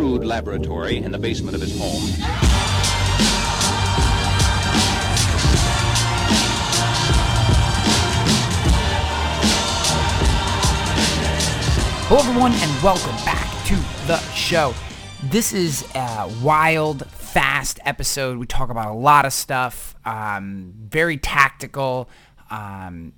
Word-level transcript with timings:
crude 0.00 0.24
laboratory 0.24 0.96
in 0.96 1.12
the 1.12 1.18
basement 1.18 1.54
of 1.54 1.60
his 1.60 1.78
home. 1.78 2.00
Hello, 12.08 12.18
everyone, 12.18 12.52
and 12.54 12.82
welcome 12.82 13.14
back 13.26 13.46
to 13.66 13.74
the 14.06 14.18
show. 14.32 14.72
This 15.24 15.52
is 15.52 15.86
a 15.94 16.34
wild, 16.42 17.04
fast 17.10 17.78
episode. 17.84 18.38
We 18.38 18.46
talk 18.46 18.70
about 18.70 18.88
a 18.88 18.96
lot 18.96 19.26
of 19.26 19.34
stuff, 19.34 19.94
um, 20.06 20.72
very 20.78 21.18
tactical. 21.18 22.08
Um, 22.50 23.12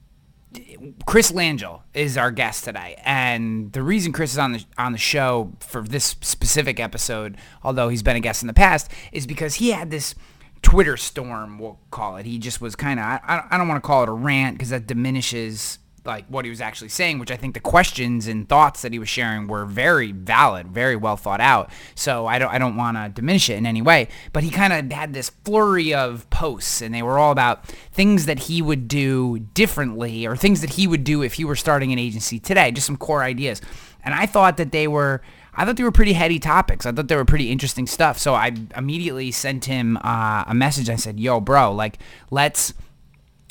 Chris 1.06 1.32
Langille 1.32 1.82
is 1.94 2.16
our 2.16 2.30
guest 2.30 2.64
today, 2.64 3.00
and 3.04 3.72
the 3.72 3.82
reason 3.82 4.12
Chris 4.12 4.32
is 4.32 4.38
on 4.38 4.52
the 4.52 4.64
on 4.78 4.92
the 4.92 4.98
show 4.98 5.52
for 5.60 5.82
this 5.82 6.16
specific 6.20 6.80
episode, 6.80 7.36
although 7.62 7.88
he's 7.88 8.02
been 8.02 8.16
a 8.16 8.20
guest 8.20 8.42
in 8.42 8.46
the 8.46 8.54
past, 8.54 8.90
is 9.12 9.26
because 9.26 9.56
he 9.56 9.70
had 9.70 9.90
this 9.90 10.14
Twitter 10.62 10.96
storm. 10.96 11.58
We'll 11.58 11.78
call 11.90 12.16
it. 12.16 12.26
He 12.26 12.38
just 12.38 12.60
was 12.60 12.76
kind 12.76 12.98
of 12.98 13.04
I, 13.04 13.44
I 13.50 13.58
don't 13.58 13.68
want 13.68 13.82
to 13.82 13.86
call 13.86 14.02
it 14.02 14.08
a 14.08 14.12
rant 14.12 14.56
because 14.56 14.70
that 14.70 14.86
diminishes 14.86 15.78
like 16.04 16.26
what 16.26 16.44
he 16.44 16.50
was 16.50 16.60
actually 16.60 16.88
saying, 16.88 17.18
which 17.18 17.30
I 17.30 17.36
think 17.36 17.54
the 17.54 17.60
questions 17.60 18.26
and 18.26 18.48
thoughts 18.48 18.82
that 18.82 18.92
he 18.92 18.98
was 18.98 19.08
sharing 19.08 19.46
were 19.46 19.64
very 19.64 20.12
valid, 20.12 20.68
very 20.68 20.96
well 20.96 21.16
thought 21.16 21.40
out. 21.40 21.70
So 21.94 22.26
I 22.26 22.38
don't 22.38 22.50
I 22.50 22.58
don't 22.58 22.76
want 22.76 22.96
to 22.96 23.08
diminish 23.08 23.48
it 23.48 23.56
in 23.56 23.66
any 23.66 23.82
way. 23.82 24.08
But 24.32 24.42
he 24.42 24.50
kind 24.50 24.72
of 24.72 24.90
had 24.96 25.14
this 25.14 25.30
flurry 25.44 25.94
of 25.94 26.28
posts, 26.30 26.82
and 26.82 26.94
they 26.94 27.02
were 27.02 27.18
all 27.18 27.30
about 27.30 27.66
things 27.92 28.26
that 28.26 28.40
he 28.40 28.60
would 28.60 28.88
do 28.88 29.40
differently, 29.54 30.26
or 30.26 30.36
things 30.36 30.60
that 30.60 30.70
he 30.70 30.86
would 30.86 31.04
do 31.04 31.22
if 31.22 31.34
he 31.34 31.44
were 31.44 31.56
starting 31.56 31.92
an 31.92 31.98
agency 31.98 32.38
today. 32.38 32.72
Just 32.72 32.86
some 32.86 32.96
core 32.96 33.22
ideas, 33.22 33.60
and 34.04 34.14
I 34.14 34.26
thought 34.26 34.56
that 34.56 34.72
they 34.72 34.88
were. 34.88 35.22
I 35.54 35.66
thought 35.66 35.76
they 35.76 35.84
were 35.84 35.92
pretty 35.92 36.14
heady 36.14 36.38
topics. 36.38 36.86
I 36.86 36.92
thought 36.92 37.08
they 37.08 37.16
were 37.16 37.26
pretty 37.26 37.50
interesting 37.50 37.86
stuff. 37.86 38.18
So 38.18 38.32
I 38.32 38.52
immediately 38.74 39.30
sent 39.30 39.66
him 39.66 39.98
uh, 39.98 40.44
a 40.46 40.54
message. 40.54 40.88
I 40.88 40.96
said, 40.96 41.20
"Yo, 41.20 41.40
bro, 41.40 41.72
like 41.72 41.98
let's 42.30 42.72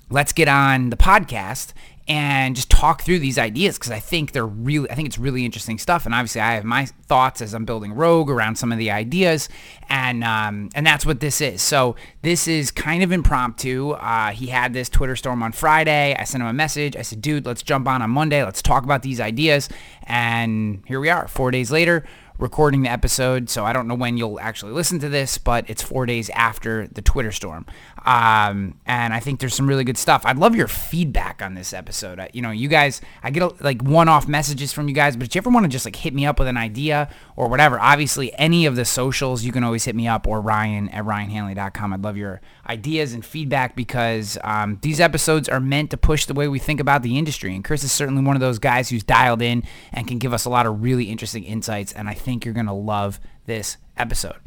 let's 0.10 0.34
get 0.34 0.48
on 0.48 0.90
the 0.90 0.98
podcast 0.98 1.74
and 2.08 2.56
just 2.56 2.70
talk 2.70 3.02
through 3.02 3.20
these 3.20 3.38
ideas 3.38 3.78
because 3.78 3.92
I 3.92 4.00
think 4.00 4.32
they're 4.32 4.46
really, 4.46 4.90
I 4.90 4.96
think 4.96 5.08
it's 5.08 5.18
really 5.18 5.46
interesting 5.46 5.78
stuff. 5.78 6.06
And 6.06 6.14
obviously, 6.14 6.42
I 6.42 6.54
have 6.56 6.64
my 6.64 6.86
thoughts 6.86 7.42
as 7.42 7.54
I'm 7.54 7.66
building 7.66 7.94
Rogue 7.94 8.30
around 8.30 8.56
some 8.56 8.72
of 8.72 8.78
the 8.78 8.92
ideas, 8.92 9.50
and 9.90 10.24
um, 10.24 10.70
and 10.74 10.86
that's 10.86 11.06
what 11.06 11.20
this 11.20 11.42
is. 11.42 11.62
So 11.62 11.96
this 12.22 12.48
is 12.48 12.72
kind 12.72 13.04
of 13.04 13.12
impromptu. 13.12 13.92
Uh, 13.92 14.32
he 14.32 14.48
had 14.48 14.74
this 14.74 14.90
Twitter 14.90 15.16
storm 15.16 15.44
on 15.44 15.52
Friday. 15.52 16.16
I 16.18 16.24
sent 16.24 16.42
him 16.42 16.48
a 16.48 16.54
message. 16.54 16.96
I 16.96 17.02
said, 17.02 17.22
"Dude, 17.22 17.46
let's 17.46 17.64
jump 17.64 17.88
on 17.88 18.02
on 18.02 18.10
Monday. 18.10 18.44
Let's 18.44 18.62
talk 18.62 18.84
about 18.84 19.04
these 19.04 19.20
ideas." 19.20 19.70
And 20.04 20.84
here 20.88 21.00
we 21.00 21.10
are, 21.10 21.28
four 21.28 21.52
days 21.52 21.72
later 21.72 22.04
recording 22.42 22.82
the 22.82 22.90
episode, 22.90 23.52
so 23.52 23.64
I 23.64 23.72
don't 23.72 23.88
know 23.88 23.94
when 23.94 24.18
you'll 24.18 24.40
actually 24.40 24.72
listen 24.72 24.98
to 25.00 25.10
this, 25.10 25.38
but 25.38 25.70
it's 25.70 25.84
four 25.84 26.08
days 26.08 26.32
after 26.32 26.88
the 26.88 27.02
Twitter 27.04 27.32
storm. 27.32 27.68
Um, 28.04 28.80
and 28.86 29.14
I 29.14 29.20
think 29.20 29.40
there's 29.40 29.54
some 29.54 29.68
really 29.68 29.84
good 29.84 29.98
stuff. 29.98 30.24
I'd 30.26 30.38
love 30.38 30.56
your 30.56 30.68
feedback 30.68 31.42
on 31.42 31.54
this 31.54 31.72
episode. 31.72 32.20
I, 32.20 32.30
you 32.34 32.42
know, 32.42 32.50
you 32.50 32.68
guys, 32.68 33.00
I 33.22 33.30
get 33.30 33.44
a, 33.44 33.54
like 33.64 33.82
one-off 33.84 34.28
messages 34.28 34.74
from 34.74 34.88
you 34.88 34.96
guys, 34.96 35.16
but 35.16 35.28
if 35.28 35.36
you 35.36 35.40
ever 35.40 35.52
want 35.52 35.66
to 35.66 35.70
just 35.70 35.86
like 35.86 35.96
hit 35.96 36.14
me 36.14 36.26
up 36.26 36.40
with 36.40 36.48
an 36.48 36.58
idea 36.58 37.14
or 37.36 37.48
whatever, 37.48 37.80
obviously 37.80 38.34
any 38.40 38.66
of 38.66 38.76
the 38.76 38.86
socials, 38.86 39.44
you 39.44 39.52
can 39.52 39.64
always 39.64 39.86
hit 39.86 39.96
me 39.96 40.08
up 40.08 40.26
or 40.28 40.42
Ryan 40.42 40.90
at 40.90 41.06
ryanhanley.com. 41.06 41.94
I'd 41.94 42.04
love 42.04 42.18
your 42.18 42.42
ideas 42.68 43.14
and 43.14 43.24
feedback 43.24 43.76
because 43.76 44.38
um, 44.44 44.80
these 44.82 45.00
episodes 45.00 45.48
are 45.48 45.60
meant 45.60 45.92
to 45.92 45.98
push 45.98 46.26
the 46.26 46.34
way 46.34 46.48
we 46.48 46.58
think 46.58 46.80
about 46.80 47.04
the 47.04 47.20
industry. 47.20 47.54
And 47.54 47.64
Chris 47.64 47.84
is 47.84 47.92
certainly 47.92 48.24
one 48.24 48.36
of 48.36 48.40
those 48.40 48.58
guys 48.58 48.90
who's 48.90 49.04
dialed 49.04 49.44
in 49.44 49.64
and 49.92 50.08
can 50.08 50.18
give 50.18 50.34
us 50.34 50.46
a 50.46 50.50
lot 50.50 50.66
of 50.66 50.82
really 50.82 51.06
interesting 51.06 51.44
insights. 51.44 51.94
And 51.94 52.10
I 52.10 52.16
think 52.16 52.46
you're 52.46 52.54
going 52.54 52.66
to 52.66 52.74
love 52.74 53.20
this 53.46 53.78
episode. 53.96 54.38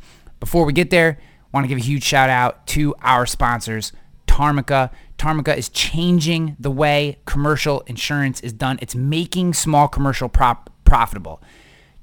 Before 0.40 0.64
we 0.64 0.72
get 0.72 0.90
there, 0.90 1.18
want 1.54 1.64
to 1.64 1.68
give 1.68 1.78
a 1.78 1.84
huge 1.84 2.02
shout 2.02 2.28
out 2.28 2.66
to 2.66 2.94
our 3.00 3.26
sponsors, 3.26 3.92
Tarmika. 4.26 4.90
Tarmika 5.16 5.56
is 5.56 5.68
changing 5.68 6.56
the 6.58 6.70
way 6.70 7.18
commercial 7.26 7.82
insurance 7.82 8.40
is 8.40 8.52
done. 8.52 8.78
It's 8.82 8.96
making 8.96 9.54
small 9.54 9.86
commercial 9.86 10.28
prop 10.28 10.68
profitable. 10.84 11.40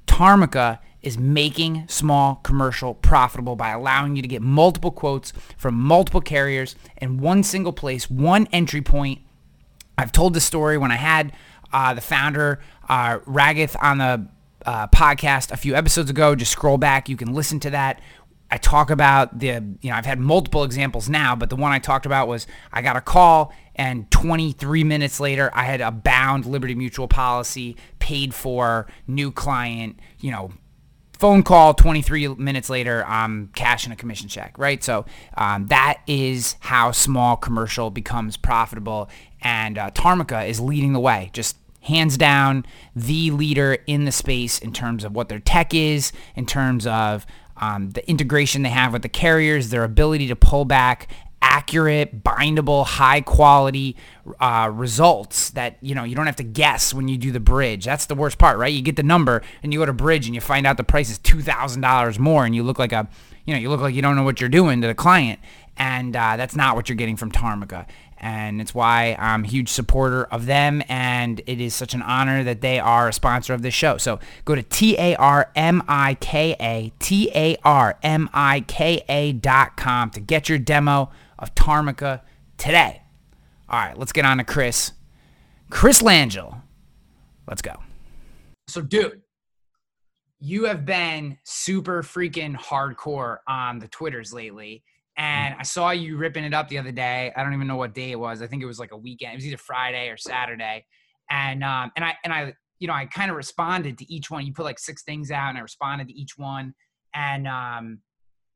Tarmika 0.07 0.79
is 1.01 1.17
making 1.17 1.85
small 1.89 2.35
commercial 2.35 2.93
profitable 2.93 3.57
by 3.57 3.71
allowing 3.71 4.15
you 4.15 4.21
to 4.21 4.27
get 4.27 4.41
multiple 4.41 4.91
quotes 4.91 5.33
from 5.57 5.75
multiple 5.75 6.21
carriers 6.21 6.75
in 7.01 7.17
one 7.17 7.43
single 7.43 7.73
place, 7.73 8.09
one 8.09 8.47
entry 8.53 8.81
point. 8.81 9.19
I've 9.97 10.13
told 10.13 10.33
this 10.33 10.45
story 10.45 10.77
when 10.77 10.91
I 10.91 10.95
had 10.95 11.33
uh, 11.73 11.93
the 11.93 12.01
founder, 12.01 12.59
uh, 12.87 13.19
Ragath, 13.19 13.75
on 13.81 13.97
the 13.97 14.27
uh, 14.65 14.87
podcast 14.87 15.51
a 15.51 15.57
few 15.57 15.75
episodes 15.75 16.09
ago. 16.09 16.35
Just 16.35 16.51
scroll 16.51 16.77
back. 16.77 17.09
You 17.09 17.17
can 17.17 17.33
listen 17.33 17.59
to 17.61 17.71
that. 17.71 18.01
I 18.51 18.57
talk 18.57 18.89
about 18.89 19.39
the, 19.39 19.63
you 19.81 19.89
know, 19.89 19.95
I've 19.95 20.05
had 20.05 20.19
multiple 20.19 20.63
examples 20.63 21.07
now, 21.07 21.35
but 21.35 21.49
the 21.49 21.55
one 21.55 21.71
I 21.71 21.79
talked 21.79 22.05
about 22.05 22.27
was 22.27 22.45
I 22.73 22.81
got 22.81 22.97
a 22.97 23.01
call 23.01 23.53
and 23.75 24.11
23 24.11 24.83
minutes 24.83 25.19
later 25.21 25.49
I 25.53 25.63
had 25.63 25.79
a 25.79 25.89
bound 25.89 26.45
Liberty 26.45 26.75
Mutual 26.75 27.07
policy 27.07 27.77
paid 27.99 28.33
for 28.33 28.87
new 29.07 29.31
client, 29.31 29.99
you 30.19 30.31
know, 30.31 30.51
phone 31.17 31.43
call 31.43 31.75
23 31.75 32.29
minutes 32.29 32.67
later 32.67 33.05
i'm 33.05 33.49
cashing 33.49 33.93
a 33.93 33.95
commission 33.95 34.27
check 34.27 34.57
right? 34.57 34.83
So 34.83 35.05
um, 35.37 35.67
that 35.67 36.01
is 36.07 36.55
how 36.61 36.89
small 36.89 37.37
commercial 37.37 37.91
becomes 37.91 38.37
profitable 38.37 39.07
and 39.39 39.77
uh, 39.77 39.91
tarmika 39.91 40.49
is 40.49 40.59
leading 40.59 40.93
the 40.93 40.99
way 40.99 41.29
just 41.31 41.57
hands 41.81 42.17
down 42.17 42.65
the 42.95 43.29
leader 43.29 43.77
in 43.85 44.05
the 44.05 44.11
space 44.11 44.57
in 44.57 44.73
terms 44.73 45.03
of 45.03 45.13
what 45.13 45.29
their 45.29 45.39
tech 45.39 45.75
is 45.75 46.11
in 46.35 46.47
terms 46.47 46.87
of 46.87 47.27
um, 47.61 47.91
the 47.91 48.07
integration 48.09 48.63
they 48.63 48.69
have 48.69 48.91
with 48.91 49.03
the 49.03 49.09
carriers 49.09 49.69
their 49.69 49.83
ability 49.83 50.27
to 50.27 50.35
pull 50.35 50.65
back 50.65 51.07
accurate, 51.41 52.23
bindable, 52.23 52.85
high 52.85 53.19
quality 53.21 53.95
uh, 54.39 54.69
results 54.71 55.49
that 55.51 55.77
you 55.81 55.95
know 55.95 56.03
you 56.03 56.15
don't 56.15 56.27
have 56.27 56.35
to 56.35 56.43
guess 56.43 56.93
when 56.93 57.07
you 57.07 57.17
do 57.17 57.31
the 57.31 57.39
bridge. 57.39 57.85
That's 57.85 58.05
the 58.05 58.15
worst 58.15 58.37
part, 58.37 58.57
right? 58.57 58.71
You 58.71 58.81
get 58.81 58.95
the 58.95 59.03
number 59.03 59.41
and 59.63 59.73
you 59.73 59.79
go 59.79 59.85
to 59.85 59.93
bridge 59.93 60.25
and 60.27 60.35
you 60.35 60.41
find 60.41 60.67
out 60.67 60.77
the 60.77 60.83
price 60.83 61.09
is 61.09 61.17
two 61.17 61.41
thousand 61.41 61.81
dollars 61.81 62.19
more, 62.19 62.45
and 62.45 62.55
you 62.55 62.63
look 62.63 62.79
like 62.79 62.91
a 62.91 63.07
you 63.45 63.53
know 63.53 63.59
you 63.59 63.69
look 63.69 63.81
like 63.81 63.95
you 63.95 64.01
don't 64.01 64.15
know 64.15 64.23
what 64.23 64.39
you're 64.39 64.49
doing 64.49 64.81
to 64.81 64.87
the 64.87 64.95
client, 64.95 65.39
and 65.77 66.15
uh, 66.15 66.37
that's 66.37 66.55
not 66.55 66.75
what 66.75 66.89
you're 66.89 66.95
getting 66.95 67.17
from 67.17 67.31
Tarmika. 67.31 67.85
And 68.23 68.61
it's 68.61 68.75
why 68.75 69.15
I'm 69.17 69.43
a 69.43 69.47
huge 69.47 69.69
supporter 69.69 70.25
of 70.25 70.45
them, 70.45 70.83
and 70.87 71.41
it 71.47 71.59
is 71.59 71.73
such 71.73 71.95
an 71.95 72.03
honor 72.03 72.43
that 72.43 72.61
they 72.61 72.79
are 72.79 73.07
a 73.07 73.13
sponsor 73.13 73.55
of 73.55 73.63
this 73.63 73.73
show. 73.73 73.97
So 73.97 74.19
go 74.45 74.53
to 74.53 74.61
T 74.61 74.95
A 74.99 75.15
R 75.15 75.51
M 75.55 75.81
I 75.87 76.13
K 76.21 76.55
A 76.59 76.93
T 76.99 77.31
A 77.33 77.57
R 77.65 77.97
M 78.03 78.29
I 78.31 78.61
K 78.61 79.03
A 79.09 79.33
dot 79.33 79.75
com 79.75 80.11
to 80.11 80.19
get 80.19 80.49
your 80.49 80.59
demo 80.59 81.09
of 81.39 81.55
Tarmika 81.55 82.21
today. 82.57 83.01
All 83.67 83.79
right, 83.79 83.97
let's 83.97 84.11
get 84.11 84.23
on 84.23 84.37
to 84.37 84.43
Chris. 84.43 84.91
Chris 85.71 86.03
Langille. 86.03 86.61
Let's 87.47 87.63
go. 87.63 87.81
So, 88.67 88.81
dude, 88.81 89.21
you 90.39 90.65
have 90.65 90.85
been 90.85 91.39
super 91.43 92.03
freaking 92.03 92.55
hardcore 92.55 93.37
on 93.47 93.79
the 93.79 93.87
Twitters 93.87 94.31
lately. 94.31 94.83
And 95.17 95.55
I 95.59 95.63
saw 95.63 95.91
you 95.91 96.17
ripping 96.17 96.43
it 96.43 96.53
up 96.53 96.69
the 96.69 96.77
other 96.77 96.91
day. 96.91 97.31
I 97.35 97.43
don't 97.43 97.53
even 97.53 97.67
know 97.67 97.75
what 97.75 97.93
day 97.93 98.11
it 98.11 98.19
was. 98.19 98.41
I 98.41 98.47
think 98.47 98.63
it 98.63 98.65
was 98.65 98.79
like 98.79 98.91
a 98.91 98.97
weekend. 98.97 99.33
It 99.33 99.35
was 99.35 99.45
either 99.45 99.57
Friday 99.57 100.09
or 100.09 100.17
Saturday. 100.17 100.85
And 101.29 101.63
um, 101.63 101.91
and 101.95 102.05
I 102.05 102.17
and 102.23 102.33
I 102.33 102.53
you 102.79 102.87
know 102.87 102.93
I 102.93 103.05
kind 103.05 103.29
of 103.29 103.37
responded 103.37 103.97
to 103.99 104.13
each 104.13 104.31
one. 104.31 104.45
You 104.45 104.53
put 104.53 104.63
like 104.63 104.79
six 104.79 105.03
things 105.03 105.31
out, 105.31 105.49
and 105.49 105.57
I 105.57 105.61
responded 105.61 106.07
to 106.07 106.13
each 106.13 106.37
one. 106.37 106.73
And 107.13 107.47
um, 107.47 107.99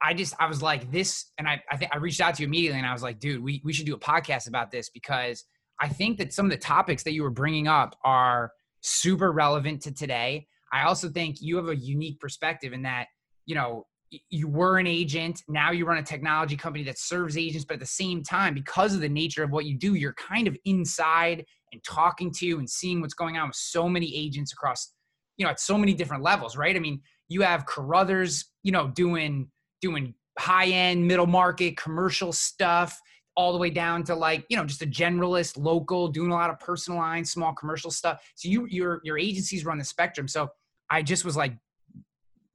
I 0.02 0.14
just 0.14 0.34
I 0.40 0.48
was 0.48 0.62
like 0.62 0.92
this, 0.92 1.32
and 1.38 1.48
I 1.48 1.62
I 1.72 1.78
think 1.78 1.94
I 1.94 1.98
reached 1.98 2.22
out 2.22 2.36
to 2.36 2.44
you 2.44 2.48
immediately, 2.48 2.80
and 2.80 2.88
I 2.88 2.94
was 2.94 3.04
like, 3.04 3.20
dude, 3.20 3.44
we 3.44 3.62
we 3.64 3.74
should 3.74 3.86
do 3.86 3.96
a 3.96 4.00
podcast 4.00 4.48
about 4.48 4.72
this 4.72 4.90
because 4.90 5.46
I 5.80 5.90
think 5.90 6.18
that 6.18 6.34
some 6.34 6.46
of 6.46 6.52
the 6.52 6.58
topics 6.58 7.04
that 7.04 7.14
you 7.14 7.24
were 7.24 7.30
bringing 7.30 7.68
up 7.68 7.98
are 8.04 8.52
super 8.82 9.32
relevant 9.32 9.82
to 9.84 9.94
today. 9.94 10.48
I 10.72 10.84
also 10.84 11.10
think 11.10 11.38
you 11.42 11.58
have 11.58 11.70
a 11.70 11.76
unique 11.76 12.20
perspective 12.20 12.74
in 12.74 12.84
that 12.84 13.08
you 13.46 13.56
know 13.56 13.86
you 14.30 14.48
were 14.48 14.78
an 14.78 14.88
agent 14.88 15.44
now 15.48 15.72
you 15.72 15.86
run 15.86 15.98
a 15.98 16.04
technology 16.04 16.56
company 16.56 16.84
that 16.84 16.98
serves 16.98 17.38
agents 17.38 17.66
but 17.66 17.76
at 17.76 17.80
the 17.80 17.86
same 17.86 18.24
time 18.24 18.54
because 18.54 18.94
of 18.94 19.02
the 19.02 19.10
nature 19.10 19.44
of 19.44 19.52
what 19.52 19.66
you 19.66 19.78
do 19.78 19.96
you're 19.96 20.14
kind 20.14 20.48
of 20.48 20.58
inside 20.66 21.46
and 21.72 21.84
talking 21.84 22.32
to 22.32 22.58
and 22.58 22.70
seeing 22.70 23.02
what's 23.02 23.14
going 23.14 23.38
on 23.38 23.48
with 23.48 23.56
so 23.56 23.88
many 23.88 24.16
agents 24.16 24.54
across 24.54 24.94
you 25.38 25.46
know 25.46 25.52
at 25.52 25.60
so 25.60 25.78
many 25.78 25.94
different 25.94 26.24
levels 26.24 26.58
right 26.58 26.76
i 26.76 26.80
mean 26.80 27.02
you 27.28 27.42
have 27.42 27.66
carruthers 27.66 28.46
you 28.64 28.72
know 28.72 28.88
doing 28.90 29.50
doing 29.82 30.14
high 30.38 30.68
end, 30.68 31.08
middle 31.08 31.28
market, 31.28 31.78
commercial 31.78 32.34
stuff, 32.34 33.00
all 33.38 33.52
the 33.52 33.58
way 33.58 33.70
down 33.70 34.04
to 34.04 34.16
like 34.16 34.46
you 34.50 34.58
know 34.58 34.66
just 34.66 34.82
a 34.82 34.88
generalist, 34.88 35.58
local, 35.58 36.08
doing 36.08 36.32
a 36.32 36.34
lot 36.34 36.50
of 36.50 36.60
personal 36.60 37.00
lines, 37.00 37.32
small 37.32 37.54
commercial 37.54 37.92
stuff. 37.92 38.24
So 38.36 38.50
you 38.50 38.66
your 38.70 39.02
your 39.04 39.18
agencies 39.18 39.66
run 39.66 39.78
the 39.78 39.84
spectrum. 39.84 40.28
So 40.28 40.50
I 40.90 41.02
just 41.02 41.26
was 41.26 41.36
like, 41.36 41.54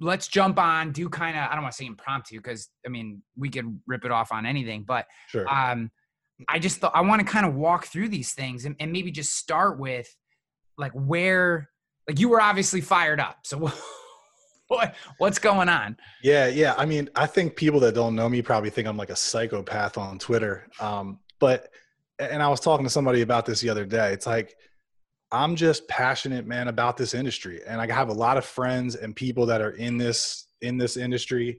let's 0.00 0.26
jump 0.28 0.58
on, 0.58 0.92
do 0.92 1.08
kind 1.08 1.36
of 1.36 1.48
I 1.50 1.54
don't 1.54 1.62
want 1.62 1.72
to 1.74 1.76
say 1.76 1.86
impromptu 1.86 2.36
because 2.38 2.68
I 2.84 2.88
mean 2.88 3.22
we 3.36 3.50
could 3.50 3.80
rip 3.86 4.04
it 4.04 4.10
off 4.10 4.32
on 4.32 4.46
anything, 4.46 4.84
but 4.86 5.06
Sure. 5.28 5.46
um, 5.48 5.90
I 6.48 6.58
just 6.58 6.78
thought 6.78 6.92
I 6.94 7.02
want 7.02 7.20
to 7.20 7.26
kind 7.26 7.46
of 7.46 7.54
walk 7.54 7.86
through 7.86 8.08
these 8.08 8.32
things 8.32 8.64
and, 8.64 8.74
and 8.80 8.90
maybe 8.92 9.10
just 9.10 9.36
start 9.36 9.78
with 9.78 10.08
like 10.78 10.92
where 10.92 11.68
like 12.08 12.18
you 12.18 12.28
were 12.28 12.40
obviously 12.40 12.80
fired 12.80 13.20
up. 13.20 13.38
So 13.44 13.70
what, 14.68 14.94
what's 15.18 15.38
going 15.38 15.68
on? 15.68 15.96
Yeah, 16.22 16.46
yeah. 16.46 16.74
I 16.78 16.86
mean, 16.86 17.08
I 17.14 17.26
think 17.26 17.56
people 17.56 17.80
that 17.80 17.94
don't 17.94 18.14
know 18.14 18.28
me 18.28 18.40
probably 18.40 18.70
think 18.70 18.88
I'm 18.88 18.96
like 18.96 19.10
a 19.10 19.16
psychopath 19.16 19.98
on 19.98 20.18
Twitter. 20.18 20.66
Um, 20.80 21.18
but 21.38 21.68
and 22.18 22.42
I 22.42 22.48
was 22.48 22.60
talking 22.60 22.84
to 22.84 22.90
somebody 22.90 23.22
about 23.22 23.46
this 23.46 23.60
the 23.60 23.68
other 23.70 23.84
day. 23.84 24.12
It's 24.12 24.26
like 24.26 24.56
I'm 25.32 25.54
just 25.54 25.86
passionate, 25.88 26.46
man, 26.46 26.68
about 26.68 26.96
this 26.96 27.14
industry, 27.14 27.60
and 27.66 27.80
I 27.80 27.92
have 27.92 28.08
a 28.08 28.12
lot 28.12 28.36
of 28.36 28.44
friends 28.44 28.96
and 28.96 29.14
people 29.14 29.46
that 29.46 29.60
are 29.60 29.72
in 29.72 29.96
this 29.96 30.48
in 30.60 30.76
this 30.76 30.96
industry 30.96 31.58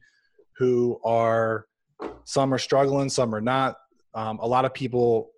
who 0.57 0.99
are 1.03 1.65
some 2.25 2.53
are 2.53 2.59
struggling, 2.59 3.09
some 3.09 3.33
are 3.33 3.41
not. 3.41 3.77
Um, 4.13 4.39
a 4.39 4.47
lot 4.47 4.65
of 4.65 4.73
people 4.73 5.31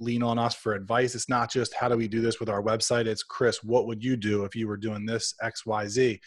lean 0.00 0.22
on 0.22 0.38
us 0.38 0.54
for 0.54 0.74
advice. 0.74 1.14
It's 1.14 1.28
not 1.28 1.50
just 1.50 1.74
how 1.74 1.88
do 1.88 1.96
we 1.96 2.08
do 2.08 2.20
this 2.20 2.38
with 2.38 2.48
our 2.48 2.62
website. 2.62 3.06
It's 3.06 3.22
Chris, 3.22 3.62
what 3.64 3.86
would 3.86 4.04
you 4.04 4.16
do 4.16 4.44
if 4.44 4.54
you 4.54 4.68
were 4.68 4.76
doing 4.76 5.06
this 5.06 5.34
X 5.42 5.66
Y 5.66 5.88
Z? 5.88 6.20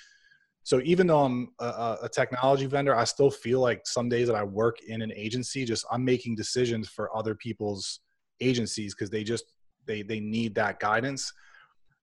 So 0.64 0.82
even 0.84 1.06
though 1.06 1.24
I'm 1.24 1.50
a, 1.60 1.98
a, 2.04 2.10
technology 2.10 2.66
vendor, 2.66 2.96
I 2.96 3.04
still 3.04 3.30
feel 3.30 3.60
like 3.60 3.86
some 3.86 4.10
days 4.10 4.26
that 4.28 4.36
I 4.36 4.44
work 4.44 4.82
in 4.82 5.04
an 5.04 5.12
agency, 5.16 5.64
just 5.64 5.86
I'm 5.92 6.04
making 6.04 6.36
decisions 6.36 6.90
for 6.90 7.16
other 7.16 7.36
people's 7.36 8.00
agencies 8.42 8.96
because 8.96 9.12
they 9.12 9.24
just 9.24 9.46
they 9.86 10.02
they 10.02 10.20
need 10.20 10.56
that 10.56 10.80
guidance. 10.80 11.32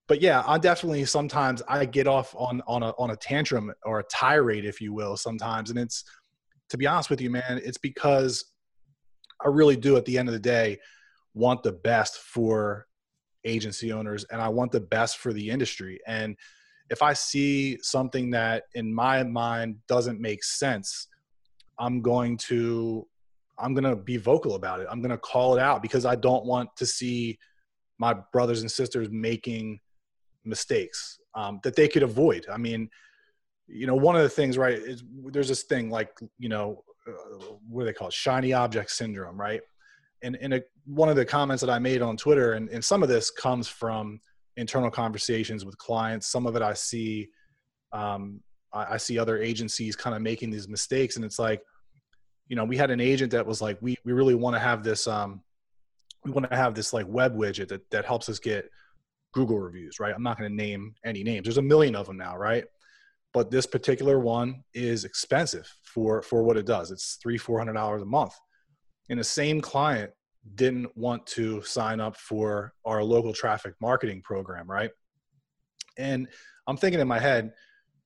But 0.07 0.21
yeah, 0.21 0.43
I 0.45 0.57
definitely 0.57 1.05
sometimes 1.05 1.61
I 1.67 1.85
get 1.85 2.07
off 2.07 2.35
on 2.35 2.61
on 2.67 2.83
a 2.83 2.91
on 2.97 3.11
a 3.11 3.15
tantrum 3.15 3.73
or 3.83 3.99
a 3.99 4.03
tirade, 4.03 4.65
if 4.65 4.81
you 4.81 4.93
will, 4.93 5.17
sometimes, 5.17 5.69
and 5.69 5.79
it's 5.79 6.03
to 6.69 6.77
be 6.77 6.87
honest 6.87 7.09
with 7.09 7.21
you, 7.21 7.29
man, 7.29 7.61
it's 7.63 7.77
because 7.77 8.45
I 9.43 9.49
really 9.49 9.75
do 9.75 9.97
at 9.97 10.05
the 10.05 10.17
end 10.17 10.29
of 10.29 10.33
the 10.33 10.39
day 10.39 10.79
want 11.33 11.63
the 11.63 11.73
best 11.73 12.17
for 12.17 12.87
agency 13.43 13.91
owners 13.91 14.25
and 14.31 14.41
I 14.41 14.47
want 14.49 14.71
the 14.71 14.79
best 14.79 15.17
for 15.17 15.33
the 15.33 15.49
industry 15.49 15.99
and 16.07 16.37
if 16.89 17.01
I 17.01 17.13
see 17.13 17.79
something 17.81 18.29
that 18.31 18.65
in 18.75 18.93
my 18.93 19.23
mind 19.23 19.77
doesn't 19.87 20.19
make 20.19 20.43
sense, 20.43 21.07
I'm 21.79 22.01
going 22.01 22.37
to 22.49 23.07
I'm 23.57 23.73
going 23.73 23.83
to 23.83 23.95
be 23.95 24.17
vocal 24.17 24.55
about 24.55 24.79
it. 24.79 24.87
I'm 24.89 25.01
going 25.01 25.11
to 25.11 25.17
call 25.17 25.55
it 25.55 25.61
out 25.61 25.81
because 25.81 26.05
I 26.05 26.15
don't 26.15 26.45
want 26.45 26.75
to 26.77 26.85
see 26.85 27.37
my 27.99 28.13
brothers 28.31 28.61
and 28.61 28.71
sisters 28.71 29.07
making 29.09 29.79
mistakes 30.45 31.19
um, 31.35 31.59
that 31.63 31.75
they 31.75 31.87
could 31.87 32.03
avoid. 32.03 32.45
I 32.51 32.57
mean, 32.57 32.89
you 33.67 33.87
know, 33.87 33.95
one 33.95 34.15
of 34.15 34.23
the 34.23 34.29
things, 34.29 34.57
right, 34.57 34.77
is 34.77 35.03
there's 35.31 35.47
this 35.47 35.63
thing 35.63 35.89
like, 35.89 36.09
you 36.37 36.49
know, 36.49 36.83
uh, 37.07 37.45
what 37.69 37.81
do 37.81 37.85
they 37.85 37.93
call 37.93 38.09
it? 38.09 38.13
Shiny 38.13 38.53
object 38.53 38.91
syndrome, 38.91 39.39
right? 39.39 39.61
And 40.21 40.35
in 40.37 40.53
a, 40.53 40.61
one 40.85 41.09
of 41.09 41.15
the 41.15 41.25
comments 41.25 41.61
that 41.61 41.69
I 41.69 41.79
made 41.79 42.01
on 42.01 42.17
Twitter, 42.17 42.53
and, 42.53 42.69
and 42.69 42.83
some 42.83 43.03
of 43.03 43.09
this 43.09 43.29
comes 43.29 43.67
from 43.67 44.19
internal 44.57 44.91
conversations 44.91 45.65
with 45.65 45.77
clients. 45.77 46.27
Some 46.27 46.45
of 46.45 46.55
it 46.55 46.61
I 46.61 46.73
see, 46.73 47.29
um, 47.91 48.41
I, 48.73 48.93
I 48.93 48.97
see 48.97 49.17
other 49.17 49.41
agencies 49.41 49.95
kind 49.95 50.15
of 50.15 50.21
making 50.21 50.49
these 50.49 50.67
mistakes, 50.67 51.15
and 51.15 51.25
it's 51.25 51.39
like, 51.39 51.61
you 52.47 52.55
know, 52.55 52.65
we 52.65 52.77
had 52.77 52.91
an 52.91 52.99
agent 52.99 53.31
that 53.31 53.45
was 53.45 53.61
like, 53.61 53.77
we 53.81 53.97
we 54.03 54.11
really 54.11 54.35
want 54.35 54.55
to 54.55 54.59
have 54.59 54.83
this, 54.83 55.07
um, 55.07 55.41
we 56.25 56.31
want 56.31 56.49
to 56.49 56.55
have 56.55 56.73
this 56.75 56.93
like 56.93 57.05
web 57.07 57.35
widget 57.35 57.67
that 57.69 57.89
that 57.91 58.05
helps 58.05 58.29
us 58.29 58.39
get 58.39 58.69
Google 59.33 59.59
reviews, 59.59 59.99
right? 59.99 60.13
I'm 60.15 60.23
not 60.23 60.37
going 60.37 60.49
to 60.49 60.55
name 60.55 60.95
any 61.03 61.23
names. 61.23 61.45
There's 61.45 61.57
a 61.57 61.61
million 61.61 61.95
of 61.95 62.05
them 62.07 62.17
now, 62.17 62.37
right? 62.37 62.65
But 63.33 63.49
this 63.49 63.65
particular 63.65 64.19
one 64.19 64.63
is 64.73 65.05
expensive 65.05 65.67
for 65.83 66.21
for 66.21 66.43
what 66.43 66.57
it 66.57 66.65
does. 66.65 66.91
It's 66.91 67.17
three 67.21 67.37
four 67.37 67.57
hundred 67.57 67.73
dollars 67.73 68.01
a 68.01 68.05
month. 68.05 68.33
And 69.09 69.19
the 69.19 69.23
same 69.23 69.59
client 69.59 70.11
didn't 70.55 70.95
want 70.95 71.25
to 71.25 71.61
sign 71.63 71.99
up 71.99 72.15
for 72.17 72.73
our 72.85 73.03
local 73.03 73.33
traffic 73.33 73.73
marketing 73.81 74.21
program, 74.21 74.69
right? 74.69 74.91
And 75.97 76.27
I'm 76.67 76.77
thinking 76.77 77.01
in 77.01 77.07
my 77.07 77.19
head, 77.19 77.53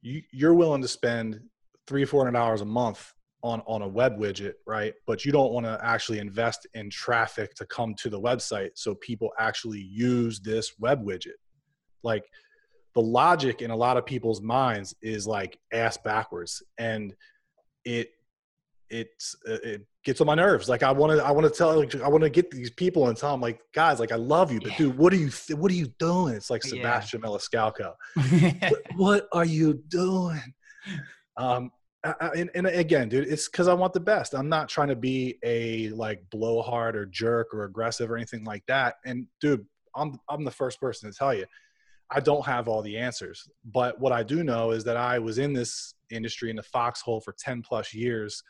you, 0.01 0.21
you're 0.31 0.53
willing 0.53 0.81
to 0.81 0.87
spend 0.87 1.39
three, 1.87 2.05
four 2.05 2.21
hundred 2.21 2.37
dollars 2.37 2.61
a 2.61 2.65
month 2.65 3.13
on 3.43 3.61
on 3.65 3.81
a 3.81 3.87
web 3.87 4.17
widget, 4.17 4.53
right? 4.65 4.93
But 5.05 5.25
you 5.25 5.31
don't 5.31 5.51
want 5.51 5.65
to 5.65 5.79
actually 5.83 6.19
invest 6.19 6.67
in 6.73 6.89
traffic 6.89 7.53
to 7.55 7.65
come 7.65 7.93
to 7.95 8.09
the 8.09 8.19
website 8.19 8.71
so 8.75 8.95
people 8.95 9.31
actually 9.39 9.81
use 9.81 10.39
this 10.39 10.73
web 10.79 11.05
widget. 11.05 11.39
Like 12.03 12.25
the 12.95 13.01
logic 13.01 13.61
in 13.61 13.71
a 13.71 13.75
lot 13.75 13.97
of 13.97 14.05
people's 14.05 14.41
minds 14.41 14.95
is 15.01 15.27
like 15.27 15.57
ass 15.71 15.97
backwards, 15.97 16.63
and 16.77 17.13
it 17.85 18.09
it's 18.89 19.35
it 19.45 19.85
gets 20.03 20.21
on 20.21 20.27
my 20.27 20.35
nerves. 20.35 20.69
Like 20.69 20.83
I 20.83 20.91
want 20.91 21.17
to, 21.17 21.23
I 21.23 21.31
want 21.31 21.45
to 21.45 21.55
tell, 21.55 21.77
like, 21.77 21.93
I 22.01 22.07
want 22.07 22.23
to 22.23 22.29
get 22.29 22.49
these 22.49 22.71
people 22.71 23.09
and 23.09 23.17
tell 23.17 23.31
them, 23.31 23.41
like, 23.41 23.59
guys, 23.73 23.99
like 23.99 24.11
I 24.11 24.15
love 24.15 24.51
you, 24.51 24.59
but 24.59 24.71
yeah. 24.71 24.77
dude, 24.77 24.97
what 24.97 25.11
are 25.13 25.17
you, 25.17 25.29
th- 25.29 25.59
what 25.59 25.71
are 25.71 25.75
you 25.75 25.87
doing? 25.99 26.33
It's 26.33 26.49
like 26.49 26.63
Sebastian 26.63 27.21
yeah. 27.21 27.25
What, 28.95 29.27
are 29.33 29.45
you 29.45 29.83
doing? 29.89 30.41
Um, 31.35 31.71
I, 32.19 32.27
and, 32.35 32.49
and, 32.55 32.67
again, 32.67 33.09
dude, 33.09 33.27
it's 33.27 33.49
because 33.49 33.67
I 33.67 33.73
want 33.73 33.93
the 33.93 33.99
best. 33.99 34.33
I'm 34.33 34.49
not 34.49 34.69
trying 34.69 34.89
to 34.89 34.95
be 34.95 35.37
a 35.43 35.89
like 35.89 36.23
blowhard 36.29 36.95
or 36.95 37.05
jerk 37.05 37.53
or 37.53 37.63
aggressive 37.63 38.11
or 38.11 38.17
anything 38.17 38.43
like 38.43 38.63
that. 38.67 38.95
And 39.05 39.27
dude, 39.41 39.65
I'm 39.95 40.19
I'm 40.29 40.43
the 40.43 40.51
first 40.51 40.79
person 40.79 41.11
to 41.11 41.17
tell 41.17 41.33
you, 41.33 41.45
I 42.11 42.19
don't 42.19 42.45
have 42.45 42.67
all 42.67 42.81
the 42.81 42.97
answers. 42.97 43.47
But 43.65 43.99
what 43.99 44.11
I 44.11 44.23
do 44.23 44.43
know 44.43 44.71
is 44.71 44.83
that 44.85 44.97
I 44.97 45.19
was 45.19 45.37
in 45.37 45.53
this 45.53 45.93
industry 46.09 46.49
in 46.49 46.55
the 46.55 46.63
foxhole 46.63 47.21
for 47.21 47.35
10 47.37 47.61
plus 47.61 47.93
years 47.93 48.43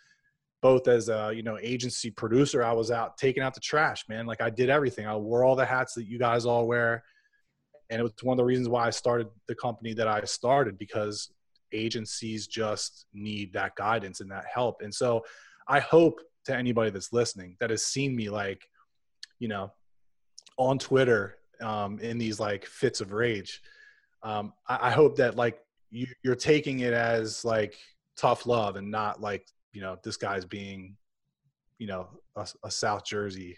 both 0.62 0.88
as 0.88 1.10
a 1.10 1.32
you 1.36 1.44
know 1.44 1.58
agency 1.62 2.10
producer 2.10 2.64
i 2.64 2.72
was 2.72 2.92
out 2.92 3.18
taking 3.18 3.44
out 3.44 3.54
the 3.54 3.60
trash 3.60 4.06
man 4.10 4.26
like 4.26 4.42
i 4.42 4.50
did 4.50 4.70
everything 4.70 5.06
i 5.08 5.16
wore 5.16 5.44
all 5.44 5.56
the 5.56 5.66
hats 5.66 5.94
that 5.94 6.06
you 6.06 6.18
guys 6.18 6.46
all 6.46 6.68
wear 6.68 7.04
and 7.90 8.00
it 8.00 8.04
was 8.04 8.14
one 8.22 8.34
of 8.34 8.38
the 8.38 8.44
reasons 8.44 8.68
why 8.68 8.86
i 8.86 8.90
started 8.90 9.28
the 9.48 9.56
company 9.56 9.94
that 9.94 10.08
i 10.08 10.22
started 10.24 10.78
because 10.78 11.32
agencies 11.72 12.48
just 12.48 13.06
need 13.14 13.54
that 13.54 13.76
guidance 13.76 14.22
and 14.22 14.32
that 14.32 14.46
help 14.54 14.82
and 14.82 14.94
so 14.94 15.24
i 15.68 15.80
hope 15.80 16.20
to 16.46 16.56
anybody 16.56 16.90
that's 16.90 17.12
listening 17.12 17.56
that 17.60 17.70
has 17.70 17.86
seen 17.86 18.16
me 18.16 18.30
like 18.30 18.68
you 19.40 19.48
know 19.48 19.72
on 20.58 20.78
twitter 20.78 21.38
um, 21.62 21.98
in 22.00 22.20
these 22.20 22.40
like 22.40 22.66
fits 22.66 23.02
of 23.02 23.12
rage 23.12 23.62
um, 24.24 24.54
I, 24.68 24.88
I 24.88 24.92
hope 24.92 25.16
that 25.18 25.36
like 25.36 25.60
you, 25.90 26.08
you're 26.24 26.36
taking 26.36 26.82
it 26.82 26.94
as 26.94 27.44
like 27.44 27.76
tough 28.16 28.46
love 28.46 28.76
and 28.76 28.92
not 28.92 29.22
like 29.22 29.48
you 29.78 29.84
know, 29.84 29.96
this 30.04 30.18
guy's 30.18 30.44
being, 30.44 30.96
you 31.78 31.86
know, 31.86 32.08
a, 32.36 32.48
a 32.64 32.72
South 32.72 33.06
Jersey 33.06 33.56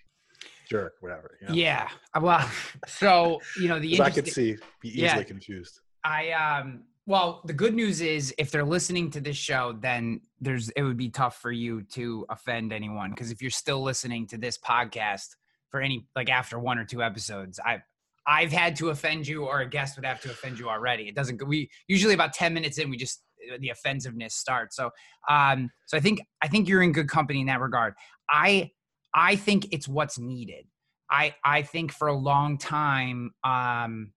jerk, 0.69 0.95
whatever. 1.00 1.38
You 1.39 1.47
know? 1.47 1.53
Yeah. 1.53 1.87
Well, 2.19 2.45
so 2.87 3.39
you 3.57 3.69
know 3.69 3.80
the 3.80 4.01
I 4.01 4.09
could 4.09 4.28
see 4.28 4.57
be 4.81 4.89
easily 4.89 5.04
yeah, 5.04 5.23
confused. 5.23 5.80
I 6.04 6.31
um. 6.31 6.83
Well, 7.09 7.42
the 7.44 7.54
good 7.54 7.73
news 7.73 8.01
is 8.01 8.35
if 8.37 8.51
they're 8.51 8.63
listening 8.63 9.09
to 9.09 9.19
this 9.19 9.35
show, 9.35 9.75
then 9.81 10.21
there's 10.39 10.69
it 10.69 10.83
would 10.83 10.95
be 10.95 11.09
tough 11.09 11.42
for 11.42 11.51
you 11.51 11.81
to 11.94 12.23
offend 12.30 12.71
anyone 12.71 13.09
because 13.09 13.31
if 13.31 13.42
you're 13.42 13.49
still 13.49 13.81
listening 13.81 14.28
to 14.28 14.37
this 14.37 14.59
podcast 14.59 15.30
for 15.69 15.81
any 15.81 16.06
like 16.16 16.30
after 16.30 16.59
one 16.59 16.78
or 16.78 16.85
two 16.85 17.01
episodes, 17.01 17.59
I 17.66 17.80
I've 18.28 18.51
had 18.51 18.75
to 18.75 18.89
offend 18.89 19.28
you 19.28 19.45
or 19.45 19.61
a 19.61 19.68
guest 19.68 19.97
would 19.97 20.06
have 20.06 20.21
to 20.21 20.30
offend 20.30 20.59
you 20.59 20.69
already. 20.69 21.07
It 21.07 21.16
doesn't 21.16 21.37
go 21.37 21.47
we 21.47 21.71
usually 21.87 22.13
about 22.13 22.31
10 22.33 22.54
minutes 22.54 22.78
in 22.78 22.92
we 22.92 22.97
just 22.97 23.23
the 23.59 23.69
offensiveness 23.69 24.35
starts. 24.35 24.75
So, 24.75 24.92
um, 25.28 25.71
so 25.87 25.97
I 25.97 26.01
think 26.01 26.21
I 26.44 26.47
think 26.47 26.69
you're 26.69 26.83
in 26.83 26.92
good 26.92 27.09
company 27.09 27.42
in 27.42 27.47
that 27.47 27.59
regard. 27.59 27.95
I 28.30 28.69
I 29.16 29.35
think 29.35 29.69
it's 29.71 29.87
what's 29.87 30.19
needed. 30.19 30.68
I 31.09 31.33
I 31.44 31.63
think 31.63 31.92
for 31.92 32.07
a 32.07 32.16
long 32.16 32.59
time, 32.59 33.31
um, 33.44 34.11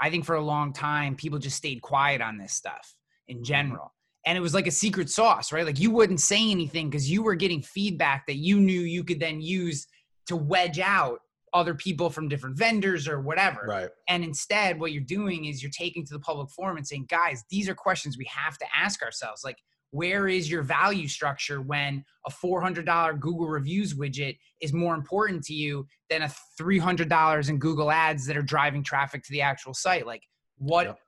I 0.00 0.10
think 0.10 0.24
for 0.24 0.36
a 0.36 0.44
long 0.44 0.72
time, 0.72 1.16
people 1.16 1.38
just 1.38 1.56
stayed 1.56 1.82
quiet 1.82 2.20
on 2.20 2.38
this 2.38 2.52
stuff 2.52 2.94
in 3.26 3.38
mm-hmm. 3.38 3.44
general. 3.44 3.94
And 4.26 4.36
it 4.36 4.40
was 4.40 4.54
like 4.54 4.66
a 4.66 4.72
secret 4.72 5.08
sauce, 5.08 5.52
right? 5.52 5.64
Like 5.64 5.78
you 5.78 5.90
wouldn't 5.90 6.20
say 6.20 6.50
anything 6.50 6.90
because 6.90 7.10
you 7.10 7.22
were 7.22 7.34
getting 7.34 7.62
feedback 7.62 8.26
that 8.26 8.36
you 8.36 8.60
knew 8.60 8.80
you 8.80 9.04
could 9.04 9.20
then 9.20 9.40
use 9.40 9.86
to 10.26 10.36
wedge 10.36 10.78
out 10.78 11.20
other 11.54 11.74
people 11.74 12.10
from 12.10 12.28
different 12.28 12.58
vendors 12.58 13.08
or 13.08 13.20
whatever. 13.20 13.64
Right. 13.66 13.88
And 14.08 14.22
instead, 14.22 14.78
what 14.78 14.92
you're 14.92 15.02
doing 15.02 15.46
is 15.46 15.62
you're 15.62 15.70
taking 15.70 16.04
to 16.06 16.12
the 16.12 16.20
public 16.20 16.50
forum 16.50 16.76
and 16.76 16.86
saying, 16.86 17.06
guys, 17.08 17.44
these 17.50 17.68
are 17.68 17.74
questions 17.74 18.18
we 18.18 18.28
have 18.30 18.58
to 18.58 18.66
ask 18.76 19.02
ourselves. 19.02 19.42
Like, 19.44 19.58
where 19.90 20.28
is 20.28 20.50
your 20.50 20.62
value 20.62 21.08
structure 21.08 21.60
when 21.60 22.04
a 22.26 22.30
$400 22.30 23.18
Google 23.18 23.48
reviews 23.48 23.94
widget 23.94 24.38
is 24.60 24.72
more 24.72 24.94
important 24.94 25.42
to 25.44 25.54
you 25.54 25.86
than 26.10 26.22
a 26.22 26.32
$300 26.60 27.48
in 27.48 27.58
Google 27.58 27.90
ads 27.90 28.26
that 28.26 28.36
are 28.36 28.42
driving 28.42 28.82
traffic 28.82 29.22
to 29.24 29.32
the 29.32 29.40
actual 29.40 29.74
site? 29.74 30.06
Like, 30.06 30.22
what? 30.58 30.86
Yep. 30.86 30.98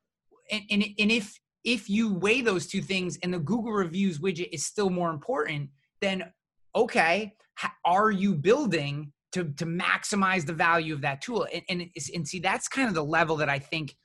And, 0.51 0.63
and, 0.71 0.85
and 0.99 1.11
if 1.13 1.39
if 1.63 1.91
you 1.91 2.15
weigh 2.15 2.41
those 2.41 2.67
two 2.67 2.81
things 2.81 3.19
and 3.23 3.35
the 3.35 3.39
Google 3.39 3.73
reviews 3.73 4.19
widget 4.19 4.49
is 4.51 4.65
still 4.65 4.89
more 4.89 5.11
important, 5.11 5.69
then 6.01 6.33
okay, 6.75 7.35
are 7.85 8.11
you 8.11 8.35
building 8.35 9.13
to 9.33 9.45
to 9.45 9.67
maximize 9.67 10.45
the 10.47 10.53
value 10.53 10.95
of 10.95 11.01
that 11.03 11.21
tool 11.21 11.47
and 11.53 11.63
and, 11.69 11.89
and 12.15 12.27
see 12.27 12.39
that's 12.39 12.69
kind 12.69 12.89
of 12.89 12.95
the 12.95 13.05
level 13.05 13.37
that 13.37 13.49
i 13.49 13.59
think 13.59 13.97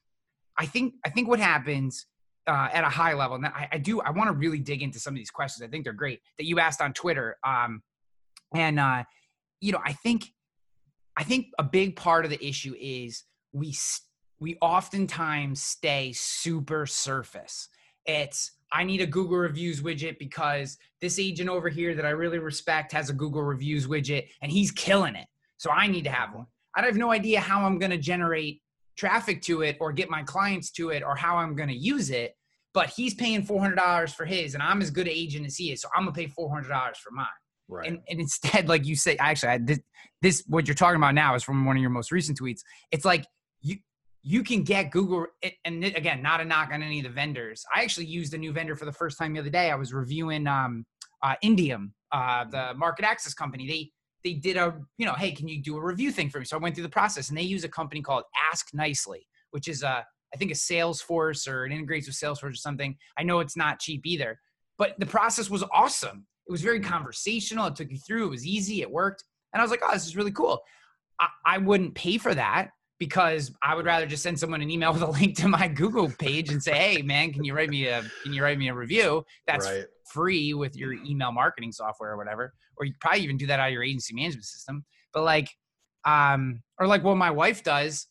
i 0.58 0.66
think 0.66 0.94
i 1.06 1.10
think 1.10 1.28
what 1.28 1.40
happens 1.40 2.06
uh, 2.48 2.70
at 2.72 2.84
a 2.84 2.90
high 2.90 3.14
level 3.14 3.36
and 3.36 3.46
I, 3.46 3.68
I 3.74 3.78
do 3.78 4.02
i 4.02 4.12
want 4.12 4.30
to 4.30 4.34
really 4.34 4.60
dig 4.60 4.82
into 4.82 5.00
some 5.00 5.14
of 5.14 5.18
these 5.18 5.32
questions 5.32 5.68
i 5.68 5.70
think 5.70 5.84
they're 5.84 5.94
great 5.94 6.22
that 6.38 6.46
you 6.46 6.60
asked 6.60 6.82
on 6.82 6.94
twitter 6.94 7.38
um, 7.44 7.82
and 8.54 8.80
uh, 8.80 9.04
you 9.62 9.72
know 9.72 9.82
i 9.86 9.94
think 9.94 10.26
i 11.18 11.24
think 11.24 11.48
a 11.58 11.64
big 11.64 11.96
part 11.96 12.26
of 12.26 12.32
the 12.32 12.46
issue 12.46 12.76
is 12.80 13.24
we 13.54 13.76
we 14.40 14.58
oftentimes 14.62 15.62
stay 15.62 16.12
super 16.14 16.86
surface 16.86 17.70
it's 18.06 18.52
I 18.72 18.84
need 18.84 19.02
a 19.02 19.06
Google 19.06 19.38
reviews 19.38 19.82
widget 19.82 20.20
because 20.20 20.78
this 21.02 21.20
agent 21.20 21.50
over 21.50 21.70
here 21.70 21.96
that 21.96 22.06
I 22.06 22.10
really 22.10 22.40
respect 22.40 22.92
has 22.92 23.10
a 23.10 23.14
Google 23.14 23.42
reviews 23.42 23.88
widget 23.88 24.28
and 24.42 24.52
he's 24.52 24.72
killing 24.72 25.16
it. 25.16 25.28
So 25.58 25.72
I 25.72 25.88
need 25.88 26.04
to 26.04 26.10
have 26.10 26.34
one. 26.34 26.46
I 26.76 26.86
have 26.86 26.98
no 26.98 27.12
idea 27.12 27.40
how 27.40 27.66
I'm 27.66 27.80
going 27.80 27.92
to 27.92 27.98
generate 27.98 28.62
traffic 28.98 29.42
to 29.44 29.62
it 29.62 29.78
or 29.80 29.92
get 29.92 30.10
my 30.10 30.24
clients 30.24 30.72
to 30.72 30.90
it 30.90 31.04
or 31.04 31.16
how 31.16 31.38
I'm 31.38 31.56
going 31.56 31.70
to 31.70 31.76
use 31.76 32.10
it. 32.10 32.36
But 32.74 32.90
he's 32.90 33.14
paying 33.14 33.46
$400 33.46 34.14
for 34.14 34.26
his 34.26 34.54
and 34.54 34.62
I'm 34.62 34.82
as 34.82 34.92
good 34.92 35.08
an 35.08 35.14
agent 35.14 35.46
as 35.46 35.56
he 35.56 35.72
is. 35.72 35.82
So 35.82 35.90
I'm 35.96 36.04
going 36.04 36.14
to 36.14 36.20
pay 36.22 36.28
$400 36.28 36.98
for 36.98 37.12
mine. 37.12 37.28
Right. 37.68 37.88
And, 37.88 38.00
and 38.10 38.20
instead, 38.20 38.68
like 38.70 38.86
you 38.86 38.96
say, 38.96 39.16
actually, 39.18 39.50
I, 39.50 39.58
this, 39.60 39.80
this, 40.22 40.44
what 40.48 40.68
you're 40.68 40.76
talking 40.76 40.98
about 40.98 41.16
now 41.16 41.36
is 41.36 41.44
from 41.44 41.66
one 41.66 41.76
of 41.76 41.82
your 41.82 41.90
most 41.90 42.12
recent 42.12 42.40
tweets. 42.40 42.62
It's 42.92 43.06
like 43.06 43.26
you, 43.62 43.78
you 44.24 44.44
can 44.44 44.64
get 44.64 44.92
Google, 44.92 45.28
and 45.66 45.84
again, 45.84 46.22
not 46.22 46.42
a 46.42 46.46
knock 46.46 46.70
on 46.74 46.82
any 46.82 47.00
of 47.00 47.04
the 47.04 47.12
vendors. 47.12 47.64
I 47.74 47.84
actually 47.84 48.08
used 48.08 48.34
a 48.34 48.38
new 48.38 48.52
vendor 48.52 48.76
for 48.76 48.86
the 48.86 48.92
first 48.92 49.20
time 49.20 49.34
the 49.34 49.40
other 49.40 49.50
day. 49.50 49.70
I 49.70 49.76
was 49.76 49.94
reviewing 49.94 50.48
um, 50.48 50.86
uh, 51.22 51.36
Indium, 51.44 51.92
uh, 52.12 52.46
the 52.46 52.74
market 52.76 53.06
access 53.06 53.34
company. 53.34 53.68
They 53.68 53.92
they 54.26 54.34
did 54.34 54.58
a, 54.58 54.76
you 54.98 55.06
know, 55.06 55.14
hey, 55.14 55.32
can 55.32 55.48
you 55.48 55.62
do 55.62 55.78
a 55.78 55.82
review 55.82 56.12
thing 56.12 56.30
for 56.30 56.40
me? 56.40 56.46
So 56.46 56.58
I 56.58 56.60
went 56.60 56.76
through 56.76 56.84
the 56.84 56.90
process, 56.90 57.30
and 57.30 57.38
they 57.38 57.44
use 57.44 57.64
a 57.64 57.70
company 57.70 58.02
called 58.02 58.24
AskNicely, 58.52 59.20
which 59.52 59.70
is 59.70 59.84
a, 59.84 60.04
I 60.34 60.38
think 60.38 60.52
a 60.52 60.56
Salesforce 60.56 61.48
or 61.48 61.66
it 61.66 61.72
integrates 61.72 62.08
with 62.08 62.18
Salesforce 62.18 62.52
or 62.52 62.56
something. 62.56 62.98
I 63.18 63.24
know 63.24 63.40
it's 63.40 63.56
not 63.56 63.80
cheap 63.80 64.02
either, 64.06 64.38
but 64.78 64.96
the 65.00 65.06
process 65.06 65.50
was 65.50 65.64
awesome. 65.72 66.26
It 66.48 66.52
was 66.52 66.62
very 66.62 66.80
conversational. 66.80 67.68
It 67.68 67.76
took 67.76 67.92
you 67.92 68.00
through. 68.00 68.26
It 68.26 68.32
was 68.32 68.46
easy. 68.46 68.82
It 68.82 68.92
worked, 68.92 69.24
and 69.54 69.62
I 69.62 69.64
was 69.64 69.72
like, 69.72 69.82
oh, 69.84 69.94
this 69.94 70.08
is 70.08 70.18
really 70.18 70.32
cool. 70.32 70.62
I, 71.22 71.28
I 71.46 71.58
wouldn't 71.60 71.96
pay 71.96 72.18
for 72.18 72.34
that 72.34 72.72
because 73.00 73.52
I 73.62 73.76
would 73.76 73.86
rather 73.86 74.06
just 74.06 74.24
send 74.24 74.40
someone 74.40 74.62
an 74.62 74.70
email 74.70 74.94
with 74.94 75.02
a 75.02 75.10
link 75.10 75.38
to 75.38 75.48
my 75.48 75.68
Google 75.68 76.10
page 76.10 76.50
and 76.50 76.62
say, 76.62 76.74
"Hey, 76.74 77.02
man, 77.02 77.34
can 77.34 77.44
you 77.44 77.54
write 77.54 77.70
me 77.70 77.88
a 77.88 78.04
can 78.24 78.34
you 78.34 78.44
write 78.44 78.58
me 78.58 78.70
a 78.70 78.74
review?" 78.74 79.26
That's 79.48 79.66
right. 79.66 79.86
free 80.12 80.54
with 80.54 80.76
your 80.76 80.94
email 80.94 81.32
marketing 81.32 81.72
software 81.72 82.12
or 82.12 82.18
whatever. 82.18 82.54
Or 82.78 82.86
you 82.86 82.94
probably 83.00 83.22
even 83.22 83.38
do 83.38 83.48
that 83.48 83.60
out 83.60 83.68
of 83.68 83.74
your 83.74 83.84
agency 83.84 84.14
management 84.14 84.46
system. 84.46 84.86
But 85.14 85.24
like, 85.24 85.50
um, 86.06 86.62
or 86.80 86.88
like 86.88 87.04
what 87.04 87.16
my 87.16 87.32
wife 87.32 87.64
does, 87.64 88.08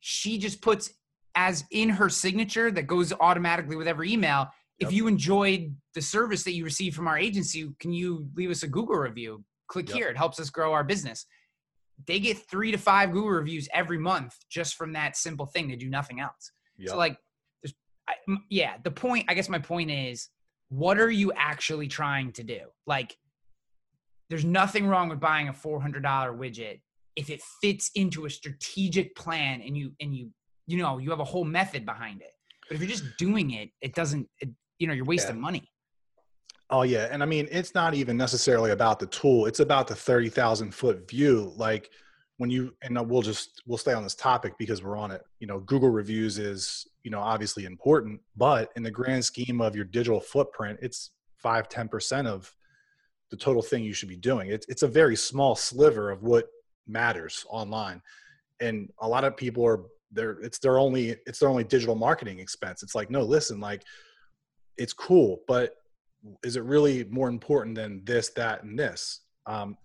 she 0.00 0.38
just 0.38 0.62
puts 0.62 0.90
as 1.36 1.64
in 1.70 1.88
her 1.90 2.08
signature 2.08 2.70
that 2.70 2.86
goes 2.86 3.12
automatically 3.20 3.76
with 3.76 3.86
every 3.86 4.12
email. 4.12 4.48
Yep. 4.78 4.88
If 4.88 4.92
you 4.92 5.06
enjoyed 5.06 5.76
the 5.94 6.02
service 6.02 6.42
that 6.44 6.52
you 6.52 6.64
received 6.64 6.96
from 6.96 7.06
our 7.06 7.18
agency, 7.18 7.70
can 7.78 7.92
you 7.92 8.28
leave 8.34 8.50
us 8.50 8.62
a 8.62 8.68
Google 8.68 8.96
review? 8.96 9.44
Click 9.68 9.88
yep. 9.88 9.96
here; 9.96 10.08
it 10.08 10.16
helps 10.16 10.40
us 10.40 10.50
grow 10.50 10.72
our 10.72 10.82
business 10.82 11.26
they 12.06 12.20
get 12.20 12.38
three 12.50 12.70
to 12.70 12.78
five 12.78 13.12
Google 13.12 13.30
reviews 13.30 13.68
every 13.72 13.98
month 13.98 14.34
just 14.50 14.76
from 14.76 14.92
that 14.92 15.16
simple 15.16 15.46
thing. 15.46 15.68
They 15.68 15.76
do 15.76 15.90
nothing 15.90 16.20
else. 16.20 16.52
Yep. 16.78 16.90
So 16.90 16.96
like, 16.96 17.16
there's, 17.62 17.74
I, 18.08 18.14
yeah, 18.48 18.74
the 18.82 18.90
point, 18.90 19.26
I 19.28 19.34
guess 19.34 19.48
my 19.48 19.58
point 19.58 19.90
is, 19.90 20.28
what 20.68 20.98
are 20.98 21.10
you 21.10 21.32
actually 21.36 21.88
trying 21.88 22.32
to 22.32 22.44
do? 22.44 22.60
Like, 22.86 23.16
there's 24.28 24.44
nothing 24.44 24.86
wrong 24.86 25.08
with 25.08 25.18
buying 25.18 25.48
a 25.48 25.52
$400 25.52 26.02
widget 26.02 26.80
if 27.16 27.28
it 27.28 27.42
fits 27.60 27.90
into 27.96 28.26
a 28.26 28.30
strategic 28.30 29.16
plan 29.16 29.60
and 29.60 29.76
you, 29.76 29.92
and 30.00 30.14
you, 30.14 30.30
you 30.66 30.78
know, 30.78 30.98
you 30.98 31.10
have 31.10 31.20
a 31.20 31.24
whole 31.24 31.44
method 31.44 31.84
behind 31.84 32.22
it. 32.22 32.30
But 32.68 32.76
if 32.76 32.80
you're 32.80 32.90
just 32.90 33.04
doing 33.18 33.50
it, 33.50 33.70
it 33.82 33.94
doesn't, 33.94 34.28
it, 34.38 34.50
you 34.78 34.86
know, 34.86 34.94
you're 34.94 35.04
wasting 35.04 35.36
yeah. 35.36 35.42
money. 35.42 35.68
Oh 36.70 36.82
yeah, 36.82 37.08
and 37.10 37.22
I 37.22 37.26
mean 37.26 37.48
it's 37.50 37.74
not 37.74 37.94
even 37.94 38.16
necessarily 38.16 38.70
about 38.70 39.00
the 39.00 39.06
tool; 39.06 39.46
it's 39.46 39.60
about 39.60 39.88
the 39.88 39.94
thirty 39.94 40.28
thousand 40.28 40.72
foot 40.72 41.08
view. 41.08 41.52
Like 41.56 41.90
when 42.36 42.48
you 42.48 42.74
and 42.82 42.98
we'll 43.10 43.22
just 43.22 43.62
we'll 43.66 43.76
stay 43.76 43.92
on 43.92 44.02
this 44.02 44.14
topic 44.14 44.54
because 44.56 44.82
we're 44.82 44.96
on 44.96 45.10
it. 45.10 45.22
You 45.40 45.46
know, 45.46 45.60
Google 45.60 45.90
reviews 45.90 46.38
is 46.38 46.86
you 47.02 47.10
know 47.10 47.20
obviously 47.20 47.64
important, 47.64 48.20
but 48.36 48.70
in 48.76 48.82
the 48.82 48.90
grand 48.90 49.24
scheme 49.24 49.60
of 49.60 49.74
your 49.74 49.84
digital 49.84 50.20
footprint, 50.20 50.78
it's 50.80 51.10
five 51.36 51.68
ten 51.68 51.88
percent 51.88 52.28
of 52.28 52.54
the 53.30 53.36
total 53.36 53.62
thing 53.62 53.82
you 53.82 53.92
should 53.92 54.08
be 54.08 54.16
doing. 54.16 54.48
It's 54.48 54.66
it's 54.68 54.82
a 54.82 54.88
very 54.88 55.16
small 55.16 55.56
sliver 55.56 56.10
of 56.10 56.22
what 56.22 56.48
matters 56.86 57.44
online, 57.50 58.00
and 58.60 58.90
a 59.00 59.08
lot 59.08 59.24
of 59.24 59.36
people 59.36 59.66
are 59.66 59.82
there. 60.12 60.38
It's 60.40 60.60
their 60.60 60.78
only 60.78 61.16
it's 61.26 61.40
their 61.40 61.48
only 61.48 61.64
digital 61.64 61.94
marketing 61.94 62.38
expense. 62.38 62.82
It's 62.82 62.94
like 62.94 63.10
no, 63.10 63.22
listen, 63.22 63.60
like 63.60 63.82
it's 64.76 64.92
cool, 64.92 65.40
but 65.46 65.74
is 66.42 66.56
it 66.56 66.64
really 66.64 67.04
more 67.04 67.28
important 67.28 67.74
than 67.74 68.02
this, 68.04 68.30
that, 68.30 68.62
and 68.62 68.78
this? 68.78 69.20
Um, 69.46 69.76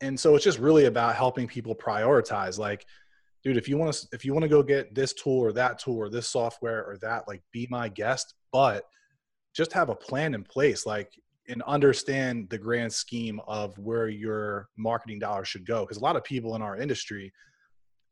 and 0.00 0.18
so 0.18 0.34
it's 0.34 0.44
just 0.44 0.58
really 0.58 0.86
about 0.86 1.16
helping 1.16 1.46
people 1.46 1.74
prioritize. 1.74 2.58
Like, 2.58 2.86
dude, 3.42 3.56
if 3.56 3.68
you 3.68 3.76
want 3.76 3.92
to, 3.92 4.08
if 4.12 4.24
you 4.24 4.32
want 4.32 4.44
to 4.44 4.48
go 4.48 4.62
get 4.62 4.94
this 4.94 5.12
tool 5.12 5.38
or 5.38 5.52
that 5.52 5.78
tool 5.78 5.96
or 5.96 6.08
this 6.08 6.28
software 6.28 6.84
or 6.84 6.98
that, 6.98 7.26
like, 7.26 7.42
be 7.52 7.66
my 7.70 7.88
guest, 7.88 8.34
but 8.52 8.84
just 9.54 9.72
have 9.72 9.88
a 9.88 9.94
plan 9.94 10.34
in 10.34 10.44
place. 10.44 10.86
Like, 10.86 11.12
and 11.48 11.62
understand 11.62 12.48
the 12.50 12.58
grand 12.58 12.92
scheme 12.92 13.40
of 13.48 13.76
where 13.78 14.08
your 14.08 14.68
marketing 14.76 15.18
dollars 15.18 15.48
should 15.48 15.66
go. 15.66 15.80
Because 15.80 15.96
a 15.96 16.02
lot 16.02 16.16
of 16.16 16.22
people 16.22 16.54
in 16.54 16.62
our 16.62 16.76
industry 16.76 17.32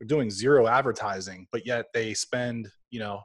are 0.01 0.05
doing 0.05 0.29
zero 0.29 0.67
advertising, 0.67 1.47
but 1.51 1.65
yet 1.65 1.85
they 1.93 2.13
spend, 2.13 2.67
you 2.89 2.99
know, 2.99 3.21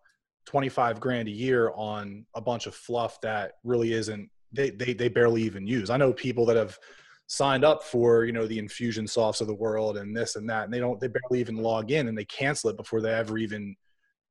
25 0.46 1.00
grand 1.00 1.28
a 1.28 1.32
year 1.32 1.72
on 1.74 2.26
a 2.34 2.40
bunch 2.40 2.66
of 2.66 2.74
fluff 2.74 3.20
that 3.22 3.52
really 3.64 3.92
isn't 3.92 4.28
they, 4.52 4.70
they 4.70 4.92
they 4.92 5.08
barely 5.08 5.42
even 5.42 5.66
use. 5.66 5.90
I 5.90 5.96
know 5.96 6.12
people 6.12 6.46
that 6.46 6.56
have 6.56 6.78
signed 7.26 7.64
up 7.64 7.82
for 7.82 8.24
you 8.24 8.32
know 8.32 8.46
the 8.46 8.58
Infusionsofts 8.58 9.40
of 9.40 9.46
the 9.46 9.54
world 9.54 9.96
and 9.96 10.16
this 10.16 10.36
and 10.36 10.48
that, 10.50 10.64
and 10.64 10.72
they 10.72 10.80
don't 10.80 11.00
they 11.00 11.08
barely 11.08 11.40
even 11.40 11.56
log 11.56 11.90
in 11.90 12.08
and 12.08 12.16
they 12.16 12.24
cancel 12.26 12.70
it 12.70 12.76
before 12.76 13.00
they 13.00 13.12
ever 13.12 13.38
even 13.38 13.74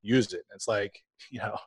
used 0.02 0.34
it. 0.34 0.44
It's 0.54 0.68
like 0.68 1.04
you 1.32 1.40
know 1.40 1.58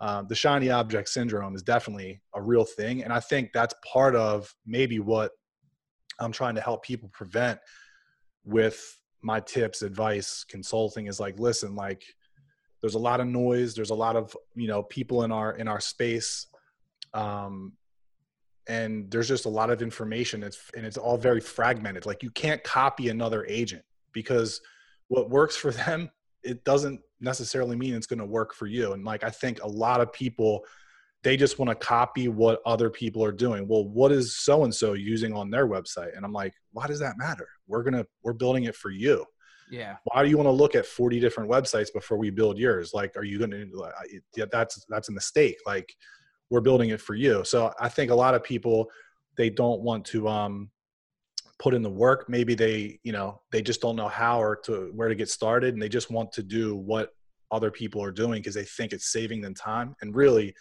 uh, 0.00 0.22
the 0.22 0.34
shiny 0.34 0.70
object 0.70 1.08
syndrome 1.08 1.54
is 1.54 1.62
definitely 1.62 2.20
a 2.34 2.42
real 2.42 2.64
thing, 2.64 3.04
and 3.04 3.12
I 3.12 3.20
think 3.20 3.50
that's 3.52 3.74
part 3.90 4.16
of 4.16 4.52
maybe 4.66 4.98
what 4.98 5.32
I'm 6.18 6.32
trying 6.32 6.54
to 6.54 6.60
help 6.60 6.82
people 6.84 7.08
prevent 7.12 7.58
with 8.44 8.98
my 9.22 9.40
tips, 9.40 9.82
advice, 9.82 10.44
consulting 10.48 11.06
is 11.06 11.20
like, 11.20 11.38
listen, 11.38 11.76
like 11.76 12.02
there's 12.80 12.96
a 12.96 12.98
lot 12.98 13.20
of 13.20 13.28
noise, 13.28 13.74
there's 13.74 13.90
a 13.90 13.94
lot 13.94 14.16
of 14.16 14.36
you 14.54 14.66
know 14.66 14.82
people 14.82 15.22
in 15.22 15.32
our 15.32 15.52
in 15.52 15.68
our 15.68 15.80
space 15.80 16.46
um, 17.14 17.72
and 18.68 19.10
there's 19.10 19.28
just 19.28 19.44
a 19.44 19.48
lot 19.48 19.70
of 19.70 19.82
information. 19.82 20.42
It's 20.42 20.70
and 20.76 20.86
it's 20.86 20.98
all 20.98 21.16
very 21.16 21.40
fragmented. 21.40 22.06
Like 22.06 22.22
you 22.22 22.30
can't 22.30 22.62
copy 22.62 23.08
another 23.08 23.44
agent 23.48 23.82
because 24.12 24.60
what 25.08 25.30
works 25.30 25.56
for 25.56 25.70
them 25.84 26.10
it 26.42 26.64
doesn't 26.64 27.00
necessarily 27.20 27.76
mean 27.76 27.94
it's 27.94 28.06
going 28.06 28.18
to 28.18 28.26
work 28.26 28.52
for 28.54 28.66
you. 28.66 28.92
And 28.92 29.04
like 29.04 29.24
i 29.24 29.30
think 29.30 29.62
a 29.62 29.68
lot 29.68 30.00
of 30.00 30.12
people 30.12 30.64
they 31.22 31.36
just 31.36 31.56
want 31.56 31.68
to 31.68 31.76
copy 31.76 32.26
what 32.26 32.60
other 32.66 32.90
people 32.90 33.24
are 33.24 33.32
doing. 33.32 33.68
Well 33.68 33.88
what 33.88 34.10
is 34.12 34.36
so 34.36 34.64
and 34.64 34.74
so 34.74 34.94
using 34.94 35.32
on 35.32 35.50
their 35.50 35.68
website? 35.68 36.16
And 36.16 36.24
i'm 36.24 36.32
like 36.32 36.54
why 36.72 36.86
does 36.86 36.98
that 37.00 37.16
matter? 37.16 37.48
We're 37.66 37.82
going 37.82 37.94
to 37.94 38.06
we're 38.22 38.32
building 38.32 38.64
it 38.64 38.74
for 38.74 38.90
you. 38.90 39.24
Yeah. 39.70 39.96
Why 40.04 40.22
do 40.22 40.28
you 40.28 40.36
want 40.36 40.48
to 40.48 40.52
look 40.52 40.74
at 40.74 40.84
40 40.84 41.18
different 41.20 41.50
websites 41.50 41.92
before 41.92 42.18
we 42.18 42.30
build 42.30 42.58
yours? 42.58 42.92
Like 42.92 43.16
are 43.16 43.24
you 43.24 43.38
going 43.38 43.52
to 43.52 43.66
yeah 44.36 44.46
that's 44.50 44.84
that's 44.88 45.08
a 45.08 45.12
mistake. 45.12 45.58
Like 45.64 45.94
we're 46.52 46.60
building 46.60 46.90
it 46.90 47.00
for 47.00 47.14
you. 47.14 47.42
So 47.44 47.72
I 47.80 47.88
think 47.88 48.10
a 48.10 48.14
lot 48.14 48.34
of 48.34 48.44
people 48.44 48.90
they 49.38 49.48
don't 49.48 49.80
want 49.80 50.04
to 50.04 50.28
um, 50.28 50.70
put 51.58 51.72
in 51.72 51.80
the 51.80 51.88
work. 51.88 52.28
Maybe 52.28 52.54
they 52.54 53.00
you 53.04 53.12
know 53.12 53.40
they 53.50 53.62
just 53.62 53.80
don't 53.80 53.96
know 53.96 54.08
how 54.08 54.40
or 54.40 54.56
to 54.66 54.92
where 54.94 55.08
to 55.08 55.14
get 55.14 55.30
started, 55.30 55.72
and 55.72 55.82
they 55.82 55.88
just 55.88 56.10
want 56.10 56.30
to 56.32 56.42
do 56.42 56.76
what 56.76 57.14
other 57.50 57.70
people 57.70 58.04
are 58.04 58.12
doing 58.12 58.42
because 58.42 58.54
they 58.54 58.64
think 58.64 58.92
it's 58.92 59.10
saving 59.10 59.40
them 59.40 59.54
time. 59.54 59.96
And 60.02 60.14
really, 60.14 60.54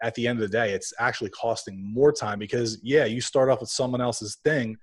at 0.00 0.14
the 0.14 0.28
end 0.28 0.40
of 0.40 0.48
the 0.48 0.56
day, 0.56 0.72
it's 0.72 0.92
actually 1.00 1.30
costing 1.30 1.92
more 1.92 2.12
time 2.12 2.38
because 2.38 2.78
yeah, 2.84 3.04
you 3.04 3.20
start 3.20 3.50
off 3.50 3.60
with 3.60 3.70
someone 3.70 4.00
else's 4.00 4.36
thing. 4.44 4.76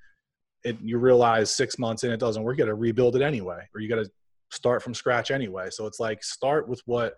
It, 0.65 0.77
you 0.81 0.97
realize 0.97 1.51
six 1.51 1.79
months 1.79 2.03
in 2.03 2.11
it 2.11 2.19
doesn't 2.19 2.43
work. 2.43 2.57
You 2.57 2.65
got 2.65 2.67
to 2.67 2.75
rebuild 2.75 3.15
it 3.15 3.21
anyway, 3.21 3.65
or 3.73 3.79
you 3.79 3.87
got 3.87 4.03
to 4.03 4.11
start 4.51 4.83
from 4.83 4.93
scratch 4.93 5.31
anyway. 5.31 5.69
So 5.69 5.85
it's 5.85 6.01
like 6.01 6.21
start 6.21 6.67
with 6.67 6.81
what 6.85 7.13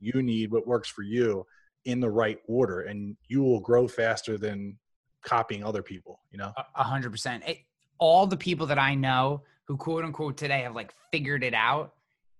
you 0.00 0.22
need, 0.22 0.50
what 0.50 0.66
works 0.66 0.88
for 0.88 1.02
you, 1.02 1.46
in 1.84 2.00
the 2.00 2.10
right 2.10 2.38
order 2.46 2.82
and 2.82 3.16
you 3.28 3.42
will 3.42 3.60
grow 3.60 3.86
faster 3.86 4.38
than 4.38 4.78
copying 5.22 5.64
other 5.64 5.82
people 5.82 6.20
you 6.30 6.38
know? 6.38 6.52
A 6.74 6.82
hundred 6.82 7.10
percent. 7.10 7.44
All 7.98 8.26
the 8.26 8.36
people 8.36 8.66
that 8.66 8.78
i 8.78 8.94
know 8.94 9.42
who 9.66 9.76
quote 9.76 10.04
unquote 10.04 10.36
today 10.36 10.62
have 10.62 10.74
like 10.74 10.92
figured 11.12 11.44
it 11.44 11.54
out 11.54 11.94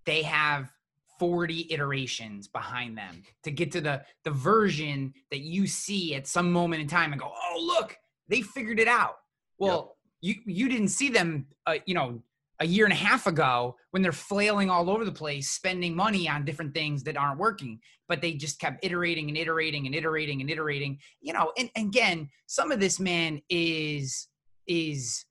they 0.04 0.22
have 0.22 0.70
40 1.18 1.68
iterations 1.70 2.48
behind 2.48 2.98
them 2.98 3.22
to 3.44 3.50
get 3.50 3.70
to 3.72 3.80
the 3.80 4.02
the 4.24 4.30
version 4.30 5.14
that 5.30 5.40
you 5.40 5.66
see 5.66 6.14
at 6.14 6.26
some 6.26 6.52
moment 6.52 6.82
in 6.82 6.88
time 6.88 7.12
and 7.12 7.20
go 7.20 7.30
oh 7.32 7.64
look 7.64 7.96
they 8.28 8.40
figured 8.40 8.80
it 8.80 8.88
out. 8.88 9.16
Well 9.58 9.96
yep. 10.20 10.36
you 10.46 10.54
you 10.54 10.68
didn't 10.68 10.88
see 10.88 11.08
them 11.08 11.46
uh, 11.66 11.76
you 11.86 11.94
know 11.94 12.22
a 12.60 12.66
year 12.66 12.84
and 12.84 12.92
a 12.92 12.96
half 12.96 13.26
ago 13.26 13.76
when 13.90 14.02
they're 14.02 14.12
flailing 14.12 14.70
all 14.70 14.88
over 14.88 15.04
the 15.04 15.12
place 15.12 15.50
spending 15.50 15.94
money 15.94 16.28
on 16.28 16.44
different 16.44 16.72
things 16.72 17.02
that 17.04 17.16
aren't 17.16 17.38
working. 17.38 17.80
But 18.08 18.20
they 18.20 18.34
just 18.34 18.60
kept 18.60 18.84
iterating 18.84 19.28
and 19.28 19.36
iterating 19.36 19.86
and 19.86 19.94
iterating 19.94 20.40
and 20.40 20.50
iterating. 20.50 20.98
You 21.20 21.32
know 21.32 21.52
and, 21.58 21.70
and 21.74 21.88
again 21.88 22.28
some 22.46 22.70
of 22.70 22.80
this 22.80 23.00
man 23.00 23.40
is 23.48 24.28
is 24.66 25.24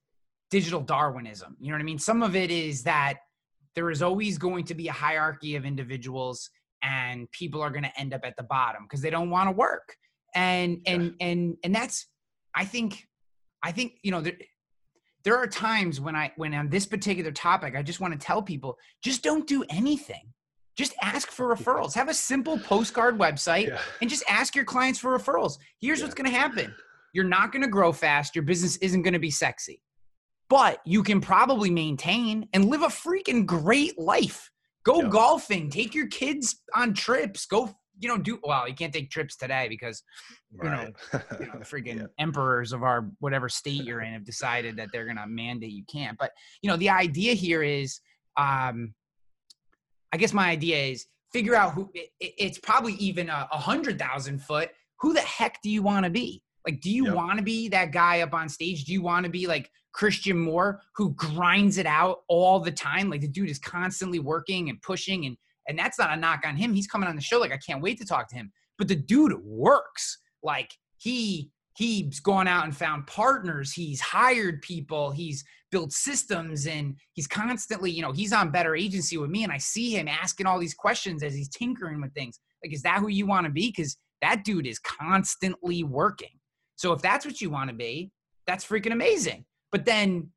digital 0.51 0.81
darwinism. 0.81 1.55
You 1.59 1.69
know 1.69 1.75
what 1.75 1.81
i 1.81 1.85
mean? 1.85 1.99
Some 1.99 2.23
of 2.23 2.35
it 2.35 2.51
is 2.51 2.83
that 2.83 3.19
there 3.75 3.89
is 3.89 4.01
always 4.01 4.37
going 4.37 4.65
to 4.65 4.75
be 4.75 4.87
a 4.87 4.91
hierarchy 4.91 5.55
of 5.55 5.65
individuals 5.65 6.49
and 6.83 7.31
people 7.31 7.61
are 7.61 7.71
going 7.71 7.83
to 7.83 7.99
end 7.99 8.13
up 8.13 8.21
at 8.23 8.35
the 8.37 8.43
bottom 8.43 8.83
because 8.83 9.01
they 9.01 9.09
don't 9.09 9.29
want 9.29 9.47
to 9.47 9.51
work. 9.51 9.95
And 10.35 10.79
and 10.87 11.13
and 11.21 11.55
and 11.63 11.75
that's 11.75 12.07
i 12.55 12.65
think 12.65 13.05
i 13.61 13.71
think 13.71 13.93
you 14.01 14.09
know 14.09 14.19
there, 14.19 14.33
there 15.23 15.37
are 15.37 15.47
times 15.47 15.99
when 16.01 16.15
i 16.15 16.31
when 16.35 16.53
on 16.53 16.69
this 16.69 16.85
particular 16.85 17.31
topic 17.31 17.75
i 17.75 17.81
just 17.81 17.99
want 17.99 18.13
to 18.13 18.19
tell 18.19 18.41
people 18.41 18.77
just 19.03 19.23
don't 19.23 19.47
do 19.47 19.63
anything. 19.69 20.23
Just 20.75 20.95
ask 21.03 21.29
for 21.29 21.55
referrals. 21.55 21.93
Have 21.93 22.09
a 22.09 22.15
simple 22.15 22.57
postcard 22.57 23.19
website 23.19 23.67
Yeah. 23.67 23.79
and 24.01 24.09
just 24.09 24.23
ask 24.27 24.55
your 24.55 24.65
clients 24.65 24.97
for 24.97 25.15
referrals. 25.15 25.59
Here's 25.79 25.99
Yeah. 25.99 26.05
what's 26.05 26.15
going 26.15 26.31
to 26.31 26.35
happen. 26.35 26.73
You're 27.13 27.25
not 27.25 27.51
going 27.51 27.61
to 27.61 27.67
grow 27.67 27.91
fast. 27.93 28.35
Your 28.35 28.41
business 28.43 28.77
isn't 28.77 29.03
going 29.03 29.13
to 29.13 29.19
be 29.19 29.29
sexy. 29.29 29.83
But 30.49 30.79
you 30.83 31.03
can 31.03 31.21
probably 31.21 31.69
maintain 31.69 32.49
and 32.53 32.65
live 32.65 32.81
a 32.81 32.87
freaking 32.87 33.45
great 33.45 33.99
life. 33.99 34.49
Go 34.83 35.03
Yeah. 35.03 35.09
golfing. 35.09 35.69
Take 35.69 35.93
your 35.93 36.07
kids 36.07 36.59
on 36.73 36.95
trips. 36.95 37.45
Go 37.45 37.75
you 38.03 38.09
don't 38.09 38.23
do 38.23 38.37
well 38.43 38.67
you 38.67 38.75
can't 38.75 38.93
take 38.93 39.09
trips 39.09 39.35
today 39.35 39.67
because 39.69 40.03
you 40.61 40.69
know, 40.69 40.83
you 41.39 41.47
know, 41.47 41.57
the 41.59 41.65
freaking 41.65 41.99
Yeah. 42.01 42.05
emperors 42.19 42.73
of 42.73 42.83
our 42.83 43.09
whatever 43.19 43.49
state 43.49 43.83
you're 43.85 44.01
in 44.01 44.13
have 44.13 44.25
decided 44.25 44.75
that 44.77 44.89
they're 44.91 45.05
gonna 45.07 45.25
mandate 45.27 45.71
you 45.71 45.85
can't. 45.91 46.17
But 46.17 46.31
you 46.61 46.69
know, 46.69 46.77
the 46.77 46.89
idea 46.89 47.33
here 47.33 47.63
is, 47.63 47.99
um, 48.37 48.93
I 50.11 50.17
guess 50.17 50.33
my 50.33 50.49
idea 50.49 50.77
is 50.77 51.05
figure 51.31 51.55
out 51.55 51.73
who. 51.73 51.89
It- 51.93 52.09
it's 52.19 52.59
probably 52.59 52.93
even 52.93 53.29
a, 53.29 53.47
a 53.51 53.57
hundred 53.57 53.97
thousand 53.97 54.39
foot. 54.43 54.69
Who 54.99 55.13
the 55.13 55.21
heck 55.21 55.61
do 55.61 55.69
you 55.69 55.81
want 55.81 56.03
to 56.05 56.09
be? 56.11 56.43
Like, 56.67 56.79
do 56.81 56.91
you 56.91 57.05
Yep. 57.07 57.15
want 57.15 57.37
to 57.39 57.43
be 57.43 57.67
that 57.69 57.91
guy 57.91 58.21
up 58.21 58.33
on 58.33 58.47
stage? 58.49 58.85
Do 58.85 58.93
you 58.93 59.01
want 59.01 59.25
to 59.25 59.29
be 59.31 59.47
like 59.47 59.69
Christian 59.93 60.37
Moore 60.37 60.81
who 60.95 61.13
grinds 61.15 61.77
it 61.77 61.85
out 61.85 62.19
all 62.27 62.59
the 62.59 62.71
time? 62.71 63.09
Like 63.09 63.21
the 63.21 63.27
dude 63.27 63.49
is 63.49 63.59
constantly 63.59 64.19
working 64.19 64.69
and 64.69 64.81
pushing 64.81 65.25
and 65.25 65.35
and 65.67 65.77
that's 65.77 65.99
not 65.99 66.13
a 66.13 66.17
knock 66.17 66.41
on 66.45 66.55
him. 66.55 66.73
He's 66.73 66.87
coming 66.87 67.07
on 67.07 67.15
the 67.15 67.21
show 67.21 67.39
like 67.39 67.51
I 67.51 67.57
can't 67.57 67.81
wait 67.81 67.99
to 67.99 68.05
talk 68.05 68.29
to 68.29 68.35
him. 68.35 68.51
But 68.77 68.87
the 68.87 68.95
dude 68.95 69.33
works. 69.43 70.19
Like 70.41 70.71
he 70.97 71.51
he's 71.75 72.19
gone 72.19 72.47
out 72.47 72.65
and 72.65 72.75
found 72.75 73.07
partners. 73.07 73.73
He's 73.73 73.99
hired 73.99 74.61
people. 74.61 75.11
He's 75.11 75.43
built 75.71 75.91
systems 75.91 76.67
and 76.67 76.95
he's 77.13 77.25
constantly, 77.25 77.89
you 77.89 78.03
know, 78.03 78.11
he's 78.11 78.31
on 78.31 78.51
better 78.51 78.75
agency 78.75 79.17
with 79.17 79.31
me 79.31 79.43
and 79.43 79.51
I 79.51 79.57
see 79.57 79.91
him 79.91 80.07
asking 80.07 80.45
all 80.45 80.59
these 80.59 80.75
questions 80.75 81.23
as 81.23 81.33
he's 81.33 81.49
tinkering 81.49 81.99
with 81.99 82.13
things. 82.13 82.39
Like 82.63 82.73
is 82.73 82.83
that 82.83 82.99
who 82.99 83.07
you 83.07 83.25
want 83.25 83.45
to 83.45 83.51
be 83.51 83.71
cuz 83.71 83.97
that 84.21 84.43
dude 84.43 84.67
is 84.67 84.79
constantly 84.79 85.83
working. 85.83 86.39
So 86.75 86.93
if 86.93 87.01
that's 87.01 87.25
what 87.25 87.41
you 87.41 87.49
want 87.49 87.69
to 87.69 87.75
be, 87.75 88.11
that's 88.45 88.65
freaking 88.65 88.91
amazing. 88.91 89.45
But 89.71 89.85
then 89.85 90.29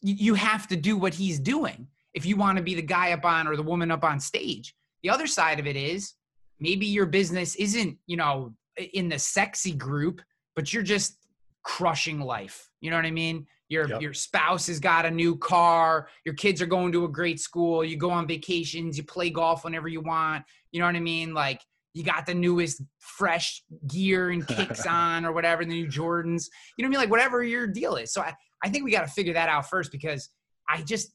you 0.00 0.34
have 0.34 0.68
to 0.68 0.76
do 0.76 0.96
what 0.96 1.14
he's 1.14 1.38
doing 1.40 1.88
if 2.18 2.26
you 2.26 2.36
want 2.36 2.58
to 2.58 2.64
be 2.64 2.74
the 2.74 2.82
guy 2.82 3.12
up 3.12 3.24
on 3.24 3.46
or 3.46 3.54
the 3.54 3.62
woman 3.62 3.92
up 3.92 4.02
on 4.02 4.18
stage. 4.18 4.74
The 5.04 5.10
other 5.10 5.28
side 5.28 5.60
of 5.60 5.68
it 5.68 5.76
is 5.76 6.14
maybe 6.58 6.84
your 6.84 7.06
business 7.06 7.54
isn't, 7.54 7.96
you 8.08 8.16
know, 8.16 8.54
in 8.92 9.08
the 9.08 9.20
sexy 9.20 9.70
group, 9.70 10.20
but 10.56 10.72
you're 10.72 10.82
just 10.82 11.16
crushing 11.62 12.18
life. 12.18 12.68
You 12.80 12.90
know 12.90 12.96
what 12.96 13.06
I 13.06 13.12
mean? 13.12 13.46
Your 13.68 13.88
Yep. 13.88 14.02
your 14.02 14.14
spouse 14.14 14.66
has 14.66 14.80
got 14.80 15.06
a 15.06 15.10
new 15.12 15.36
car, 15.36 16.08
your 16.24 16.34
kids 16.34 16.60
are 16.60 16.66
going 16.66 16.90
to 16.90 17.04
a 17.04 17.08
great 17.08 17.38
school, 17.38 17.84
you 17.84 17.96
go 17.96 18.10
on 18.10 18.26
vacations, 18.26 18.98
you 18.98 19.04
play 19.04 19.30
golf 19.30 19.62
whenever 19.62 19.86
you 19.86 20.00
want. 20.00 20.44
You 20.72 20.80
know 20.80 20.86
what 20.86 20.96
I 20.96 21.00
mean? 21.00 21.34
Like 21.34 21.60
you 21.94 22.02
got 22.02 22.26
the 22.26 22.34
newest 22.34 22.82
fresh 22.98 23.62
gear 23.86 24.30
and 24.30 24.44
kicks 24.44 24.86
on 25.02 25.24
or 25.24 25.30
whatever, 25.30 25.64
the 25.64 25.70
new 25.70 25.86
Jordans. 25.86 26.46
You 26.76 26.82
know 26.82 26.88
what 26.88 26.88
I 26.88 26.88
mean? 26.88 26.98
Like 26.98 27.10
whatever 27.10 27.44
your 27.44 27.68
deal 27.68 27.94
is. 27.94 28.12
So 28.12 28.22
I, 28.22 28.34
I 28.64 28.70
think 28.70 28.84
we 28.84 28.90
got 28.90 29.06
to 29.06 29.12
figure 29.12 29.34
that 29.34 29.48
out 29.48 29.70
first 29.70 29.92
because 29.92 30.30
I 30.68 30.82
just, 30.82 31.12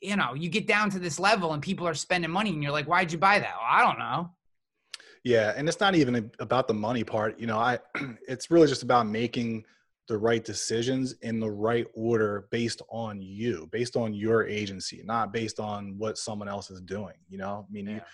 you 0.00 0.16
know, 0.16 0.34
you 0.34 0.48
get 0.48 0.66
down 0.66 0.90
to 0.90 0.98
this 0.98 1.18
level 1.18 1.52
and 1.52 1.62
people 1.62 1.86
are 1.86 1.94
spending 1.94 2.30
money 2.30 2.50
and 2.50 2.62
you're 2.62 2.72
like, 2.72 2.86
why'd 2.86 3.12
you 3.12 3.18
buy 3.18 3.38
that? 3.38 3.54
Well, 3.56 3.66
I 3.68 3.82
don't 3.82 3.98
know. 3.98 4.30
Yeah, 5.24 5.52
and 5.56 5.68
it's 5.68 5.80
not 5.80 5.94
even 5.94 6.30
about 6.38 6.68
the 6.68 6.74
money 6.74 7.02
part. 7.02 7.38
You 7.40 7.46
know, 7.46 7.58
I 7.58 7.78
it's 8.28 8.50
really 8.50 8.68
just 8.68 8.82
about 8.82 9.06
making 9.06 9.64
the 10.08 10.16
right 10.16 10.44
decisions 10.44 11.14
in 11.22 11.40
the 11.40 11.50
right 11.50 11.86
order 11.94 12.46
based 12.52 12.80
on 12.90 13.20
you, 13.20 13.68
based 13.72 13.96
on 13.96 14.14
your 14.14 14.46
agency, 14.46 15.02
not 15.04 15.32
based 15.32 15.58
on 15.58 15.98
what 15.98 16.16
someone 16.16 16.48
else 16.48 16.70
is 16.70 16.80
doing. 16.80 17.14
You 17.28 17.38
know, 17.38 17.66
I 17.68 17.72
mean, 17.72 17.86
you, 17.88 17.94
Yeah. 17.96 18.04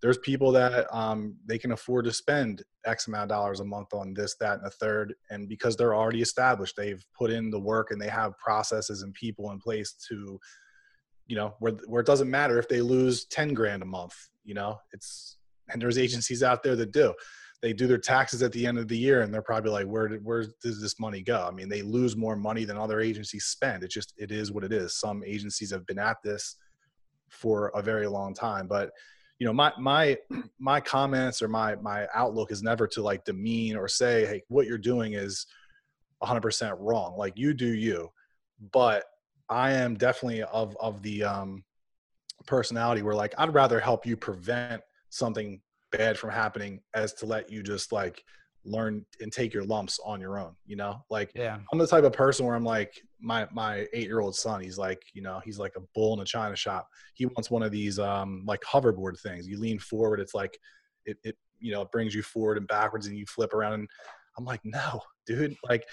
there's 0.00 0.18
people 0.18 0.52
that 0.52 0.86
um, 0.94 1.34
they 1.44 1.58
can 1.58 1.72
afford 1.72 2.04
to 2.04 2.12
spend 2.12 2.62
X 2.84 3.08
amount 3.08 3.24
of 3.24 3.28
dollars 3.30 3.58
a 3.58 3.64
month 3.64 3.92
on 3.92 4.14
this, 4.14 4.36
that, 4.36 4.58
and 4.58 4.64
the 4.64 4.70
third, 4.70 5.14
and 5.30 5.48
because 5.48 5.76
they're 5.76 5.94
already 5.96 6.22
established, 6.22 6.76
they've 6.76 7.04
put 7.18 7.32
in 7.32 7.50
the 7.50 7.58
work 7.58 7.90
and 7.90 8.00
they 8.00 8.08
have 8.08 8.38
processes 8.38 9.02
and 9.02 9.12
people 9.14 9.50
in 9.50 9.58
place 9.58 9.92
to, 10.08 10.38
you 11.30 11.36
know, 11.36 11.54
where 11.60 11.74
where 11.86 12.00
it 12.00 12.06
doesn't 12.06 12.28
matter 12.28 12.58
if 12.58 12.68
they 12.68 12.80
lose 12.80 13.24
ten 13.26 13.54
grand 13.54 13.82
a 13.82 13.86
month. 13.86 14.14
You 14.44 14.54
know, 14.54 14.80
it's 14.92 15.36
and 15.72 15.80
there's 15.80 15.96
agencies 15.96 16.42
out 16.42 16.64
there 16.64 16.74
that 16.74 16.92
do. 16.92 17.14
They 17.62 17.72
do 17.72 17.86
their 17.86 17.98
taxes 17.98 18.42
at 18.42 18.50
the 18.50 18.66
end 18.66 18.78
of 18.78 18.88
the 18.88 18.98
year 18.98 19.20
and 19.20 19.32
they're 19.32 19.42
probably 19.42 19.70
like 19.70 19.86
where 19.86 20.08
did, 20.08 20.24
where 20.24 20.44
does 20.60 20.80
this 20.80 20.98
money 20.98 21.22
go? 21.22 21.46
I 21.46 21.52
mean 21.52 21.68
they 21.68 21.82
lose 21.82 22.16
more 22.16 22.34
money 22.34 22.64
than 22.64 22.76
other 22.76 23.00
agencies 23.00 23.44
spend. 23.44 23.84
It 23.84 23.90
just 23.90 24.12
it 24.16 24.32
is 24.32 24.50
what 24.50 24.64
it 24.64 24.72
is. 24.72 24.98
Some 24.98 25.22
agencies 25.24 25.70
have 25.70 25.86
been 25.86 26.00
at 26.00 26.16
this 26.24 26.56
for 27.28 27.68
a 27.76 27.82
very 27.82 28.08
long 28.08 28.34
time 28.34 28.66
but 28.66 28.90
you 29.38 29.46
know 29.46 29.52
my 29.52 29.72
my 29.78 30.16
my 30.58 30.80
comments 30.80 31.42
or 31.42 31.48
my 31.48 31.76
my 31.76 32.08
outlook 32.12 32.50
is 32.50 32.60
never 32.60 32.88
to 32.88 33.02
like 33.02 33.24
demean 33.24 33.76
or 33.76 33.86
say 33.86 34.26
hey 34.26 34.42
what 34.48 34.66
you're 34.66 34.78
doing 34.78 35.12
is 35.12 35.46
100% 36.24 36.76
wrong. 36.80 37.16
Like 37.16 37.34
you 37.36 37.54
do 37.54 37.72
you 37.72 38.10
but 38.72 39.04
i 39.50 39.70
am 39.72 39.96
definitely 39.96 40.42
of 40.44 40.76
of 40.80 41.02
the 41.02 41.22
um 41.22 41.62
personality 42.46 43.02
where 43.02 43.14
like 43.14 43.34
i'd 43.38 43.52
rather 43.52 43.78
help 43.78 44.06
you 44.06 44.16
prevent 44.16 44.82
something 45.10 45.60
bad 45.92 46.16
from 46.16 46.30
happening 46.30 46.80
as 46.94 47.12
to 47.12 47.26
let 47.26 47.50
you 47.50 47.62
just 47.62 47.92
like 47.92 48.22
learn 48.64 49.04
and 49.20 49.32
take 49.32 49.54
your 49.54 49.64
lumps 49.64 49.98
on 50.04 50.20
your 50.20 50.38
own 50.38 50.54
you 50.66 50.76
know? 50.76 51.02
Like 51.10 51.32
Yeah. 51.34 51.58
i'm 51.72 51.78
the 51.78 51.86
type 51.86 52.04
of 52.04 52.12
person 52.12 52.46
where 52.46 52.54
i'm 52.54 52.64
like 52.64 52.92
my 53.20 53.46
my 53.52 53.86
eight 53.92 54.06
year 54.06 54.20
old 54.20 54.36
son 54.36 54.60
he's 54.60 54.78
like 54.78 55.02
you 55.14 55.22
know 55.22 55.40
he's 55.44 55.58
like 55.58 55.72
a 55.76 55.82
bull 55.94 56.14
in 56.14 56.20
a 56.20 56.24
china 56.24 56.54
shop. 56.56 56.86
He 57.14 57.26
wants 57.26 57.50
one 57.50 57.62
of 57.62 57.72
these 57.72 57.98
um 57.98 58.44
like 58.46 58.60
hoverboard 58.60 59.18
things. 59.20 59.48
You 59.48 59.58
lean 59.58 59.78
forward 59.78 60.20
it's 60.20 60.34
like 60.34 60.58
it, 61.06 61.16
it 61.24 61.36
you 61.58 61.72
know 61.72 61.82
it 61.82 61.90
brings 61.90 62.14
you 62.14 62.22
forward 62.22 62.58
and 62.58 62.68
backwards 62.68 63.06
and 63.06 63.16
you 63.16 63.26
flip 63.26 63.52
around 63.54 63.74
and 63.74 63.88
i'm 64.38 64.44
like 64.44 64.60
no 64.64 65.00
dude 65.26 65.54
like 65.68 65.84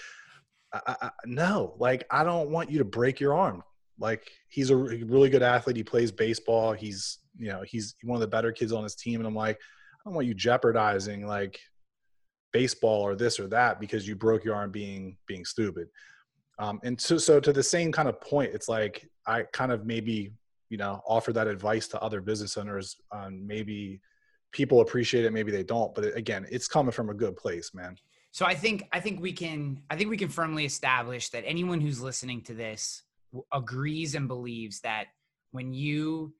I, 0.72 0.96
I, 1.00 1.10
no 1.24 1.74
like 1.78 2.04
i 2.10 2.22
don't 2.22 2.50
want 2.50 2.70
you 2.70 2.78
to 2.78 2.84
break 2.84 3.20
your 3.20 3.34
arm. 3.34 3.62
Like 3.98 4.30
he's 4.48 4.70
a 4.70 4.76
really 4.76 5.28
good 5.28 5.42
athlete. 5.42 5.76
He 5.76 5.82
plays 5.82 6.12
baseball. 6.12 6.72
He's 6.72 7.18
you 7.36 7.48
know 7.48 7.62
he's 7.66 7.96
one 8.02 8.16
of 8.16 8.20
the 8.20 8.28
better 8.28 8.52
kids 8.52 8.72
on 8.72 8.82
his 8.82 8.94
team. 8.94 9.20
And 9.20 9.26
i'm 9.26 9.34
like 9.34 9.56
i 9.56 9.98
don't 10.04 10.14
want 10.14 10.26
you 10.26 10.34
jeopardizing 10.34 11.26
like 11.26 11.60
baseball 12.52 13.02
or 13.02 13.14
this 13.14 13.38
or 13.38 13.48
that 13.48 13.80
because 13.80 14.06
you 14.06 14.16
broke 14.16 14.44
your 14.44 14.54
arm 14.54 14.70
being 14.70 15.16
being 15.26 15.44
stupid. 15.44 15.88
Um, 16.60 16.80
and 16.82 17.00
so, 17.00 17.18
so 17.18 17.38
to 17.38 17.52
the 17.52 17.62
same 17.62 17.92
kind 17.92 18.08
of 18.08 18.20
point 18.20 18.52
it's 18.52 18.68
like 18.68 19.08
i 19.26 19.42
kind 19.52 19.70
of 19.70 19.86
maybe 19.86 20.32
you 20.70 20.76
know 20.76 21.00
offer 21.06 21.32
that 21.32 21.46
advice 21.46 21.86
to 21.88 22.00
other 22.00 22.20
business 22.20 22.56
owners 22.56 22.96
on 23.12 23.46
maybe 23.46 24.00
people 24.50 24.80
appreciate 24.80 25.24
it 25.24 25.32
maybe 25.32 25.50
they 25.50 25.64
don't. 25.64 25.94
But 25.94 26.16
again 26.16 26.46
it's 26.50 26.68
coming 26.68 26.92
from 26.92 27.10
a 27.10 27.14
good 27.14 27.36
place 27.36 27.74
man 27.74 27.96
So 28.30 28.44
I 28.46 28.54
think 28.54 28.84
I 28.92 29.00
think 29.00 29.20
we 29.20 29.32
can 29.32 29.82
I 29.90 29.96
think 29.96 30.10
we 30.10 30.16
can 30.16 30.28
firmly 30.28 30.64
establish 30.64 31.30
that 31.30 31.44
anyone 31.46 31.80
who's 31.80 32.00
listening 32.00 32.42
to 32.42 32.54
this 32.54 33.02
agrees 33.52 34.14
and 34.14 34.28
believes 34.28 34.80
that 34.80 35.06
when 35.50 35.72
you 35.72 36.34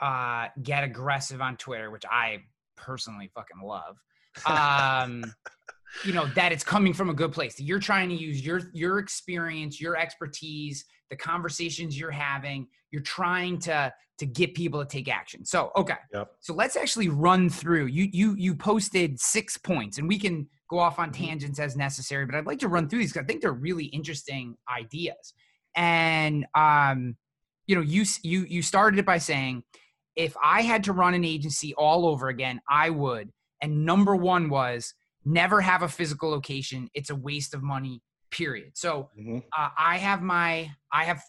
uh, 0.00 0.48
get 0.62 0.84
aggressive 0.84 1.40
on 1.40 1.56
Twitter, 1.56 1.90
which 1.90 2.04
I 2.10 2.42
personally 2.76 3.30
fucking 3.34 3.62
love, 3.62 3.98
um, 4.46 5.32
you 6.04 6.12
know 6.12 6.26
that 6.34 6.52
it's 6.52 6.64
coming 6.64 6.94
from 6.94 7.10
a 7.10 7.14
good 7.14 7.32
place. 7.32 7.56
That 7.56 7.64
you're 7.64 7.80
trying 7.80 8.08
to 8.08 8.14
use 8.14 8.44
your 8.44 8.62
your 8.72 8.98
experience, 8.98 9.80
your 9.80 9.96
expertise, 9.96 10.84
the 11.10 11.16
conversations 11.16 11.98
you're 11.98 12.10
having. 12.10 12.68
You're 12.90 13.02
trying 13.02 13.58
to 13.60 13.92
to 14.18 14.26
get 14.26 14.54
people 14.54 14.80
to 14.80 14.86
take 14.86 15.08
action. 15.08 15.44
So 15.44 15.72
okay, 15.76 15.96
Yep. 16.14 16.30
so 16.40 16.54
let's 16.54 16.76
actually 16.76 17.08
run 17.08 17.50
through. 17.50 17.86
You 17.86 18.08
you 18.12 18.34
you 18.36 18.54
posted 18.54 19.20
six 19.20 19.56
points, 19.56 19.98
and 19.98 20.08
we 20.08 20.18
can 20.18 20.48
go 20.72 20.78
off 20.78 20.98
on 20.98 21.10
Mhm. 21.10 21.12
tangents 21.12 21.60
as 21.60 21.76
necessary. 21.76 22.24
But 22.26 22.34
I'd 22.34 22.46
like 22.46 22.58
to 22.60 22.68
run 22.68 22.88
through 22.88 23.00
these 23.00 23.12
because 23.12 23.24
I 23.24 23.26
think 23.26 23.42
they're 23.42 23.52
really 23.52 23.84
interesting 23.84 24.56
ideas. 24.74 25.34
And 25.76 26.46
um, 26.54 27.16
you 27.66 27.76
know, 27.76 27.82
you 27.82 28.04
you 28.22 28.46
you 28.48 28.62
started 28.62 28.98
it 28.98 29.06
by 29.06 29.18
saying, 29.18 29.62
if 30.16 30.34
I 30.42 30.62
had 30.62 30.84
to 30.84 30.92
run 30.92 31.14
an 31.14 31.24
agency 31.24 31.74
all 31.74 32.06
over 32.06 32.28
again, 32.28 32.60
I 32.68 32.90
would. 32.90 33.30
And 33.60 33.84
number 33.84 34.16
one 34.16 34.48
was 34.48 34.94
never 35.24 35.60
have 35.60 35.82
a 35.82 35.88
physical 35.88 36.30
location. 36.30 36.88
It's 36.94 37.10
a 37.10 37.14
waste 37.16 37.54
of 37.54 37.62
money. 37.62 38.02
Period. 38.30 38.72
So 38.74 39.10
Mhm. 39.18 39.42
uh, 39.56 39.68
I 39.76 39.98
have 39.98 40.22
my 40.22 40.70
I 40.90 41.04
have 41.04 41.22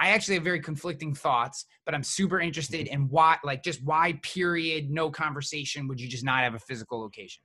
I 0.00 0.10
actually 0.10 0.34
have 0.34 0.44
very 0.44 0.60
conflicting 0.60 1.14
thoughts, 1.14 1.64
but 1.86 1.94
I'm 1.94 2.02
super 2.02 2.40
interested 2.40 2.88
in 2.88 3.08
why 3.08 3.38
like 3.44 3.62
just 3.62 3.80
why 3.84 4.18
period 4.22 4.90
no 4.90 5.10
conversation 5.10 5.86
would 5.86 6.00
you 6.00 6.08
just 6.08 6.24
not 6.24 6.42
have 6.42 6.54
a 6.54 6.58
physical 6.58 7.00
location? 7.00 7.44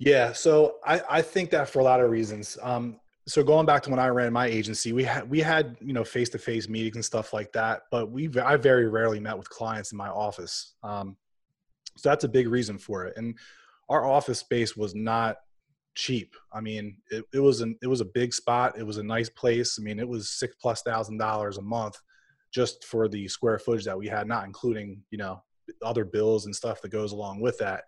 Yeah, 0.00 0.32
so 0.32 0.76
I, 0.84 1.02
I 1.10 1.22
think 1.22 1.50
that 1.50 1.68
for 1.68 1.80
a 1.80 1.84
lot 1.84 2.00
of 2.00 2.10
reasons. 2.10 2.56
Um, 2.62 3.00
so 3.28 3.44
going 3.44 3.66
back 3.66 3.82
to 3.84 3.90
when 3.90 3.98
I 3.98 4.08
ran 4.08 4.32
my 4.32 4.46
agency, 4.46 4.94
we 4.94 5.04
had 5.04 5.28
we 5.30 5.40
had 5.40 5.76
you 5.80 5.92
know 5.92 6.04
face 6.04 6.30
to 6.30 6.38
face 6.38 6.68
meetings 6.70 6.96
and 6.96 7.04
stuff 7.04 7.34
like 7.34 7.52
that, 7.52 7.82
but 7.90 8.10
we 8.10 8.30
I 8.42 8.56
very 8.56 8.88
rarely 8.88 9.20
met 9.20 9.38
with 9.38 9.50
clients 9.50 9.92
in 9.92 9.98
my 9.98 10.08
office. 10.08 10.74
Um, 10.82 11.16
So 11.96 12.08
that's 12.08 12.24
a 12.24 12.28
big 12.28 12.48
reason 12.48 12.78
for 12.78 13.06
it. 13.06 13.16
And 13.18 13.38
our 13.90 14.06
office 14.06 14.38
space 14.40 14.76
was 14.76 14.94
not 14.94 15.36
cheap. 15.96 16.34
I 16.52 16.60
mean, 16.62 16.96
it, 17.10 17.24
it 17.34 17.40
was 17.40 17.60
an 17.60 17.76
it 17.82 17.88
was 17.88 18.00
a 18.00 18.06
big 18.06 18.34
spot. 18.34 18.78
It 18.78 18.86
was 18.86 18.98
a 18.98 19.04
nice 19.04 19.28
place. 19.28 19.78
I 19.78 19.82
mean, 19.84 20.00
it 20.00 20.08
was 20.08 20.30
six 20.30 20.56
plus 20.62 20.82
thousand 20.82 21.18
dollars 21.18 21.58
a 21.58 21.62
month 21.62 22.00
just 22.52 22.84
for 22.84 23.08
the 23.08 23.28
square 23.28 23.58
footage 23.58 23.84
that 23.84 23.98
we 23.98 24.08
had, 24.08 24.28
not 24.28 24.46
including 24.46 25.02
you 25.10 25.18
know 25.18 25.42
other 25.84 26.04
bills 26.06 26.46
and 26.46 26.56
stuff 26.56 26.82
that 26.82 26.90
goes 26.90 27.12
along 27.12 27.40
with 27.40 27.58
that. 27.58 27.84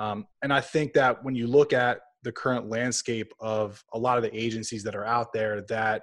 Um, 0.00 0.26
and 0.42 0.52
I 0.52 0.62
think 0.62 0.94
that 0.94 1.22
when 1.22 1.34
you 1.34 1.46
look 1.46 1.72
at 1.74 2.00
the 2.22 2.32
current 2.32 2.68
landscape 2.68 3.32
of 3.38 3.84
a 3.92 3.98
lot 3.98 4.16
of 4.16 4.22
the 4.22 4.34
agencies 4.36 4.82
that 4.84 4.96
are 4.96 5.04
out 5.04 5.32
there, 5.32 5.60
that 5.68 6.02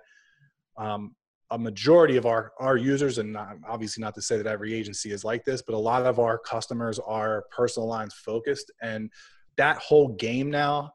um, 0.78 1.16
a 1.50 1.58
majority 1.58 2.16
of 2.16 2.28
our 2.28 2.52
our 2.60 2.78
users, 2.78 3.18
and 3.18 3.34
not, 3.34 3.58
obviously 3.68 4.02
not 4.02 4.14
to 4.16 4.22
say 4.22 4.38
that 4.38 4.46
every 4.46 4.74
agency 4.74 5.12
is 5.12 5.24
like 5.24 5.44
this, 5.46 5.64
but 5.64 5.74
a 5.74 5.78
lot 5.78 6.06
of 6.06 6.20
our 6.20 6.38
customers 6.38 7.00
are 7.00 7.46
personal 7.50 7.88
lines 7.88 8.14
focused, 8.14 8.72
and 8.82 9.10
that 9.58 9.78
whole 9.78 10.10
game 10.10 10.52
now 10.52 10.92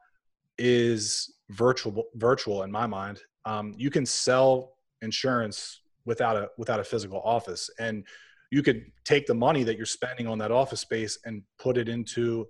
is 0.58 1.34
virtual 1.50 2.04
virtual 2.14 2.62
in 2.62 2.70
my 2.70 2.86
mind. 2.86 3.20
Um, 3.44 3.74
you 3.76 3.90
can 3.90 4.06
sell 4.06 4.74
insurance 5.00 5.80
without 6.04 6.36
a 6.36 6.48
without 6.56 6.78
a 6.78 6.84
physical 6.84 7.20
office, 7.24 7.68
and 7.80 8.06
you 8.52 8.62
could 8.62 8.84
take 9.04 9.26
the 9.26 9.34
money 9.34 9.64
that 9.64 9.76
you're 9.76 9.86
spending 9.86 10.28
on 10.28 10.38
that 10.38 10.52
office 10.52 10.80
space 10.80 11.18
and 11.24 11.42
put 11.58 11.76
it 11.76 11.88
into 11.88 12.46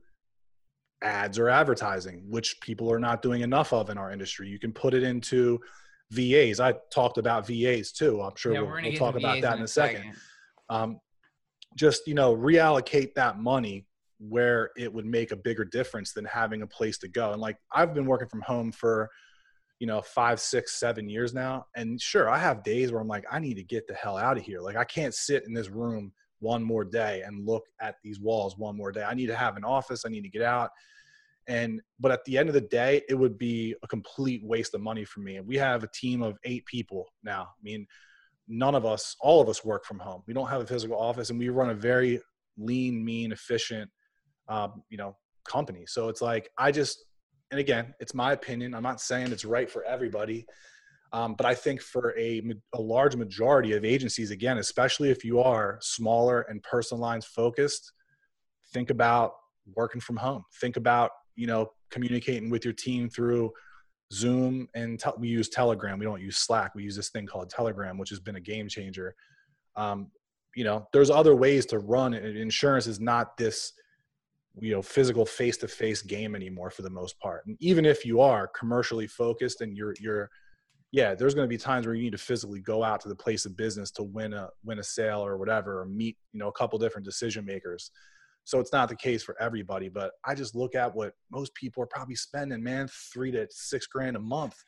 ads 1.02 1.38
or 1.38 1.48
advertising, 1.48 2.24
which 2.28 2.60
people 2.60 2.90
are 2.90 2.98
not 2.98 3.22
doing 3.22 3.42
enough 3.42 3.72
of 3.72 3.90
in 3.90 3.98
our 3.98 4.10
industry. 4.10 4.48
You 4.48 4.58
can 4.58 4.72
put 4.72 4.94
it 4.94 5.02
into 5.02 5.60
VAs. 6.10 6.60
I 6.60 6.74
talked 6.92 7.18
about 7.18 7.46
VAs 7.46 7.92
too. 7.92 8.20
I'm 8.20 8.36
sure 8.36 8.52
yeah, 8.52 8.60
we'll, 8.60 8.82
we'll 8.82 8.96
talk 8.96 9.16
about 9.16 9.40
that 9.42 9.56
in 9.56 9.64
a 9.64 9.68
second. 9.68 10.02
second. 10.02 10.16
Um, 10.68 11.00
just 11.76 12.06
you 12.06 12.14
know, 12.14 12.36
reallocate 12.36 13.14
that 13.14 13.38
money 13.38 13.86
where 14.18 14.70
it 14.76 14.92
would 14.92 15.06
make 15.06 15.32
a 15.32 15.36
bigger 15.36 15.64
difference 15.64 16.12
than 16.12 16.24
having 16.24 16.62
a 16.62 16.66
place 16.66 16.98
to 16.98 17.08
go. 17.08 17.32
And 17.32 17.40
like 17.40 17.56
I've 17.72 17.94
been 17.94 18.06
working 18.06 18.28
from 18.28 18.42
home 18.42 18.70
for 18.70 19.10
you 19.80 19.86
know 19.86 20.00
five, 20.02 20.38
six, 20.38 20.78
seven 20.78 21.08
years 21.08 21.34
now, 21.34 21.66
and 21.76 22.00
sure, 22.00 22.30
I 22.30 22.38
have 22.38 22.62
days 22.62 22.92
where 22.92 23.00
I'm 23.00 23.08
like, 23.08 23.24
I 23.30 23.38
need 23.38 23.54
to 23.54 23.64
get 23.64 23.86
the 23.88 23.94
hell 23.94 24.16
out 24.16 24.36
of 24.36 24.44
here. 24.44 24.60
Like 24.60 24.76
I 24.76 24.84
can't 24.84 25.14
sit 25.14 25.44
in 25.46 25.54
this 25.54 25.68
room 25.68 26.12
one 26.42 26.62
more 26.62 26.84
day 26.84 27.22
and 27.24 27.46
look 27.46 27.64
at 27.80 27.96
these 28.02 28.20
walls 28.20 28.58
one 28.58 28.76
more 28.76 28.92
day. 28.92 29.04
I 29.04 29.14
need 29.14 29.26
to 29.26 29.36
have 29.36 29.56
an 29.56 29.64
office. 29.64 30.02
I 30.04 30.10
need 30.10 30.22
to 30.22 30.28
get 30.28 30.42
out. 30.42 30.70
And 31.48 31.80
but 31.98 32.12
at 32.12 32.24
the 32.24 32.36
end 32.36 32.48
of 32.48 32.54
the 32.54 32.60
day 32.60 33.02
it 33.08 33.14
would 33.14 33.38
be 33.38 33.74
a 33.82 33.86
complete 33.86 34.44
waste 34.44 34.74
of 34.74 34.80
money 34.80 35.04
for 35.04 35.20
me. 35.20 35.36
And 35.36 35.46
we 35.46 35.56
have 35.56 35.82
a 35.82 35.88
team 35.88 36.22
of 36.22 36.36
eight 36.44 36.66
people 36.66 37.06
now. 37.22 37.42
I 37.42 37.62
mean 37.62 37.86
none 38.48 38.74
of 38.74 38.84
us 38.84 39.16
all 39.20 39.40
of 39.40 39.48
us 39.48 39.64
work 39.64 39.84
from 39.84 39.98
home. 39.98 40.22
We 40.26 40.34
don't 40.34 40.48
have 40.48 40.60
a 40.60 40.66
physical 40.66 40.98
office 40.98 41.30
and 41.30 41.38
we 41.38 41.48
run 41.48 41.70
a 41.70 41.74
very 41.74 42.20
lean 42.58 43.04
mean 43.04 43.32
efficient 43.32 43.90
um, 44.48 44.82
you 44.90 44.98
know 44.98 45.16
company. 45.44 45.84
So 45.86 46.08
it's 46.08 46.22
like 46.22 46.50
i 46.58 46.70
just 46.70 47.04
and 47.50 47.60
again 47.60 47.94
it's 48.00 48.14
my 48.14 48.32
opinion. 48.32 48.74
I'm 48.74 48.82
not 48.82 49.00
saying 49.00 49.32
it's 49.32 49.44
right 49.44 49.70
for 49.70 49.84
everybody 49.84 50.46
um, 51.12 51.34
but 51.34 51.46
i 51.46 51.54
think 51.54 51.80
for 51.80 52.14
a, 52.18 52.42
a 52.74 52.80
large 52.80 53.16
majority 53.16 53.72
of 53.72 53.84
agencies 53.84 54.30
again 54.30 54.58
especially 54.58 55.10
if 55.10 55.24
you 55.24 55.40
are 55.40 55.78
smaller 55.80 56.42
and 56.42 56.62
personal 56.62 57.00
lines 57.00 57.24
focused 57.24 57.92
think 58.72 58.90
about 58.90 59.34
working 59.74 60.00
from 60.00 60.16
home. 60.16 60.44
Think 60.60 60.76
about 60.76 61.10
you 61.36 61.46
know 61.46 61.70
communicating 61.90 62.50
with 62.50 62.64
your 62.64 62.74
team 62.74 63.08
through 63.08 63.50
zoom 64.12 64.68
and 64.74 64.98
te- 64.98 65.10
we 65.18 65.28
use 65.28 65.48
telegram. 65.48 65.98
We 65.98 66.04
don't 66.04 66.20
use 66.20 66.38
slack. 66.38 66.74
We 66.74 66.82
use 66.82 66.96
this 66.96 67.10
thing 67.10 67.26
called 67.26 67.50
telegram 67.50 67.98
which 67.98 68.10
has 68.10 68.20
been 68.20 68.36
a 68.36 68.40
game 68.40 68.68
changer. 68.68 69.14
Um, 69.76 70.10
you 70.54 70.64
know 70.64 70.86
there's 70.92 71.10
other 71.10 71.34
ways 71.34 71.66
to 71.66 71.78
run 71.78 72.14
insurance 72.14 72.86
is 72.86 73.00
not 73.00 73.36
this 73.36 73.72
you 74.60 74.70
know 74.70 74.82
physical 74.82 75.24
face-to-face 75.24 76.02
game 76.02 76.34
anymore 76.34 76.70
for 76.70 76.82
the 76.82 76.90
most 76.90 77.18
part. 77.20 77.46
And 77.46 77.56
even 77.60 77.86
if 77.86 78.04
you 78.04 78.20
are 78.20 78.48
commercially 78.48 79.06
focused 79.06 79.60
and 79.60 79.76
you're 79.76 79.94
you're 79.98 80.30
yeah 80.92 81.14
there's 81.14 81.34
going 81.34 81.44
to 81.44 81.48
be 81.48 81.58
times 81.58 81.86
where 81.86 81.94
you 81.94 82.02
need 82.02 82.12
to 82.12 82.18
physically 82.18 82.60
go 82.60 82.84
out 82.84 83.00
to 83.00 83.08
the 83.08 83.16
place 83.16 83.44
of 83.44 83.56
business 83.56 83.90
to 83.90 84.04
win 84.04 84.32
a 84.32 84.48
win 84.64 84.78
a 84.78 84.82
sale 84.82 85.24
or 85.24 85.36
whatever 85.36 85.80
or 85.80 85.86
meet 85.86 86.16
you 86.32 86.38
know 86.38 86.48
a 86.48 86.52
couple 86.52 86.78
different 86.78 87.04
decision 87.04 87.44
makers 87.44 87.90
so 88.44 88.58
it's 88.58 88.72
not 88.72 88.88
the 88.88 88.96
case 88.96 89.22
for 89.22 89.40
everybody, 89.40 89.88
but 89.88 90.12
I 90.24 90.34
just 90.34 90.54
look 90.54 90.74
at 90.74 90.94
what 90.94 91.14
most 91.30 91.54
people 91.54 91.82
are 91.82 91.86
probably 91.86 92.16
spending, 92.16 92.62
man, 92.62 92.88
three 92.88 93.30
to 93.32 93.46
six 93.50 93.86
grand 93.86 94.16
a 94.16 94.20
month, 94.20 94.64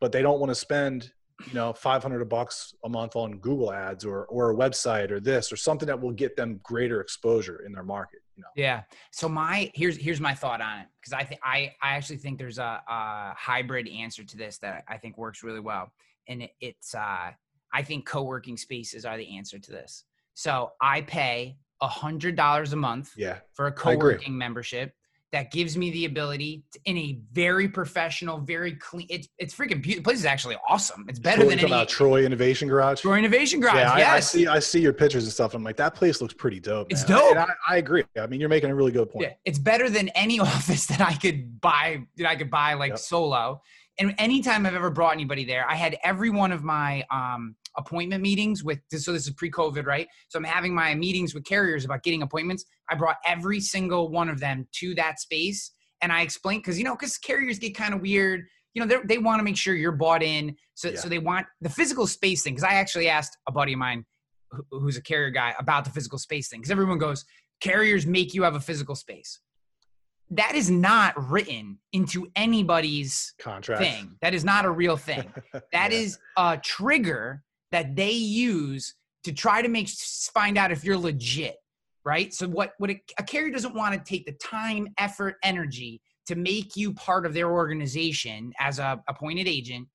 but 0.00 0.12
they 0.12 0.22
don't 0.22 0.40
want 0.40 0.50
to 0.50 0.54
spend, 0.54 1.10
you 1.46 1.54
know, 1.54 1.72
500 1.72 2.24
bucks 2.26 2.74
a 2.84 2.88
month 2.88 3.16
on 3.16 3.38
Google 3.38 3.72
ads 3.72 4.04
or, 4.04 4.26
or 4.26 4.50
a 4.50 4.54
website 4.54 5.10
or 5.10 5.20
this 5.20 5.52
or 5.52 5.56
something 5.56 5.86
that 5.86 6.00
will 6.00 6.12
get 6.12 6.36
them 6.36 6.60
greater 6.62 7.00
exposure 7.00 7.64
in 7.64 7.72
their 7.72 7.82
market. 7.82 8.20
You 8.38 8.44
know? 8.44 8.48
Yeah. 8.56 8.82
So 9.10 9.28
my, 9.28 9.70
here's, 9.74 9.96
here's 9.96 10.20
my 10.20 10.34
thought 10.34 10.60
on 10.60 10.78
it. 10.78 10.86
Cause 11.04 11.12
I 11.12 11.24
think, 11.24 11.40
I, 11.44 11.74
I 11.82 11.96
actually 11.96 12.18
think 12.18 12.38
there's 12.38 12.58
a, 12.58 12.80
a 12.88 13.34
hybrid 13.36 13.88
answer 13.88 14.24
to 14.24 14.36
this 14.36 14.58
that 14.58 14.84
I 14.88 14.96
think 14.96 15.18
works 15.18 15.42
really 15.42 15.60
well. 15.60 15.92
And 16.28 16.44
it, 16.44 16.52
it's, 16.60 16.94
uh, 16.94 17.32
I 17.72 17.82
think 17.82 18.06
co-working 18.06 18.56
spaces 18.56 19.04
are 19.04 19.16
the 19.16 19.36
answer 19.36 19.58
to 19.58 19.70
this. 19.70 20.04
So 20.34 20.70
I 20.80 21.02
pay 21.02 21.58
a 21.82 21.88
hundred 21.88 22.36
dollars 22.36 22.72
a 22.72 22.76
month 22.76 23.12
yeah, 23.16 23.38
for 23.54 23.66
a 23.66 23.72
co-working 23.72 24.38
membership 24.38 24.92
that 25.32 25.50
gives 25.50 25.76
me 25.76 25.90
the 25.90 26.06
ability 26.06 26.64
to, 26.72 26.80
in 26.86 26.96
a 26.96 27.18
very 27.32 27.68
professional, 27.68 28.38
very 28.38 28.72
clean. 28.76 29.06
It's 29.10 29.28
it's 29.38 29.54
freaking 29.54 29.82
beautiful. 29.82 29.96
The 29.96 30.02
place 30.02 30.18
is 30.18 30.24
actually 30.24 30.56
awesome. 30.68 31.04
It's 31.08 31.18
better 31.18 31.44
than 31.44 31.58
any. 31.58 31.64
About 31.64 31.88
Troy 31.88 32.24
Innovation 32.24 32.68
Garage. 32.68 33.02
Troy 33.02 33.18
Innovation 33.18 33.60
Garage. 33.60 33.76
Yeah, 33.76 33.98
yes. 33.98 34.08
I, 34.08 34.16
I, 34.16 34.20
see. 34.20 34.46
I 34.46 34.58
see 34.58 34.80
your 34.80 34.94
pictures 34.94 35.24
and 35.24 35.32
stuff. 35.32 35.54
I'm 35.54 35.62
like, 35.62 35.76
that 35.76 35.94
place 35.94 36.22
looks 36.22 36.34
pretty 36.34 36.60
dope. 36.60 36.86
It's 36.90 37.04
dope. 37.04 37.36
I, 37.36 37.46
I, 37.68 37.76
agree. 37.76 38.04
I 38.18 38.26
mean, 38.26 38.40
you're 38.40 38.48
making 38.48 38.70
a 38.70 38.74
really 38.74 38.92
good 38.92 39.10
point. 39.10 39.26
Yeah, 39.26 39.34
it's 39.44 39.58
better 39.58 39.90
than 39.90 40.08
any 40.10 40.40
office 40.40 40.86
that 40.86 41.00
I 41.00 41.14
could 41.14 41.60
buy. 41.60 42.04
That 42.16 42.26
I 42.26 42.36
could 42.36 42.50
buy 42.50 42.74
like 42.74 42.90
yep. 42.90 42.98
solo. 42.98 43.60
And 43.98 44.14
anytime 44.18 44.64
I've 44.64 44.74
ever 44.74 44.90
brought 44.90 45.12
anybody 45.12 45.44
there, 45.44 45.68
I 45.68 45.74
had 45.74 45.98
every 46.04 46.30
one 46.30 46.52
of 46.52 46.62
my 46.62 47.04
um, 47.10 47.56
appointment 47.76 48.22
meetings 48.22 48.62
with 48.62 48.80
so 48.90 49.12
this 49.12 49.26
is 49.26 49.30
pre-covid 49.32 49.86
right? 49.86 50.08
So 50.28 50.38
i'm 50.38 50.44
having 50.44 50.74
my 50.74 50.94
meetings 50.94 51.34
with 51.34 51.44
carriers 51.44 51.84
about 51.84 52.02
getting 52.02 52.22
appointments. 52.22 52.64
I 52.90 52.94
brought 52.94 53.16
every 53.26 53.60
single 53.60 54.10
one 54.10 54.28
of 54.28 54.40
them 54.40 54.66
to 54.74 54.94
that 54.96 55.20
space. 55.20 55.72
And 56.02 56.12
i 56.12 56.22
explained 56.22 56.62
because 56.62 56.78
you 56.78 56.84
know 56.84 56.94
because 56.94 57.18
carriers 57.18 57.58
get 57.58 57.76
kind 57.76 57.94
of 57.94 58.00
weird. 58.00 58.46
You 58.74 58.84
know 58.84 59.00
they 59.04 59.18
want 59.18 59.40
to 59.40 59.44
make 59.44 59.56
sure 59.56 59.74
you're 59.74 59.92
bought 59.92 60.22
in. 60.22 60.54
So, 60.74 60.90
yeah. 60.90 60.98
so 60.98 61.08
they 61.08 61.18
want 61.18 61.46
the 61.60 61.70
physical 61.70 62.06
space 62.06 62.42
thing. 62.42 62.54
Because 62.54 62.68
i 62.68 62.74
actually 62.74 63.08
asked 63.08 63.36
a 63.48 63.52
buddy 63.52 63.72
of 63.72 63.78
mine 63.78 64.04
who's 64.70 64.96
a 64.96 65.02
carrier 65.02 65.30
guy 65.30 65.54
about 65.58 65.84
the 65.84 65.90
physical 65.90 66.18
space 66.18 66.48
thing. 66.48 66.60
Because 66.60 66.70
everyone 66.70 66.98
goes 66.98 67.24
carriers 67.60 68.06
make 68.06 68.34
you 68.34 68.44
have 68.44 68.54
a 68.54 68.60
physical 68.60 68.94
space 68.94 69.40
that 70.30 70.54
is 70.54 70.70
not 70.70 71.14
written 71.30 71.78
into 71.92 72.28
anybody's 72.36 73.34
contract 73.38 73.82
thing 73.82 74.16
that 74.20 74.34
is 74.34 74.44
not 74.44 74.64
a 74.64 74.70
real 74.70 74.96
thing 74.96 75.24
That 75.72 75.92
yeah. 75.92 75.98
is 75.98 76.18
a 76.36 76.58
trigger 76.62 77.42
that 77.72 77.96
they 77.96 78.12
use 78.12 78.94
to 79.24 79.32
try 79.32 79.62
to 79.62 79.68
make 79.68 79.88
find 80.32 80.56
out 80.56 80.70
if 80.70 80.84
you're 80.84 80.96
legit, 80.96 81.56
right? 82.04 82.32
So 82.32 82.48
what 82.48 82.72
what 82.78 82.90
a, 82.90 83.00
a 83.18 83.22
carrier 83.22 83.52
doesn't 83.52 83.74
want 83.74 83.94
to 83.94 84.00
take 84.08 84.26
the 84.26 84.32
time, 84.32 84.88
effort, 84.98 85.36
energy 85.42 86.00
to 86.26 86.34
make 86.34 86.76
you 86.76 86.92
part 86.94 87.26
of 87.26 87.34
their 87.34 87.50
organization 87.50 88.52
as 88.58 88.78
a 88.78 89.02
appointed 89.08 89.48
agent, 89.48 89.88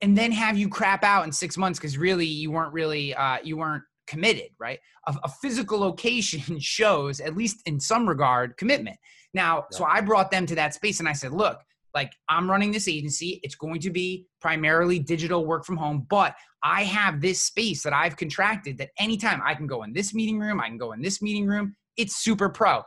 and 0.00 0.16
then 0.16 0.32
have 0.32 0.56
you 0.56 0.68
crap 0.68 1.04
out 1.04 1.24
in 1.24 1.32
six 1.32 1.56
months 1.56 1.78
because 1.78 1.98
really 1.98 2.26
you 2.26 2.50
weren't 2.50 2.72
really 2.72 3.14
uh, 3.14 3.38
you 3.42 3.56
weren't 3.56 3.84
committed, 4.10 4.48
right? 4.58 4.80
A, 5.06 5.14
a, 5.22 5.28
physical 5.28 5.78
location 5.78 6.58
shows, 6.58 7.20
at 7.20 7.36
least 7.36 7.62
in 7.64 7.78
some 7.78 8.08
regard, 8.08 8.56
commitment. 8.56 8.96
Now, 9.32 9.58
yeah. 9.58 9.78
so 9.78 9.84
I 9.84 10.00
brought 10.00 10.32
them 10.32 10.46
to 10.46 10.56
that 10.56 10.74
space 10.74 10.98
and 10.98 11.08
I 11.08 11.12
said, 11.12 11.32
look, 11.32 11.60
like 11.94 12.12
I'm 12.28 12.50
running 12.50 12.72
this 12.72 12.88
agency. 12.88 13.40
It's 13.44 13.54
going 13.54 13.80
to 13.80 13.90
be 13.90 14.26
primarily 14.40 14.98
digital 14.98 15.46
work 15.46 15.64
from 15.64 15.76
home, 15.76 16.06
but 16.10 16.34
I 16.62 16.82
have 16.84 17.20
this 17.20 17.46
space 17.46 17.82
that 17.84 17.92
I've 17.92 18.16
contracted 18.16 18.78
that 18.78 18.90
anytime 18.98 19.40
I 19.44 19.54
can 19.54 19.66
go 19.66 19.84
in 19.84 19.92
this 19.92 20.12
meeting 20.12 20.38
room, 20.38 20.60
I 20.60 20.66
can 20.66 20.76
go 20.76 20.92
in 20.92 21.00
this 21.00 21.22
meeting 21.22 21.46
room. 21.46 21.76
It's 21.96 22.16
super 22.16 22.48
pro. 22.48 22.82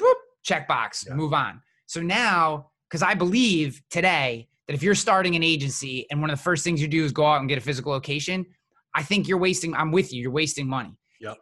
Boop, 0.00 0.14
checkbox, 0.46 1.06
yeah. 1.06 1.14
move 1.14 1.34
on. 1.34 1.60
So 1.86 2.00
now, 2.00 2.70
because 2.88 3.02
I 3.02 3.14
believe 3.14 3.82
today 3.90 4.48
that 4.66 4.74
if 4.74 4.82
you're 4.82 4.94
starting 4.94 5.36
an 5.36 5.42
agency 5.42 6.06
and 6.10 6.20
one 6.20 6.30
of 6.30 6.38
the 6.38 6.42
first 6.42 6.64
things 6.64 6.80
you 6.80 6.88
do 6.88 7.04
is 7.04 7.12
go 7.12 7.26
out 7.26 7.40
and 7.40 7.48
get 7.48 7.58
a 7.58 7.62
physical 7.62 7.92
location, 7.92 8.46
I 8.94 9.02
think 9.02 9.28
you're 9.28 9.38
wasting, 9.38 9.74
I'm 9.74 9.92
with 9.92 10.12
you, 10.12 10.22
you're 10.22 10.30
wasting 10.30 10.68
money. 10.68 10.96
Yep. 11.20 11.38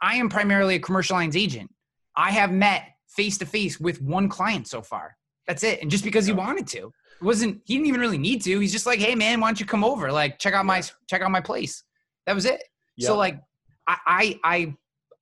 I 0.00 0.16
am 0.16 0.28
primarily 0.28 0.74
a 0.74 0.80
commercial 0.80 1.16
lines 1.16 1.36
agent. 1.36 1.70
I 2.16 2.30
have 2.30 2.52
met 2.52 2.88
face 3.08 3.38
to 3.38 3.46
face 3.46 3.80
with 3.80 4.02
one 4.02 4.28
client 4.28 4.68
so 4.68 4.82
far. 4.82 5.16
That's 5.46 5.62
it. 5.62 5.82
And 5.82 5.90
just 5.90 6.04
because 6.04 6.26
he 6.26 6.32
wanted 6.32 6.66
to, 6.68 6.92
it 7.20 7.24
wasn't 7.24 7.60
he 7.64 7.74
didn't 7.74 7.86
even 7.86 8.00
really 8.00 8.18
need 8.18 8.42
to. 8.42 8.58
He's 8.58 8.72
just 8.72 8.86
like, 8.86 8.98
hey 8.98 9.14
man, 9.14 9.40
why 9.40 9.48
don't 9.48 9.60
you 9.60 9.66
come 9.66 9.84
over? 9.84 10.10
Like 10.10 10.38
check 10.38 10.54
out 10.54 10.66
my 10.66 10.82
check 11.08 11.22
out 11.22 11.30
my 11.30 11.40
place. 11.40 11.84
That 12.26 12.34
was 12.34 12.44
it. 12.44 12.62
So 12.98 13.16
like 13.16 13.40
I 13.86 13.96
I 14.06 14.40
I 14.44 14.74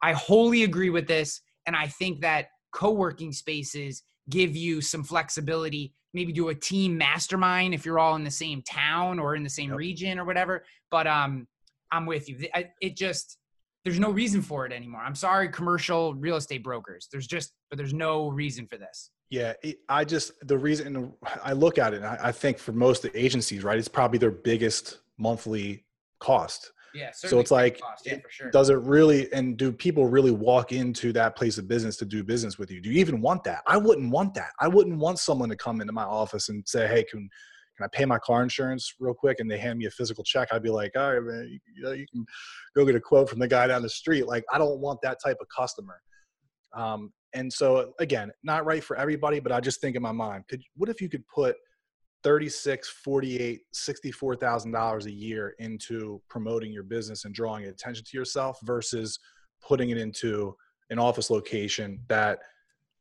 I 0.02 0.12
wholly 0.12 0.64
agree 0.64 0.90
with 0.90 1.06
this. 1.06 1.40
And 1.66 1.76
I 1.76 1.86
think 1.86 2.20
that 2.22 2.48
co-working 2.72 3.32
spaces 3.32 4.02
give 4.30 4.56
you 4.56 4.80
some 4.80 5.04
flexibility 5.04 5.94
maybe 6.14 6.32
do 6.32 6.48
a 6.48 6.54
team 6.54 6.96
mastermind 6.96 7.74
if 7.74 7.84
you're 7.84 7.98
all 7.98 8.16
in 8.16 8.24
the 8.24 8.30
same 8.30 8.62
town 8.62 9.18
or 9.18 9.34
in 9.34 9.42
the 9.42 9.50
same 9.50 9.70
yep. 9.70 9.78
region 9.78 10.18
or 10.18 10.24
whatever 10.24 10.64
but 10.90 11.06
um 11.06 11.46
i'm 11.90 12.06
with 12.06 12.28
you 12.28 12.48
it 12.80 12.96
just 12.96 13.38
there's 13.84 13.98
no 13.98 14.10
reason 14.10 14.42
for 14.42 14.64
it 14.64 14.72
anymore. 14.72 15.02
I'm 15.04 15.14
sorry, 15.14 15.48
commercial 15.48 16.14
real 16.14 16.36
estate 16.36 16.62
brokers. 16.62 17.08
There's 17.10 17.26
just, 17.26 17.52
but 17.68 17.76
there's 17.76 17.94
no 17.94 18.28
reason 18.28 18.66
for 18.66 18.76
this. 18.76 19.10
Yeah, 19.30 19.54
it, 19.62 19.78
I 19.88 20.04
just 20.04 20.32
the 20.46 20.58
reason 20.58 21.12
I 21.42 21.52
look 21.52 21.78
at 21.78 21.94
it, 21.94 22.02
I, 22.02 22.18
I 22.24 22.32
think 22.32 22.58
for 22.58 22.72
most 22.72 23.02
the 23.02 23.18
agencies, 23.18 23.64
right, 23.64 23.78
it's 23.78 23.88
probably 23.88 24.18
their 24.18 24.30
biggest 24.30 24.98
monthly 25.18 25.84
cost. 26.20 26.72
Yeah, 26.94 27.10
so 27.12 27.38
it's 27.38 27.50
like, 27.50 27.80
cost, 27.80 28.06
yeah, 28.06 28.18
sure. 28.28 28.50
does 28.50 28.70
it 28.70 28.78
really? 28.78 29.32
And 29.32 29.56
do 29.56 29.72
people 29.72 30.06
really 30.08 30.30
walk 30.30 30.72
into 30.72 31.12
that 31.14 31.36
place 31.36 31.58
of 31.58 31.68
business 31.68 31.96
to 31.98 32.04
do 32.04 32.22
business 32.22 32.58
with 32.58 32.70
you? 32.70 32.80
Do 32.80 32.90
you 32.90 33.00
even 33.00 33.20
want 33.20 33.44
that? 33.44 33.62
I 33.66 33.76
wouldn't 33.76 34.10
want 34.10 34.34
that. 34.34 34.50
I 34.60 34.68
wouldn't 34.68 34.98
want 34.98 35.18
someone 35.18 35.48
to 35.48 35.56
come 35.56 35.80
into 35.80 35.92
my 35.92 36.04
office 36.04 36.48
and 36.48 36.66
say, 36.66 36.86
"Hey, 36.86 37.04
can 37.04 37.28
can 37.76 37.84
I 37.84 37.88
pay 37.96 38.04
my 38.04 38.18
car 38.18 38.42
insurance 38.42 38.94
real 39.00 39.14
quick?" 39.14 39.40
And 39.40 39.50
they 39.50 39.58
hand 39.58 39.78
me 39.78 39.86
a 39.86 39.90
physical 39.90 40.24
check. 40.24 40.48
I'd 40.52 40.62
be 40.62 40.70
like, 40.70 40.92
"All 40.96 41.14
right, 41.14 41.22
man, 41.22 41.48
you, 41.50 41.58
you 41.74 41.82
know, 41.82 41.92
you 41.92 42.06
can 42.12 42.26
go 42.76 42.84
get 42.84 42.94
a 42.94 43.00
quote 43.00 43.30
from 43.30 43.38
the 43.38 43.48
guy 43.48 43.66
down 43.66 43.82
the 43.82 43.88
street." 43.88 44.26
Like, 44.26 44.44
I 44.52 44.58
don't 44.58 44.80
want 44.80 45.00
that 45.02 45.18
type 45.24 45.38
of 45.40 45.46
customer. 45.56 46.00
Um, 46.74 47.12
and 47.34 47.52
so 47.52 47.92
again, 47.98 48.30
not 48.42 48.64
right 48.64 48.84
for 48.84 48.96
everybody, 48.96 49.40
but 49.40 49.52
I 49.52 49.60
just 49.60 49.80
think 49.80 49.96
in 49.96 50.02
my 50.02 50.12
mind, 50.12 50.44
could 50.48 50.62
what 50.76 50.88
if 50.88 51.00
you 51.00 51.08
could 51.08 51.26
put 51.28 51.56
36 52.22 52.88
48 52.88 53.62
64000 53.72 54.70
dollars 54.70 55.06
a 55.06 55.12
year 55.12 55.54
into 55.58 56.20
promoting 56.28 56.72
your 56.72 56.82
business 56.82 57.24
and 57.24 57.34
drawing 57.34 57.64
attention 57.64 58.04
to 58.04 58.16
yourself 58.16 58.58
versus 58.62 59.18
putting 59.60 59.90
it 59.90 59.98
into 59.98 60.54
an 60.90 60.98
office 60.98 61.30
location 61.30 62.00
that 62.08 62.40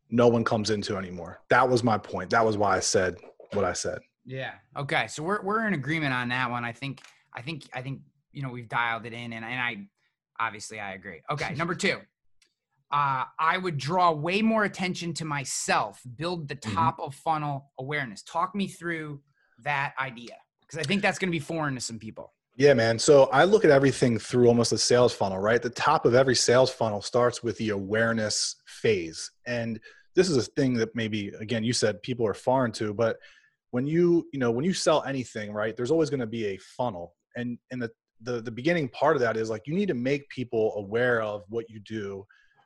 no 0.10 0.28
one 0.28 0.44
comes 0.44 0.70
into 0.70 0.98
anymore. 0.98 1.42
That 1.50 1.68
was 1.68 1.84
my 1.84 1.98
point. 1.98 2.30
That 2.32 2.46
was 2.46 2.58
why 2.58 2.76
i 2.76 2.80
said 2.80 3.16
what 3.54 3.66
i 3.66 3.74
said. 3.74 4.00
Yeah. 4.26 4.54
Okay. 4.78 5.08
So 5.08 5.24
we're, 5.24 5.42
we're 5.42 5.68
in 5.68 5.74
agreement 5.74 6.14
on 6.14 6.30
that 6.30 6.50
one. 6.50 6.66
I 6.66 6.72
think 6.72 7.02
i 7.34 7.42
think 7.42 7.64
i 7.74 7.82
think 7.82 8.02
you 8.34 8.42
know 8.44 8.50
we've 8.50 8.70
dialed 8.70 9.06
it 9.06 9.14
in 9.14 9.34
and, 9.34 9.46
and 9.46 9.60
i 9.60 9.78
obviously 10.40 10.80
i 10.80 10.94
agree. 10.94 11.22
Okay. 11.30 11.54
Number 11.56 11.76
two 11.76 12.00
uh, 12.92 13.24
I 13.40 13.58
would 13.58 13.78
draw 13.78 14.12
way 14.12 14.42
more 14.42 14.64
attention 14.64 15.14
to 15.16 15.26
myself, 15.26 16.02
build 16.16 16.48
the 16.48 16.56
mm-hmm. 16.56 16.76
top 16.76 16.98
mm-hmm. 16.98 17.08
of 17.08 17.16
funnel 17.16 17.72
awareness. 17.80 18.22
Talk 18.24 18.54
me 18.54 18.68
through 18.68 19.22
that 19.64 19.94
idea 20.00 20.36
because 20.62 20.80
I 20.80 20.84
think 20.84 21.02
that's 21.02 21.20
going 21.20 21.30
to 21.30 21.32
be 21.32 21.40
foreign 21.40 21.76
to 21.76 21.82
some 21.82 22.00
people. 22.00 22.34
Yeah, 22.58 22.74
man. 22.74 23.00
So 23.00 23.24
I 23.32 23.46
look 23.46 23.64
at 23.64 23.72
everything 23.72 24.20
through 24.20 24.48
almost 24.48 24.74
a 24.74 24.78
sales 24.78 25.14
funnel, 25.14 25.40
right? 25.40 25.62
The 25.62 25.70
top 25.70 26.06
of 26.06 26.14
every 26.14 26.36
sales 26.36 26.70
funnel 26.70 27.02
starts 27.02 27.42
with 27.42 27.58
the 27.58 27.70
awareness 27.70 28.58
phase. 28.66 29.32
And 29.48 29.80
this 30.16 30.30
is 30.30 30.36
a 30.36 30.44
thing 30.44 30.74
that 30.76 30.94
maybe, 30.94 31.30
again, 31.40 31.64
you 31.64 31.72
said 31.72 32.04
people 32.04 32.28
are 32.28 32.34
foreign 32.34 32.74
to, 32.74 32.94
but 32.94 33.18
when 33.72 33.88
you, 33.88 34.28
you 34.34 34.40
know, 34.40 34.52
when 34.52 34.66
you 34.66 34.74
sell 34.74 35.02
anything, 35.04 35.54
right, 35.54 35.78
there's 35.78 35.92
always 35.92 36.10
going 36.10 36.20
to 36.20 36.28
be 36.28 36.48
a 36.48 36.58
funnel. 36.58 37.16
And, 37.38 37.58
and 37.72 37.82
the, 37.82 37.90
the, 38.22 38.42
the 38.42 38.52
beginning 38.52 38.90
part 38.90 39.16
of 39.16 39.22
that 39.22 39.38
is 39.38 39.50
like, 39.50 39.62
you 39.66 39.74
need 39.74 39.88
to 39.88 39.94
make 39.94 40.28
people 40.28 40.74
aware 40.76 41.22
of 41.22 41.44
what 41.48 41.70
you 41.70 41.80
do 41.80 42.26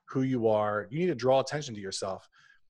who 0.10 0.24
you 0.24 0.48
are. 0.48 0.88
You 0.90 1.00
need 1.00 1.08
to 1.08 1.16
draw 1.16 1.40
attention 1.40 1.74
to 1.76 1.82
yourself. 1.82 2.28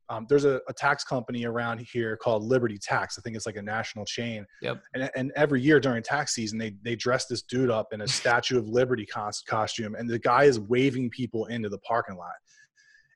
Um, 0.10 0.28
there's 0.30 0.46
a, 0.46 0.62
a, 0.70 0.74
tax 0.74 1.04
company 1.04 1.46
around 1.46 1.80
here 1.80 2.16
called 2.16 2.44
Liberty 2.44 2.78
Tax. 2.78 3.18
I 3.18 3.22
think 3.22 3.36
it's 3.36 3.48
like 3.48 3.56
a 3.56 3.62
national 3.62 4.06
chain. 4.06 4.46
Yep. 4.62 4.84
And, 4.94 5.10
and 5.16 5.32
every 5.36 5.62
year 5.62 5.80
during 5.80 6.04
tax 6.04 6.36
season, 6.36 6.60
they 6.60 6.76
they 6.84 6.96
dress 6.96 7.26
this 7.26 7.42
dude 7.42 7.72
up 7.72 7.92
in 7.92 8.02
a 8.02 8.08
Statue 8.20 8.60
of 8.60 8.70
Liberty 8.70 9.06
cost, 9.06 9.48
costume, 9.48 9.96
and 9.96 10.08
the 10.08 10.20
guy 10.20 10.44
is 10.44 10.60
waving 10.60 11.10
people 11.10 11.48
into 11.48 11.70
the 11.70 11.80
parking 11.80 12.18
lot. 12.18 12.36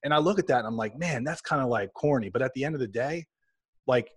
And 0.04 0.14
I 0.14 0.18
look 0.18 0.40
at 0.40 0.48
that 0.48 0.60
and 0.60 0.68
I'm 0.68 0.78
like, 0.78 0.98
man, 0.98 1.24
that's 1.24 1.42
kind 1.42 1.62
of 1.62 1.70
like 1.70 1.94
corny. 1.94 2.30
But 2.30 2.42
at 2.42 2.54
the 2.54 2.64
end 2.64 2.74
of 2.74 2.82
the 2.82 2.88
day, 2.88 3.28
like 3.86 4.10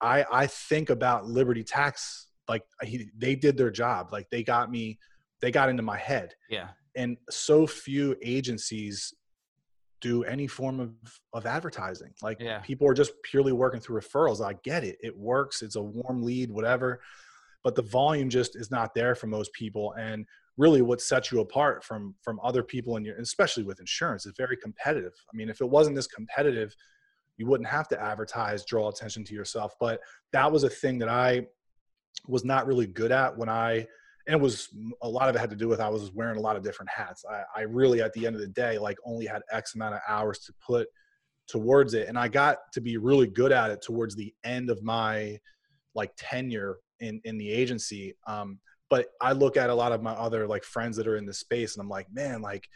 I 0.00 0.24
I 0.32 0.46
think 0.48 0.90
about 0.90 1.26
Liberty 1.26 1.62
Tax 1.62 2.26
like 2.48 2.62
he, 2.82 3.10
they 3.16 3.34
did 3.34 3.56
their 3.56 3.70
job. 3.70 4.08
Like 4.12 4.28
they 4.30 4.42
got 4.42 4.70
me, 4.70 4.98
they 5.40 5.50
got 5.50 5.68
into 5.68 5.82
my 5.82 5.98
head. 5.98 6.34
Yeah. 6.48 6.68
And 6.94 7.16
so 7.30 7.66
few 7.66 8.16
agencies 8.22 9.12
do 10.00 10.24
any 10.24 10.46
form 10.46 10.80
of, 10.80 10.92
of 11.32 11.46
advertising. 11.46 12.12
Like 12.22 12.38
yeah. 12.40 12.60
people 12.60 12.86
are 12.86 12.94
just 12.94 13.12
purely 13.22 13.52
working 13.52 13.80
through 13.80 14.00
referrals. 14.00 14.44
I 14.44 14.54
get 14.62 14.84
it. 14.84 14.98
It 15.02 15.16
works. 15.16 15.62
It's 15.62 15.76
a 15.76 15.82
warm 15.82 16.22
lead, 16.22 16.50
whatever. 16.50 17.00
But 17.62 17.74
the 17.74 17.82
volume 17.82 18.28
just 18.28 18.56
is 18.56 18.70
not 18.70 18.94
there 18.94 19.14
for 19.14 19.26
most 19.26 19.52
people. 19.52 19.94
And 19.98 20.26
really 20.56 20.82
what 20.82 21.00
sets 21.00 21.30
you 21.30 21.40
apart 21.40 21.84
from 21.84 22.14
from 22.22 22.40
other 22.42 22.62
people 22.62 22.96
in 22.96 23.04
your 23.04 23.16
especially 23.18 23.62
with 23.62 23.80
insurance 23.80 24.26
is 24.26 24.32
very 24.36 24.56
competitive. 24.56 25.12
I 25.32 25.36
mean, 25.36 25.48
if 25.48 25.60
it 25.60 25.68
wasn't 25.68 25.96
this 25.96 26.06
competitive, 26.06 26.74
you 27.36 27.46
wouldn't 27.46 27.68
have 27.68 27.88
to 27.88 28.00
advertise, 28.00 28.64
draw 28.64 28.88
attention 28.88 29.24
to 29.24 29.34
yourself. 29.34 29.74
But 29.78 30.00
that 30.32 30.50
was 30.50 30.64
a 30.64 30.70
thing 30.70 30.98
that 30.98 31.08
I 31.08 31.46
was 32.26 32.44
not 32.44 32.66
really 32.66 32.86
good 32.86 33.12
at 33.12 33.36
when 33.36 33.48
I 33.48 33.86
and 34.26 34.34
it 34.34 34.40
was 34.40 34.68
a 35.02 35.08
lot 35.08 35.28
of 35.28 35.36
it 35.36 35.38
had 35.38 35.50
to 35.50 35.56
do 35.56 35.68
with 35.68 35.80
I 35.80 35.88
was 35.88 36.12
wearing 36.12 36.36
a 36.36 36.40
lot 36.40 36.56
of 36.56 36.62
different 36.62 36.90
hats. 36.90 37.24
I, 37.30 37.42
I 37.60 37.62
really, 37.62 38.02
at 38.02 38.12
the 38.12 38.26
end 38.26 38.34
of 38.34 38.42
the 38.42 38.48
day, 38.48 38.78
like 38.78 38.98
only 39.04 39.26
had 39.26 39.42
X 39.52 39.74
amount 39.74 39.94
of 39.94 40.00
hours 40.08 40.40
to 40.40 40.52
put 40.64 40.88
towards 41.46 41.94
it, 41.94 42.08
and 42.08 42.18
I 42.18 42.28
got 42.28 42.58
to 42.72 42.80
be 42.80 42.96
really 42.96 43.28
good 43.28 43.52
at 43.52 43.70
it 43.70 43.82
towards 43.82 44.16
the 44.16 44.34
end 44.44 44.68
of 44.68 44.82
my 44.82 45.38
like 45.94 46.10
tenure 46.16 46.78
in 47.00 47.20
in 47.24 47.38
the 47.38 47.50
agency. 47.50 48.14
Um, 48.26 48.58
but 48.90 49.06
I 49.20 49.32
look 49.32 49.56
at 49.56 49.70
a 49.70 49.74
lot 49.74 49.92
of 49.92 50.02
my 50.02 50.12
other 50.12 50.46
like 50.46 50.64
friends 50.64 50.96
that 50.96 51.06
are 51.06 51.16
in 51.16 51.26
the 51.26 51.34
space, 51.34 51.76
and 51.76 51.82
I'm 51.82 51.88
like, 51.88 52.06
man, 52.12 52.42
like, 52.42 52.68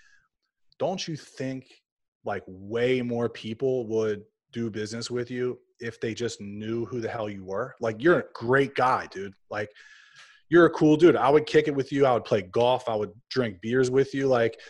don't 0.78 1.06
you 1.06 1.16
think 1.16 1.66
like 2.24 2.44
way 2.46 3.02
more 3.02 3.28
people 3.28 3.86
would 3.88 4.22
do 4.52 4.70
business 4.70 5.10
with 5.10 5.30
you 5.30 5.58
if 5.80 5.98
they 6.00 6.12
just 6.12 6.40
knew 6.40 6.84
who 6.84 7.00
the 7.00 7.08
hell 7.08 7.28
you 7.28 7.44
were? 7.44 7.74
Like, 7.80 8.02
you're 8.02 8.20
a 8.20 8.24
great 8.34 8.76
guy, 8.76 9.08
dude. 9.10 9.34
Like 9.50 9.70
you're 10.50 10.66
a 10.66 10.70
cool 10.70 10.96
dude. 10.96 11.16
I 11.16 11.30
would 11.30 11.46
kick 11.46 11.68
it 11.68 11.74
with 11.74 11.92
you. 11.92 12.04
I 12.04 12.12
would 12.12 12.24
play 12.24 12.42
golf. 12.42 12.88
I 12.88 12.96
would 12.96 13.12
drink 13.30 13.60
beers 13.62 13.90
with 13.90 14.12
you. 14.12 14.26
Like, 14.26 14.60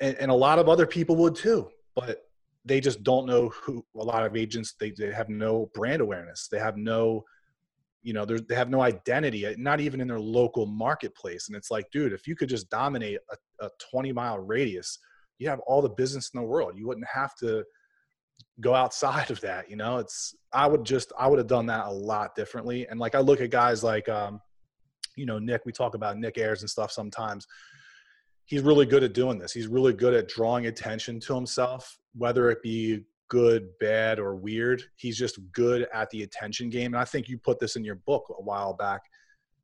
and, 0.00 0.16
and 0.16 0.30
a 0.30 0.34
lot 0.34 0.58
of 0.58 0.68
other 0.68 0.86
people 0.86 1.16
would 1.16 1.36
too, 1.36 1.70
but 1.94 2.24
they 2.64 2.80
just 2.80 3.02
don't 3.04 3.26
know 3.26 3.48
who 3.48 3.84
a 3.96 4.02
lot 4.02 4.26
of 4.26 4.36
agents, 4.36 4.74
they, 4.78 4.90
they 4.90 5.12
have 5.12 5.28
no 5.28 5.70
brand 5.74 6.02
awareness. 6.02 6.48
They 6.50 6.58
have 6.58 6.76
no, 6.76 7.24
you 8.02 8.12
know, 8.12 8.24
they 8.24 8.54
have 8.54 8.68
no 8.68 8.80
identity, 8.80 9.46
uh, 9.46 9.54
not 9.58 9.80
even 9.80 10.00
in 10.00 10.08
their 10.08 10.20
local 10.20 10.66
marketplace. 10.66 11.48
And 11.48 11.56
it's 11.56 11.70
like, 11.70 11.86
dude, 11.92 12.12
if 12.12 12.26
you 12.26 12.34
could 12.34 12.48
just 12.48 12.68
dominate 12.68 13.18
a, 13.30 13.66
a 13.66 13.70
20 13.90 14.12
mile 14.12 14.40
radius, 14.40 14.98
you 15.38 15.48
have 15.48 15.60
all 15.60 15.80
the 15.80 15.88
business 15.88 16.30
in 16.34 16.40
the 16.40 16.46
world. 16.46 16.76
You 16.76 16.86
wouldn't 16.88 17.06
have 17.12 17.36
to 17.36 17.64
go 18.60 18.74
outside 18.74 19.30
of 19.30 19.40
that. 19.42 19.70
You 19.70 19.76
know, 19.76 19.98
it's, 19.98 20.34
I 20.52 20.66
would 20.66 20.84
just, 20.84 21.12
I 21.16 21.28
would 21.28 21.38
have 21.38 21.46
done 21.46 21.66
that 21.66 21.86
a 21.86 21.92
lot 21.92 22.34
differently. 22.34 22.88
And 22.88 22.98
like, 22.98 23.14
I 23.14 23.20
look 23.20 23.40
at 23.40 23.50
guys 23.50 23.84
like, 23.84 24.08
um, 24.08 24.40
you 25.16 25.26
know, 25.26 25.38
Nick, 25.38 25.62
we 25.64 25.72
talk 25.72 25.94
about 25.94 26.18
Nick 26.18 26.38
Ayers 26.38 26.62
and 26.62 26.70
stuff 26.70 26.90
sometimes. 26.90 27.46
He's 28.46 28.62
really 28.62 28.86
good 28.86 29.04
at 29.04 29.14
doing 29.14 29.38
this. 29.38 29.52
He's 29.52 29.66
really 29.66 29.92
good 29.92 30.14
at 30.14 30.28
drawing 30.28 30.66
attention 30.66 31.20
to 31.20 31.34
himself, 31.34 31.98
whether 32.14 32.50
it 32.50 32.62
be 32.62 33.04
good, 33.28 33.68
bad, 33.80 34.18
or 34.18 34.34
weird. 34.34 34.82
He's 34.96 35.16
just 35.16 35.38
good 35.52 35.86
at 35.94 36.10
the 36.10 36.22
attention 36.22 36.68
game. 36.68 36.92
And 36.92 37.00
I 37.00 37.04
think 37.04 37.28
you 37.28 37.38
put 37.38 37.58
this 37.58 37.76
in 37.76 37.84
your 37.84 37.94
book 37.94 38.24
a 38.30 38.42
while 38.42 38.74
back. 38.74 39.00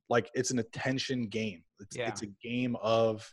Like 0.08 0.30
it's 0.34 0.50
an 0.50 0.58
attention 0.58 1.26
game. 1.26 1.62
It's, 1.80 1.96
yeah. 1.96 2.08
it's 2.08 2.22
a 2.22 2.28
game 2.42 2.76
of 2.80 3.30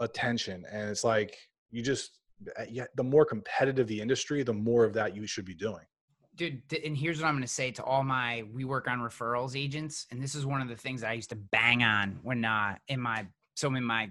attention. 0.00 0.64
And 0.70 0.88
it's 0.88 1.04
like 1.04 1.36
you 1.70 1.82
just, 1.82 2.20
eh, 2.56 2.66
yeah, 2.70 2.84
the 2.96 3.04
more 3.04 3.26
competitive 3.26 3.86
the 3.86 4.00
industry, 4.00 4.42
the 4.42 4.54
more 4.54 4.84
of 4.84 4.94
that 4.94 5.14
you 5.14 5.26
should 5.26 5.44
be 5.44 5.54
doing 5.54 5.84
dude 6.36 6.60
and 6.84 6.96
here's 6.96 7.20
what 7.20 7.26
i'm 7.26 7.34
going 7.34 7.42
to 7.42 7.48
say 7.48 7.70
to 7.70 7.82
all 7.82 8.02
my 8.02 8.44
we 8.52 8.64
work 8.64 8.88
on 8.88 9.00
referrals 9.00 9.58
agents 9.58 10.06
and 10.10 10.22
this 10.22 10.34
is 10.34 10.44
one 10.44 10.60
of 10.60 10.68
the 10.68 10.76
things 10.76 11.02
i 11.02 11.12
used 11.12 11.30
to 11.30 11.36
bang 11.36 11.82
on 11.82 12.18
when 12.22 12.44
uh 12.44 12.74
in 12.88 13.00
my 13.00 13.26
so 13.54 13.72
in 13.74 13.84
my 13.84 14.10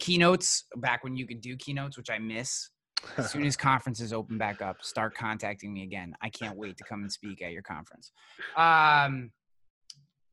keynotes 0.00 0.64
back 0.76 1.04
when 1.04 1.16
you 1.16 1.26
could 1.26 1.40
do 1.40 1.56
keynotes 1.56 1.96
which 1.96 2.10
i 2.10 2.18
miss. 2.18 2.70
As 3.16 3.30
soon 3.30 3.44
as 3.44 3.56
conferences 3.70 4.12
open 4.12 4.38
back 4.38 4.62
up 4.62 4.82
start 4.82 5.14
contacting 5.14 5.72
me 5.72 5.82
again. 5.82 6.14
I 6.22 6.30
can't 6.30 6.56
wait 6.56 6.76
to 6.78 6.84
come 6.84 7.02
and 7.02 7.12
speak 7.12 7.42
at 7.42 7.52
your 7.52 7.62
conference. 7.62 8.12
Um 8.56 9.30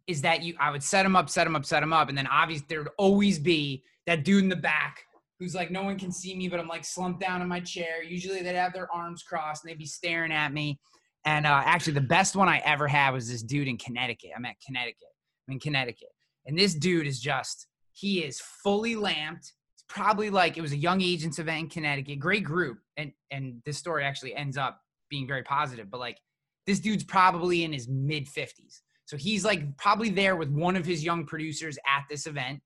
is 0.08 0.22
that 0.24 0.42
you 0.42 0.56
i 0.60 0.72
would 0.72 0.82
set 0.82 1.04
them 1.04 1.16
up 1.16 1.30
set 1.30 1.44
them 1.44 1.56
up 1.56 1.64
set 1.64 1.82
them 1.82 1.94
up 1.94 2.10
and 2.10 2.18
then 2.18 2.28
obviously 2.28 2.66
there 2.70 2.80
would 2.80 2.92
always 2.98 3.38
be 3.38 3.84
that 4.08 4.24
dude 4.24 4.44
in 4.44 4.50
the 4.50 4.56
back 4.56 5.04
who's 5.40 5.54
like 5.54 5.70
no 5.70 5.84
one 5.84 5.98
can 5.98 6.12
see 6.12 6.36
me 6.36 6.48
but 6.48 6.60
i'm 6.60 6.68
like 6.68 6.84
slumped 6.84 7.20
down 7.20 7.42
in 7.42 7.48
my 7.48 7.60
chair. 7.60 8.04
Usually 8.04 8.42
they'd 8.42 8.56
have 8.56 8.74
their 8.74 8.92
arms 8.92 9.22
crossed 9.22 9.64
and 9.64 9.70
they'd 9.70 9.78
be 9.78 9.86
staring 9.86 10.32
at 10.32 10.54
me 10.54 10.80
and 11.26 11.46
uh, 11.46 11.62
actually, 11.64 11.94
the 11.94 12.02
best 12.02 12.36
one 12.36 12.50
I 12.50 12.62
ever 12.66 12.88
had 12.88 13.12
was 13.12 13.30
this 13.30 13.44
dude 13.44 13.68
in 13.68 13.78
Connecticut. 13.78 14.32
I'm 14.36 14.46
at 14.46 14.56
Connecticut. 14.66 15.10
I'm 15.48 15.54
in 15.54 15.60
Connecticut. 15.60 16.10
And 16.46 16.58
this 16.58 16.74
dude 16.74 17.06
is 17.06 17.20
just, 17.20 17.68
he 17.92 18.20
is 18.20 18.40
fully 18.40 18.96
lamped. 18.96 19.54
It's 19.76 19.86
probably 19.88 20.32
like 20.32 20.58
it 20.58 20.62
was 20.62 20.72
a 20.72 20.78
young 20.78 21.02
agents 21.02 21.38
event 21.38 21.60
in 21.60 21.70
Connecticut. 21.70 22.20
Great 22.20 22.44
group. 22.44 22.80
And 22.98 23.12
and 23.30 23.62
this 23.66 23.78
story 23.78 24.04
actually 24.04 24.36
ends 24.36 24.58
up 24.58 24.82
being 25.10 25.28
very 25.28 25.44
positive. 25.44 25.92
But 25.92 26.00
like 26.00 26.18
this 26.66 26.80
dude's 26.80 27.04
probably 27.04 27.64
in 27.64 27.74
his 27.74 27.88
mid 27.88 28.26
50s. 28.26 28.82
So 29.06 29.18
he's 29.18 29.46
like 29.46 29.78
probably 29.78 30.10
there 30.10 30.36
with 30.36 30.50
one 30.50 30.76
of 30.76 30.86
his 30.86 31.04
young 31.04 31.26
producers 31.26 31.78
at 31.86 32.06
this 32.10 32.26
event. 32.26 32.62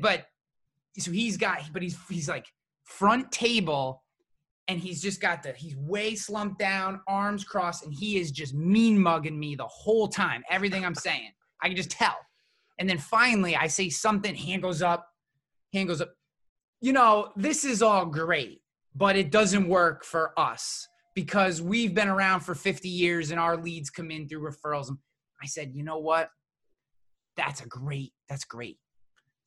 But 0.00 0.26
so 0.98 1.10
he's 1.10 1.36
got, 1.36 1.60
but 1.72 1.82
he's 1.82 1.98
he's 2.08 2.28
like 2.28 2.46
front 2.84 3.32
table 3.32 4.04
and 4.68 4.80
he's 4.80 5.00
just 5.00 5.20
got 5.20 5.42
the 5.42 5.52
he's 5.52 5.76
way 5.76 6.14
slumped 6.14 6.58
down, 6.58 7.00
arms 7.06 7.44
crossed, 7.44 7.84
and 7.84 7.94
he 7.94 8.18
is 8.18 8.30
just 8.30 8.54
mean 8.54 8.98
mugging 8.98 9.38
me 9.38 9.54
the 9.54 9.66
whole 9.66 10.08
time. 10.08 10.42
Everything 10.50 10.84
I'm 10.84 10.94
saying, 10.94 11.30
I 11.62 11.68
can 11.68 11.76
just 11.76 11.90
tell. 11.90 12.16
And 12.78 12.88
then 12.88 12.98
finally, 12.98 13.56
I 13.56 13.68
say 13.68 13.88
something. 13.88 14.34
Hand 14.34 14.62
goes 14.62 14.82
up, 14.82 15.06
hand 15.72 15.88
goes 15.88 16.00
up. 16.00 16.14
you 16.80 16.92
know, 16.92 17.32
this 17.36 17.64
is 17.64 17.80
all 17.80 18.06
great, 18.06 18.60
but 18.94 19.16
it 19.16 19.30
doesn't 19.30 19.68
work 19.68 20.04
for 20.04 20.38
us 20.38 20.86
because 21.14 21.62
we've 21.62 21.94
been 21.94 22.08
around 22.08 22.40
for 22.40 22.54
50 22.54 22.88
years 22.88 23.30
and 23.30 23.40
our 23.40 23.56
leads 23.56 23.88
come 23.88 24.10
in 24.10 24.28
through 24.28 24.50
referrals. 24.50 24.94
I 25.42 25.46
said, 25.46 25.72
you 25.74 25.82
know 25.82 25.98
what? 25.98 26.28
That's 27.36 27.62
a 27.62 27.66
great, 27.66 28.12
that's 28.28 28.44
great. 28.44 28.78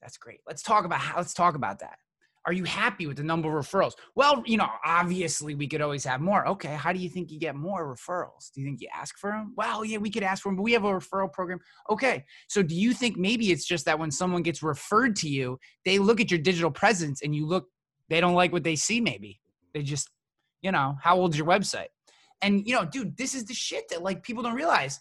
That's 0.01 0.17
great. 0.17 0.39
Let's 0.47 0.63
talk 0.63 0.86
about 0.86 0.99
how, 0.99 1.17
let's 1.17 1.34
talk 1.34 1.55
about 1.55 1.79
that. 1.79 1.97
Are 2.45 2.54
you 2.54 2.63
happy 2.63 3.06
with 3.06 3.17
the 3.17 3.23
number 3.23 3.58
of 3.58 3.65
referrals? 3.65 3.93
Well, 4.15 4.41
you 4.45 4.58
know, 4.58 4.69
obviously 4.86 5.56
we 5.56 5.67
could 5.67 5.82
always 5.82 6.06
have 6.06 6.21
more. 6.21 6.47
Okay, 6.47 6.73
how 6.73 6.93
do 6.93 6.99
you 6.99 7.10
think 7.10 7.32
you 7.32 7.39
get 7.39 7.56
more 7.56 7.93
referrals? 7.93 8.52
Do 8.54 8.62
you 8.62 8.67
think 8.67 8.82
you 8.82 8.88
ask 8.93 9.17
for 9.17 9.32
them? 9.32 9.54
Well, 9.58 9.84
yeah, 9.84 9.97
we 9.97 10.10
could 10.10 10.23
ask 10.23 10.43
for 10.43 10.49
them, 10.49 10.56
but 10.56 10.63
we 10.63 10.73
have 10.73 10.86
a 10.86 10.88
referral 10.88 11.32
program. 11.32 11.60
Okay, 11.89 12.23
so 12.47 12.63
do 12.63 12.75
you 12.75 12.93
think 12.93 13.17
maybe 13.17 13.52
it's 13.52 13.65
just 13.65 13.86
that 13.86 13.99
when 13.99 14.10
someone 14.10 14.41
gets 14.41 14.63
referred 14.63 15.15
to 15.17 15.30
you, 15.30 15.60
they 15.86 15.99
look 15.99 16.21
at 16.21 16.32
your 16.32 16.39
digital 16.39 16.71
presence 16.71 17.21
and 17.21 17.36
you 17.36 17.45
look, 17.45 17.67
they 18.10 18.21
don't 18.21 18.36
like 18.36 18.54
what 18.54 18.63
they 18.63 18.75
see, 18.75 19.02
maybe. 19.02 19.39
They 19.73 19.84
just, 19.84 20.10
you 20.62 20.71
know, 20.71 20.95
how 21.04 21.17
old's 21.17 21.38
your 21.38 21.47
website? 21.47 21.88
And, 22.41 22.65
you 22.65 22.73
know, 22.73 22.86
dude, 22.86 23.17
this 23.17 23.36
is 23.36 23.45
the 23.45 23.54
shit 23.54 23.89
that 23.89 24.02
like 24.02 24.23
people 24.23 24.43
don't 24.43 24.56
realize 24.56 24.99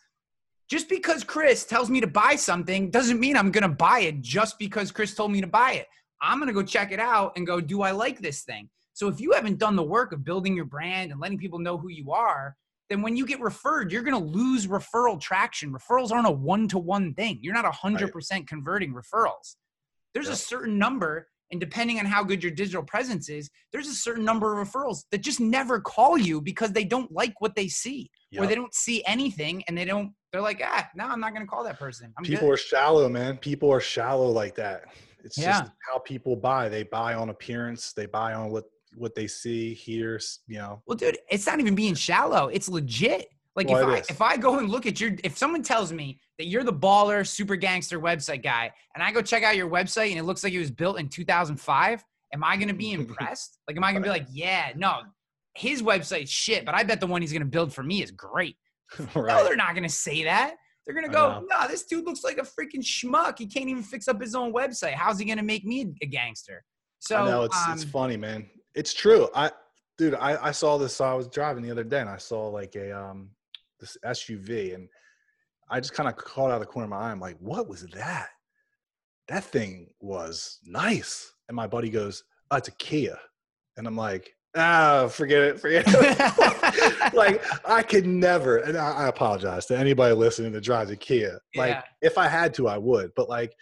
just 0.69 0.89
because 0.89 1.25
Chris 1.25 1.65
tells 1.65 1.89
me 1.89 2.01
to 2.01 2.07
buy 2.07 2.37
something 2.37 2.91
doesn't 2.91 3.19
mean 3.19 3.37
I'm 3.37 3.51
going 3.51 3.63
to 3.63 3.69
buy 3.69 4.01
it 4.01 4.21
just 4.21 4.59
because 4.59 4.93
Chris 4.93 5.15
told 5.15 5.33
me 5.33 5.41
to 5.41 5.47
buy 5.47 5.73
it. 5.73 5.87
I'm 6.21 6.39
going 6.39 6.49
to 6.49 6.55
go 6.55 6.63
check 6.63 6.93
it 6.93 7.01
out 7.01 7.33
and 7.37 7.47
go, 7.47 7.61
do 7.61 7.83
I 7.83 7.93
like 7.93 8.21
this 8.21 8.43
thing? 8.43 8.69
So 8.95 9.09
if 9.09 9.21
you 9.21 9.33
haven't 9.33 9.59
done 9.59 9.77
the 9.77 9.83
work 9.83 10.13
of 10.13 10.25
building 10.25 10.57
your 10.57 10.65
brand 10.65 11.13
and 11.13 11.21
letting 11.21 11.39
people 11.39 11.61
know 11.61 11.79
who 11.79 11.89
you 11.89 12.11
are, 12.11 12.57
then 12.91 13.03
when 13.03 13.17
you 13.17 13.27
get 13.27 13.41
referred, 13.41 13.93
you're 13.93 14.03
going 14.03 14.21
to 14.21 14.29
lose 14.29 14.67
referral 14.67 15.21
traction. 15.21 15.73
Referrals 15.73 16.11
aren't 16.11 16.27
a 16.27 16.33
one 16.33 16.67
to 16.69 16.79
one 16.79 17.15
thing. 17.15 17.39
You're 17.43 17.55
not 17.55 17.65
100% 17.65 18.13
right. 18.13 18.47
converting 18.47 18.95
referrals. 18.95 19.57
There's 20.15 20.27
yep. 20.27 20.35
a 20.35 20.39
certain 20.39 20.79
number, 20.79 21.29
and 21.53 21.61
depending 21.61 21.99
on 21.99 22.07
how 22.07 22.25
good 22.25 22.43
your 22.43 22.53
digital 22.53 22.83
presence 22.83 23.29
is, 23.29 23.51
there's 23.73 23.89
a 23.89 23.95
certain 23.95 24.25
number 24.25 24.59
of 24.59 24.67
referrals 24.67 25.05
that 25.13 25.21
just 25.21 25.39
never 25.39 25.81
call 25.81 26.17
you 26.17 26.41
because 26.41 26.73
they 26.73 26.85
don't 26.85 27.13
like 27.13 27.41
what 27.41 27.55
they 27.55 27.69
see 27.69 28.11
yep. 28.31 28.43
or 28.43 28.47
they 28.47 28.55
don't 28.55 28.75
see 28.75 29.05
anything 29.07 29.63
and 29.69 29.77
they 29.77 29.85
don't, 29.85 30.13
they're 30.33 30.41
like, 30.41 30.61
ah, 30.65 30.89
no, 30.97 31.05
I'm 31.05 31.21
not 31.21 31.35
going 31.35 31.47
to 31.47 31.51
call 31.51 31.65
that 31.65 31.79
person. 31.79 32.13
I'm 32.19 32.25
People 32.25 32.49
good. 32.49 32.55
are 32.55 32.57
shallow, 32.57 33.09
man. 33.09 33.37
People 33.37 33.71
are 33.71 33.81
shallow 33.81 34.29
like 34.29 34.55
that. 34.57 34.87
It's 35.25 35.39
yeah. 35.39 35.61
just 35.61 35.73
how 35.91 35.99
people 35.99 36.37
buy. 36.37 36.69
They 36.69 36.83
buy 36.83 37.15
on 37.15 37.31
appearance. 37.31 37.93
They 37.93 38.07
buy 38.07 38.35
on 38.35 38.51
what 38.51 38.65
what 38.97 39.15
they 39.15 39.27
see, 39.27 39.75
hear, 39.75 40.21
you 40.47 40.59
know. 40.59 40.83
Well, 40.87 40.97
dude, 40.97 41.19
it's 41.31 41.47
not 41.47 41.61
even 41.61 41.75
being 41.75 41.95
shallow. 41.95 42.49
It's 42.49 42.69
legit. 42.69 43.29
Like 43.57 43.69
well, 43.69 43.91
if 43.91 44.09
I 44.11 44.13
if 44.13 44.23
I 44.23 44.37
go 44.37 44.59
and 44.59 44.69
look 44.69 44.87
at 44.87 45.01
your 45.01 45.13
if 45.25 45.37
someone 45.37 45.63
tells 45.63 45.93
me 45.93 46.21
that 46.39 46.47
you're 46.47 46.63
the 46.63 46.73
baller 46.73 47.27
super 47.27 47.57
gangster 47.57 47.99
website 47.99 48.43
guy 48.43 48.73
and 48.95 49.03
I 49.03 49.11
go 49.11 49.21
check 49.21 49.43
out 49.43 49.57
your 49.57 49.69
website 49.69 50.11
and 50.11 50.19
it 50.19 50.23
looks 50.23 50.45
like 50.45 50.53
it 50.53 50.61
was 50.61 50.71
built 50.71 51.01
in 51.01 51.09
2005, 51.09 52.05
am 52.33 52.45
I 52.45 52.57
going 52.57 52.69
to 52.69 52.75
be 52.75 52.93
impressed? 52.93 53.59
like 53.67 53.77
am 53.77 53.83
I 53.83 53.91
going 53.91 54.03
to 54.03 54.07
be 54.07 54.13
like, 54.13 54.29
"Yeah, 54.31 54.73
no, 54.77 55.01
his 55.55 55.83
website's 55.83 56.31
shit, 56.31 56.65
but 56.65 56.77
I 56.77 56.85
bet 56.85 57.01
the 57.01 57.09
one 57.09 57.21
he's 57.21 57.33
going 57.33 57.43
to 57.43 57.49
build 57.49 57.73
for 57.73 57.83
me 57.83 58.03
is 58.03 58.13
great." 58.13 58.57
right. 59.15 59.37
No, 59.37 59.45
they're 59.45 59.57
not 59.57 59.75
going 59.75 59.83
to 59.83 59.95
say 59.95 60.23
that. 60.25 60.55
They're 60.89 60.95
gonna 60.95 61.13
go, 61.13 61.41
no, 61.41 61.47
nah, 61.55 61.67
this 61.67 61.85
dude 61.85 62.07
looks 62.07 62.25
like 62.25 62.39
a 62.39 62.41
freaking 62.41 62.81
schmuck. 62.83 63.39
He 63.39 63.45
can't 63.45 63.69
even 63.69 63.83
fix 63.83 64.09
up 64.09 64.19
his 64.19 64.35
own 64.35 64.55
website. 64.55 64.95
How's 64.95 65.19
he 65.19 65.27
gonna 65.27 65.43
make 65.43 65.67
me 65.67 65.93
a 66.01 66.07
gangster? 66.07 66.65
So 66.99 67.27
no, 67.27 67.43
it's 67.43 67.67
um, 67.67 67.75
it's 67.75 67.85
funny, 67.85 68.17
man. 68.17 68.49
It's 68.75 68.95
true. 68.95 69.29
I 69.35 69.51
dude, 69.99 70.15
I, 70.15 70.47
I 70.47 70.51
saw 70.51 70.79
this. 70.79 70.99
I 71.03 71.13
was 71.13 71.29
driving 71.29 71.63
the 71.63 71.71
other 71.71 71.85
day 71.85 72.01
and 72.01 72.09
I 72.09 72.17
saw 72.17 72.49
like 72.49 72.75
a 72.75 72.99
um 72.99 73.29
this 73.79 73.99
SUV 74.03 74.75
and 74.75 74.89
I 75.69 75.79
just 75.79 75.93
kind 75.93 76.09
of 76.09 76.17
caught 76.17 76.51
out 76.51 76.55
of 76.55 76.61
the 76.61 76.67
corner 76.67 76.85
of 76.85 76.91
my 76.91 76.97
eye. 76.97 77.11
I'm 77.11 77.21
like, 77.21 77.37
what 77.39 77.69
was 77.69 77.83
that? 77.93 78.31
That 79.29 79.45
thing 79.45 79.91
was 80.01 80.59
nice. 80.65 81.35
And 81.49 81.55
my 81.55 81.67
buddy 81.67 81.91
goes, 81.91 82.25
oh, 82.51 82.57
it's 82.57 82.69
a 82.69 82.73
Kia. 82.73 83.19
And 83.77 83.87
I'm 83.87 83.97
like, 83.97 84.33
ah, 84.57 85.09
forget 85.09 85.43
it, 85.43 85.61
forget 85.61 85.85
it. 85.87 87.15
like 87.15 87.45
I 87.67 87.83
could 87.83 88.07
never, 88.07 88.59
and 88.59 88.77
I, 88.77 88.91
I, 88.93 89.09
apologize 89.09 89.67
to 89.67 89.79
anybody 89.79 90.15
listening 90.15 90.53
that 90.53 90.63
drives 90.63 90.91
a 90.91 90.97
Kia. 90.97 91.41
Like 91.55 91.75
yeah. 91.75 91.83
if 92.03 92.19
I 92.19 92.29
had 92.29 92.55
to, 92.55 92.69
I 92.69 92.79
would, 92.79 93.13
but 93.15 93.29
like 93.29 93.55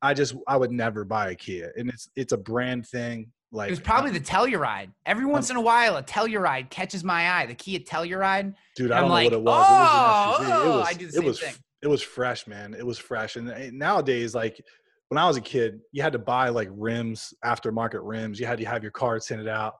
I 0.00 0.14
just 0.14 0.34
I 0.46 0.56
would 0.56 0.72
never 0.72 1.04
buy 1.04 1.30
a 1.30 1.34
Kia, 1.34 1.72
and 1.76 1.88
it's 1.88 2.08
it's 2.16 2.32
a 2.32 2.38
brand 2.38 2.86
thing. 2.86 3.30
Like 3.54 3.68
it 3.68 3.72
was 3.72 3.80
probably 3.80 4.10
the 4.10 4.20
Telluride. 4.20 4.90
Every 5.04 5.26
once 5.26 5.50
in 5.50 5.56
a 5.56 5.60
while, 5.60 5.96
a 5.96 6.02
Telluride 6.02 6.70
catches 6.70 7.04
my 7.04 7.30
eye. 7.30 7.46
The 7.46 7.54
Kia 7.54 7.80
Telluride. 7.80 8.54
Dude, 8.76 8.92
I 8.92 9.00
don't 9.00 9.10
like, 9.10 9.30
know 9.30 9.38
what 9.38 9.40
it 9.40 9.42
was. 9.42 9.66
Oh, 9.68 10.42
it 10.42 10.48
was, 10.48 10.50
oh, 10.50 10.62
it 10.62 10.76
was, 10.78 10.86
I 10.88 10.92
do 10.94 11.06
the 11.06 11.12
same 11.12 11.22
it 11.22 11.26
was, 11.26 11.40
thing. 11.40 11.54
It 11.82 11.88
was 11.88 12.02
fresh, 12.02 12.46
man. 12.46 12.74
It 12.74 12.86
was 12.86 12.98
fresh, 12.98 13.36
and 13.36 13.78
nowadays, 13.78 14.34
like 14.34 14.64
when 15.12 15.18
I 15.18 15.26
was 15.26 15.36
a 15.36 15.42
kid, 15.42 15.80
you 15.92 16.00
had 16.00 16.14
to 16.14 16.18
buy 16.18 16.48
like 16.48 16.70
rims, 16.72 17.34
aftermarket 17.44 18.00
rims. 18.02 18.40
You 18.40 18.46
had 18.46 18.58
to 18.58 18.64
have 18.64 18.82
your 18.82 18.92
car 18.92 19.20
tinted 19.20 19.46
out. 19.46 19.74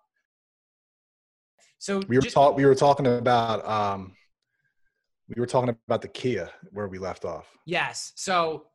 So 1.82 2.00
we 2.06 2.16
were 2.16 2.22
talking. 2.22 2.56
We 2.56 2.64
were 2.64 2.76
talking 2.76 3.08
about. 3.08 3.68
Um, 3.68 4.12
we 5.26 5.40
were 5.40 5.48
talking 5.48 5.76
about 5.88 6.00
the 6.00 6.06
Kia 6.06 6.48
where 6.70 6.86
we 6.86 7.00
left 7.00 7.24
off. 7.24 7.48
Yes. 7.66 8.12
So, 8.14 8.66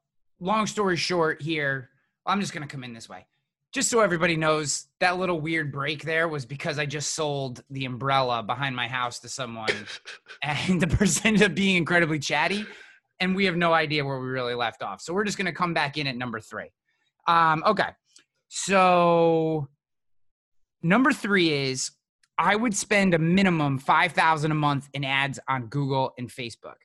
long 0.42 0.68
story 0.68 0.98
short, 0.98 1.42
here 1.42 1.90
I'm 2.26 2.42
just 2.42 2.52
gonna 2.52 2.68
come 2.68 2.84
in 2.84 2.92
this 2.92 3.08
way, 3.08 3.26
just 3.72 3.90
so 3.90 4.02
everybody 4.02 4.36
knows 4.36 4.88
that 5.00 5.18
little 5.18 5.40
weird 5.40 5.72
break 5.72 6.04
there 6.04 6.28
was 6.28 6.46
because 6.46 6.80
I 6.80 6.86
just 6.86 7.14
sold 7.14 7.64
the 7.70 7.86
umbrella 7.86 8.44
behind 8.44 8.76
my 8.76 8.90
house 8.90 9.20
to 9.20 9.30
someone, 9.30 9.72
and 10.44 10.82
the 10.82 10.88
person 10.88 11.28
ended 11.28 11.44
up 11.44 11.56
being 11.56 11.78
incredibly 11.78 12.20
chatty, 12.20 12.66
and 13.22 13.34
we 13.38 13.46
have 13.46 13.56
no 13.56 13.72
idea 13.72 14.04
where 14.04 14.20
we 14.20 14.28
really 14.28 14.54
left 14.54 14.84
off. 14.84 15.00
So 15.00 15.14
we're 15.14 15.24
just 15.24 15.38
gonna 15.38 15.54
come 15.54 15.74
back 15.74 15.98
in 15.98 16.08
at 16.08 16.18
number 16.18 16.42
three. 16.42 16.72
Um, 17.26 17.64
okay. 17.66 17.92
So 18.50 19.70
number 20.84 21.14
three 21.14 21.54
is 21.54 21.92
I 22.38 22.56
would 22.56 22.76
spend 22.76 23.14
a 23.14 23.20
minimum 23.20 23.80
5000 23.80 24.52
a 24.52 24.56
month 24.56 24.90
in 24.94 25.04
ads 25.04 25.40
on 25.48 25.68
Google 25.68 26.14
and 26.18 26.30
Facebook. 26.30 26.76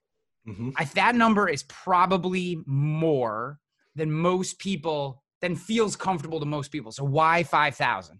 Mm-hmm. 0.49 0.71
I, 0.77 0.85
that 0.85 1.15
number 1.15 1.49
is 1.49 1.63
probably 1.65 2.63
more 2.67 3.59
than 3.95 4.11
most 4.11 4.59
people 4.59 5.23
than 5.41 5.57
feels 5.57 5.97
comfortable 5.97 6.41
to 6.41 6.47
most 6.47 6.71
people. 6.71 6.93
So 6.93 7.05
why 7.05 7.43
5000? 7.43 8.19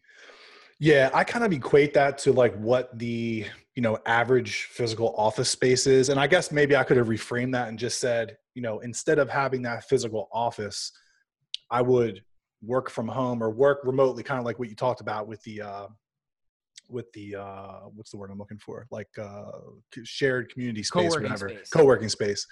Yeah, 0.79 1.11
I 1.15 1.25
kind 1.25 1.45
of 1.45 1.53
equate 1.53 1.95
that 1.95 2.19
to 2.19 2.33
like 2.33 2.55
what 2.57 2.99
the, 2.99 3.47
you 3.77 3.83
know, 3.83 3.99
average 4.05 4.65
physical 4.65 5.15
office 5.17 5.49
space 5.49 5.87
is 5.87 6.09
and 6.09 6.19
I 6.19 6.27
guess 6.27 6.51
maybe 6.51 6.77
I 6.77 6.83
could 6.83 6.97
have 6.97 7.07
reframed 7.07 7.53
that 7.53 7.69
and 7.69 7.79
just 7.79 8.01
said, 8.01 8.37
you 8.55 8.63
know, 8.63 8.81
instead 8.81 9.19
of 9.19 9.31
having 9.31 9.63
that 9.63 9.85
physical 9.85 10.29
office, 10.33 10.93
I 11.71 11.83
would 11.83 12.23
work 12.61 12.91
from 12.91 13.09
home 13.09 13.43
or 13.43 13.51
work 13.51 13.81
remotely 13.85 14.23
kind 14.23 14.39
of 14.39 14.45
like 14.45 14.59
what 14.59 14.69
you 14.69 14.77
talked 14.77 15.01
about 15.01 15.27
with 15.27 15.43
the 15.43 15.63
uh 15.63 15.87
with 16.93 17.13
the 17.13 17.37
uh, 17.37 17.81
what's 17.95 18.11
the 18.11 18.17
word 18.17 18.31
I'm 18.31 18.39
looking 18.39 18.59
for? 18.59 18.87
Like 18.91 19.09
uh, 19.21 19.51
shared 20.05 20.53
community 20.53 20.83
space, 20.83 21.03
co-working 21.03 21.31
whatever, 21.31 21.49
space. 21.49 21.71
co-working 21.71 22.09
space. 22.09 22.47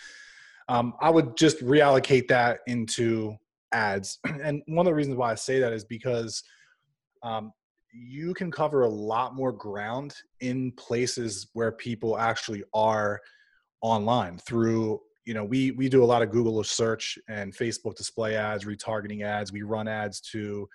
Um, 0.69 0.95
I 1.01 1.11
would 1.11 1.37
just 1.37 1.65
reallocate 1.65 2.29
that 2.29 2.61
into 2.67 3.37
ads, 3.73 4.19
and 4.43 4.63
one 4.67 4.87
of 4.87 4.91
the 4.91 4.95
reasons 4.95 5.17
why 5.17 5.33
I 5.33 5.35
say 5.35 5.61
that 5.61 5.73
is 5.73 5.85
because 5.85 6.43
um, 7.23 7.53
you 7.93 8.35
can 8.35 8.51
cover 8.51 8.83
a 8.83 8.89
lot 8.89 9.35
more 9.35 9.53
ground 9.53 10.15
in 10.41 10.73
places 10.73 11.49
where 11.53 11.73
people 11.73 12.19
actually 12.19 12.63
are 12.75 13.21
online 13.83 14.39
through 14.39 15.01
you 15.25 15.35
know 15.35 15.45
we 15.45 15.71
we 15.73 15.89
do 15.89 16.03
a 16.03 16.05
lot 16.05 16.23
of 16.23 16.31
google 16.31 16.63
search 16.63 17.19
and 17.29 17.55
facebook 17.55 17.95
display 17.97 18.37
ads 18.37 18.65
retargeting 18.65 19.23
ads 19.23 19.53
we 19.53 19.63
run 19.63 19.89
ads 19.89 20.21
to 20.21 20.69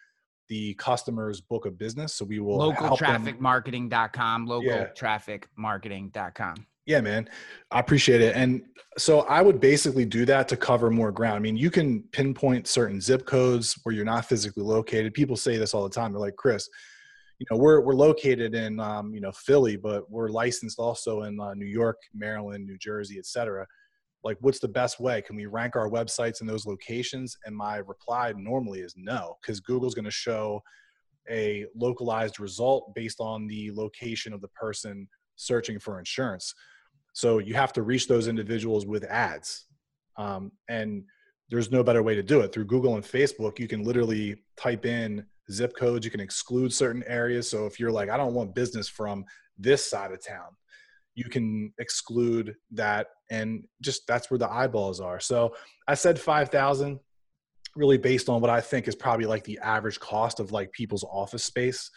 the 0.47 0.73
customer's 0.75 1.41
book 1.41 1.65
of 1.65 1.77
business. 1.77 2.13
So 2.13 2.23
we 2.25 2.39
will 2.39 2.58
localtrafficmarketing.com, 2.58 4.47
localtrafficmarketing.com. 4.47 6.67
Yeah, 6.85 7.02
man. 7.02 7.27
I 7.71 7.79
appreciate 7.79 8.21
it. 8.21 8.35
And 8.35 8.62
so 8.98 9.21
I 9.21 9.41
would 9.41 9.60
basically 9.60 10.06
do 10.06 10.23
that 10.25 10.48
to 10.50 10.58
cover 10.58 10.91
more 10.91 11.12
ground. 11.12 11.35
I 11.35 11.39
mean, 11.39 11.58
you 11.58 11.71
can 11.71 12.04
pinpoint 12.12 12.67
certain 12.67 13.02
zip 13.02 13.25
codes 13.25 13.79
where 13.83 13.96
you're 13.96 14.06
not 14.06 14.25
physically 14.25 14.62
located. 14.63 15.15
People 15.15 15.35
say 15.35 15.58
this 15.58 15.73
all 15.73 15.83
the 15.83 15.89
time. 15.89 16.12
They're 16.12 16.21
like, 16.21 16.35
Chris, 16.35 16.69
you 17.39 17.48
know, 17.50 17.58
we're, 17.58 17.81
we're 17.81 17.96
located 17.96 18.54
in, 18.54 18.79
um, 18.79 19.15
you 19.15 19.19
know, 19.19 19.31
Philly, 19.31 19.77
but 19.77 20.10
we're 20.12 20.29
licensed 20.29 20.77
also 20.79 21.23
in 21.23 21.39
uh, 21.39 21.56
New 21.56 21.65
York, 21.65 21.98
Maryland, 22.13 22.65
New 22.65 22.77
Jersey, 22.77 23.17
et 23.17 23.25
cetera 23.25 23.65
like 24.26 24.38
what's 24.42 24.60
the 24.60 24.67
best 24.67 25.00
way? 25.00 25.21
Can 25.21 25.36
we 25.36 25.46
rank 25.46 25.76
our 25.76 25.88
websites 25.88 26.42
in 26.42 26.48
those 26.48 26.65
locations? 26.65 27.38
And 27.46 27.56
my 27.56 27.78
reply 27.78 28.34
normally 28.36 28.80
is 28.80 28.96
no 28.98 29.38
because 29.40 29.60
google's 29.60 29.94
going 29.94 30.06
to 30.06 30.12
show 30.12 30.62
a 31.30 31.65
localized 31.76 32.40
result 32.40 32.94
based 32.96 33.21
on 33.21 33.48
the 33.48 33.71
location 33.71 34.34
of 34.34 34.42
the 34.42 34.48
person 34.50 35.08
searching 35.36 35.80
for 35.80 36.00
insurance. 36.00 36.54
So 37.13 37.38
you 37.38 37.54
have 37.54 37.71
to 37.73 37.84
reach 37.84 38.08
those 38.08 38.28
individuals 38.28 38.86
with 38.86 39.04
ads 39.06 39.65
um, 40.17 40.52
and 40.67 41.04
there's 41.52 41.71
no 41.71 41.84
better 41.84 42.02
way 42.02 42.15
to 42.15 42.23
do 42.23 42.42
it. 42.42 42.52
Through 42.52 42.65
google 42.65 42.96
and 42.96 43.04
facebook 43.04 43.60
you 43.60 43.67
can 43.67 43.84
literally 43.84 44.38
type 44.58 44.88
in 44.88 45.23
zip 45.52 45.76
codes 45.78 46.04
you 46.04 46.12
can 46.12 46.19
exclude 46.19 46.73
certain 46.73 47.04
areas. 47.06 47.48
So 47.48 47.67
if 47.67 47.80
you're 47.80 47.92
like 47.92 48.10
i 48.10 48.17
don't 48.17 48.34
want 48.34 48.56
business 48.56 48.90
from 48.90 49.23
this 49.58 49.88
side 49.88 50.12
of 50.12 50.26
town 50.26 50.50
you 51.16 51.30
can 51.30 51.74
exclude 51.80 52.56
that 52.72 53.08
and 53.32 53.63
just 53.82 54.06
that's 54.08 54.30
where 54.30 54.38
the 54.38 54.50
eyeballs 54.52 55.00
are 55.00 55.20
so 55.20 55.56
i 55.88 55.94
said 55.94 56.20
5000 56.20 57.00
really 57.76 57.98
based 57.98 58.30
on 58.30 58.40
what 58.40 58.50
I 58.50 58.62
think 58.62 58.88
is 58.88 58.96
probably 58.96 59.26
like 59.26 59.44
the 59.44 59.60
average 59.60 60.00
cost 60.00 60.40
of 60.40 60.54
like 60.54 60.72
people's 60.72 61.04
office 61.04 61.44
space, 61.44 61.92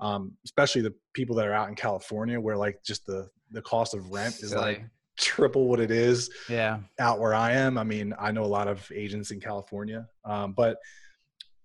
um, 0.00 0.32
especially 0.46 0.80
the 0.80 0.94
people 1.12 1.36
that 1.36 1.46
are 1.46 1.52
out 1.52 1.68
in 1.68 1.74
California, 1.74 2.40
where 2.40 2.56
like 2.56 2.82
just 2.82 3.04
the 3.04 3.28
the 3.50 3.60
cost 3.60 3.92
of 3.92 4.10
rent 4.10 4.36
is 4.36 4.50
Silly. 4.52 4.62
like 4.62 4.82
triple 5.18 5.68
what 5.68 5.78
it 5.78 5.90
is 5.90 6.30
Yeah. 6.48 6.78
out 6.98 7.20
where 7.20 7.34
I 7.34 7.52
am. 7.52 7.76
I 7.76 7.84
mean, 7.84 8.14
I 8.18 8.32
know 8.32 8.44
a 8.44 8.46
lot 8.46 8.66
of 8.66 8.90
agents 8.94 9.30
in 9.30 9.40
California, 9.40 10.06
um, 10.24 10.54
but 10.56 10.78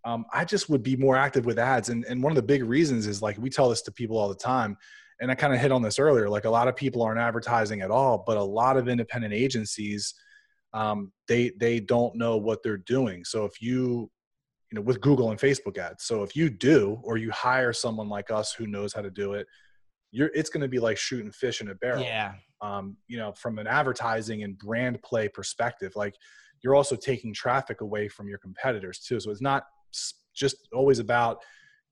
um, 0.04 0.26
I 0.34 0.44
just 0.44 0.70
would 0.70 0.84
be 0.84 0.98
more 0.98 1.16
active 1.16 1.46
with 1.46 1.58
ads. 1.58 1.88
And, 1.88 2.04
and 2.10 2.22
one 2.22 2.32
of 2.34 2.36
the 2.36 2.44
big 2.44 2.62
reasons 2.66 3.08
is 3.08 3.22
like 3.22 3.38
we 3.38 3.50
tell 3.50 3.70
this 3.70 3.84
to 3.84 3.92
people 3.94 4.18
all 4.18 4.28
the 4.28 4.36
time. 4.36 4.76
And 5.22 5.32
I 5.32 5.36
kind 5.36 5.54
of 5.54 5.60
hit 5.60 5.72
on 5.72 5.82
this 5.82 5.98
earlier. 6.00 6.30
Like 6.30 6.46
a 6.46 6.50
lot 6.50 6.68
of 6.68 6.76
people 6.76 7.02
aren't 7.02 7.20
advertising 7.20 7.82
at 7.82 7.92
all, 7.92 8.24
but 8.28 8.38
a 8.38 8.44
lot 8.44 8.76
of 8.78 8.88
independent 8.90 9.34
agencies, 9.34 10.14
um, 10.74 11.12
they 11.28 11.52
they 11.58 11.80
don't 11.80 12.16
know 12.16 12.36
what 12.38 12.62
they're 12.64 12.78
doing. 12.78 13.24
So 13.24 13.46
if 13.46 13.62
you, 13.62 14.12
you 14.72 14.76
know, 14.76 14.82
with 14.82 15.00
Google 15.00 15.32
and 15.32 15.40
Facebook 15.40 15.78
ads, 15.78 16.04
so 16.04 16.22
if 16.24 16.36
you 16.36 16.50
do, 16.50 17.00
or 17.04 17.18
you 17.18 17.32
hire 17.32 17.72
someone 17.72 18.10
like 18.10 18.30
us 18.30 18.54
who 18.54 18.68
knows 18.68 18.94
how 18.94 19.02
to 19.02 19.12
do 19.12 19.34
it, 19.34 19.48
you're 20.12 20.32
it's 20.34 20.50
going 20.50 20.62
to 20.62 20.68
be 20.68 20.80
like 20.80 20.98
shooting 20.98 21.32
fish 21.32 21.62
in 21.62 21.70
a 21.70 21.76
barrel 21.76 22.04
Yeah. 22.04 22.34
um, 22.62 22.98
you 23.08 23.18
know, 23.18 23.32
from 23.34 23.58
an 23.58 23.68
advertising 23.68 24.44
and 24.44 24.58
brand 24.58 25.02
play 25.02 25.30
perspective, 25.30 25.94
like 25.96 26.16
you're 26.62 26.76
also 26.76 26.96
taking 26.96 27.34
traffic 27.34 27.82
away 27.82 28.08
from 28.10 28.28
your 28.28 28.40
competitors 28.40 29.00
too. 29.00 29.20
So 29.20 29.32
it's 29.32 29.42
not 29.42 29.64
just 30.34 30.68
always 30.74 31.00
about 31.00 31.42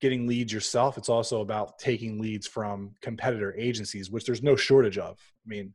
getting 0.00 0.26
leads 0.26 0.52
yourself. 0.52 0.98
It's 0.98 1.08
also 1.08 1.40
about 1.40 1.78
taking 1.78 2.20
leads 2.20 2.46
from 2.46 2.94
competitor 3.00 3.54
agencies, 3.58 4.10
which 4.10 4.24
there's 4.24 4.42
no 4.42 4.56
shortage 4.56 4.98
of. 4.98 5.18
I 5.44 5.48
mean, 5.48 5.74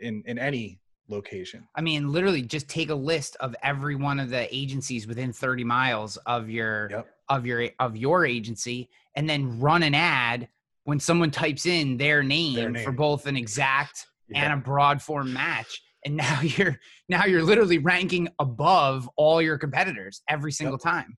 in 0.00 0.22
in 0.26 0.38
any 0.38 0.80
location. 1.08 1.66
I 1.74 1.82
mean, 1.82 2.10
literally, 2.10 2.42
just 2.42 2.68
take 2.68 2.90
a 2.90 2.94
list 2.94 3.36
of 3.40 3.54
every 3.62 3.94
one 3.94 4.18
of 4.18 4.30
the 4.30 4.52
agencies 4.54 5.06
within 5.06 5.32
30 5.32 5.64
miles 5.64 6.16
of 6.26 6.48
your 6.50 6.88
Yep. 6.90 7.08
of 7.28 7.46
your 7.46 7.68
of 7.78 7.96
your 7.96 8.26
agency, 8.26 8.88
and 9.14 9.28
then 9.28 9.60
run 9.60 9.82
an 9.82 9.94
ad 9.94 10.48
when 10.84 11.00
someone 11.00 11.30
types 11.30 11.66
in 11.66 11.96
their 11.96 12.22
name, 12.22 12.72
Their 12.74 12.84
for 12.84 12.92
both 12.92 13.26
an 13.26 13.36
exact 13.36 14.06
Yeah. 14.28 14.44
and 14.44 14.52
a 14.54 14.56
broad 14.62 15.00
form 15.02 15.32
match. 15.32 15.82
And 16.04 16.16
now 16.24 16.40
you're 16.42 16.78
now 17.08 17.24
you're 17.24 17.42
literally 17.42 17.78
ranking 17.78 18.28
above 18.38 19.08
all 19.16 19.40
your 19.40 19.58
competitors 19.58 20.22
every 20.28 20.52
single 20.52 20.78
time. 20.78 21.16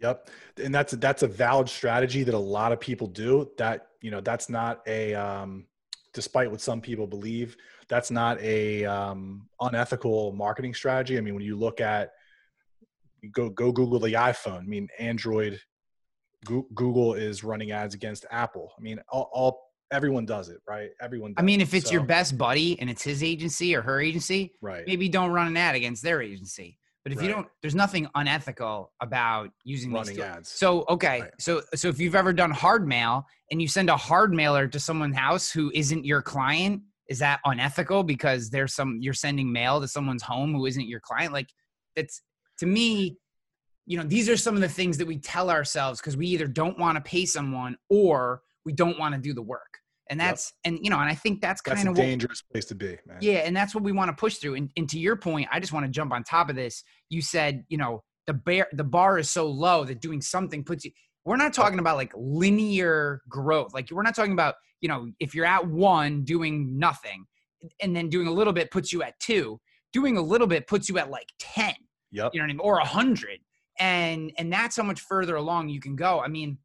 Yep, 0.00 0.30
and 0.62 0.74
that's 0.74 0.92
that's 0.92 1.22
a 1.22 1.26
valid 1.26 1.68
strategy 1.68 2.22
that 2.22 2.34
a 2.34 2.38
lot 2.38 2.72
of 2.72 2.80
people 2.80 3.06
do. 3.06 3.50
That 3.56 3.88
you 4.02 4.10
know, 4.10 4.20
that's 4.20 4.48
not 4.48 4.82
a, 4.86 5.14
um, 5.14 5.66
despite 6.12 6.50
what 6.50 6.60
some 6.60 6.80
people 6.80 7.06
believe, 7.06 7.56
that's 7.88 8.10
not 8.10 8.40
a 8.40 8.84
um, 8.84 9.48
unethical 9.60 10.32
marketing 10.32 10.74
strategy. 10.74 11.16
I 11.18 11.20
mean, 11.20 11.34
when 11.34 11.44
you 11.44 11.56
look 11.56 11.80
at, 11.80 12.12
go 13.32 13.48
go 13.48 13.72
Google 13.72 13.98
the 13.98 14.12
iPhone. 14.12 14.60
I 14.60 14.66
mean, 14.66 14.88
Android, 14.98 15.60
Google 16.44 17.14
is 17.14 17.42
running 17.42 17.72
ads 17.72 17.94
against 17.94 18.26
Apple. 18.30 18.72
I 18.78 18.80
mean, 18.82 19.00
all, 19.08 19.30
all 19.32 19.72
everyone 19.90 20.26
does 20.26 20.48
it, 20.48 20.58
right? 20.68 20.90
Everyone. 21.00 21.34
I 21.36 21.42
mean, 21.42 21.60
if 21.60 21.74
it's 21.74 21.90
your 21.90 22.04
best 22.04 22.36
buddy 22.36 22.78
and 22.80 22.90
it's 22.90 23.02
his 23.02 23.22
agency 23.22 23.74
or 23.74 23.82
her 23.82 24.00
agency, 24.00 24.52
right, 24.60 24.86
maybe 24.86 25.08
don't 25.08 25.30
run 25.30 25.46
an 25.46 25.56
ad 25.56 25.74
against 25.74 26.02
their 26.02 26.22
agency. 26.22 26.78
But 27.06 27.12
if 27.12 27.22
you 27.22 27.28
don't, 27.28 27.46
there's 27.62 27.76
nothing 27.76 28.08
unethical 28.16 28.90
about 29.00 29.50
using 29.62 29.92
these 29.92 30.08
running 30.08 30.20
ads. 30.22 30.48
So 30.48 30.84
okay, 30.88 31.20
Right. 31.20 31.30
so 31.38 31.62
so 31.72 31.86
if 31.86 32.00
you've 32.00 32.16
ever 32.16 32.32
done 32.32 32.50
hard 32.50 32.84
mail 32.84 33.24
and 33.52 33.62
you 33.62 33.68
send 33.68 33.88
a 33.90 33.96
hard 33.96 34.34
mailer 34.34 34.66
to 34.66 34.80
someone's 34.80 35.14
house 35.14 35.48
who 35.48 35.70
isn't 35.72 36.04
your 36.04 36.20
client, 36.20 36.82
is 37.08 37.20
that 37.20 37.38
unethical 37.44 38.02
because 38.02 38.50
there's 38.50 38.74
some 38.74 38.98
you're 39.00 39.14
sending 39.14 39.52
mail 39.52 39.80
to 39.80 39.86
someone's 39.86 40.24
home 40.24 40.52
who 40.52 40.66
isn't 40.66 40.88
your 40.88 40.98
client? 40.98 41.32
Like 41.32 41.48
that's 41.94 42.22
to 42.58 42.66
me, 42.66 43.16
you 43.86 43.96
know, 43.96 44.02
these 44.02 44.28
are 44.28 44.36
some 44.36 44.56
of 44.56 44.60
the 44.60 44.68
things 44.68 44.98
that 44.98 45.06
we 45.06 45.16
tell 45.16 45.48
ourselves 45.48 46.00
because 46.00 46.16
we 46.16 46.26
either 46.26 46.48
don't 46.48 46.76
want 46.76 46.96
to 46.96 47.08
pay 47.08 47.24
someone 47.24 47.76
or 47.88 48.42
we 48.64 48.72
don't 48.72 48.98
want 48.98 49.14
to 49.14 49.20
do 49.20 49.32
the 49.32 49.42
work. 49.42 49.78
And 50.08 50.20
Yep. 50.20 50.28
that's 50.28 50.52
and 50.64 50.78
you 50.80 50.90
know, 50.90 51.00
and 51.00 51.10
I 51.10 51.14
think 51.14 51.40
that's 51.40 51.60
that's 51.62 51.78
kind 51.78 51.88
of 51.88 51.96
what 51.96 52.04
dangerous 52.04 52.42
place 52.42 52.64
to 52.66 52.74
be, 52.74 52.96
man. 53.06 53.18
yeah, 53.20 53.38
and 53.38 53.56
that's 53.56 53.74
what 53.74 53.82
we 53.82 53.92
want 53.92 54.08
to 54.08 54.14
push 54.14 54.36
through. 54.36 54.54
And, 54.54 54.70
and 54.76 54.88
to 54.90 54.98
your 54.98 55.16
point, 55.16 55.48
I 55.52 55.58
just 55.58 55.72
want 55.72 55.84
to 55.84 55.90
jump 55.90 56.12
on 56.12 56.22
top 56.22 56.48
of 56.48 56.56
this. 56.56 56.84
You 57.08 57.20
said, 57.22 57.64
you 57.68 57.76
know, 57.76 58.02
the 58.26 58.34
bear 58.34 58.68
the 58.72 58.84
bar 58.84 59.18
is 59.18 59.30
so 59.30 59.46
low 59.48 59.84
that 59.84 60.00
doing 60.00 60.20
something 60.20 60.62
puts 60.64 60.84
you. 60.84 60.92
We're 61.24 61.36
not 61.36 61.52
talking 61.52 61.80
about 61.80 61.96
like 61.96 62.12
linear 62.16 63.20
growth. 63.28 63.74
Like 63.74 63.90
we're 63.90 64.02
not 64.04 64.14
talking 64.14 64.32
about, 64.32 64.54
you 64.80 64.88
know, 64.88 65.08
if 65.18 65.34
you're 65.34 65.44
at 65.44 65.66
one 65.66 66.22
doing 66.24 66.78
nothing, 66.78 67.26
and 67.82 67.96
then 67.96 68.08
doing 68.08 68.28
a 68.28 68.32
little 68.32 68.52
bit 68.52 68.70
puts 68.70 68.92
you 68.92 69.02
at 69.02 69.18
two. 69.18 69.60
Doing 69.92 70.18
a 70.18 70.22
little 70.22 70.46
bit 70.46 70.66
puts 70.66 70.88
you 70.88 70.98
at 70.98 71.10
like 71.10 71.28
ten. 71.38 71.74
Yep. 72.12 72.30
You 72.32 72.40
know 72.40 72.44
what 72.44 72.50
I 72.50 72.52
mean? 72.52 72.60
Or 72.60 72.78
a 72.78 72.84
hundred. 72.84 73.40
And 73.80 74.30
and 74.38 74.52
that's 74.52 74.76
how 74.76 74.82
much 74.82 75.00
further 75.00 75.36
along 75.36 75.68
you 75.70 75.80
can 75.80 75.96
go. 75.96 76.20
I 76.20 76.28
mean, 76.28 76.58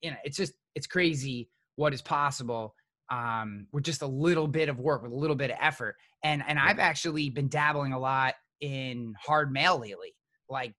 you 0.00 0.10
know, 0.10 0.16
it's 0.24 0.36
just 0.36 0.54
it's 0.74 0.86
crazy 0.86 1.48
what 1.76 1.94
is 1.94 2.02
possible 2.02 2.74
um, 3.10 3.66
with 3.72 3.84
just 3.84 4.02
a 4.02 4.06
little 4.06 4.48
bit 4.48 4.68
of 4.68 4.80
work, 4.80 5.02
with 5.02 5.12
a 5.12 5.16
little 5.16 5.36
bit 5.36 5.50
of 5.50 5.56
effort. 5.60 5.94
And 6.24 6.42
and 6.46 6.58
I've 6.58 6.78
actually 6.80 7.30
been 7.30 7.48
dabbling 7.48 7.92
a 7.92 7.98
lot 7.98 8.34
in 8.60 9.14
hard 9.20 9.52
mail 9.52 9.78
lately, 9.78 10.14
like 10.48 10.74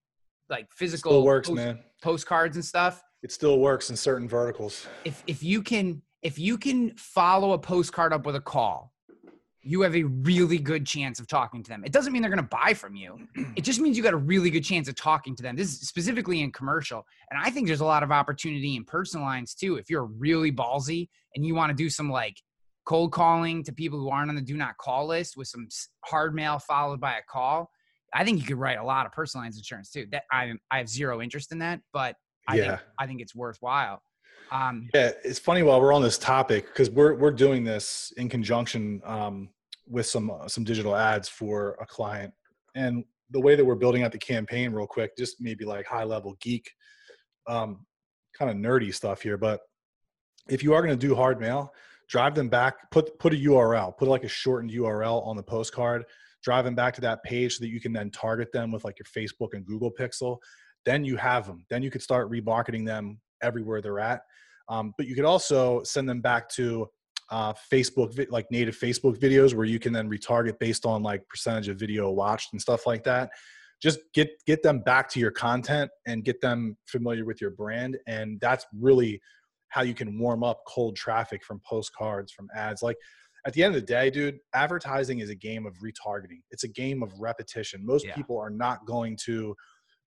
like 0.49 0.67
physical 0.71 1.11
Still 1.13 1.23
works, 1.23 1.47
post- 1.47 1.55
man. 1.55 1.79
postcards 2.01 2.57
and 2.57 2.65
stuff. 2.65 3.01
It 3.23 3.31
still 3.31 3.59
works 3.59 3.89
in 3.89 3.95
certain 3.95 4.27
verticals. 4.27 4.87
If 5.05 5.23
if 5.27 5.41
you 5.41 5.61
can 5.61 6.01
if 6.21 6.37
you 6.37 6.57
can 6.57 6.95
follow 6.97 7.53
a 7.53 7.59
postcard 7.59 8.11
up 8.13 8.25
with 8.25 8.35
a 8.35 8.41
call, 8.41 8.91
you 9.67 9.81
have 9.81 9.95
a 9.95 10.03
really 10.03 10.57
good 10.57 10.85
chance 10.85 11.19
of 11.19 11.27
talking 11.27 11.61
to 11.61 11.69
them. 11.69 11.83
It 11.85 11.91
doesn't 11.91 12.13
mean 12.13 12.21
they're 12.21 12.31
going 12.31 12.43
to 12.43 12.49
buy 12.49 12.73
from 12.73 12.95
you. 12.95 13.19
It 13.57 13.63
just 13.63 13.79
means 13.81 13.97
you 13.97 14.03
got 14.03 14.13
a 14.13 14.17
really 14.17 14.51
good 14.51 14.63
chance 14.63 14.87
of 14.87 14.93
talking 14.95 15.35
to 15.35 15.41
them. 15.41 15.55
This 15.55 15.69
is 15.69 15.87
specifically 15.87 16.41
in 16.41 16.51
commercial. 16.51 17.03
And 17.31 17.41
I 17.43 17.49
think 17.49 17.65
there's 17.65 17.81
a 17.81 17.85
lot 17.85 18.03
of 18.03 18.11
opportunity 18.11 18.75
in 18.75 18.85
personal 18.85 19.25
lines 19.25 19.55
too. 19.55 19.77
If 19.77 19.89
you're 19.89 20.05
really 20.05 20.51
ballsy 20.51 21.09
and 21.35 21.43
you 21.43 21.55
want 21.55 21.71
to 21.71 21.75
do 21.75 21.89
some 21.89 22.09
like 22.09 22.37
cold 22.85 23.11
calling 23.11 23.63
to 23.63 23.73
people 23.73 23.99
who 23.99 24.09
aren't 24.09 24.29
on 24.29 24.35
the 24.35 24.41
do 24.43 24.55
not 24.55 24.77
call 24.77 25.07
list 25.07 25.35
with 25.37 25.47
some 25.47 25.67
hard 26.05 26.35
mail 26.35 26.59
followed 26.59 27.01
by 27.01 27.13
a 27.17 27.21
call, 27.27 27.71
I 28.13 28.23
think 28.23 28.39
you 28.39 28.45
could 28.45 28.57
write 28.57 28.77
a 28.77 28.83
lot 28.83 29.05
of 29.07 29.11
personal 29.11 29.43
lines 29.43 29.57
insurance 29.57 29.89
too. 29.91 30.05
That 30.11 30.23
I 30.31 30.53
I 30.69 30.77
have 30.77 30.87
zero 30.87 31.19
interest 31.19 31.51
in 31.51 31.59
that, 31.59 31.81
but 31.91 32.15
I 32.47 32.57
Yeah. 32.57 32.77
think 32.77 32.79
I 32.99 33.07
think 33.07 33.21
it's 33.21 33.35
worthwhile. 33.35 34.01
Um, 34.51 34.89
Yeah, 34.93 35.11
it's 35.25 35.39
funny 35.39 35.63
while 35.63 35.81
we're 35.81 35.93
on 35.93 36.01
this 36.03 36.17
topic 36.17 36.67
because 36.67 36.89
we're 36.89 37.15
we're 37.15 37.31
doing 37.31 37.63
this 37.63 38.13
in 38.17 38.29
conjunction 38.29 39.01
um, 39.03 39.49
with 39.87 40.05
some 40.05 40.31
uh, 40.31 40.47
some 40.47 40.63
digital 40.63 40.95
ads 40.95 41.29
for 41.29 41.77
a 41.81 41.85
client, 41.85 42.33
and 42.75 43.03
the 43.31 43.39
way 43.39 43.55
that 43.55 43.65
we're 43.65 43.75
building 43.75 44.03
out 44.03 44.11
the 44.11 44.17
campaign, 44.17 44.71
real 44.71 44.87
quick, 44.87 45.17
just 45.17 45.37
maybe 45.39 45.65
like 45.65 45.85
high 45.85 46.03
level 46.03 46.37
geek, 46.41 46.69
um, 47.47 47.85
kind 48.37 48.49
of 48.51 48.57
nerdy 48.57 48.93
stuff 48.93 49.21
here, 49.21 49.37
but 49.37 49.61
if 50.49 50.63
you 50.63 50.73
are 50.73 50.81
going 50.81 50.97
to 50.97 51.07
do 51.07 51.15
hard 51.15 51.39
mail, 51.39 51.73
drive 52.07 52.35
them 52.35 52.49
back, 52.49 52.89
put 52.91 53.17
put 53.19 53.33
a 53.33 53.37
URL, 53.37 53.97
put 53.97 54.07
like 54.07 54.23
a 54.23 54.29
shortened 54.29 54.71
URL 54.71 55.25
on 55.25 55.35
the 55.35 55.43
postcard, 55.43 56.05
drive 56.43 56.65
them 56.65 56.75
back 56.75 56.93
to 56.95 57.01
that 57.01 57.23
page 57.23 57.57
so 57.57 57.63
that 57.63 57.69
you 57.69 57.81
can 57.81 57.93
then 57.93 58.09
target 58.11 58.51
them 58.51 58.71
with 58.71 58.83
like 58.85 58.97
your 58.99 59.05
Facebook 59.05 59.49
and 59.53 59.65
Google 59.65 59.91
Pixel. 59.91 60.37
Then 60.85 61.03
you 61.03 61.17
have 61.17 61.45
them. 61.45 61.65
Then 61.69 61.83
you 61.83 61.91
could 61.91 62.01
start 62.01 62.31
remarketing 62.31 62.85
them 62.85 63.19
everywhere 63.41 63.81
they're 63.81 63.99
at. 63.99 64.21
Um, 64.69 64.93
but 64.97 65.07
you 65.07 65.15
could 65.15 65.25
also 65.25 65.83
send 65.83 66.07
them 66.07 66.21
back 66.21 66.49
to 66.49 66.87
uh, 67.29 67.53
Facebook, 67.71 68.27
like 68.31 68.45
native 68.51 68.77
Facebook 68.77 69.17
videos, 69.19 69.53
where 69.53 69.65
you 69.65 69.79
can 69.79 69.93
then 69.93 70.09
retarget 70.09 70.59
based 70.59 70.85
on 70.85 71.03
like 71.03 71.27
percentage 71.27 71.67
of 71.67 71.77
video 71.77 72.09
watched 72.11 72.53
and 72.53 72.61
stuff 72.61 72.85
like 72.87 73.03
that. 73.03 73.29
Just 73.81 73.99
get 74.13 74.29
get 74.45 74.63
them 74.63 74.79
back 74.79 75.09
to 75.09 75.19
your 75.19 75.31
content 75.31 75.91
and 76.07 76.23
get 76.23 76.41
them 76.41 76.77
familiar 76.85 77.25
with 77.25 77.39
your 77.41 77.51
brand, 77.51 77.97
and 78.07 78.39
that's 78.39 78.65
really 78.79 79.21
how 79.69 79.81
you 79.81 79.93
can 79.93 80.17
warm 80.17 80.43
up 80.43 80.61
cold 80.67 80.95
traffic 80.95 81.43
from 81.43 81.61
postcards, 81.67 82.31
from 82.31 82.47
ads. 82.55 82.81
Like 82.81 82.97
at 83.45 83.53
the 83.53 83.63
end 83.63 83.75
of 83.75 83.81
the 83.81 83.85
day, 83.85 84.09
dude, 84.09 84.39
advertising 84.53 85.19
is 85.19 85.29
a 85.29 85.35
game 85.35 85.65
of 85.65 85.73
retargeting. 85.75 86.39
It's 86.51 86.63
a 86.63 86.67
game 86.69 87.03
of 87.03 87.11
repetition. 87.19 87.85
Most 87.85 88.05
Yeah. 88.05 88.15
people 88.15 88.37
are 88.39 88.49
not 88.49 88.85
going 88.85 89.17
to 89.25 89.55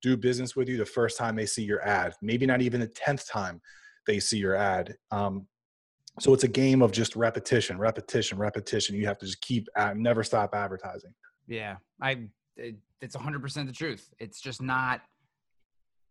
do 0.02 0.16
business 0.16 0.56
with 0.56 0.68
you 0.68 0.76
the 0.78 0.84
first 0.86 1.18
time 1.18 1.36
they 1.36 1.46
see 1.46 1.62
your 1.62 1.86
ad, 1.86 2.14
maybe 2.22 2.46
not 2.46 2.62
even 2.62 2.80
the 2.80 2.88
10th 2.88 3.30
time 3.30 3.60
they 4.06 4.18
see 4.18 4.38
your 4.38 4.56
ad. 4.56 4.96
Um, 5.10 5.46
so 6.18 6.34
it's 6.34 6.44
a 6.44 6.48
game 6.48 6.82
of 6.82 6.92
just 6.92 7.16
repetition, 7.16 7.78
repetition, 7.78 8.36
repetition. 8.38 8.96
You 8.96 9.06
have 9.06 9.18
to 9.18 9.26
just 9.26 9.40
keep 9.40 9.68
never 9.94 10.22
stop 10.24 10.54
advertising. 10.54 11.14
Yeah, 11.46 11.76
I. 12.00 12.28
It, 12.56 12.76
it's 13.00 13.16
100% 13.16 13.66
the 13.66 13.72
truth. 13.72 14.10
It's 14.18 14.40
just 14.40 14.60
not. 14.60 15.00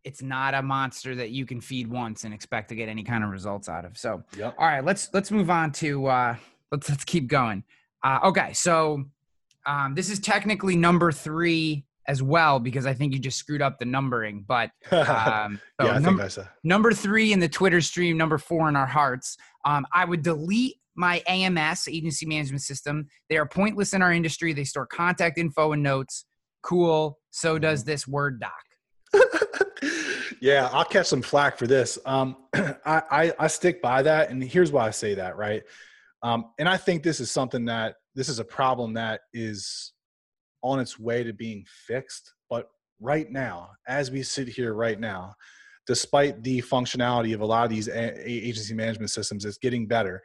It's 0.04 0.22
not 0.22 0.54
a 0.54 0.62
monster 0.62 1.14
that 1.16 1.30
you 1.32 1.45
can 1.45 1.60
feed 1.62 1.88
once 1.88 2.24
and 2.24 2.34
expect 2.34 2.70
to 2.70 2.76
get 2.76 2.88
any 2.89 3.04
kind 3.04 3.24
of 3.24 3.30
results 3.30 3.68
out 3.68 3.84
of. 3.86 3.97
So, 3.97 4.24
Yep. 4.38 4.56
all 4.58 4.66
right, 4.66 4.84
let's 4.84 5.10
let's 5.14 5.30
move 5.30 5.50
on 5.50 5.72
to 5.74 6.08
uh, 6.08 6.36
let's 6.72 6.89
let's 6.89 7.04
keep 7.04 7.28
going. 7.28 7.64
Uh, 8.04 8.20
okay, 8.24 8.54
so 8.54 9.04
um, 9.66 9.93
this 9.93 10.10
is 10.10 10.20
technically 10.20 10.76
number 10.78 11.12
three 11.12 11.86
as 12.10 12.24
well 12.24 12.60
because 12.60 12.88
I 12.88 12.93
think 12.93 13.14
you 13.14 13.20
just 13.20 13.38
screwed 13.38 13.62
up 13.62 13.78
the 13.78 13.86
numbering. 13.86 14.43
But 14.47 14.72
um, 14.91 15.62
so 15.80 15.86
yeah, 15.88 15.91
I 15.91 15.99
num- 15.99 16.03
think 16.03 16.22
I 16.22 16.28
said. 16.28 16.49
number 16.64 16.91
three 16.91 17.32
in 17.32 17.39
the 17.39 17.47
Twitter 17.47 17.80
stream, 17.82 18.18
number 18.18 18.39
four 18.39 18.68
in 18.68 18.76
our 18.76 18.88
hearts. 18.88 19.38
Um, 19.64 19.86
I 19.93 20.05
would 20.05 20.24
delete 20.24 20.78
my 20.95 21.22
AMS 21.28 21.88
agency 21.88 22.26
management 22.26 22.64
system. 22.64 23.07
They 23.30 23.38
are 23.38 23.45
pointless 23.45 23.93
in 23.93 24.01
our 24.01 24.12
industry. 24.12 24.53
They 24.53 24.64
store 24.64 24.88
contact 24.88 25.38
info 25.38 25.72
and 25.72 25.84
notes. 25.84 26.26
Cool. 26.64 27.20
So 27.30 27.60
does 27.60 27.84
this 27.84 28.07
Word 28.07 28.41
doc. 28.41 28.51
yeah, 30.41 30.68
I'll 30.74 30.86
catch 30.86 31.05
some 31.05 31.22
flack 31.22 31.57
for 31.57 31.68
this. 31.68 31.99
Um, 32.05 32.38
I, 32.55 32.74
I, 32.86 33.34
I 33.39 33.47
stick 33.47 33.84
by 33.84 34.01
that, 34.01 34.32
and 34.32 34.43
here's 34.43 34.72
why 34.72 34.88
I 34.88 34.89
say 34.89 35.14
that, 35.14 35.38
right? 35.38 35.62
Um, 36.24 36.51
and 36.57 36.68
I 36.68 36.76
think 36.76 37.03
this 37.03 37.20
is 37.20 37.30
something 37.32 37.66
that 37.66 37.95
this 38.16 38.30
is 38.30 38.39
a 38.39 38.43
problem 38.43 38.93
that 38.95 39.22
is 39.32 39.93
on 40.62 40.80
its 40.80 40.99
way 40.99 41.24
to 41.24 41.34
being 41.34 41.66
fixed. 41.88 42.34
But 42.49 42.70
right 42.99 43.30
now, 43.32 43.72
as 43.88 44.12
we 44.12 44.24
sit 44.24 44.47
here 44.47 44.74
right 44.74 44.99
now, 44.99 45.36
despite 45.88 46.43
the 46.43 46.62
functionality 46.62 47.34
of 47.34 47.41
a 47.41 47.45
lot 47.45 47.64
of 47.64 47.70
these 47.70 47.89
agency 47.89 48.74
management 48.74 49.12
systems, 49.12 49.45
it's 49.45 49.57
getting 49.57 49.88
better. 49.88 50.22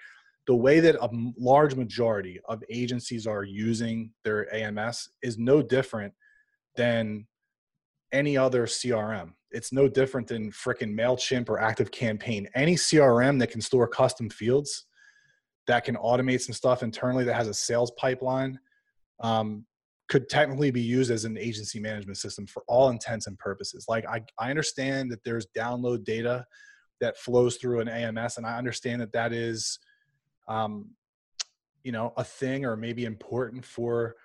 The 0.46 0.54
way 0.54 0.80
that 0.80 0.96
a 0.96 1.08
large 1.38 1.74
majority 1.74 2.38
of 2.48 2.62
agencies 2.68 3.26
are 3.26 3.44
using 3.44 4.10
their 4.24 4.52
AMS 4.54 5.08
is 5.22 5.38
no 5.38 5.62
different 5.62 6.12
than 6.76 7.26
any 8.12 8.36
other 8.36 8.66
CRM. 8.66 9.32
It's 9.52 9.72
no 9.72 9.88
different 9.88 10.28
than 10.28 10.50
freaking 10.50 10.94
MailChimp 10.94 11.48
or 11.48 11.60
Active 11.60 11.90
Campaign. 11.90 12.48
Any 12.54 12.74
CRM 12.74 13.38
that 13.38 13.50
can 13.50 13.60
store 13.60 13.88
custom 13.88 14.28
fields, 14.28 14.86
that 15.66 15.84
can 15.84 15.96
automate 15.96 16.42
some 16.42 16.52
stuff 16.52 16.82
internally, 16.82 17.24
that 17.24 17.34
has 17.34 17.48
a 17.48 17.54
sales 17.54 17.92
pipeline, 17.92 18.58
um, 19.20 19.64
could 20.08 20.28
technically 20.28 20.70
be 20.70 20.82
used 20.82 21.10
as 21.10 21.24
an 21.24 21.38
agency 21.38 21.80
management 21.80 22.18
system 22.18 22.46
for 22.46 22.62
all 22.68 22.90
intents 22.90 23.26
and 23.26 23.38
purposes. 23.38 23.86
Like 23.88 24.06
I, 24.06 24.20
I 24.38 24.50
understand 24.50 25.10
that 25.12 25.24
there's 25.24 25.46
download 25.56 26.04
data 26.04 26.44
that 27.00 27.16
flows 27.16 27.56
through 27.56 27.80
an 27.80 27.88
AMS, 27.88 28.36
and 28.36 28.46
I 28.46 28.56
understand 28.58 29.00
that 29.00 29.12
that 29.12 29.32
is, 29.32 29.78
um, 30.46 30.90
you 31.82 31.92
know, 31.92 32.12
a 32.16 32.24
thing 32.24 32.64
or 32.64 32.76
maybe 32.76 33.04
important 33.04 33.64
for 33.64 34.16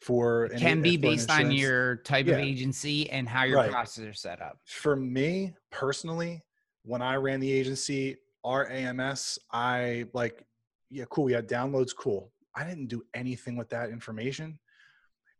for 0.00 0.46
it 0.46 0.58
can 0.58 0.82
be 0.82 0.96
based 0.96 1.30
on 1.30 1.52
your 1.52 1.96
type 1.96 2.26
yeah. 2.26 2.34
of 2.34 2.40
agency 2.40 3.08
and 3.10 3.28
how 3.28 3.44
your 3.44 3.58
right. 3.58 3.70
processes 3.70 4.08
are 4.08 4.12
set 4.12 4.42
up. 4.42 4.58
For 4.66 4.96
me 4.96 5.54
personally, 5.70 6.42
when 6.84 7.00
I 7.00 7.14
ran 7.14 7.38
the 7.38 7.50
agency, 7.50 8.16
our 8.44 8.68
AMS, 8.68 9.38
I 9.52 10.06
like, 10.12 10.44
yeah, 10.90 11.04
cool. 11.08 11.24
We 11.24 11.32
had 11.32 11.48
downloads, 11.48 11.94
cool. 11.96 12.32
I 12.54 12.64
didn't 12.64 12.88
do 12.88 13.02
anything 13.14 13.56
with 13.56 13.70
that 13.70 13.90
information. 13.90 14.58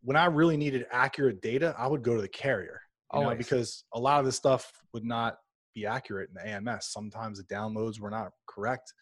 When 0.02 0.16
I 0.16 0.26
really 0.26 0.56
needed 0.56 0.86
accurate 0.90 1.40
data, 1.42 1.74
I 1.78 1.86
would 1.86 2.02
go 2.02 2.14
to 2.16 2.22
the 2.22 2.28
carrier. 2.28 2.80
You 3.14 3.20
know, 3.20 3.34
because 3.36 3.84
a 3.92 4.00
lot 4.00 4.20
of 4.20 4.24
this 4.24 4.36
stuff 4.36 4.72
would 4.94 5.04
not 5.04 5.36
be 5.74 5.86
accurate 5.86 6.30
in 6.30 6.34
the 6.34 6.48
AMS. 6.48 6.86
Sometimes 6.86 7.38
the 7.38 7.44
downloads 7.54 8.00
were 8.00 8.10
not 8.10 8.32
correct. 8.46 8.94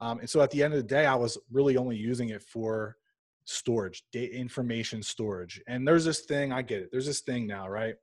Um, 0.00 0.20
and 0.20 0.30
so 0.30 0.40
at 0.40 0.50
the 0.50 0.62
end 0.62 0.74
of 0.74 0.78
the 0.78 0.86
day, 0.86 1.06
I 1.06 1.14
was 1.14 1.38
really 1.50 1.76
only 1.76 1.96
using 1.96 2.28
it 2.28 2.42
for 2.42 2.96
storage, 3.44 4.04
data 4.12 4.34
information 4.34 5.02
storage. 5.02 5.60
And 5.66 5.86
there's 5.86 6.04
this 6.04 6.20
thing, 6.20 6.52
I 6.52 6.62
get 6.62 6.82
it. 6.82 6.88
There's 6.92 7.06
this 7.06 7.20
thing 7.20 7.46
now, 7.46 7.68
right? 7.68 7.94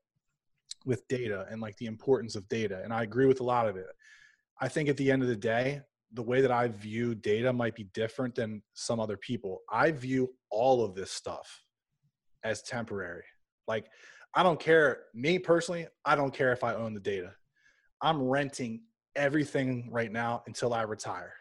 With 0.85 1.07
data 1.07 1.45
and 1.49 1.61
like 1.61 1.77
the 1.77 1.85
importance 1.85 2.35
of 2.35 2.47
data. 2.49 2.81
And 2.83 2.93
I 2.93 3.03
agree 3.03 3.25
with 3.25 3.39
a 3.39 3.45
lot 3.45 3.67
of 3.67 3.77
it. 3.77 3.87
I 4.59 4.67
think 4.67 4.89
at 4.89 4.97
the 4.97 5.11
end 5.11 5.21
of 5.21 5.27
the 5.27 5.35
day, 5.35 5.81
the 6.13 6.21
way 6.21 6.41
that 6.41 6.51
I 6.51 6.67
view 6.67 7.15
data 7.15 7.53
might 7.53 7.75
be 7.75 7.85
different 7.93 8.35
than 8.35 8.61
some 8.73 8.99
other 8.99 9.17
people. 9.17 9.61
I 9.71 9.91
view 9.91 10.33
all 10.49 10.83
of 10.83 10.93
this 10.93 11.11
stuff 11.11 11.63
as 12.43 12.61
temporary. 12.61 13.23
Like, 13.67 13.87
I 14.35 14.43
don't 14.43 14.59
care, 14.59 15.03
me 15.13 15.39
personally, 15.39 15.87
I 16.05 16.15
don't 16.15 16.33
care 16.33 16.51
if 16.51 16.63
I 16.63 16.75
own 16.75 16.93
the 16.93 16.99
data. 16.99 17.33
I'm 18.01 18.21
renting 18.21 18.81
everything 19.15 19.89
right 19.91 20.11
now 20.11 20.43
until 20.47 20.73
I 20.73 20.83
retire. 20.83 21.33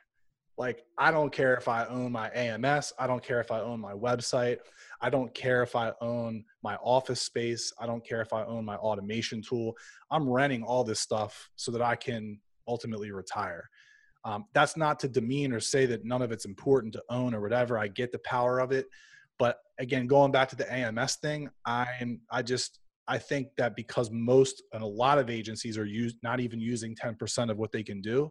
Like, 0.58 0.84
I 0.98 1.10
don't 1.10 1.32
care 1.32 1.56
if 1.56 1.68
I 1.68 1.86
own 1.86 2.12
my 2.12 2.28
AMS. 2.30 2.92
I 2.98 3.06
don't 3.06 3.22
care 3.22 3.40
if 3.40 3.50
I 3.50 3.60
own 3.60 3.80
my 3.80 3.94
website. 3.94 4.58
I 5.00 5.08
don't 5.08 5.32
care 5.32 5.62
if 5.62 5.74
I 5.74 5.92
own 6.02 6.44
my 6.62 6.76
office 6.76 7.22
space. 7.22 7.72
I 7.80 7.86
don't 7.86 8.06
care 8.06 8.20
if 8.20 8.34
I 8.34 8.44
own 8.44 8.66
my 8.66 8.76
automation 8.76 9.40
tool. 9.40 9.74
I'm 10.10 10.28
renting 10.28 10.62
all 10.62 10.84
this 10.84 11.00
stuff 11.00 11.48
so 11.56 11.72
that 11.72 11.80
I 11.80 11.96
can 11.96 12.38
ultimately 12.68 13.10
retire. 13.10 13.70
Um, 14.24 14.44
that's 14.52 14.76
not 14.76 15.00
to 15.00 15.08
demean 15.08 15.52
or 15.52 15.60
say 15.60 15.86
that 15.86 16.04
none 16.04 16.20
of 16.20 16.30
it's 16.30 16.44
important 16.44 16.92
to 16.92 17.02
own 17.08 17.34
or 17.34 17.40
whatever. 17.40 17.78
I 17.78 17.88
get 17.88 18.12
the 18.12 18.18
power 18.18 18.58
of 18.58 18.70
it. 18.70 18.86
But 19.40 19.56
again, 19.78 20.06
going 20.06 20.30
back 20.30 20.50
to 20.50 20.56
the 20.56 20.70
AMS 20.72 21.16
thing, 21.16 21.48
I'm, 21.64 22.20
I 22.30 22.42
just, 22.42 22.78
I 23.08 23.16
think 23.16 23.48
that 23.56 23.74
because 23.74 24.10
most 24.10 24.62
and 24.74 24.82
a 24.82 24.86
lot 24.86 25.18
of 25.18 25.30
agencies 25.30 25.78
are 25.78 25.86
used, 25.86 26.16
not 26.22 26.40
even 26.40 26.60
using 26.60 26.94
10% 26.94 27.50
of 27.50 27.56
what 27.56 27.72
they 27.72 27.82
can 27.82 28.02
do, 28.02 28.28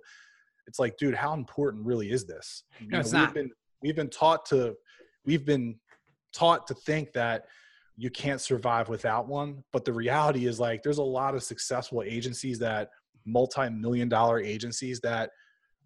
it's 0.67 0.77
like, 0.77 0.95
dude, 0.97 1.15
how 1.15 1.33
important 1.33 1.83
really 1.83 2.11
is 2.11 2.25
this? 2.25 2.63
You 2.79 2.89
no, 2.89 2.97
know, 2.97 2.99
it's 3.01 3.11
we've 3.11 3.21
not. 3.21 3.33
Been, 3.33 3.49
we've 3.81 3.95
been 3.95 4.09
taught 4.09 4.45
to, 4.47 4.75
we've 5.25 5.45
been 5.45 5.79
taught 6.31 6.67
to 6.67 6.75
think 6.75 7.11
that 7.13 7.45
you 7.97 8.11
can't 8.11 8.39
survive 8.39 8.87
without 8.87 9.27
one. 9.27 9.63
But 9.73 9.85
the 9.85 9.93
reality 9.93 10.45
is 10.45 10.59
like, 10.59 10.83
there's 10.83 10.99
a 10.99 11.03
lot 11.03 11.33
of 11.33 11.41
successful 11.41 12.03
agencies 12.05 12.59
that 12.59 12.89
multi-million 13.25 14.09
dollar 14.09 14.39
agencies 14.39 14.99
that 15.01 15.31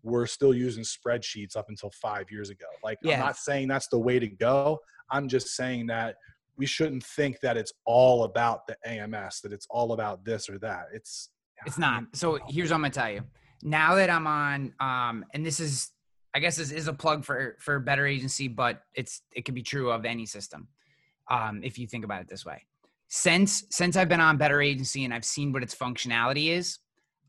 were 0.04 0.28
still 0.28 0.54
using 0.54 0.84
spreadsheets 0.84 1.56
up 1.56 1.68
until 1.70 1.92
five 1.92 2.30
years 2.30 2.50
ago. 2.50 2.68
Like, 2.84 3.00
yeah. 3.02 3.14
I'm 3.14 3.20
not 3.22 3.38
saying 3.38 3.70
that's 3.70 3.88
the 3.88 3.98
way 3.98 4.20
to 4.20 4.28
go. 4.28 4.80
I'm 5.12 5.28
just 5.28 5.56
saying 5.56 5.88
that 5.88 6.16
we 6.58 6.66
shouldn't 6.66 7.04
think 7.04 7.40
that 7.42 7.58
it's 7.58 7.74
all 7.86 8.26
about 8.26 8.68
the 8.68 8.78
AMS, 8.86 9.42
that 9.42 9.54
it's 9.54 9.68
all 9.70 9.94
about 9.94 10.24
this 10.24 10.50
or 10.50 10.60
that. 10.60 10.86
It's 10.94 11.30
it's 11.66 11.78
not. 11.78 12.04
So 12.14 12.40
here's 12.48 12.70
what 12.70 12.76
I'm 12.76 12.82
gonna 12.82 12.92
tell 12.92 13.12
you 13.12 13.24
now 13.64 13.96
that 13.96 14.10
I'm 14.10 14.28
on, 14.28 14.74
um, 14.80 15.26
and 15.34 15.46
this 15.46 15.60
is, 15.60 15.92
I 16.36 16.40
guess 16.40 16.58
this 16.58 16.72
is 16.72 16.88
a 16.88 16.94
plug 16.94 17.24
for 17.24 17.58
for 17.60 17.80
better 17.80 18.06
agency, 18.06 18.48
but 18.48 18.82
it's 18.94 19.22
it 19.32 19.46
can 19.46 19.56
be 19.56 19.64
true 19.64 19.92
of 19.92 20.06
any 20.06 20.26
system, 20.26 20.68
um, 21.32 21.62
if 21.64 21.80
you 21.80 21.88
think 21.88 22.04
about 22.04 22.22
it 22.22 22.28
this 22.28 22.46
way. 22.46 22.66
Since 23.08 23.66
since 23.70 23.96
I've 23.96 24.10
been 24.10 24.20
on 24.20 24.38
better 24.38 24.62
agency 24.62 25.06
and 25.06 25.14
I've 25.14 25.26
seen 25.26 25.54
what 25.54 25.64
its 25.64 25.76
functionality 25.76 26.50
is, 26.50 26.80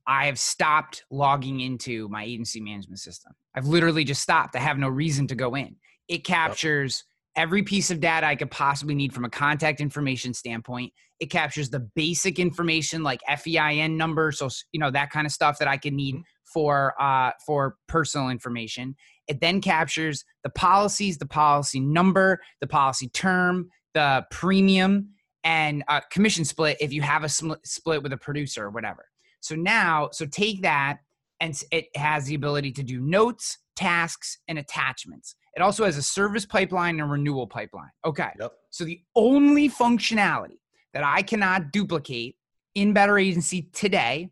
I 0.07 0.27
have 0.27 0.39
stopped 0.39 1.05
logging 1.11 1.61
into 1.61 2.09
my 2.09 2.25
agency 2.25 2.61
management 2.61 3.01
system. 3.01 3.33
I've 3.55 3.67
literally 3.67 4.05
just 4.05 4.23
stopped. 4.23 4.57
I 4.57 4.61
have 4.61 4.79
no 4.79 4.89
reason 4.89 5.27
to 5.29 5.35
go 5.35 5.55
in. 5.55 5.77
It 6.09 6.25
captures 6.25 7.05
every 7.37 7.63
piece 7.63 7.91
of 7.91 8.01
data 8.01 8.27
I 8.27 8.37
could 8.37 8.51
possibly 8.51 8.95
need 8.95 9.13
from 9.13 9.25
a 9.25 9.31
contact 9.31 9.81
information 9.81 10.35
standpoint. 10.35 10.93
It 11.21 11.27
captures 11.27 11.71
the 11.71 11.81
basic 11.81 12.39
information 12.39 13.03
like 13.03 13.21
FEIN 13.29 13.97
number, 13.97 14.33
so 14.33 14.49
you 14.73 14.81
know 14.81 14.91
that 14.91 15.11
kind 15.11 15.27
of 15.27 15.33
stuff 15.33 15.59
that 15.59 15.69
I 15.69 15.77
could 15.77 15.95
need 15.95 16.17
mm-hmm. 16.17 16.23
for 16.45 17.01
uh, 17.01 17.33
for 17.47 17.77
personal 17.89 18.29
information. 18.29 18.97
It 19.29 19.41
then 19.41 19.61
captures 19.61 20.25
the 20.43 20.51
policies, 20.51 21.19
the 21.19 21.27
policy 21.27 21.81
number, 21.81 22.41
the 22.61 22.67
policy 22.67 23.09
term, 23.09 23.71
the 23.95 24.27
premium, 24.31 25.11
and 25.45 25.85
uh, 25.89 26.01
commission 26.11 26.45
split 26.45 26.77
if 26.81 26.93
you 26.93 27.03
have 27.03 27.25
a 27.25 27.29
sm- 27.29 27.53
split 27.65 28.03
with 28.03 28.13
a 28.13 28.19
producer 28.19 28.65
or 28.65 28.71
whatever. 28.71 29.07
So 29.41 29.55
now, 29.55 30.09
so 30.13 30.27
take 30.27 30.63
that, 30.63 30.99
and 31.39 31.59
it 31.71 31.87
has 31.97 32.27
the 32.27 32.35
ability 32.35 32.73
to 32.73 32.83
do 32.83 33.01
notes, 33.01 33.59
tasks, 33.77 34.39
and 34.49 34.59
attachments. 34.59 35.37
It 35.57 35.63
also 35.63 35.85
has 35.85 35.97
a 35.97 36.03
service 36.03 36.45
pipeline 36.45 36.95
and 36.95 37.03
a 37.03 37.05
renewal 37.05 37.47
pipeline. 37.47 37.91
Okay. 38.05 38.31
Yep. 38.41 38.53
So 38.71 38.85
the 38.85 39.01
only 39.15 39.69
functionality 39.69 40.59
that 40.93 41.05
I 41.05 41.23
cannot 41.23 41.73
duplicate 41.73 42.37
in 42.75 42.93
Better 42.93 43.19
Agency 43.19 43.69
today 43.73 44.31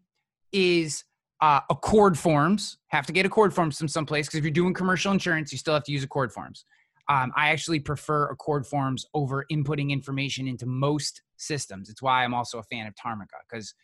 is 0.53 1.05
uh, 1.41 1.61
ACORD 1.71 2.17
forms. 2.17 2.79
Have 2.89 3.07
to 3.07 3.13
get 3.13 3.27
ACORD 3.27 3.53
forms 3.53 3.79
from 3.79 3.89
someplace 3.89 4.27
because 4.27 4.39
if 4.39 4.45
you're 4.45 4.51
doing 4.51 4.75
commercial 4.75 5.13
insurance, 5.13 5.53
you 5.53 5.59
still 5.59 5.75
have 5.75 5.85
to 5.85 5.93
use 5.93 6.05
ACORD 6.05 6.33
forms. 6.33 6.65
Um, 7.09 7.33
I 7.37 7.51
actually 7.51 7.81
prefer 7.81 8.33
ACORD 8.33 8.67
forms 8.67 9.07
over 9.13 9.45
inputting 9.51 9.91
information 9.91 10.47
into 10.47 10.67
most 10.67 11.23
systems. 11.37 11.89
It's 11.89 12.01
why 12.01 12.25
I'm 12.25 12.35
also 12.35 12.59
a 12.59 12.63
fan 12.63 12.87
of 12.87 12.95
Tarmika 12.95 13.39
because 13.49 13.75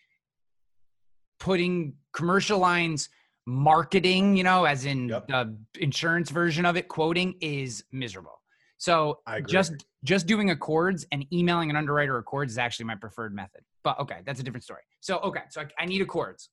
putting 1.41 1.95
commercial 2.12 2.59
lines 2.59 3.09
marketing, 3.49 4.36
you 4.36 4.44
know, 4.44 4.66
as 4.66 4.84
in 4.84 5.09
yep. 5.09 5.26
the 5.26 5.57
insurance 5.80 6.28
version 6.30 6.66
of 6.66 6.76
it, 6.76 6.86
quoting 6.86 7.34
is 7.40 7.82
miserable. 7.92 8.42
So 8.76 9.20
just 9.49 9.86
just 10.05 10.26
doing 10.26 10.51
ACORDs 10.51 11.05
and 11.11 11.26
emailing 11.32 11.70
an 11.70 11.76
underwriter 11.76 12.22
ACORDs 12.22 12.49
is 12.49 12.59
actually 12.59 12.84
my 12.84 12.94
preferred 12.94 13.34
method. 13.34 13.62
But 13.82 13.99
okay, 14.01 14.18
that's 14.24 14.38
a 14.38 14.42
different 14.42 14.64
story. 14.64 14.82
So 15.01 15.18
okay, 15.20 15.40
so 15.51 15.62
I, 15.62 15.66
I 15.80 15.86
need 15.86 16.07
ACORDs. 16.07 16.49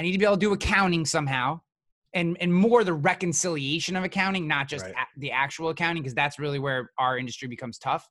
I 0.00 0.02
need 0.02 0.12
to 0.12 0.18
be 0.18 0.24
able 0.24 0.36
to 0.36 0.40
do 0.40 0.52
accounting 0.52 1.04
somehow, 1.04 1.60
and 2.14 2.38
and 2.40 2.52
more 2.52 2.84
the 2.84 2.94
reconciliation 2.94 3.94
of 3.94 4.02
accounting, 4.02 4.48
not 4.48 4.66
just 4.66 4.86
right. 4.86 4.94
a, 4.94 5.20
the 5.20 5.30
actual 5.30 5.68
accounting, 5.68 6.02
because 6.02 6.14
that's 6.14 6.38
really 6.38 6.58
where 6.58 6.90
our 6.98 7.18
industry 7.18 7.48
becomes 7.48 7.78
tough. 7.78 8.08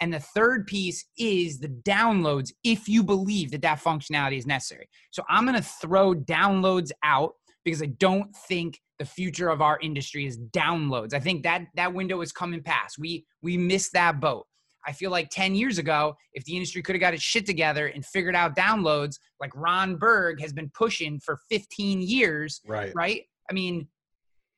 And 0.00 0.12
the 0.12 0.20
third 0.20 0.66
piece 0.66 1.06
is 1.18 1.58
the 1.58 1.68
downloads 1.68 2.52
if 2.62 2.86
you 2.86 3.02
believe 3.02 3.50
that 3.52 3.62
that 3.62 3.82
functionality 3.82 4.36
is 4.36 4.46
necessary. 4.46 4.90
So 5.10 5.22
I'm 5.30 5.46
going 5.46 5.56
to 5.56 5.66
throw 5.66 6.14
downloads 6.14 6.90
out 7.02 7.32
because 7.66 7.82
I 7.82 7.86
don't 7.86 8.34
think 8.48 8.80
the 9.00 9.04
future 9.04 9.48
of 9.48 9.60
our 9.60 9.78
industry 9.82 10.24
is 10.24 10.38
downloads. 10.38 11.12
I 11.12 11.18
think 11.18 11.42
that 11.42 11.64
that 11.74 11.92
window 11.92 12.20
is 12.20 12.30
coming 12.30 12.62
past. 12.62 12.96
We 12.96 13.26
we 13.42 13.58
missed 13.58 13.92
that 13.92 14.20
boat. 14.20 14.46
I 14.86 14.92
feel 14.92 15.10
like 15.10 15.30
10 15.30 15.56
years 15.56 15.78
ago, 15.78 16.14
if 16.32 16.44
the 16.44 16.54
industry 16.54 16.80
could 16.80 16.94
have 16.94 17.00
got 17.00 17.12
its 17.12 17.24
shit 17.24 17.44
together 17.44 17.88
and 17.88 18.06
figured 18.06 18.36
out 18.36 18.54
downloads 18.54 19.16
like 19.40 19.50
Ron 19.56 19.96
Berg 19.96 20.40
has 20.40 20.52
been 20.52 20.70
pushing 20.74 21.18
for 21.18 21.40
15 21.50 22.02
years, 22.02 22.60
right? 22.68 22.92
Right? 22.94 23.22
I 23.50 23.52
mean, 23.52 23.88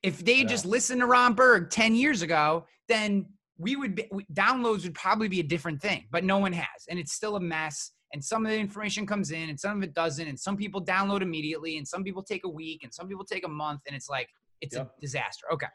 if 0.03 0.23
they 0.23 0.41
yeah. 0.41 0.47
just 0.47 0.67
listened 0.67 1.01
to 1.01 1.07
Ron 1.07 1.33
Berg 1.33 1.71
10 1.71 1.95
years 1.95 2.21
ago, 2.21 2.67
then 2.87 3.25
we 3.57 3.75
would 3.75 3.95
be, 3.95 4.07
downloads 4.31 4.83
would 4.83 4.93
probably 4.93 5.29
be 5.29 5.39
a 5.39 5.43
different 5.43 5.81
thing, 5.81 6.05
but 6.11 6.23
no 6.23 6.37
one 6.37 6.53
has. 6.53 6.85
And 6.87 6.99
it's 6.99 7.13
still 7.13 7.35
a 7.35 7.41
mess 7.41 7.91
and 8.13 8.23
some 8.23 8.45
of 8.45 8.51
the 8.51 8.57
information 8.57 9.05
comes 9.05 9.31
in 9.31 9.49
and 9.49 9.59
some 9.59 9.77
of 9.77 9.83
it 9.83 9.93
doesn't 9.93 10.27
and 10.27 10.39
some 10.39 10.57
people 10.57 10.83
download 10.83 11.21
immediately 11.21 11.77
and 11.77 11.87
some 11.87 12.03
people 12.03 12.23
take 12.23 12.43
a 12.45 12.49
week 12.49 12.83
and 12.83 12.93
some 12.93 13.07
people 13.07 13.23
take 13.25 13.45
a 13.45 13.49
month 13.49 13.81
and 13.87 13.95
it's 13.95 14.09
like 14.09 14.29
it's 14.61 14.75
Yep. 14.75 14.93
a 14.97 15.01
disaster. 15.01 15.45
Okay. 15.53 15.67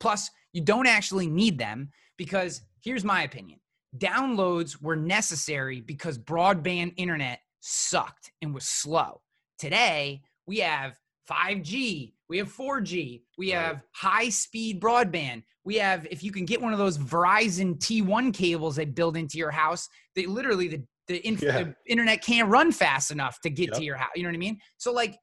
Plus 0.00 0.30
you 0.52 0.60
don't 0.62 0.86
actually 0.86 1.26
need 1.26 1.58
them 1.58 1.90
because 2.16 2.62
here's 2.82 3.04
my 3.04 3.22
opinion. 3.22 3.60
Downloads 3.98 4.80
were 4.80 4.96
necessary 4.96 5.80
because 5.80 6.18
broadband 6.18 6.94
internet 6.96 7.40
sucked 7.60 8.30
and 8.42 8.54
was 8.54 8.64
slow. 8.64 9.20
Today 9.58 10.22
we 10.46 10.58
have 10.58 10.98
5G, 11.30 12.12
we 12.28 12.38
have 12.38 12.52
4G, 12.52 13.22
we 13.38 13.50
have 13.50 13.82
high 13.92 14.28
speed 14.28 14.80
broadband. 14.80 15.42
We 15.64 15.76
have, 15.76 16.06
if 16.10 16.22
you 16.22 16.30
can 16.30 16.44
get 16.44 16.60
one 16.60 16.74
of 16.74 16.78
those 16.78 16.98
Verizon 16.98 17.78
T1 17.78 18.34
cables 18.34 18.76
they 18.76 18.84
build 18.84 19.16
into 19.16 19.38
your 19.38 19.50
house, 19.50 19.88
they 20.14 20.26
literally, 20.26 20.68
the, 20.68 20.82
the, 21.08 21.26
inf- 21.26 21.42
Yeah. 21.42 21.62
the 21.62 21.74
internet 21.86 22.22
can't 22.22 22.48
run 22.48 22.72
fast 22.72 23.10
enough 23.10 23.40
to 23.42 23.50
get 23.50 23.72
to 23.74 23.84
your 23.84 23.96
house. 23.96 24.10
You 24.16 24.22
know 24.22 24.28
what 24.30 24.34
I 24.34 24.38
mean? 24.38 24.58
So, 24.78 24.92
like, 24.92 25.16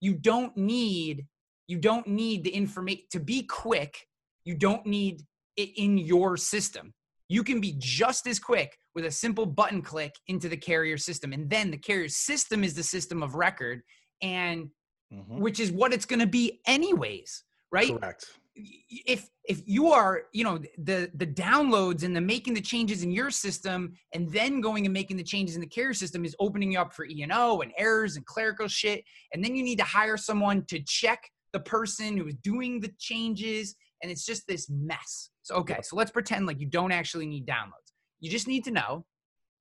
you 0.00 0.14
don't 0.14 0.56
need, 0.56 1.26
you 1.68 1.78
don't 1.78 2.06
need 2.06 2.44
the 2.44 2.50
information 2.50 3.04
to 3.12 3.20
be 3.20 3.42
quick. 3.44 3.96
You 4.44 4.54
don't 4.56 4.84
need 4.86 5.22
it 5.56 5.70
in 5.76 5.98
your 5.98 6.36
system. 6.36 6.92
You 7.28 7.44
can 7.44 7.60
be 7.60 7.74
just 7.78 8.26
as 8.26 8.38
quick 8.38 8.76
with 8.94 9.04
a 9.06 9.10
simple 9.10 9.46
button 9.46 9.80
click 9.80 10.12
into 10.26 10.48
the 10.48 10.56
carrier 10.56 10.98
system. 10.98 11.32
And 11.32 11.48
then 11.48 11.70
the 11.70 11.78
carrier 11.78 12.08
system 12.08 12.62
is 12.64 12.74
the 12.74 12.82
system 12.82 13.22
of 13.22 13.34
record. 13.34 13.82
And 14.20 14.68
Mhm. 15.12 15.40
which 15.40 15.60
is 15.60 15.70
what 15.70 15.92
it's 15.92 16.06
going 16.06 16.20
to 16.20 16.26
be 16.26 16.60
anyways 16.66 17.44
right 17.70 17.90
Correct. 17.90 18.24
If 18.54 19.30
if 19.44 19.62
you 19.64 19.90
are 19.90 20.24
you 20.32 20.44
know 20.44 20.58
the 20.78 21.10
the 21.14 21.26
downloads 21.26 22.02
and 22.02 22.14
the 22.14 22.20
making 22.20 22.52
the 22.52 22.60
changes 22.60 23.02
in 23.02 23.10
your 23.10 23.30
system 23.30 23.94
and 24.14 24.30
then 24.30 24.60
going 24.60 24.84
and 24.84 24.92
making 24.92 25.16
the 25.16 25.22
changes 25.22 25.54
in 25.54 25.60
the 25.60 25.66
carrier 25.66 25.94
system 25.94 26.24
is 26.24 26.36
opening 26.38 26.72
you 26.72 26.78
up 26.78 26.92
for 26.92 27.06
e&o 27.06 27.60
and 27.60 27.72
errors 27.78 28.16
and 28.16 28.26
clerical 28.26 28.68
shit 28.68 29.02
and 29.32 29.42
then 29.42 29.56
you 29.56 29.62
need 29.62 29.78
to 29.78 29.84
hire 29.84 30.16
someone 30.16 30.64
to 30.66 30.78
check 30.80 31.30
the 31.52 31.60
person 31.60 32.16
who 32.16 32.26
is 32.26 32.34
doing 32.42 32.80
the 32.80 32.90
changes 32.98 33.74
and 34.02 34.10
it's 34.10 34.26
just 34.26 34.46
this 34.46 34.68
mess. 34.68 35.30
So 35.42 35.54
okay 35.56 35.80
so 35.82 35.96
let's 35.96 36.10
pretend 36.10 36.46
like 36.46 36.60
you 36.60 36.66
don't 36.66 36.92
actually 36.92 37.26
need 37.26 37.46
downloads. 37.46 37.92
You 38.20 38.30
just 38.30 38.48
need 38.48 38.64
to 38.64 38.70
know 38.70 39.06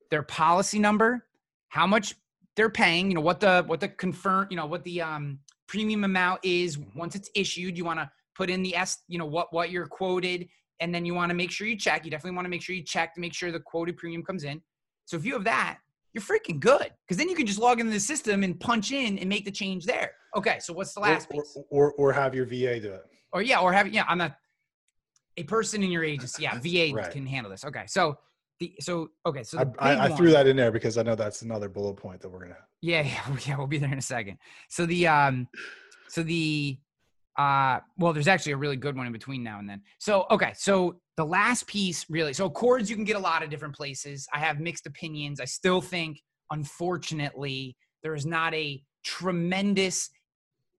their 0.09 0.23
policy 0.23 0.79
number 0.79 1.25
how 1.69 1.87
much 1.87 2.15
they're 2.57 2.69
paying 2.69 3.07
you 3.07 3.15
know 3.15 3.21
what 3.21 3.39
the 3.39 3.63
what 3.67 3.79
the 3.79 3.87
confirm 3.87 4.45
you 4.49 4.57
know 4.57 4.65
what 4.65 4.83
the 4.83 5.01
um 5.01 5.39
premium 5.71 6.03
amount 6.03 6.41
is 6.43 6.77
once 6.77 7.15
it's 7.15 7.29
issued. 7.33 7.77
You 7.77 7.85
want 7.85 7.97
to 7.97 8.11
put 8.41 8.49
in 8.49 8.63
the 8.63 8.75
s 8.75 8.99
you 9.07 9.19
know 9.19 9.25
what 9.25 9.53
what 9.53 9.69
you're 9.69 9.85
quoted 9.85 10.47
and 10.79 10.93
then 10.95 11.05
you 11.05 11.13
want 11.13 11.29
to 11.29 11.35
make 11.35 11.51
sure 11.51 11.67
you 11.67 11.77
check 11.77 12.03
you 12.03 12.09
definitely 12.09 12.35
want 12.35 12.45
to 12.45 12.49
make 12.49 12.61
sure 12.61 12.75
you 12.75 12.83
check 12.83 13.13
to 13.13 13.21
make 13.21 13.33
sure 13.33 13.51
the 13.51 13.59
quoted 13.59 13.95
premium 13.97 14.23
comes 14.23 14.43
in 14.43 14.59
so 15.05 15.15
if 15.15 15.23
you 15.23 15.33
have 15.33 15.43
that 15.43 15.77
you're 16.13 16.23
freaking 16.23 16.59
good 16.59 16.89
because 17.05 17.17
then 17.17 17.29
you 17.29 17.35
can 17.35 17.45
just 17.45 17.59
log 17.59 17.79
into 17.79 17.91
the 17.91 17.99
system 17.99 18.43
and 18.43 18.59
punch 18.59 18.91
in 18.91 19.19
and 19.19 19.29
make 19.29 19.45
the 19.45 19.51
change 19.51 19.85
there 19.85 20.11
okay 20.35 20.57
so 20.59 20.73
what's 20.73 20.93
the 20.95 20.99
last 20.99 21.27
or, 21.29 21.43
piece 21.43 21.57
or, 21.69 21.93
or 21.93 22.11
have 22.11 22.33
your 22.33 22.45
VA 22.45 22.79
do 22.79 22.93
it. 22.93 23.05
or 23.31 23.43
yeah, 23.43 23.59
or 23.59 23.71
having 23.71 23.93
yeah, 23.93 24.05
I'm 24.07 24.17
not 24.17 24.35
a 25.37 25.43
person 25.43 25.83
in 25.83 25.91
your 25.91 26.03
agency. 26.03 26.43
Yeah, 26.43 26.59
VA 26.59 26.93
Right. 26.95 27.11
can 27.11 27.25
handle 27.25 27.51
this. 27.51 27.63
Okay, 27.63 27.85
so 27.87 28.17
the 28.59 28.73
so 28.79 29.09
okay, 29.25 29.43
so 29.43 29.59
I, 29.79 29.93
I, 29.93 30.05
I 30.05 30.09
threw 30.09 30.31
that 30.31 30.47
in 30.47 30.55
there 30.55 30.71
because 30.71 30.97
I 30.97 31.03
know 31.03 31.15
that's 31.15 31.41
another 31.41 31.69
bullet 31.69 31.95
point 31.95 32.21
that 32.21 32.29
we're 32.29 32.41
gonna. 32.41 32.57
Yeah, 32.81 33.01
yeah, 33.01 33.37
yeah, 33.45 33.57
we'll 33.57 33.67
be 33.67 33.77
there 33.77 33.91
in 33.91 33.97
a 33.97 34.01
second. 34.01 34.37
So 34.69 34.85
the 34.85 35.07
um, 35.07 35.47
so 36.09 36.23
the 36.23 36.77
uh, 37.41 37.79
well, 37.97 38.13
there's 38.13 38.27
actually 38.27 38.51
a 38.51 38.57
really 38.57 38.75
good 38.75 38.95
one 38.95 39.07
in 39.07 39.13
between 39.13 39.43
now 39.43 39.57
and 39.57 39.67
then. 39.67 39.81
So 39.97 40.25
okay, 40.29 40.53
so 40.55 40.99
the 41.17 41.25
last 41.25 41.65
piece 41.65 42.05
really, 42.09 42.33
so 42.33 42.49
chords 42.49 42.89
you 42.89 42.95
can 42.95 43.05
get 43.05 43.15
a 43.15 43.19
lot 43.19 43.41
of 43.41 43.49
different 43.49 43.75
places. 43.75 44.27
I 44.33 44.39
have 44.39 44.59
mixed 44.59 44.85
opinions. 44.85 45.39
I 45.39 45.45
still 45.45 45.81
think, 45.81 46.21
unfortunately, 46.51 47.75
there 48.03 48.13
is 48.13 48.25
not 48.25 48.53
a 48.53 48.83
tremendous 49.03 50.09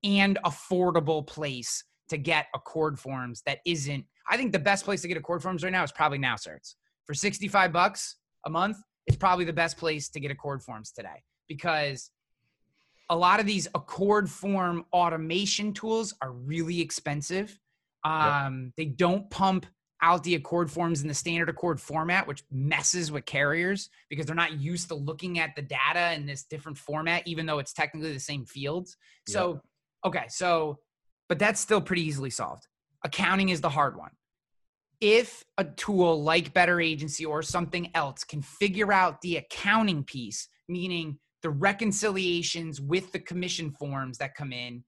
and 0.05 0.39
affordable 0.45 1.27
place 1.27 1.83
to 2.11 2.17
get 2.17 2.47
ACORD 2.55 2.99
forms 2.99 3.43
that 3.47 3.59
isn't. 3.67 4.05
I 4.31 4.37
think 4.37 4.53
the 4.53 4.59
best 4.59 4.85
place 4.85 5.03
to 5.03 5.09
get 5.09 5.17
ACORD 5.17 5.43
forms 5.43 5.65
right 5.65 5.73
now 5.73 5.83
is 5.83 5.93
probably 5.93 6.19
NowCerts 6.19 6.75
for 7.07 7.15
65 7.15 7.73
bucks 7.73 8.17
a 8.47 8.51
month. 8.51 8.77
It's 9.07 9.17
probably 9.17 9.45
the 9.45 9.53
best 9.53 9.79
place 9.79 10.09
to 10.11 10.21
get 10.21 10.31
ACORD 10.31 10.63
forms 10.63 10.93
today 10.93 11.23
because 11.49 12.11
a 13.13 13.17
lot 13.17 13.41
of 13.41 13.47
these 13.47 13.69
ACORD 13.75 14.27
form 14.27 14.87
automation 14.91 15.75
tools 15.75 16.15
are 16.23 16.33
really 16.33 16.81
expensive. 16.81 17.59
Um, 18.05 18.73
They 18.79 18.87
don't 18.87 19.29
pump 19.31 19.67
out 20.01 20.25
the 20.25 20.35
ACORD 20.35 20.71
forms 20.71 21.03
in 21.03 21.09
the 21.09 21.15
standard 21.15 21.51
ACORD 21.51 21.79
format, 21.79 22.27
which 22.27 22.43
messes 22.51 23.13
with 23.13 23.27
carriers 23.27 23.91
because 24.09 24.25
they're 24.25 24.35
not 24.35 24.59
used 24.59 24.89
to 24.89 24.95
looking 24.95 25.39
at 25.39 25.55
the 25.55 25.63
data 25.63 26.15
in 26.15 26.25
this 26.25 26.45
different 26.45 26.79
format, 26.79 27.23
even 27.27 27.45
though 27.45 27.59
it's 27.59 27.75
technically 27.75 28.15
the 28.15 28.19
same 28.19 28.47
fields. 28.47 28.97
So, 29.29 29.61
okay, 30.07 30.25
so, 30.29 30.79
but 31.29 31.39
that's 31.39 31.61
still 31.61 31.83
pretty 31.83 32.03
easily 32.03 32.31
solved. 32.31 32.67
Accounting 33.05 33.51
is 33.51 33.61
the 33.61 33.69
hard 33.69 33.97
one. 33.97 34.11
If 35.03 35.45
a 35.59 35.65
tool 35.65 36.23
like 36.23 36.55
Better 36.55 36.81
Agency 36.81 37.27
or 37.27 37.43
something 37.43 37.91
else 37.95 38.25
can 38.25 38.41
figure 38.41 38.91
out 38.91 39.21
the 39.21 39.37
accounting 39.37 40.03
piece, 40.03 40.49
meaning 40.67 41.19
the 41.43 41.51
reconciliations 41.51 42.81
with 42.81 43.13
the 43.13 43.19
commission 43.19 43.71
forms 43.71 44.19
that 44.19 44.35
come 44.35 44.53
in, 44.53 44.85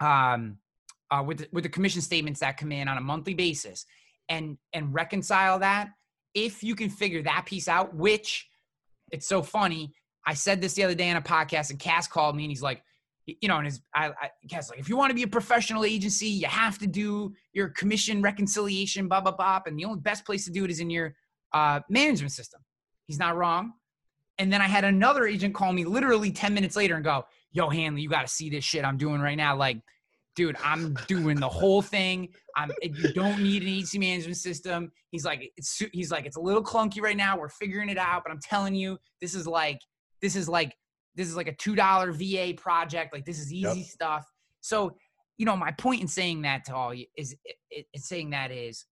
um, 0.00 0.58
uh, 1.10 1.22
with 1.26 1.38
the, 1.38 1.48
with 1.52 1.64
the 1.64 1.70
commission 1.70 2.02
statements 2.02 2.40
that 2.40 2.56
come 2.56 2.72
in 2.72 2.88
on 2.88 2.98
a 2.98 3.00
monthly 3.00 3.34
basis, 3.34 3.86
and 4.28 4.58
and 4.72 4.94
reconcile 4.94 5.58
that. 5.60 5.90
If 6.34 6.62
you 6.62 6.74
can 6.74 6.90
figure 6.90 7.22
that 7.22 7.46
piece 7.46 7.68
out, 7.68 7.94
which 7.94 8.48
it's 9.10 9.26
so 9.26 9.42
funny. 9.42 9.92
I 10.26 10.34
said 10.34 10.60
this 10.60 10.74
the 10.74 10.84
other 10.84 10.94
day 10.94 11.08
on 11.10 11.16
a 11.16 11.22
podcast, 11.22 11.70
and 11.70 11.78
Cass 11.78 12.06
called 12.06 12.36
me, 12.36 12.44
and 12.44 12.50
he's 12.50 12.62
like, 12.62 12.82
you 13.26 13.48
know, 13.48 13.56
and 13.56 13.66
his 13.66 13.80
I, 13.94 14.08
I 14.08 14.30
Cass 14.50 14.70
like, 14.70 14.78
if 14.78 14.88
you 14.88 14.96
want 14.96 15.10
to 15.10 15.14
be 15.14 15.22
a 15.22 15.28
professional 15.28 15.84
agency, 15.84 16.26
you 16.26 16.46
have 16.46 16.78
to 16.78 16.86
do 16.86 17.32
your 17.52 17.68
commission 17.70 18.20
reconciliation, 18.20 19.08
blah 19.08 19.20
blah 19.20 19.32
blah, 19.32 19.60
and 19.66 19.78
the 19.78 19.84
only 19.84 20.00
best 20.00 20.24
place 20.26 20.44
to 20.44 20.50
do 20.50 20.64
it 20.64 20.70
is 20.70 20.80
in 20.80 20.90
your 20.90 21.14
uh, 21.54 21.80
management 21.88 22.32
system. 22.32 22.60
He's 23.06 23.18
not 23.18 23.36
wrong. 23.36 23.72
And 24.38 24.52
then 24.52 24.62
I 24.62 24.66
had 24.66 24.84
another 24.84 25.26
agent 25.26 25.54
call 25.54 25.72
me 25.72 25.84
literally 25.84 26.30
10 26.30 26.54
minutes 26.54 26.76
later 26.76 26.94
and 26.94 27.04
go, 27.04 27.24
Yo, 27.52 27.68
Hanley, 27.68 28.02
you 28.02 28.08
got 28.08 28.22
to 28.22 28.28
see 28.28 28.50
this 28.50 28.62
shit 28.62 28.84
I'm 28.84 28.98
doing 28.98 29.20
right 29.20 29.36
now. 29.36 29.56
Like, 29.56 29.80
dude, 30.36 30.56
I'm 30.62 30.94
doing 31.08 31.40
the 31.40 31.48
whole 31.48 31.82
thing. 31.82 32.28
I'm, 32.54 32.72
you 32.80 33.08
don't 33.12 33.40
need 33.40 33.62
an 33.62 33.68
agency 33.68 33.98
management 33.98 34.36
system. 34.36 34.92
He's 35.10 35.24
like, 35.24 35.50
it's, 35.56 35.82
he's 35.92 36.12
like, 36.12 36.26
it's 36.26 36.36
a 36.36 36.40
little 36.40 36.62
clunky 36.62 37.00
right 37.00 37.16
now. 37.16 37.36
We're 37.38 37.48
figuring 37.48 37.88
it 37.88 37.98
out, 37.98 38.22
but 38.24 38.30
I'm 38.30 38.38
telling 38.40 38.74
you, 38.74 38.98
this 39.20 39.34
is 39.34 39.46
like, 39.46 39.80
this 40.22 40.36
is 40.36 40.48
like, 40.48 40.76
this 41.16 41.26
is 41.26 41.36
like 41.36 41.48
a 41.48 41.54
$2 41.54 42.12
VA 42.12 42.54
project. 42.60 43.12
Like, 43.12 43.24
this 43.24 43.40
is 43.40 43.52
easy 43.52 43.80
Yep. 43.80 43.86
stuff. 43.86 44.26
So, 44.60 44.96
you 45.38 45.46
know, 45.46 45.56
my 45.56 45.72
point 45.72 46.02
in 46.02 46.08
saying 46.08 46.42
that 46.42 46.64
to 46.66 46.74
all 46.74 46.94
you 46.94 47.06
is, 47.16 47.34
is, 47.70 47.84
is 47.92 48.06
saying 48.06 48.30
that 48.30 48.52
is, 48.52 48.84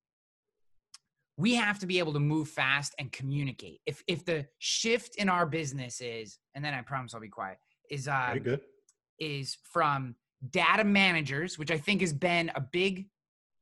we 1.36 1.54
have 1.54 1.78
to 1.80 1.86
be 1.86 1.98
able 1.98 2.12
to 2.14 2.20
move 2.20 2.48
fast 2.48 2.94
and 2.98 3.12
communicate. 3.12 3.80
If 3.86 4.02
if 4.06 4.24
the 4.24 4.46
shift 4.58 5.16
in 5.16 5.28
our 5.28 5.46
business 5.46 6.00
is, 6.00 6.38
and 6.54 6.64
then 6.64 6.74
I 6.74 6.82
promise 6.82 7.14
I'll 7.14 7.20
be 7.20 7.28
quiet, 7.28 7.58
is 7.90 8.08
um, 8.08 8.26
Very 8.28 8.40
good. 8.40 8.60
is 9.18 9.56
from 9.62 10.14
data 10.50 10.84
managers, 10.84 11.58
which 11.58 11.70
I 11.70 11.78
think 11.78 12.00
has 12.00 12.12
been 12.12 12.50
a 12.54 12.60
big 12.60 13.08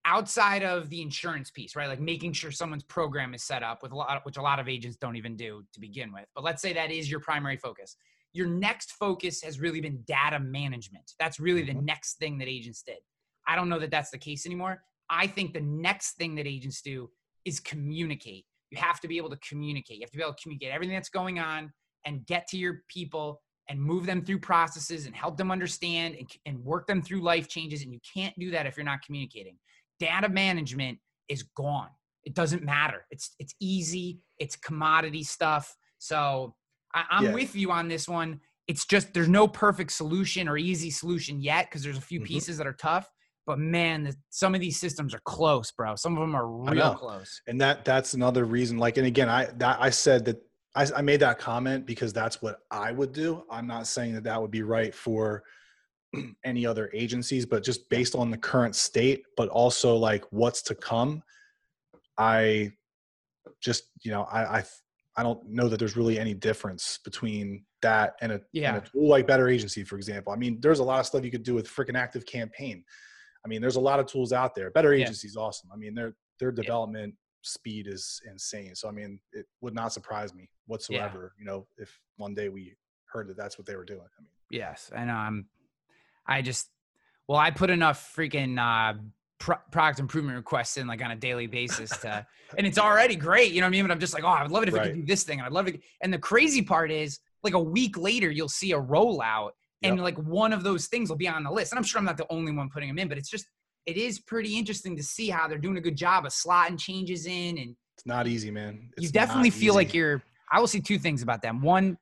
outside 0.07 0.63
of 0.63 0.91
the 0.91 1.01
insurance 1.01 1.51
piece, 1.51 1.75
right? 1.75 1.89
Like 1.89 2.01
making 2.01 2.35
sure 2.35 2.51
someone's 2.51 2.83
program 2.83 3.33
is 3.35 3.43
set 3.43 3.63
up 3.63 3.83
with 3.83 3.93
a 3.93 3.97
lot, 3.97 4.25
which 4.27 4.37
a 4.37 4.43
lot 4.43 4.61
of 4.61 4.69
agents 4.69 4.97
don't 4.99 5.17
even 5.17 5.35
do 5.35 5.65
to 5.73 5.81
begin 5.81 6.13
with. 6.13 6.27
But 6.35 6.45
let's 6.45 6.61
say 6.61 6.75
that 6.75 6.91
is 6.91 7.11
your 7.11 7.21
primary 7.21 7.57
focus. 7.57 7.97
Your 8.35 8.47
next 8.47 8.93
focus 8.93 9.41
has 9.43 9.61
really 9.61 9.81
been 9.81 10.03
data 10.07 10.39
management. 10.41 11.13
That's 11.19 11.41
really 11.41 11.63
the 11.63 11.73
Mhm. 11.73 11.85
next 11.85 12.19
thing 12.19 12.37
that 12.39 12.49
agents 12.49 12.83
did. 12.83 12.99
I 13.47 13.57
don't 13.57 13.69
know 13.69 13.79
that 13.79 13.91
that's 13.91 14.11
the 14.11 14.19
case 14.19 14.45
anymore. 14.45 14.85
I 15.09 15.27
think 15.27 15.55
the 15.55 15.61
next 15.61 16.17
thing 16.17 16.35
that 16.35 16.47
agents 16.47 16.83
do 16.83 17.11
is 17.45 17.61
communicate. 17.61 18.45
You 18.71 18.79
have 18.79 19.01
to 19.01 19.09
be 19.09 19.17
able 19.17 19.31
to 19.31 19.39
communicate. 19.49 19.99
You 19.99 20.03
have 20.03 20.11
to 20.11 20.17
be 20.17 20.23
able 20.23 20.35
to 20.35 20.43
communicate 20.43 20.71
everything 20.71 20.95
that's 20.97 21.09
going 21.11 21.39
on 21.39 21.73
and 22.07 22.27
get 22.27 22.47
to 22.49 22.57
your 22.59 22.83
people 22.89 23.41
and 23.69 23.81
move 23.81 24.05
them 24.05 24.25
through 24.25 24.41
processes 24.41 25.07
and 25.07 25.15
help 25.15 25.37
them 25.37 25.51
understand 25.51 26.17
and, 26.17 26.29
and 26.45 26.59
work 26.65 26.87
them 26.87 27.01
through 27.01 27.23
life 27.23 27.49
changes. 27.49 27.83
And 27.83 27.93
you 27.93 28.01
can't 28.15 28.35
do 28.39 28.51
that 28.51 28.67
if 28.67 28.77
you're 28.77 28.85
not 28.85 29.03
communicating. 29.03 29.57
Data 30.01 30.29
management 30.29 30.99
is 31.29 31.45
gone. 31.57 31.89
It 32.25 32.35
doesn't 32.35 32.63
matter. 32.65 33.07
It's 33.11 33.35
it's 33.39 33.55
easy. 33.61 34.21
It's 34.39 34.57
commodity 34.57 35.23
stuff. 35.23 35.75
So 35.99 36.55
I, 36.95 37.05
I'm 37.11 37.25
Yeah. 37.25 37.33
with 37.33 37.55
you 37.55 37.71
on 37.71 37.89
this 37.89 38.09
one. 38.09 38.41
It's 38.67 38.87
just 38.87 39.13
there's 39.15 39.29
no 39.29 39.47
perfect 39.47 39.93
solution 39.93 40.49
or 40.49 40.57
easy 40.57 40.91
solution 40.91 41.41
yet 41.41 41.67
because 41.71 41.83
there's 41.83 41.99
a 41.99 42.03
few 42.03 42.21
Mhm. 42.21 42.27
pieces 42.27 42.57
that 42.59 42.67
are 42.67 42.73
tough. 42.75 43.09
But 43.47 43.59
man, 43.59 44.05
the, 44.05 44.15
some 44.31 44.55
of 44.55 44.61
these 44.61 44.79
systems 44.81 45.15
are 45.15 45.21
close, 45.25 45.71
bro. 45.71 45.97
Some 45.97 46.17
of 46.17 46.21
them 46.21 46.35
are 46.35 46.47
real 46.49 46.95
close. 46.95 47.41
and 47.47 47.61
that 47.61 47.85
that's 47.85 48.15
another 48.15 48.45
reason 48.45 48.79
like 48.79 48.97
and 48.97 49.07
again 49.07 49.29
i 49.29 49.47
that 49.57 49.77
i 49.81 49.91
said 49.91 50.25
that 50.25 50.43
I, 50.75 50.87
I 50.97 51.03
made 51.03 51.21
that 51.21 51.39
comment 51.39 51.85
because 51.87 52.13
that's 52.13 52.41
what 52.43 52.61
i 52.71 52.91
would 52.91 53.13
do 53.13 53.45
i'm 53.51 53.67
not 53.67 53.87
saying 53.87 54.15
that 54.15 54.25
that 54.25 54.41
would 54.41 54.51
be 54.51 54.63
right 54.63 54.95
for 54.95 55.43
any 56.45 56.65
other 56.67 56.91
agencies 56.95 57.45
but 57.47 57.63
just 57.63 57.89
based 57.91 58.15
on 58.15 58.31
the 58.31 58.39
current 58.39 58.75
state 58.75 59.25
but 59.37 59.49
also 59.51 59.95
like 59.95 60.25
what's 60.31 60.63
to 60.63 60.75
come 60.75 61.23
i 62.19 62.71
just 63.61 63.85
you 64.03 64.11
know 64.11 64.23
i 64.25 64.59
i 64.59 64.65
I 65.17 65.23
don't 65.23 65.47
know 65.49 65.69
that 65.69 65.79
there's 65.79 65.97
really 65.97 66.19
any 66.19 66.35
difference 66.35 66.99
between 67.05 67.65
that 67.83 68.15
and 68.21 68.33
a, 68.33 68.41
Yeah. 68.53 68.75
and 68.75 68.85
a 68.85 68.89
tool 68.91 69.07
like 69.09 69.29
Better 69.29 69.49
Agency, 69.49 69.85
for 69.85 69.95
example. 69.95 70.33
I 70.33 70.37
mean, 70.37 70.59
there's 70.61 70.81
a 70.81 70.83
lot 70.83 70.99
of 70.99 71.07
stuff 71.07 71.25
you 71.25 71.31
could 71.31 71.45
do 71.45 71.55
with 71.55 71.69
freaking 71.69 71.97
Active 71.97 72.27
Campaign. 72.27 72.83
I 73.45 73.49
mean, 73.49 73.61
there's 73.61 73.77
a 73.77 73.81
lot 73.81 74.01
of 74.01 74.07
tools 74.07 74.33
out 74.33 74.55
there. 74.55 74.71
Better 74.71 74.95
Yeah. 74.95 75.05
Agency 75.05 75.29
is 75.29 75.37
awesome. 75.37 75.71
I 75.73 75.77
mean, 75.77 75.95
their 75.95 76.15
their 76.41 76.51
development 76.51 77.15
speed 77.43 77.87
is 77.87 78.21
insane. 78.29 78.75
So 78.75 78.89
I 78.89 78.91
mean, 78.91 79.21
it 79.33 79.47
would 79.61 79.75
not 79.75 79.93
surprise 79.93 80.35
me 80.35 80.49
whatsoever. 80.67 81.35
You 81.39 81.45
know, 81.45 81.67
if 81.77 82.01
one 82.17 82.35
day 82.35 82.49
we 82.49 82.77
heard 83.07 83.29
that 83.29 83.37
that's 83.37 83.59
what 83.59 83.67
they 83.67 83.77
were 83.77 83.85
doing. 83.85 84.01
I 84.19 84.21
mean, 84.23 84.31
Yes, 84.51 84.91
and. 84.95 85.11
I'm. 85.11 85.49
I 86.27 86.43
just. 86.43 86.71
Well, 87.29 87.39
I 87.39 87.51
put 87.51 87.71
enough 87.71 88.15
freaking 88.15 88.59
uh, 88.59 88.99
pro- 89.39 89.57
product 89.71 89.99
improvement 90.01 90.37
requests 90.37 90.77
in 90.77 90.87
like 90.87 91.03
on 91.03 91.11
a 91.11 91.17
daily 91.17 91.47
basis 91.47 91.91
to, 91.99 92.27
and 92.59 92.67
it's 92.67 92.79
already 92.79 93.17
great. 93.17 93.53
You 93.53 93.61
know 93.61 93.67
what 93.67 93.69
I 93.69 93.71
mean? 93.73 93.85
But 93.85 93.93
I'm 93.93 94.01
just 94.01 94.13
like, 94.15 94.25
oh, 94.25 94.29
I 94.29 94.43
would 94.43 94.51
love 94.53 94.63
it 94.63 94.69
if 94.69 94.75
we 94.75 94.81
Right. 94.81 94.91
could 94.93 95.01
do 95.01 95.07
this 95.07 95.23
thing, 95.25 95.39
and 95.39 95.47
I'd 95.47 95.53
love 95.53 95.69
it. 95.69 95.81
And 96.03 96.13
the 96.13 96.19
crazy 96.19 96.63
part 96.63 96.91
is, 96.91 97.21
like 97.43 97.55
a 97.55 97.61
week 97.61 97.97
later, 97.99 98.31
you'll 98.31 98.49
see 98.49 98.73
a 98.73 98.81
rollout, 98.81 99.51
and 99.85 99.97
Yep. 99.97 100.03
like 100.05 100.19
one 100.19 100.53
of 100.53 100.65
those 100.65 100.87
things 100.89 101.09
will 101.09 101.17
be 101.17 101.29
on 101.29 101.45
the 101.45 101.51
list. 101.51 101.71
And 101.73 101.79
I'm 101.79 101.85
sure 101.85 101.99
I'm 102.01 102.05
not 102.05 102.17
the 102.17 102.27
only 102.31 102.53
one 102.53 102.69
putting 102.71 102.89
them 102.89 102.99
in, 102.99 103.09
but 103.09 103.19
it's 103.19 103.31
just, 103.31 103.47
it 103.87 103.97
is 103.97 104.19
pretty 104.19 104.57
interesting 104.59 104.97
to 104.97 105.03
see 105.03 105.29
how 105.29 105.47
they're 105.47 105.59
doing 105.59 105.77
a 105.77 105.81
good 105.81 105.97
job 105.97 106.25
of 106.25 106.33
slotting 106.33 106.79
changes 106.79 107.27
in 107.27 107.59
and 107.59 107.77
it's 107.97 108.07
not 108.07 108.27
easy, 108.27 108.51
man. 108.51 108.91
you 108.99 109.09
definitely 109.11 109.51
feel 109.51 109.75
like 109.75 109.95
you're 109.95 110.23
i 110.51 110.59
will 110.59 110.67
see 110.67 110.81
two 110.81 110.99
things 110.99 111.23
about 111.23 111.43
them 111.43 111.61
one 111.61 111.97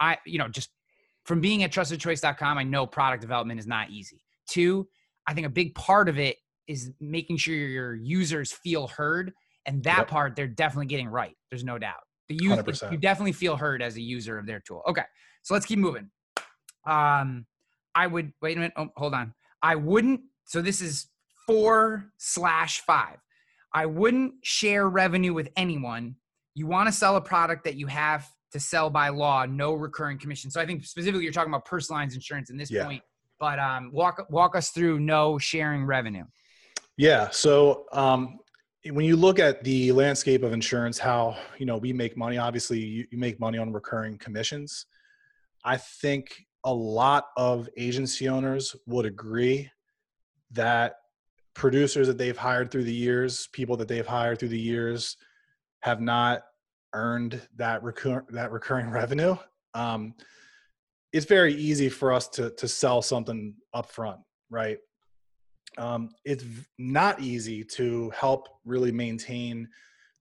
i 0.00 0.16
you 0.24 0.38
know 0.38 0.48
just 0.48 0.70
from 1.24 1.40
being 1.40 1.62
at 1.62 1.70
trustedchoice.com 1.72 2.58
i 2.58 2.62
know 2.62 2.86
product 2.86 3.20
development 3.20 3.58
is 3.60 3.66
not 3.66 3.90
easy 3.90 4.24
two 4.48 4.86
i 5.26 5.34
think 5.34 5.46
a 5.46 5.50
big 5.50 5.74
part 5.74 6.08
of 6.08 6.18
it 6.18 6.36
is 6.68 6.90
making 7.00 7.36
sure 7.36 7.54
your 7.54 7.94
users 7.94 8.52
feel 8.52 8.86
heard 8.88 9.32
and 9.66 9.82
that 9.84 9.98
Yep. 9.98 10.08
part 10.08 10.36
they're 10.36 10.46
definitely 10.46 10.86
getting 10.86 11.08
right 11.08 11.36
there's 11.50 11.64
no 11.64 11.78
doubt 11.78 12.00
the 12.28 12.34
use 12.34 12.56
100%. 12.58 12.90
you 12.92 12.98
definitely 12.98 13.32
feel 13.32 13.56
heard 13.56 13.82
as 13.82 13.96
a 13.96 14.00
user 14.00 14.38
of 14.38 14.46
their 14.46 14.60
tool 14.60 14.82
okay 14.88 15.04
so 15.42 15.52
let's 15.54 15.66
keep 15.66 15.78
moving 15.78 16.08
um 16.86 17.46
i 17.94 18.06
would 18.06 18.32
wait 18.42 18.56
a 18.56 18.60
minute 18.60 18.72
oh, 18.76 18.88
hold 18.96 19.14
on 19.14 19.32
i 19.62 19.74
wouldn't 19.74 20.20
so 20.44 20.60
this 20.60 20.80
is 20.80 21.06
four 21.46 22.10
slash 22.18 22.80
five 22.80 23.18
I 23.76 23.86
wouldn't 23.86 24.34
share 24.42 24.88
revenue 24.88 25.34
with 25.34 25.48
anyone. 25.56 26.14
You 26.54 26.68
want 26.68 26.86
to 26.86 26.92
sell 26.92 27.16
a 27.16 27.20
product 27.20 27.64
that 27.64 27.74
you 27.74 27.88
have 27.88 28.24
to 28.52 28.60
sell 28.60 28.88
by 28.88 29.08
law, 29.08 29.46
no 29.46 29.74
recurring 29.74 30.16
commission. 30.16 30.48
So 30.48 30.60
I 30.60 30.66
think 30.66 30.84
specifically 30.84 31.24
you're 31.24 31.32
talking 31.32 31.52
about 31.52 31.64
personal 31.64 31.98
lines 31.98 32.14
insurance 32.14 32.50
in 32.50 32.56
this 32.56 32.70
Yeah. 32.70 32.84
point. 32.84 33.02
But 33.40 33.58
um, 33.58 33.90
walk 33.92 34.24
walk 34.30 34.54
us 34.54 34.70
through 34.70 35.00
no 35.00 35.38
sharing 35.38 35.84
revenue. 35.84 36.22
Yeah. 36.96 37.30
So 37.30 37.86
um, 37.92 38.38
when 38.92 39.04
you 39.04 39.16
look 39.16 39.40
at 39.40 39.64
the 39.64 39.90
landscape 39.90 40.44
of 40.44 40.52
insurance, 40.52 40.96
how 40.96 41.36
you 41.58 41.66
know 41.66 41.76
we 41.76 41.92
make 41.92 42.16
money. 42.16 42.38
Obviously, 42.38 42.78
you, 42.78 43.06
you 43.10 43.18
make 43.18 43.40
money 43.40 43.58
on 43.58 43.72
recurring 43.72 44.18
commissions. 44.18 44.86
I 45.64 45.78
think 45.78 46.46
a 46.64 46.72
lot 46.72 47.26
of 47.36 47.68
agency 47.76 48.28
owners 48.28 48.74
would 48.86 49.06
agree 49.06 49.70
that 50.52 50.96
producers 51.54 52.06
that 52.06 52.18
they've 52.18 52.36
hired 52.36 52.70
through 52.70 52.84
the 52.84 52.94
years, 52.94 53.48
people 53.52 53.76
that 53.76 53.88
they've 53.88 54.06
hired 54.06 54.38
through 54.38 54.48
the 54.48 54.58
years, 54.58 55.16
have 55.80 56.00
not 56.00 56.42
earned 56.94 57.40
that 57.56 57.82
recur- 57.82 58.24
that 58.30 58.50
recurring 58.50 58.90
revenue. 58.90 59.36
Um, 59.74 60.14
it's 61.12 61.26
very 61.26 61.54
easy 61.54 61.88
for 61.88 62.12
us 62.12 62.28
to 62.28 62.50
to 62.50 62.66
sell 62.66 63.02
something 63.02 63.54
upfront, 63.74 64.18
right? 64.50 64.78
um, 65.78 66.10
it's 66.24 66.44
not 66.78 67.20
easy 67.20 67.64
to 67.64 68.10
help 68.10 68.48
really 68.64 68.92
maintain 68.92 69.68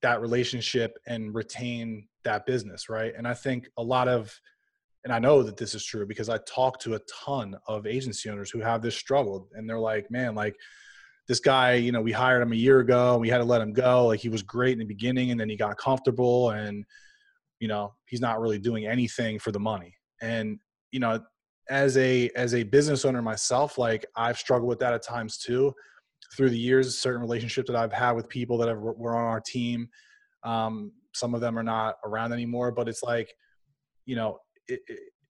that 0.02 0.22
relationship 0.22 0.98
and 1.08 1.34
retain 1.34 2.08
that 2.24 2.46
business 2.46 2.90
right 2.90 3.14
and 3.18 3.28
i 3.28 3.34
think 3.34 3.70
a 3.78 3.84
lot 3.84 4.08
of 4.08 4.34
and 5.04 5.14
i 5.14 5.20
know 5.20 5.44
that 5.44 5.58
this 5.58 5.76
is 5.76 5.86
true 5.86 6.06
because 6.06 6.30
i 6.30 6.38
talk 6.40 6.80
to 6.80 6.96
a 6.96 7.00
ton 7.26 7.56
of 7.68 7.86
agency 7.86 8.30
owners 8.30 8.50
who 8.52 8.60
have 8.60 8.82
this 8.82 8.96
struggle 8.96 9.48
and 9.54 9.70
they're 9.70 9.80
like 9.80 10.10
man 10.10 10.36
like 10.36 10.56
this 11.28 11.40
guy 11.40 11.74
you 11.76 11.92
know 11.92 12.02
we 12.02 12.12
hired 12.12 12.42
him 12.42 12.52
a 12.52 12.56
year 12.56 12.80
ago 12.80 13.14
and 13.14 13.22
we 13.22 13.30
had 13.30 13.38
to 13.38 13.44
let 13.44 13.62
him 13.62 13.74
go. 13.74 14.08
Like 14.08 14.20
he 14.20 14.30
was 14.30 14.44
great 14.44 14.74
in 14.74 14.80
the 14.80 14.86
beginning 14.86 15.32
and 15.32 15.40
then 15.40 15.50
he 15.50 15.56
got 15.56 15.78
comfortable 15.78 16.52
and 16.52 16.86
you 17.60 17.68
know 17.68 17.94
he's 18.06 18.22
not 18.22 18.42
really 18.42 18.60
doing 18.60 18.86
anything 18.86 19.40
for 19.40 19.52
the 19.52 19.60
money. 19.60 19.96
And 20.22 20.60
you 20.92 21.00
know 21.00 21.20
as 21.70 21.98
a 21.98 22.30
as 22.36 22.54
a 22.54 22.64
business 22.64 23.06
owner 23.06 23.22
myself 23.22 23.78
like 23.78 24.06
i've 24.18 24.38
struggled 24.38 24.68
with 24.68 24.80
that 24.80 24.94
at 24.94 25.02
times 25.02 25.38
too 25.38 25.74
through 26.36 26.50
the 26.50 26.60
years 26.60 27.00
certain 27.00 27.22
relationships 27.22 27.70
that 27.70 27.78
i've 27.78 27.94
had 27.94 28.12
with 28.12 28.28
people 28.28 28.58
that 28.58 28.68
have, 28.68 28.78
were 28.78 29.16
on 29.16 29.24
our 29.24 29.40
team. 29.40 29.88
Um, 30.44 30.92
some 31.14 31.34
of 31.34 31.40
them 31.40 31.58
are 31.58 31.64
not 31.64 31.96
around 32.04 32.34
anymore 32.34 32.72
but 32.72 32.90
it's 32.90 33.02
like 33.02 33.34
you 34.06 34.18
know 34.18 34.40
it, 34.68 34.82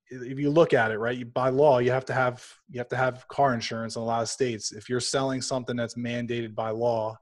if 0.09 0.39
you 0.39 0.49
look 0.49 0.73
at 0.73 0.91
it 0.91 0.99
right 0.99 1.17
you, 1.17 1.25
by 1.25 1.49
law 1.49 1.79
you 1.79 1.91
have 1.91 2.05
to 2.05 2.13
have 2.13 2.45
you 2.69 2.79
have 2.79 2.89
to 2.89 2.97
have 2.97 3.27
car 3.27 3.53
insurance 3.53 3.95
in 3.95 4.01
a 4.01 4.05
lot 4.05 4.21
of 4.21 4.29
states. 4.29 4.71
If 4.71 4.89
you're 4.89 4.99
selling 4.99 5.41
something 5.41 5.75
that's 5.75 5.95
mandated 5.95 6.55
by 6.55 6.69
law 6.69 7.17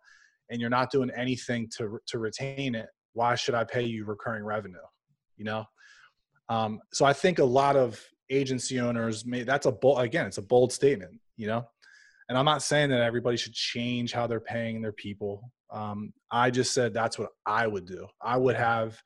and 0.50 0.60
you're 0.60 0.70
not 0.70 0.92
doing 0.92 1.12
anything 1.16 1.70
to 1.78 2.00
to 2.08 2.20
retain 2.20 2.76
it 2.76 2.88
why 3.14 3.36
should 3.36 3.56
i 3.56 3.64
pay 3.64 3.84
you 3.84 4.06
recurring 4.06 4.44
revenue 4.44 4.78
you 5.38 5.46
know? 5.46 5.66
Um, 6.50 6.80
so 6.94 7.06
i 7.06 7.14
think 7.14 7.40
a 7.40 7.46
lot 7.46 7.76
of 7.76 8.04
agency 8.30 8.80
owners 8.80 9.26
may 9.26 9.44
that's 9.44 9.66
a 9.66 9.72
bold 9.72 10.00
again 10.00 10.26
it's 10.26 10.38
a 10.38 10.44
bold 10.44 10.72
statement 10.72 11.20
you 11.38 11.48
know? 11.48 11.66
And 12.30 12.38
i'm 12.38 12.46
not 12.46 12.64
saying 12.64 12.90
that 12.90 13.02
everybody 13.02 13.38
should 13.38 13.54
change 13.54 14.12
how 14.12 14.28
they're 14.28 14.40
paying 14.40 14.82
their 14.82 14.94
people. 14.94 15.52
Um, 15.72 16.14
i 16.30 16.50
just 16.50 16.74
said 16.74 16.94
that's 16.94 17.18
what 17.18 17.30
i 17.46 17.68
would 17.68 17.86
do. 17.86 18.08
I 18.22 18.38
would 18.38 18.56
have 18.56 19.02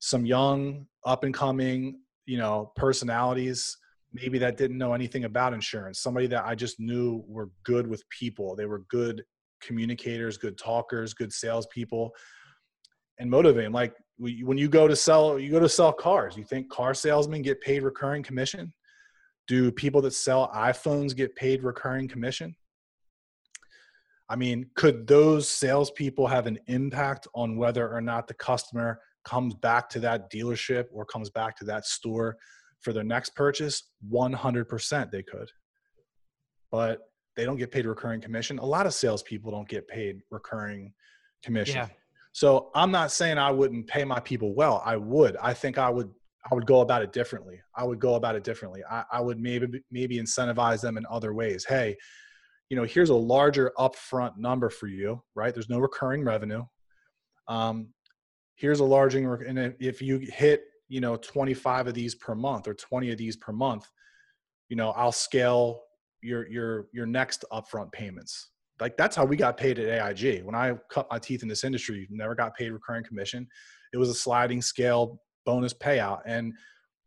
some 0.00 0.26
young 0.26 0.86
up 1.06 1.24
and 1.24 1.32
coming 1.32 2.00
you 2.26 2.38
know 2.38 2.72
personalities 2.76 3.76
maybe 4.12 4.38
that 4.38 4.56
didn't 4.56 4.78
know 4.78 4.94
anything 4.94 5.24
about 5.24 5.52
insurance 5.52 5.98
somebody 5.98 6.26
that 6.26 6.44
i 6.44 6.54
just 6.54 6.78
knew 6.80 7.24
were 7.26 7.50
good 7.64 7.86
with 7.86 8.08
people. 8.10 8.54
They 8.54 8.66
were 8.66 8.84
good 8.88 9.24
communicators 9.60 10.36
good 10.36 10.58
talkers 10.58 11.14
good 11.14 11.32
salespeople 11.32 12.14
and 13.18 13.30
motivate 13.30 13.64
them 13.64 13.72
like 13.72 13.94
when 14.18 14.58
you 14.58 14.68
go 14.68 14.86
to 14.86 14.94
sell 14.94 15.38
you 15.38 15.50
go 15.50 15.60
to 15.60 15.68
sell 15.68 15.92
cars 15.92 16.36
you 16.36 16.44
think 16.44 16.68
car 16.70 16.94
salesmen 16.94 17.42
get 17.42 17.60
paid 17.60 17.82
recurring 17.82 18.22
commission? 18.22 18.72
Do 19.46 19.70
people 19.70 20.00
that 20.02 20.12
sell 20.12 20.50
iphones 20.54 21.14
get 21.14 21.36
paid 21.36 21.62
recurring 21.62 22.08
commission? 22.08 22.54
I 24.28 24.36
mean 24.36 24.66
could 24.74 25.06
those 25.06 25.48
salespeople 25.48 26.26
have 26.26 26.46
an 26.46 26.58
impact 26.66 27.26
on 27.34 27.56
whether 27.56 27.90
or 27.92 28.00
not 28.00 28.28
the 28.28 28.34
customer 28.34 29.00
comes 29.24 29.54
back 29.54 29.88
to 29.90 30.00
that 30.00 30.30
dealership 30.30 30.86
or 30.92 31.04
comes 31.04 31.30
back 31.30 31.56
to 31.58 31.64
that 31.64 31.84
store 31.86 32.36
for 32.80 32.92
their 32.92 33.04
next 33.04 33.34
purchase 33.34 33.90
100% 34.12 35.10
they 35.10 35.22
could 35.22 35.50
but 36.70 37.00
they 37.36 37.44
don't 37.44 37.56
get 37.56 37.70
paid 37.72 37.86
recurring 37.86 38.20
commission 38.20 38.58
a 38.58 38.64
lot 38.64 38.86
of 38.86 38.94
salespeople 38.94 39.50
don't 39.50 39.68
get 39.68 39.86
paid 39.88 40.20
recurring 40.30 40.92
commission 41.42 41.76
Yeah. 41.76 41.88
so 42.32 42.70
I'm 42.74 42.90
not 42.90 43.12
saying 43.12 43.38
I 43.38 43.50
wouldn't 43.50 43.86
pay 43.86 44.04
my 44.04 44.18
people 44.20 44.54
well. 44.54 44.82
I 44.84 44.96
would. 44.96 45.36
I 45.42 45.54
think 45.54 45.78
I 45.78 45.88
would. 45.90 46.10
I 46.50 46.54
would 46.54 46.66
go 46.66 46.80
about 46.82 47.00
it 47.02 47.12
differently. 47.12 47.58
I 47.74 47.84
would 47.84 47.98
go 48.00 48.16
about 48.16 48.34
it 48.34 48.44
differently. 48.44 48.82
I, 48.90 49.04
I 49.12 49.20
would 49.20 49.38
maybe 49.40 49.82
maybe 49.90 50.18
incentivize 50.18 50.82
them 50.82 50.96
in 50.98 51.06
other 51.10 51.32
ways. 51.32 51.64
Hey, 51.64 51.96
you 52.68 52.76
know, 52.76 52.84
here's 52.84 53.08
a 53.10 53.14
larger 53.14 53.72
upfront 53.78 54.36
number 54.36 54.68
for 54.68 54.86
you. 54.86 55.22
Right? 55.34 55.54
There's 55.54 55.70
no 55.70 55.78
recurring 55.78 56.22
revenue. 56.24 56.64
Um, 57.48 57.93
here's 58.56 58.80
a 58.80 58.84
large, 58.84 59.14
and 59.14 59.74
if- 59.80 60.02
you 60.02 60.18
hit, 60.18 60.64
you 60.88 61.00
know, 61.00 61.16
25 61.16 61.88
of 61.88 61.94
these 61.94 62.14
per 62.14 62.34
month 62.34 62.68
or 62.68 62.74
20 62.74 63.10
of 63.10 63.18
these 63.18 63.36
per 63.36 63.52
month, 63.52 63.88
you 64.68 64.76
know, 64.76 64.90
I'll 64.90 65.12
scale 65.12 65.82
your 66.22 66.48
your 66.48 66.88
your 66.92 67.06
next 67.06 67.44
upfront 67.52 67.92
payments 67.92 68.50
like 68.80 68.96
that's 68.96 69.14
how 69.14 69.24
we 69.24 69.36
got 69.36 69.56
paid 69.56 69.78
at 69.78 69.88
AIG. 69.88 70.42
When 70.44 70.54
I 70.54 70.74
cut 70.90 71.06
my 71.10 71.18
teeth 71.18 71.42
in 71.42 71.48
this 71.48 71.64
industry, 71.64 72.06
never 72.10 72.34
got 72.34 72.54
paid 72.56 72.70
recurring 72.70 73.04
commission. 73.04 73.46
It 73.92 73.98
was 73.98 74.08
a 74.08 74.14
sliding 74.14 74.62
scale 74.62 75.20
bonus 75.46 75.72
payout, 75.72 76.20
and 76.26 76.52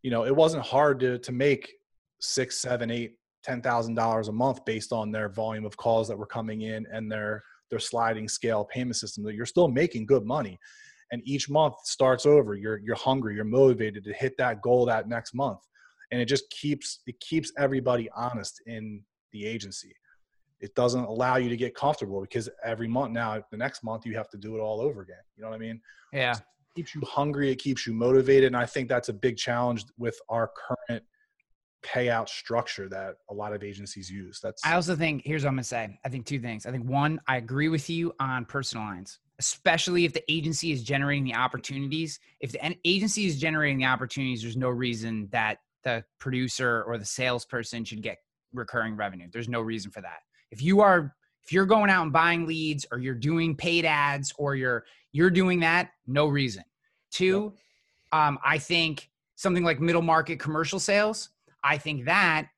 you 0.02 0.12
know 0.12 0.26
it 0.26 0.36
wasn't 0.36 0.64
hard 0.64 1.00
to 1.02 1.20
to 1.20 1.32
make 1.32 1.72
six, 2.20 2.60
seven, 2.60 2.90
eight, 2.90 3.16
ten 3.44 3.62
thousand 3.62 3.96
dollars 3.96 4.30
a 4.30 4.32
month 4.32 4.64
based 4.66 4.94
on 4.94 5.12
their 5.12 5.30
volume 5.30 5.66
of 5.66 5.76
calls 5.76 6.08
that 6.08 6.18
were 6.18 6.26
coming 6.26 6.62
in 6.62 6.86
and 6.92 7.12
their 7.12 7.44
their 7.70 7.80
sliding 7.80 8.30
scale 8.30 8.64
payment 8.64 8.96
system. 8.96 9.24
That 9.24 9.36
you're 9.36 9.46
still 9.46 9.68
making 9.68 10.06
good 10.06 10.26
money, 10.26 10.58
and 11.12 11.22
each 11.26 11.50
month 11.50 11.76
starts 11.84 12.26
over. 12.26 12.56
You're 12.56 12.80
you're 12.80 12.96
hungry, 12.96 13.36
you're 13.36 13.46
motivated 13.46 14.04
to 14.06 14.14
hit 14.14 14.38
that 14.38 14.62
goal 14.62 14.86
that 14.86 15.08
next 15.08 15.34
month, 15.34 15.60
and 16.12 16.22
it 16.22 16.26
just 16.26 16.50
keeps 16.50 17.00
it 17.08 17.20
keeps 17.20 17.52
everybody 17.58 18.10
honest 18.16 18.62
in 18.66 19.02
the 19.34 19.46
agency 19.46 19.94
it 20.60 20.74
doesn't 20.76 21.04
allow 21.06 21.36
you 21.38 21.50
to 21.50 21.58
get 21.58 21.76
comfortable 21.76 22.22
because 22.22 22.50
every 22.64 22.88
month 22.88 23.12
now 23.12 23.42
the 23.52 23.58
next 23.58 23.84
month 23.84 24.06
you 24.06 24.16
have 24.16 24.30
to 24.30 24.38
do 24.38 24.56
it 24.56 24.60
all 24.60 24.82
over 24.82 25.02
again 25.02 25.18
you 25.36 25.44
know 25.44 25.50
what 25.50 25.56
i 25.56 25.60
mean 25.60 25.80
Yeah. 26.12 26.34
it 26.34 26.42
keeps 26.76 26.96
you 26.96 27.02
hungry 27.02 27.52
it 27.52 27.58
keeps 27.58 27.86
you 27.86 27.94
motivated 27.94 28.46
and 28.46 28.58
i 28.58 28.66
think 28.66 28.90
that's 28.90 29.10
a 29.10 29.14
big 29.14 29.38
challenge 29.38 29.86
with 29.98 30.18
our 30.30 30.52
current 30.68 31.04
payout 31.86 32.28
structure 32.28 32.90
that 32.90 33.16
a 33.30 33.34
lot 33.34 33.54
of 33.54 33.64
agencies 33.64 34.10
use 34.10 34.40
that's 34.42 34.66
I 34.66 34.74
also 34.74 34.96
think 34.96 35.22
here's 35.24 35.44
what 35.44 35.50
I'm 35.50 35.56
gonna 35.56 35.64
say. 35.64 36.00
I 36.04 36.10
think 36.10 36.26
two 36.26 36.40
things. 36.40 36.66
I 36.66 36.72
think 36.72 36.90
one, 36.90 37.22
I 37.28 37.38
agree 37.38 37.70
with 37.70 37.90
you 37.90 38.14
on 38.20 38.46
personal 38.46 38.84
lines. 38.86 39.20
Especially 39.40 40.06
if 40.06 40.14
the 40.14 40.24
agency 40.32 40.72
is 40.72 40.84
generating 40.84 41.24
the 41.24 41.36
opportunities. 41.36 42.20
If 42.40 42.52
the 42.52 42.76
agency 42.86 43.26
is 43.26 43.40
generating 43.40 43.78
the 43.78 43.86
opportunities, 43.86 44.42
there's 44.42 44.58
no 44.58 44.70
reason 44.70 45.30
that 45.32 45.60
the 45.84 46.04
producer 46.20 46.84
or 46.84 46.98
the 46.98 47.06
salesperson 47.06 47.86
should 47.86 48.02
get 48.02 48.18
recurring 48.54 48.96
revenue. 48.96 49.28
There's 49.32 49.50
no 49.50 49.62
reason 49.62 49.92
for 49.92 50.02
that. 50.02 50.20
If 50.52 50.62
you 50.62 50.82
are 50.82 51.16
if 51.44 51.54
you're 51.54 51.66
going 51.66 51.90
out 51.90 52.04
and 52.04 52.12
buying 52.12 52.46
leads 52.46 52.86
or 52.92 52.98
you're 52.98 53.16
doing 53.16 53.56
paid 53.56 53.86
ads 53.86 54.34
or 54.38 54.56
you're 54.56 54.86
you're 55.14 55.30
doing 55.30 55.62
that, 55.62 55.92
no 56.06 56.28
reason. 56.28 56.64
Two, 57.12 57.54
um, 58.12 58.38
I 58.44 58.58
think 58.58 59.10
something 59.36 59.64
like 59.64 59.80
middle 59.80 60.02
market 60.02 60.40
commercial 60.40 60.80
sales, 60.80 61.30
I 61.64 61.78
think 61.78 62.06
that 62.06 62.50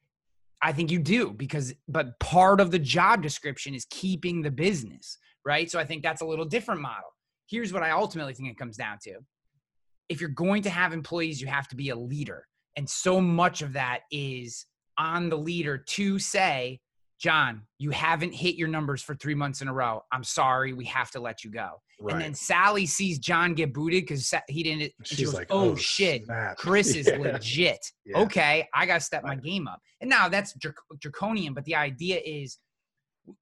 I 0.62 0.74
think 0.74 0.92
you 0.92 1.00
do 1.00 1.32
because 1.32 1.74
but 1.88 2.20
part 2.20 2.60
of 2.60 2.72
the 2.72 2.80
job 2.80 3.22
description 3.22 3.74
is 3.74 3.86
keeping 3.90 4.42
the 4.42 4.52
business, 4.52 5.18
right? 5.46 5.70
So 5.70 5.80
I 5.80 5.86
think 5.86 6.04
that's 6.04 6.22
a 6.22 6.26
little 6.26 6.46
different 6.46 6.82
model. 6.82 7.10
Here's 7.48 7.74
what 7.74 7.84
I 7.84 7.92
ultimately 7.92 8.34
think 8.34 8.50
it 8.50 8.58
comes 8.58 8.78
down 8.78 8.98
to. 9.04 9.20
If 10.08 10.22
you're 10.22 10.30
going 10.30 10.64
to 10.64 10.70
have 10.70 10.94
employees, 10.94 11.42
you 11.42 11.48
have 11.48 11.68
to 11.70 11.76
be 11.76 11.90
a 11.90 11.96
leader. 11.96 12.46
And 12.76 12.90
so 12.90 13.20
much 13.20 13.62
of 13.62 13.74
that 13.74 14.02
is 14.12 14.66
on 14.98 15.30
the 15.30 15.38
leader 15.38 15.78
to 15.78 16.20
say, 16.20 16.80
John, 17.20 17.64
you 17.80 17.92
haven't 17.92 18.34
hit 18.34 18.56
your 18.56 18.70
numbers 18.70 19.02
for 19.02 19.14
three 19.16 19.36
months 19.36 19.62
in 19.62 19.68
a 19.68 19.74
row. 19.74 20.04
I'm 20.12 20.24
sorry, 20.24 20.74
we 20.74 20.86
have 20.86 21.12
to 21.12 21.20
let 21.20 21.44
you 21.44 21.52
go. 21.52 21.82
Right. 22.00 22.14
And 22.14 22.22
then 22.22 22.34
Sally 22.34 22.86
sees 22.86 23.20
John 23.20 23.54
get 23.54 23.74
booted 23.74 24.04
because 24.04 24.34
he 24.48 24.64
didn't. 24.64 24.94
She's 25.04 25.18
she 25.18 25.26
goes, 25.26 25.34
like, 25.34 25.48
"Oh, 25.50 25.72
oh 25.72 25.76
shit, 25.76 26.26
snap. 26.26 26.58
Chris 26.58 26.96
is 26.96 27.08
yeah. 27.12 27.18
legit. 27.18 27.92
Yeah. 28.06 28.20
Okay, 28.20 28.68
I 28.74 28.86
got 28.86 28.96
to 28.96 29.02
step 29.02 29.24
my 29.26 29.36
game 29.36 29.68
up." 29.68 29.82
And 30.00 30.10
now 30.10 30.30
that's 30.30 30.56
draconian, 31.02 31.54
but 31.54 31.66
the 31.66 31.76
idea 31.76 32.22
is 32.24 32.58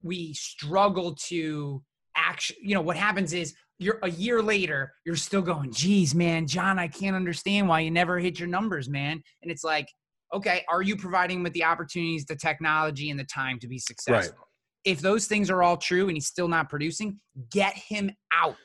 we 0.03 0.33
struggle 0.33 1.15
to 1.27 1.83
actually. 2.15 2.59
You 2.61 2.75
know 2.75 2.81
what 2.81 2.97
happens 2.97 3.33
is 3.33 3.53
you're 3.79 3.99
a 4.03 4.09
year 4.09 4.41
later, 4.41 4.93
you're 5.05 5.15
still 5.15 5.41
going, 5.41 5.71
"Geez, 5.71 6.15
man, 6.15 6.47
John, 6.47 6.79
I 6.79 6.88
can't 6.88 7.15
understand 7.15 7.67
why 7.67 7.81
you 7.81 7.91
never 7.91 8.19
hit 8.19 8.39
your 8.39 8.49
numbers, 8.49 8.89
man." 8.89 9.21
And 9.41 9.51
it's 9.51 9.63
like 9.63 9.88
okay, 10.33 10.63
are 10.69 10.81
you 10.81 10.95
providing 10.95 11.43
with 11.43 11.53
the 11.53 11.63
opportunities, 11.63 12.25
the 12.25 12.35
technology, 12.35 13.09
and 13.09 13.19
the 13.19 13.25
time 13.25 13.59
to 13.59 13.67
be 13.67 13.79
successful? 13.79 14.35
Right. 14.38 14.45
If 14.85 15.01
those 15.01 15.25
things 15.25 15.49
are 15.49 15.63
all 15.63 15.77
true 15.77 16.07
and 16.07 16.15
he's 16.15 16.27
still 16.27 16.47
not 16.47 16.69
producing, 16.69 17.19
get 17.51 17.75
him 17.75 18.11
out. 18.33 18.55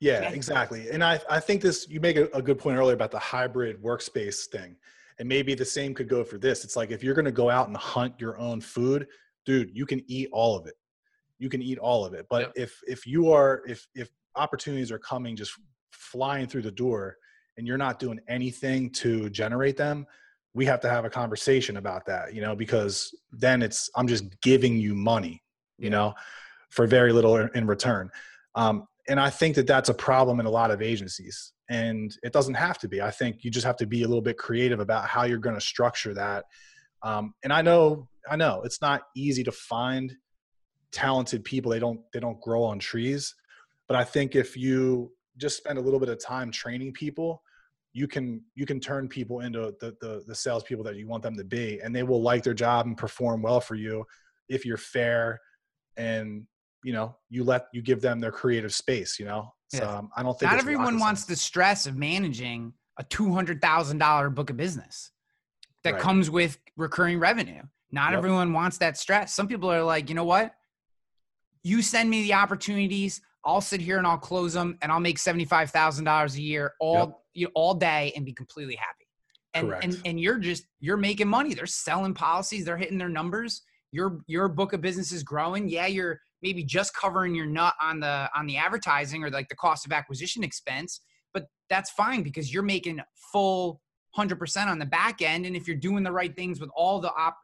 Yeah, 0.00 0.20
get 0.20 0.34
exactly. 0.34 0.90
And 0.90 1.02
I, 1.02 1.20
I 1.28 1.40
think 1.40 1.60
this, 1.60 1.88
you 1.88 2.00
make 2.00 2.16
a, 2.16 2.26
a 2.34 2.42
good 2.42 2.58
point 2.58 2.78
earlier 2.78 2.94
about 2.94 3.10
the 3.10 3.18
hybrid 3.18 3.82
workspace 3.82 4.46
thing. 4.46 4.76
And 5.18 5.28
maybe 5.28 5.54
the 5.54 5.64
same 5.64 5.94
could 5.94 6.08
go 6.08 6.22
for 6.22 6.38
this. 6.38 6.64
It's 6.64 6.76
like 6.76 6.92
if 6.92 7.02
you're 7.02 7.14
going 7.14 7.24
to 7.24 7.32
go 7.32 7.50
out 7.50 7.66
and 7.66 7.76
hunt 7.76 8.14
your 8.20 8.38
own 8.38 8.60
food, 8.60 9.08
dude, 9.48 9.74
you 9.74 9.86
can 9.86 10.04
eat 10.08 10.28
all 10.30 10.58
of 10.58 10.66
it. 10.66 10.74
You 11.38 11.48
can 11.48 11.62
eat 11.62 11.78
all 11.78 12.04
of 12.04 12.12
it. 12.12 12.26
But 12.28 12.42
yep. 12.42 12.52
if 12.54 12.80
if 12.86 13.06
you 13.06 13.32
are 13.32 13.62
if 13.66 13.88
if 13.94 14.10
opportunities 14.36 14.92
are 14.92 14.98
coming 14.98 15.34
just 15.34 15.52
flying 15.90 16.46
through 16.46 16.62
the 16.62 16.70
door 16.70 17.16
and 17.56 17.66
you're 17.66 17.78
not 17.78 17.98
doing 17.98 18.20
anything 18.28 18.90
to 18.90 19.30
generate 19.30 19.78
them, 19.78 20.06
we 20.52 20.66
have 20.66 20.80
to 20.80 20.90
have 20.90 21.06
a 21.06 21.10
conversation 21.10 21.78
about 21.78 22.04
that, 22.04 22.34
you 22.34 22.42
know, 22.42 22.54
because 22.54 23.14
then 23.32 23.62
it's 23.62 23.88
I'm 23.96 24.06
just 24.06 24.24
giving 24.42 24.76
you 24.76 24.94
money, 24.94 25.42
you 25.78 25.88
know, 25.88 26.12
for 26.68 26.86
very 26.86 27.12
little 27.14 27.36
in 27.36 27.66
return. 27.66 28.10
Um, 28.54 28.86
and 29.08 29.18
I 29.18 29.30
think 29.30 29.54
that 29.54 29.66
that's 29.66 29.88
a 29.88 29.94
problem 29.94 30.40
in 30.40 30.44
a 30.46 30.50
lot 30.50 30.70
of 30.70 30.82
agencies, 30.82 31.54
and 31.70 32.14
it 32.22 32.34
doesn't 32.34 32.52
have 32.52 32.78
to 32.80 32.88
be. 32.88 33.00
I 33.00 33.10
think 33.10 33.44
you 33.44 33.50
just 33.50 33.64
have 33.64 33.78
to 33.78 33.86
be 33.86 34.02
a 34.02 34.08
little 34.08 34.20
bit 34.20 34.36
creative 34.36 34.80
about 34.80 35.06
how 35.06 35.22
you're 35.22 35.38
going 35.38 35.56
to 35.56 35.70
structure 35.74 36.12
that. 36.12 36.44
Um, 37.02 37.32
and 37.42 37.50
I 37.50 37.62
know, 37.62 38.08
I 38.30 38.36
know, 38.36 38.62
it's 38.64 38.80
not 38.80 39.02
easy 39.16 39.44
to 39.44 39.52
find 39.52 40.14
talented 40.92 41.44
people. 41.44 41.72
They 41.72 41.78
don't 41.78 42.00
they 42.12 42.20
don't 42.20 42.40
grow 42.40 42.62
on 42.64 42.78
trees, 42.78 43.34
but 43.86 43.96
I 43.96 44.04
think 44.04 44.34
if 44.34 44.56
you 44.56 45.12
just 45.36 45.56
spend 45.56 45.78
a 45.78 45.82
little 45.82 46.00
bit 46.00 46.08
of 46.08 46.22
time 46.22 46.50
training 46.50 46.92
people 46.92 47.42
you 47.92 48.06
can 48.06 48.42
you 48.54 48.66
can 48.66 48.80
turn 48.80 49.08
people 49.08 49.40
into 49.40 49.74
the, 49.80 49.96
the 50.00 50.22
the 50.26 50.34
salespeople 50.34 50.84
that 50.84 50.96
you 50.96 51.08
want 51.08 51.22
them 51.22 51.36
to 51.36 51.44
be, 51.44 51.80
and 51.82 51.94
they 51.94 52.02
will 52.02 52.22
like 52.22 52.42
their 52.42 52.54
job 52.54 52.86
and 52.86 52.96
perform 52.96 53.42
well 53.42 53.60
for 53.60 53.74
you 53.74 54.04
if 54.48 54.64
you're 54.64 54.76
fair 54.76 55.38
and 55.96 56.44
you 56.84 56.92
know 56.92 57.16
you 57.28 57.44
let 57.44 57.66
you 57.72 57.82
give 57.82 58.00
them 58.00 58.20
their 58.20 58.30
creative 58.30 58.74
space. 58.74 59.18
You 59.18 59.26
know, 59.26 59.52
so 59.68 59.82
yeah. 59.82 59.98
um, 59.98 60.10
I 60.16 60.22
don't 60.22 60.38
think 60.38 60.52
not 60.52 60.60
everyone 60.60 60.98
wants 60.98 61.24
the 61.24 61.36
stress 61.36 61.86
of 61.86 61.96
managing 61.96 62.72
a 62.98 63.04
two 63.04 63.32
hundred 63.32 63.60
thousand 63.60 63.98
dollar 63.98 64.30
book 64.30 64.50
of 64.50 64.56
business 64.56 65.10
that 65.82 65.94
right. 65.94 66.02
comes 66.02 66.30
with 66.30 66.58
recurring 66.76 67.18
revenue. 67.18 67.62
Not 67.90 68.10
yep. 68.10 68.18
everyone 68.18 68.52
wants 68.52 68.78
that 68.78 68.96
stress. 68.96 69.34
Some 69.34 69.48
people 69.48 69.70
are 69.70 69.82
like, 69.82 70.08
you 70.08 70.14
know 70.14 70.24
what? 70.24 70.54
You 71.62 71.82
send 71.82 72.10
me 72.10 72.22
the 72.22 72.34
opportunities. 72.34 73.20
I'll 73.44 73.60
sit 73.60 73.80
here 73.80 73.98
and 73.98 74.06
I'll 74.06 74.18
close 74.18 74.52
them 74.52 74.78
and 74.82 74.92
I'll 74.92 75.00
make 75.00 75.18
$75,000 75.18 76.36
a 76.36 76.40
year 76.40 76.74
all 76.80 76.96
yep. 76.96 77.18
you 77.34 77.46
know, 77.46 77.52
all 77.54 77.74
day 77.74 78.12
and 78.14 78.24
be 78.24 78.32
completely 78.32 78.76
happy. 78.76 79.06
And, 79.54 79.68
Correct. 79.68 79.84
and 79.84 80.00
and 80.04 80.20
you're 80.20 80.38
just 80.38 80.66
you're 80.78 80.98
making 80.98 81.28
money. 81.28 81.54
They're 81.54 81.66
selling 81.66 82.12
policies, 82.12 82.64
they're 82.66 82.76
hitting 82.76 82.98
their 82.98 83.08
numbers. 83.08 83.62
Your 83.90 84.20
your 84.26 84.48
book 84.48 84.74
of 84.74 84.82
business 84.82 85.10
is 85.10 85.22
growing. 85.22 85.68
Yeah, 85.68 85.86
you're 85.86 86.20
maybe 86.42 86.62
just 86.62 86.94
covering 86.94 87.34
your 87.34 87.46
nut 87.46 87.74
on 87.80 88.00
the 88.00 88.28
on 88.36 88.46
the 88.46 88.58
advertising 88.58 89.24
or 89.24 89.30
like 89.30 89.48
the 89.48 89.56
cost 89.56 89.86
of 89.86 89.92
acquisition 89.92 90.44
expense, 90.44 91.00
but 91.32 91.46
that's 91.70 91.90
fine 91.90 92.22
because 92.22 92.52
you're 92.52 92.62
making 92.62 93.00
full 93.32 93.80
100% 94.16 94.66
on 94.66 94.78
the 94.78 94.86
back 94.86 95.22
end 95.22 95.46
and 95.46 95.54
if 95.54 95.66
you're 95.66 95.76
doing 95.76 96.02
the 96.02 96.10
right 96.10 96.34
things 96.34 96.60
with 96.60 96.70
all 96.74 96.98
the 97.00 97.12
op 97.14 97.36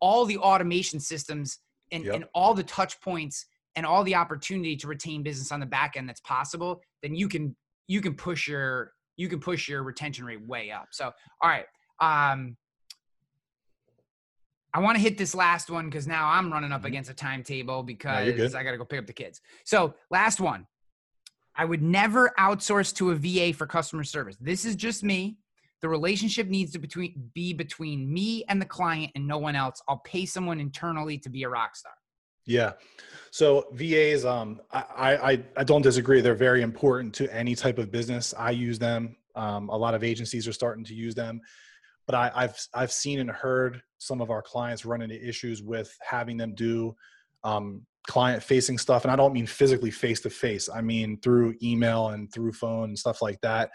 all 0.00 0.24
the 0.24 0.38
automation 0.38 1.00
systems 1.00 1.58
and, 1.90 2.04
yep. 2.04 2.14
and 2.14 2.24
all 2.34 2.54
the 2.54 2.62
touch 2.62 3.00
points 3.00 3.46
and 3.76 3.86
all 3.86 4.02
the 4.04 4.14
opportunity 4.14 4.76
to 4.76 4.86
retain 4.86 5.22
business 5.22 5.52
on 5.52 5.60
the 5.60 5.66
back 5.66 5.96
end 5.96 6.08
that's 6.08 6.20
possible, 6.20 6.80
then 7.02 7.14
you 7.14 7.28
can 7.28 7.54
you 7.86 8.00
can 8.00 8.14
push 8.14 8.46
your 8.48 8.92
you 9.16 9.28
can 9.28 9.40
push 9.40 9.68
your 9.68 9.82
retention 9.82 10.24
rate 10.24 10.40
way 10.46 10.70
up. 10.70 10.88
So, 10.90 11.12
all 11.42 11.50
right. 11.50 11.66
Um, 12.00 12.56
I 14.72 14.80
want 14.80 14.96
to 14.96 15.02
hit 15.02 15.18
this 15.18 15.34
last 15.34 15.70
one 15.70 15.86
because 15.86 16.06
now 16.06 16.28
I'm 16.28 16.52
running 16.52 16.72
up 16.72 16.80
mm-hmm. 16.80 16.86
against 16.86 17.10
a 17.10 17.14
timetable 17.14 17.82
because 17.82 18.52
no, 18.52 18.58
I 18.58 18.62
got 18.62 18.72
to 18.72 18.78
go 18.78 18.84
pick 18.84 19.00
up 19.00 19.06
the 19.06 19.12
kids. 19.12 19.40
So, 19.64 19.94
last 20.10 20.40
one. 20.40 20.66
I 21.56 21.64
would 21.64 21.82
never 21.82 22.32
outsource 22.38 22.94
to 22.96 23.10
a 23.10 23.16
VA 23.16 23.52
for 23.52 23.66
customer 23.66 24.04
service. 24.04 24.36
This 24.40 24.64
is 24.64 24.76
just 24.76 25.02
me. 25.02 25.38
The 25.80 25.88
relationship 25.88 26.48
needs 26.48 26.72
to 26.72 26.78
between, 26.78 27.30
be 27.34 27.52
between 27.52 28.12
me 28.12 28.44
and 28.48 28.60
the 28.60 28.66
client 28.66 29.12
and 29.14 29.26
no 29.26 29.38
one 29.38 29.54
else. 29.54 29.80
I'll 29.88 30.02
pay 30.04 30.26
someone 30.26 30.60
internally 30.60 31.18
to 31.18 31.28
be 31.28 31.44
a 31.44 31.48
rock 31.48 31.76
star. 31.76 31.92
Yeah. 32.46 32.72
So 33.30 33.68
VAs, 33.72 34.24
um, 34.24 34.60
I, 34.72 35.16
I, 35.16 35.42
I 35.58 35.64
don't 35.64 35.82
disagree. 35.82 36.22
They're 36.22 36.34
very 36.34 36.62
important 36.62 37.14
to 37.16 37.32
any 37.32 37.54
type 37.54 37.78
of 37.78 37.92
business. 37.92 38.34
I 38.36 38.50
use 38.50 38.78
them. 38.78 39.16
Um, 39.36 39.68
a 39.68 39.76
lot 39.76 39.94
of 39.94 40.02
agencies 40.02 40.48
are 40.48 40.52
starting 40.52 40.82
to 40.84 40.94
use 40.94 41.14
them, 41.14 41.40
but 42.06 42.14
I, 42.16 42.32
I've 42.34 42.66
I've 42.74 42.90
seen 42.90 43.20
and 43.20 43.30
heard 43.30 43.82
some 43.98 44.20
of 44.20 44.30
our 44.30 44.42
clients 44.42 44.84
run 44.84 45.00
into 45.00 45.14
issues 45.28 45.62
with 45.62 45.94
having 46.02 46.36
them 46.36 46.54
do 46.54 46.96
um, 47.44 47.86
client 48.08 48.42
facing 48.42 48.78
stuff, 48.78 49.04
and 49.04 49.12
I 49.12 49.16
don't 49.16 49.32
mean 49.32 49.46
physically 49.46 49.92
face 49.92 50.20
to 50.22 50.30
face. 50.30 50.68
I 50.68 50.80
mean 50.80 51.20
through 51.20 51.54
email 51.62 52.08
and 52.08 52.32
through 52.32 52.52
phone 52.52 52.88
and 52.88 52.98
stuff 52.98 53.22
like 53.22 53.40
that. 53.42 53.70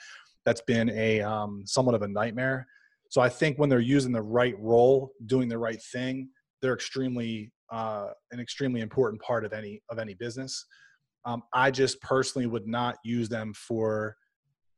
That's 0.46 0.62
been 0.62 0.90
a 0.90 1.22
um, 1.22 1.64
somewhat 1.66 1.96
of 1.96 2.02
a 2.02 2.08
nightmare. 2.08 2.68
So 3.10 3.22
I 3.22 3.30
think 3.30 3.60
when 3.60 3.70
they're 3.70 3.80
using 3.80 4.12
the 4.12 4.22
right 4.22 4.60
role, 4.60 5.12
doing 5.28 5.48
the 5.48 5.58
right 5.58 5.82
thing, 5.92 6.30
they're 6.62 6.74
extremely 6.74 7.52
uh, 7.72 8.08
an 8.32 8.40
extremely 8.40 8.82
important 8.82 9.22
part 9.22 9.46
of 9.46 9.54
any 9.54 9.82
of 9.90 10.00
any 10.00 10.14
business. 10.14 10.66
Um, 11.26 11.44
I 11.54 11.72
just 11.72 12.02
personally 12.02 12.48
would 12.48 12.68
not 12.68 12.98
use 13.04 13.30
them 13.30 13.54
for 13.54 14.18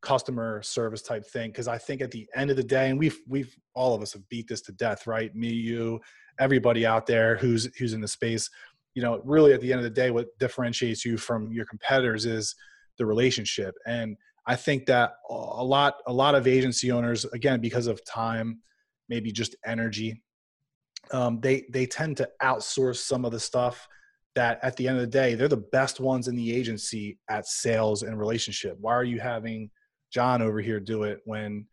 customer 0.01 0.61
service 0.61 1.01
type 1.01 1.26
thing 1.26 1.49
because 1.49 1.68
I 1.68 1.78
think 1.78 2.01
at 2.01 2.11
the 2.11 2.28
end 2.36 2.51
of 2.51 2.57
the 2.57 2.63
day, 2.63 2.89
and 2.89 2.99
we've 2.99 3.20
we've 3.28 3.55
all 3.74 3.95
of 3.95 4.01
us 4.01 4.13
have 4.13 4.28
beat 4.30 4.47
this 4.47 4.61
to 4.61 4.72
death, 4.74 5.07
right? 5.07 5.36
Me, 5.36 5.49
you, 5.49 5.99
everybody 6.39 6.86
out 6.86 7.05
there 7.05 7.38
who's 7.38 7.74
who's 7.78 7.93
in 7.93 8.01
the 8.01 8.07
space. 8.07 8.49
You 8.93 9.01
know, 9.01 9.22
really 9.26 9.53
at 9.53 9.61
the 9.61 9.74
end 9.74 9.80
of 9.80 9.84
the 9.84 9.89
day, 9.89 10.11
what 10.11 10.28
differentiates 10.39 11.03
you 11.03 11.18
from 11.18 11.51
your 11.51 11.66
competitors 11.66 12.26
is 12.26 12.55
the 12.97 13.05
relationship. 13.05 13.76
And 13.86 14.16
I 14.47 14.55
think 14.55 14.85
that 14.85 15.13
a 15.29 15.63
lot 15.63 16.01
a 16.05 16.13
lot 16.13 16.35
of 16.35 16.47
agency 16.47 16.91
owners, 16.91 17.25
again, 17.25 17.61
because 17.61 17.87
of 17.87 18.05
time, 18.05 18.59
maybe 19.09 19.31
just 19.31 19.55
energy, 19.65 20.21
um, 21.11 21.39
they 21.39 21.65
they 21.69 21.85
tend 21.85 22.17
to 22.17 22.29
outsource 22.41 22.97
some 22.97 23.25
of 23.25 23.31
the 23.31 23.39
stuff 23.39 23.87
that 24.35 24.59
at 24.63 24.75
the 24.75 24.87
end 24.87 24.97
of 24.97 25.01
the 25.01 25.07
day 25.07 25.33
they're 25.33 25.47
the 25.47 25.57
best 25.57 25.99
ones 25.99 26.27
in 26.27 26.35
the 26.35 26.53
agency 26.53 27.17
at 27.29 27.47
sales 27.47 28.03
and 28.03 28.19
relationship. 28.19 28.77
Why 28.79 28.93
are 28.93 29.03
you 29.03 29.19
having 29.19 29.69
john 30.13 30.41
over 30.41 30.61
here 30.61 30.79
do 30.79 31.03
it 31.03 31.19
when 31.25 31.65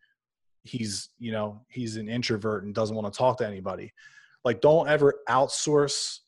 he's 0.63 1.09
you 1.19 1.31
know 1.31 1.61
he's 1.69 1.97
an 1.97 2.09
introvert 2.09 2.63
and 2.63 2.73
doesn't 2.73 2.95
want 2.95 3.11
to 3.11 3.17
talk 3.17 3.37
to 3.37 3.47
anybody? 3.47 3.91
Like 4.45 4.61
don't 4.61 4.87
ever 4.87 5.21
outsource 5.29 6.19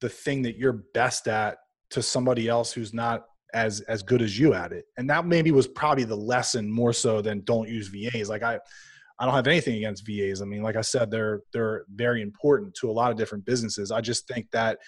the 0.00 0.08
thing 0.08 0.42
that 0.42 0.56
you're 0.56 0.84
best 0.94 1.28
at 1.28 1.58
to 1.90 2.02
somebody 2.02 2.48
else 2.48 2.72
who's 2.72 2.92
not 2.92 3.24
as 3.54 3.80
as 3.82 4.02
good 4.02 4.22
as 4.22 4.38
you 4.38 4.54
at 4.54 4.72
it. 4.72 4.84
And 4.98 5.08
that 5.10 5.26
maybe 5.26 5.50
was 5.52 5.66
probably 5.66 6.04
the 6.04 6.16
lesson 6.16 6.70
more 6.70 6.92
so 6.92 7.20
than 7.20 7.42
don't 7.44 7.68
use 7.68 7.88
vas 7.88 8.28
like 8.28 8.42
i 8.42 8.58
I 9.18 9.24
don't 9.24 9.34
have 9.34 9.46
anything 9.46 9.76
against 9.76 10.06
VAs. 10.06 10.42
I 10.42 10.44
mean, 10.44 10.62
like 10.62 10.76
I 10.76 10.82
said, 10.82 11.10
they're 11.10 11.42
they're 11.52 11.84
very 11.94 12.20
important 12.22 12.74
to 12.80 12.90
a 12.90 12.92
lot 12.92 13.10
of 13.10 13.16
different 13.16 13.44
businesses. 13.44 13.90
I 13.90 14.00
just 14.00 14.28
think 14.28 14.50
that 14.50 14.78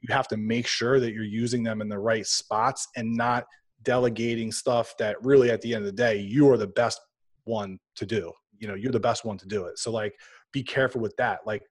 you 0.00 0.14
have 0.14 0.28
to 0.28 0.36
make 0.36 0.66
sure 0.66 1.00
that 1.00 1.12
you're 1.12 1.24
using 1.24 1.62
them 1.62 1.80
in 1.80 1.88
the 1.88 1.98
right 1.98 2.26
spots 2.26 2.88
and 2.96 3.16
not 3.16 3.44
delegating 3.82 4.52
stuff 4.52 4.94
that 4.98 5.16
really 5.24 5.50
at 5.50 5.60
the 5.62 5.74
end 5.74 5.84
of 5.84 5.86
the 5.86 5.92
day 5.92 6.16
you 6.16 6.48
are 6.50 6.56
the 6.56 6.68
best 6.68 7.00
one 7.44 7.78
to 7.96 8.06
do. 8.06 8.32
You 8.58 8.68
know 8.68 8.74
you're 8.74 8.92
the 8.92 9.00
best 9.00 9.24
one 9.24 9.38
to 9.38 9.48
do 9.48 9.64
it. 9.64 9.78
So 9.78 9.90
like 9.90 10.14
be 10.52 10.62
careful 10.62 11.00
with 11.00 11.16
that. 11.16 11.40
Like 11.44 11.62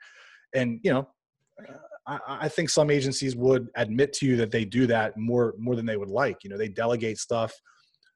and 0.53 0.79
you 0.83 0.91
know 0.91 1.07
I, 2.08 2.20
I 2.28 2.47
think 2.49 2.70
some 2.70 2.89
agencies 2.89 3.36
would 3.36 3.68
admit 3.76 4.14
to 4.14 4.26
you 4.26 4.36
that 4.38 4.52
they 4.52 4.66
do 4.66 4.88
that 4.88 5.18
more 5.18 5.56
more 5.58 5.76
than 5.76 5.86
they 5.86 5.97
would 5.97 6.10
like. 6.10 6.43
You 6.43 6.49
know 6.49 6.58
they 6.58 6.70
delegate 6.70 7.18
stuff. 7.18 7.54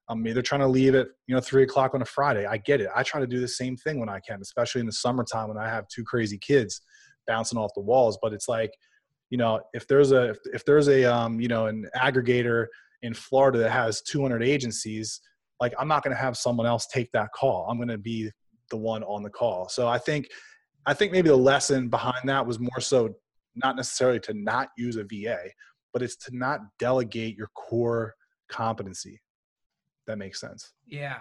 Um, 0.08 0.24
they're 0.24 0.42
trying 0.44 0.62
to 0.62 0.68
leave 0.68 0.94
at 0.96 1.08
you 1.28 1.36
know 1.36 1.42
three 1.42 1.64
o'clock 1.64 1.94
on 1.94 2.02
a 2.02 2.06
friday. 2.06 2.46
I 2.46 2.58
get 2.58 2.82
it. 2.82 2.90
I 2.96 3.04
try 3.04 3.20
to 3.20 3.28
do 3.28 3.40
the 3.40 3.48
same 3.48 3.76
thing 3.78 4.00
when 4.00 4.10
i 4.10 4.20
can 4.20 4.40
especially 4.42 4.82
in 4.82 4.86
the 4.86 4.94
summertime 4.94 5.48
when 5.48 5.58
i 5.58 5.68
have 5.68 5.88
two 5.88 6.04
crazy 6.04 6.38
kids 6.38 6.82
bouncing 7.28 7.58
off 7.58 7.72
the 7.76 7.82
walls. 7.82 8.18
But 8.22 8.34
it's 8.34 8.48
like 8.48 8.72
you 9.30 9.38
know 9.38 9.62
if 9.74 9.88
there's 9.88 10.12
a 10.12 10.30
if, 10.30 10.38
if 10.54 10.66
there's 10.66 10.88
a 10.88 11.04
um, 11.06 11.40
you 11.40 11.48
know 11.48 11.68
an 11.68 11.88
aggregator 11.96 12.68
in 13.02 13.14
Florida 13.14 13.60
that 13.60 13.70
has 13.70 14.02
200 14.02 14.44
agencies, 14.44 15.22
like 15.62 15.74
I'm 15.80 15.88
not 15.88 16.04
going 16.04 16.16
to 16.16 16.22
have 16.22 16.36
someone 16.36 16.66
else 16.66 16.88
take 16.88 17.12
that 17.12 17.30
call. 17.34 17.68
I'm 17.70 17.78
going 17.78 17.90
to 17.90 17.98
be 17.98 18.32
the 18.72 18.78
one 18.78 19.04
on 19.04 19.22
the 19.22 19.30
call. 19.30 19.70
So 19.70 19.88
I 19.88 20.00
think, 20.00 20.28
I 20.86 20.94
think 20.94 21.12
maybe 21.12 21.30
the 21.30 21.36
lesson 21.36 21.88
behind 21.88 22.28
that 22.28 22.46
was 22.46 22.60
more 22.60 22.80
so 22.80 23.16
not 23.56 23.76
necessarily 23.76 24.20
to 24.22 24.34
not 24.34 24.70
use 24.78 24.95
a 24.95 25.03
VA, 25.03 25.49
but 25.93 26.01
it's 26.01 26.16
to 26.18 26.36
not 26.36 26.62
delegate 26.80 27.36
your 27.36 27.49
core 27.56 28.16
competency. 28.49 29.22
That 30.08 30.18
makes 30.18 30.39
sense. 30.39 30.74
Yeah. 30.86 31.18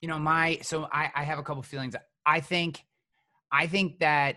You 0.00 0.08
know, 0.08 0.18
my, 0.18 0.58
so 0.62 0.88
I, 0.92 1.10
I 1.14 1.24
have 1.24 1.38
a 1.38 1.42
couple 1.42 1.62
feelings. 1.62 1.94
I 2.26 2.40
think, 2.40 2.84
I 3.50 3.66
think 3.66 4.00
that 4.00 4.36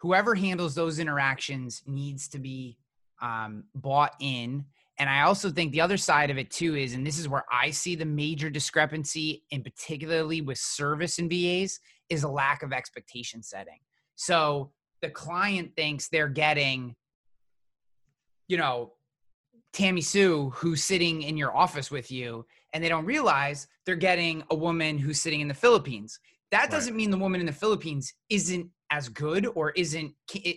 whoever 0.00 0.34
handles 0.34 0.74
those 0.74 0.98
interactions 0.98 1.82
needs 1.86 2.28
to 2.28 2.38
be 2.38 2.78
um, 3.20 3.64
bought 3.74 4.12
in 4.20 4.64
and 4.98 5.08
I 5.08 5.22
also 5.22 5.50
think 5.50 5.72
the 5.72 5.80
other 5.80 5.96
side 5.96 6.30
of 6.30 6.38
it 6.38 6.50
too 6.50 6.74
is, 6.74 6.94
and 6.94 7.06
this 7.06 7.18
is 7.18 7.28
where 7.28 7.44
I 7.52 7.70
see 7.70 7.94
the 7.94 8.04
major 8.04 8.50
discrepancy, 8.50 9.44
in 9.50 9.62
particularly 9.62 10.40
with 10.40 10.58
service 10.58 11.18
and 11.18 11.30
VAs, 11.30 11.78
is 12.08 12.24
a 12.24 12.28
lack 12.28 12.62
of 12.64 12.72
expectation 12.72 13.42
setting. 13.42 13.78
So 14.16 14.72
the 15.02 15.10
client 15.10 15.72
thinks 15.76 16.08
they're 16.08 16.28
getting, 16.28 16.94
you 18.48 18.56
know, 18.56 18.92
Tammy 19.72 20.00
Sue 20.00 20.50
who's 20.50 20.82
sitting 20.82 21.22
in 21.22 21.36
your 21.36 21.56
office 21.56 21.90
with 21.90 22.10
you, 22.10 22.44
and 22.72 22.82
they 22.82 22.88
don't 22.88 23.04
realize 23.04 23.66
they're 23.86 23.96
getting 23.96 24.42
a 24.50 24.54
woman 24.54 24.98
who's 24.98 25.20
sitting 25.20 25.40
in 25.40 25.48
the 25.48 25.54
Philippines. 25.54 26.18
That 26.50 26.70
doesn't 26.70 26.94
right. 26.94 26.98
mean 26.98 27.10
the 27.10 27.18
woman 27.18 27.40
in 27.40 27.46
the 27.46 27.52
Philippines 27.52 28.12
isn't 28.30 28.68
as 28.90 29.08
good 29.08 29.46
or 29.54 29.70
isn't 29.72 30.12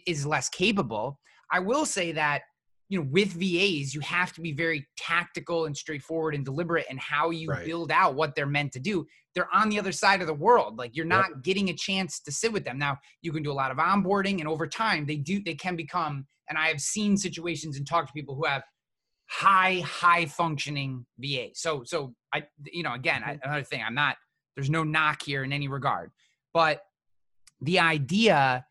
is 0.08 0.26
less 0.26 0.50
capable. 0.50 1.20
I 1.52 1.60
will 1.60 1.86
say 1.86 2.14
that 2.14 2.44
you 2.92 3.00
know 3.00 3.08
with 3.10 3.32
vas 3.34 3.96
you 3.96 4.02
have 4.02 4.34
to 4.34 4.42
be 4.42 4.52
very 4.52 4.86
tactical 4.98 5.66
and 5.66 5.76
straightforward 5.76 6.36
and 6.36 6.44
deliberate 6.44 6.86
in 6.90 6.98
how 6.98 7.30
you 7.30 7.48
right. 7.48 7.66
build 7.66 7.90
out 7.90 8.16
what 8.16 8.36
they're 8.36 8.46
meant 8.46 8.74
to 8.74 8.80
do 8.80 9.08
they're 9.34 9.48
on 9.54 9.70
the 9.70 9.80
other 9.80 9.94
side 9.94 10.20
of 10.20 10.28
the 10.28 10.34
world 10.34 10.78
like 10.78 10.94
you're 10.94 11.06
not 11.06 11.30
yep. 11.30 11.42
getting 11.42 11.70
a 11.70 11.74
chance 11.74 12.20
to 12.20 12.32
sit 12.32 12.52
with 12.52 12.66
them 12.66 12.78
now 12.78 12.98
you 13.22 13.32
can 13.32 13.42
do 13.42 13.52
a 13.52 13.54
lot 13.54 13.72
of 13.72 13.78
onboarding 13.78 14.40
and 14.40 14.48
over 14.48 14.68
time 14.68 15.06
they 15.06 15.16
do 15.16 15.42
they 15.42 15.56
can 15.56 15.78
become 15.78 16.28
and 16.50 16.58
i 16.58 16.68
have 16.68 16.82
seen 16.82 17.16
situations 17.16 17.78
and 17.78 17.88
talked 17.88 18.08
to 18.08 18.14
people 18.14 18.36
who 18.36 18.46
have 18.46 18.62
high 19.30 19.82
high 19.86 20.26
functioning 20.26 21.06
va 21.18 21.48
so 21.54 21.84
so 21.86 22.14
i 22.34 22.44
you 22.66 22.84
know 22.84 22.94
again 22.94 23.24
I, 23.26 23.36
mm-hmm. 23.36 23.50
another 23.50 23.64
thing 23.64 23.82
i'm 23.82 23.96
not 23.96 24.18
there's 24.56 24.70
no 24.70 24.84
knock 24.84 25.24
here 25.24 25.46
in 25.46 25.54
any 25.54 25.70
regard 25.70 26.12
but 26.54 26.82
the 27.62 27.80
idea 27.80 28.66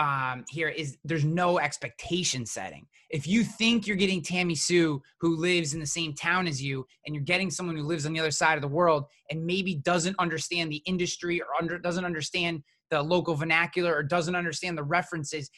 um, 0.00 0.44
here 0.48 0.68
is 0.68 0.96
there's 1.04 1.24
no 1.24 1.58
expectation 1.58 2.46
setting. 2.46 2.86
If 3.10 3.26
you 3.26 3.44
think 3.44 3.86
you're 3.86 3.96
getting 3.96 4.22
Tammy 4.22 4.54
Sue, 4.54 5.02
who 5.20 5.36
lives 5.36 5.74
in 5.74 5.80
the 5.80 5.86
same 5.86 6.14
town 6.14 6.46
as 6.46 6.62
you, 6.62 6.86
and 7.04 7.14
you're 7.14 7.22
getting 7.22 7.50
someone 7.50 7.76
who 7.76 7.82
lives 7.82 8.06
on 8.06 8.14
the 8.14 8.20
other 8.20 8.30
side 8.30 8.56
of 8.56 8.62
the 8.62 8.68
world 8.68 9.04
and 9.30 9.44
maybe 9.44 9.74
doesn't 9.74 10.16
understand 10.18 10.72
the 10.72 10.82
industry 10.86 11.40
or 11.40 11.48
under, 11.60 11.78
doesn't 11.78 12.06
understand 12.06 12.62
the 12.88 13.02
local 13.02 13.34
vernacular 13.34 13.94
or 13.94 14.02
doesn't 14.02 14.34
understand 14.34 14.78
the 14.78 14.82
references, 14.82 15.50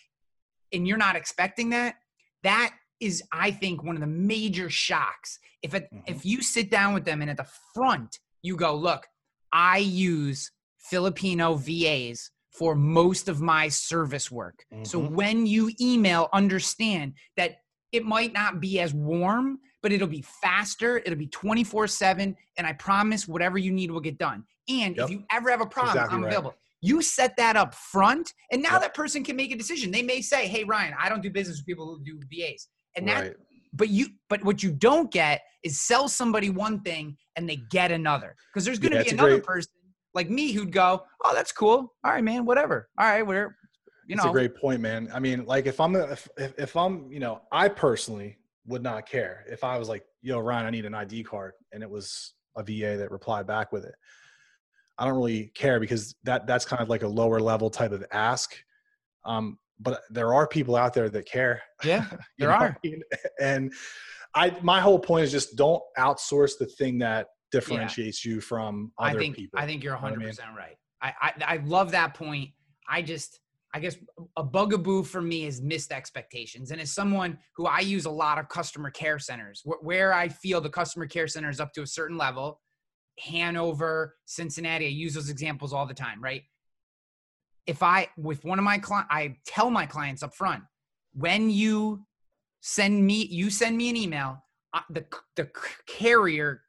and 0.73 0.89
you're 0.89 0.99
not 0.99 1.17
expecting 1.17 1.71
that, 1.71 1.95
that 2.43 2.75
is, 3.01 3.23
I 3.33 3.53
think, 3.53 3.85
one 3.85 3.95
of 3.95 4.01
the 4.01 4.07
major 4.09 4.69
shocks. 4.69 5.39
If 5.63 5.75
it, 5.75 5.85
mm-hmm. 5.85 6.01
if 6.07 6.27
you 6.27 6.43
sit 6.43 6.71
down 6.71 6.95
with 6.95 7.05
them 7.05 7.23
and 7.23 7.31
at 7.31 7.37
the 7.37 7.49
front 7.75 8.19
you 8.43 8.57
go, 8.57 8.75
look, 8.75 9.07
I 9.53 9.79
use 9.79 10.51
Filipino 10.79 11.55
VAs 11.55 12.31
for 12.53 12.75
most 12.75 13.29
of 13.29 13.41
my 13.41 13.69
service 13.69 14.31
work. 14.31 14.65
Mm-hmm. 14.73 14.85
So 14.85 14.99
when 14.99 15.47
you 15.47 15.73
email, 15.81 16.29
understand 16.33 17.15
that 17.37 17.57
it 17.93 18.05
might 18.05 18.33
not 18.33 18.61
be 18.61 18.81
as 18.81 18.95
warm, 18.95 19.59
but 19.83 19.93
it'll 19.93 20.09
be 20.09 20.23
faster, 20.23 20.99
it'll 20.99 21.19
be 21.19 21.27
24 21.27 21.87
7, 21.87 22.37
and 22.57 22.67
I 22.67 22.73
promise 22.75 23.27
whatever 23.27 23.59
you 23.59 23.73
need 23.73 23.91
will 23.91 24.01
get 24.01 24.19
done. 24.19 24.45
And 24.69 24.97
yep. 24.97 25.07
if 25.07 25.11
you 25.11 25.25
ever 25.33 25.51
have 25.51 25.61
a 25.61 25.67
problem, 25.67 25.97
exactly 25.97 26.17
I'm 26.17 26.23
right. 26.23 26.29
available. 26.29 26.55
You 26.81 27.01
set 27.03 27.37
that 27.37 27.57
up 27.57 27.75
front, 27.75 28.33
and 28.51 28.63
now 28.63 28.73
yep. 28.73 28.83
that 28.83 28.95
person 28.95 29.25
can 29.25 29.37
make 29.37 29.53
a 29.53 29.57
decision. 29.57 29.91
They 29.91 30.03
may 30.03 30.21
say, 30.21 30.47
Hey, 30.47 30.65
Ryan, 30.65 30.95
I 30.99 31.09
don't 31.09 31.23
do 31.23 31.31
business 31.31 31.59
with 31.59 31.67
people 31.67 31.87
who 31.87 32.03
do 32.05 32.21
VAs. 32.31 32.69
And 32.97 33.09
that, 33.09 33.21
right. 33.21 33.37
but 33.73 33.89
you, 33.89 34.09
but 34.29 34.45
what 34.45 34.63
you 34.63 34.73
don't 34.73 35.11
get 35.11 35.43
is 35.63 35.81
sell 35.81 36.09
somebody 36.09 36.51
one 36.51 36.81
thing 36.81 37.17
and 37.37 37.49
they 37.49 37.57
get 37.71 37.91
another. 37.91 38.37
Because 38.53 38.65
there's 38.65 38.79
going 38.79 38.93
to 38.93 38.99
yeah, 38.99 39.05
be 39.05 39.11
another 39.11 39.31
great, 39.31 39.45
person 39.45 39.73
like 40.15 40.31
me 40.31 40.53
who'd 40.53 40.73
go, 40.73 41.05
"Oh, 41.25 41.35
that's 41.35 41.53
cool. 41.53 41.95
All 42.05 42.13
right, 42.13 42.25
man. 42.25 42.45
Whatever. 42.45 42.89
All 42.99 43.07
right, 43.07 43.27
we're 43.27 43.57
you 44.07 44.17
know." 44.17 44.25
It's 44.25 44.31
a 44.31 44.33
great 44.33 44.57
point, 44.57 44.81
man. 44.81 45.09
I 45.13 45.21
mean, 45.21 45.45
like 45.47 45.67
if 45.67 45.81
I'm 45.81 45.95
if 45.97 46.29
if 46.37 46.77
I'm 46.77 47.11
you 47.11 47.21
know, 47.21 47.43
I 47.51 47.69
personally 47.69 48.39
would 48.67 48.83
not 48.83 49.09
care 49.09 49.45
if 49.49 49.65
I 49.65 49.79
was 49.79 49.89
like, 49.89 50.05
"Yo, 50.23 50.39
Ryan, 50.39 50.67
I 50.67 50.71
need 50.71 50.85
an 50.85 50.95
ID 50.95 51.25
card," 51.25 51.53
and 51.73 51.83
it 51.83 51.91
was 51.91 52.35
a 52.57 52.63
VA 52.63 52.97
that 52.99 53.11
replied 53.11 53.47
back 53.47 53.73
with 53.73 53.85
it. 53.85 53.95
I 54.99 55.05
don't 55.07 55.15
really 55.15 55.51
care 55.55 55.81
because 55.81 56.15
that 56.25 56.47
that's 56.47 56.65
kind 56.65 56.83
of 56.83 56.89
like 56.89 57.03
a 57.03 57.09
lower 57.09 57.41
level 57.41 57.71
type 57.71 57.93
of 57.93 58.05
ask. 58.13 58.55
Um, 59.25 59.59
but 59.81 60.03
there 60.11 60.35
are 60.35 60.47
people 60.47 60.77
out 60.77 60.95
there 60.95 61.09
that 61.09 61.27
care. 61.27 61.63
Yeah, 61.83 62.07
there 62.39 62.53
are. 62.53 62.77
And 63.41 63.73
I 64.35 64.57
my 64.63 64.81
whole 64.81 64.99
point 64.99 65.25
is 65.25 65.33
just 65.33 65.57
don't 65.57 65.83
outsource 65.99 66.53
the 66.59 66.67
thing 66.67 66.99
that 66.99 67.29
differentiates 67.53 68.25
yeah. 68.25 68.33
you 68.35 68.41
from 68.41 68.93
other 68.99 69.19
I 69.19 69.21
think, 69.21 69.37
people. 69.37 69.61
I 69.61 69.67
think 69.67 69.85
you're 69.85 69.95
100 69.95 70.15
you 70.15 70.21
know 70.21 70.27
percent 70.27 70.49
right. 70.57 70.77
I, 71.01 71.13
I 71.21 71.33
I 71.55 71.57
love 71.65 71.93
that 71.93 72.15
point. 72.15 72.51
I 72.89 73.03
just 73.03 73.41
I 73.75 73.81
guess 73.81 73.97
a 74.37 74.43
bugaboo 74.43 75.05
for 75.05 75.23
me 75.23 75.47
is 75.47 75.63
missed 75.63 75.93
expectations. 75.93 76.71
And 76.73 76.81
as 76.81 76.91
someone 76.93 77.39
who 77.57 77.67
I 77.67 77.81
use 77.81 78.05
a 78.05 78.11
lot 78.11 78.39
of 78.39 78.49
customer 78.49 78.91
care 78.91 79.19
centers, 79.19 79.63
wh- 79.65 79.83
where 79.83 80.13
I 80.13 80.29
feel 80.29 80.61
the 80.61 80.69
customer 80.69 81.07
care 81.07 81.27
center 81.27 81.49
is 81.49 81.59
up 81.59 81.73
to 81.75 81.83
a 81.83 81.87
certain 81.87 82.19
level, 82.19 82.61
Hanover, 83.19 84.17
Cincinnati, 84.27 84.87
I 84.87 84.91
use 84.91 85.15
those 85.15 85.31
examples 85.31 85.73
all 85.73 85.87
the 85.87 85.95
time, 85.95 86.23
right? 86.23 86.43
If 87.67 87.83
I, 87.83 88.09
with 88.19 88.45
one 88.45 88.59
of 88.59 88.65
my 88.65 88.77
clients, 88.77 89.09
I 89.11 89.37
tell 89.47 89.71
my 89.71 89.87
clients 89.87 90.23
up 90.23 90.35
front, 90.35 90.65
when 91.15 91.49
you 91.49 92.05
send 92.61 93.07
me, 93.07 93.25
you 93.25 93.49
send 93.49 93.77
me 93.77 93.89
an 93.89 93.97
email, 93.97 94.45
uh, 94.75 94.81
the, 94.91 95.07
the 95.37 95.49
carrier 95.87 96.63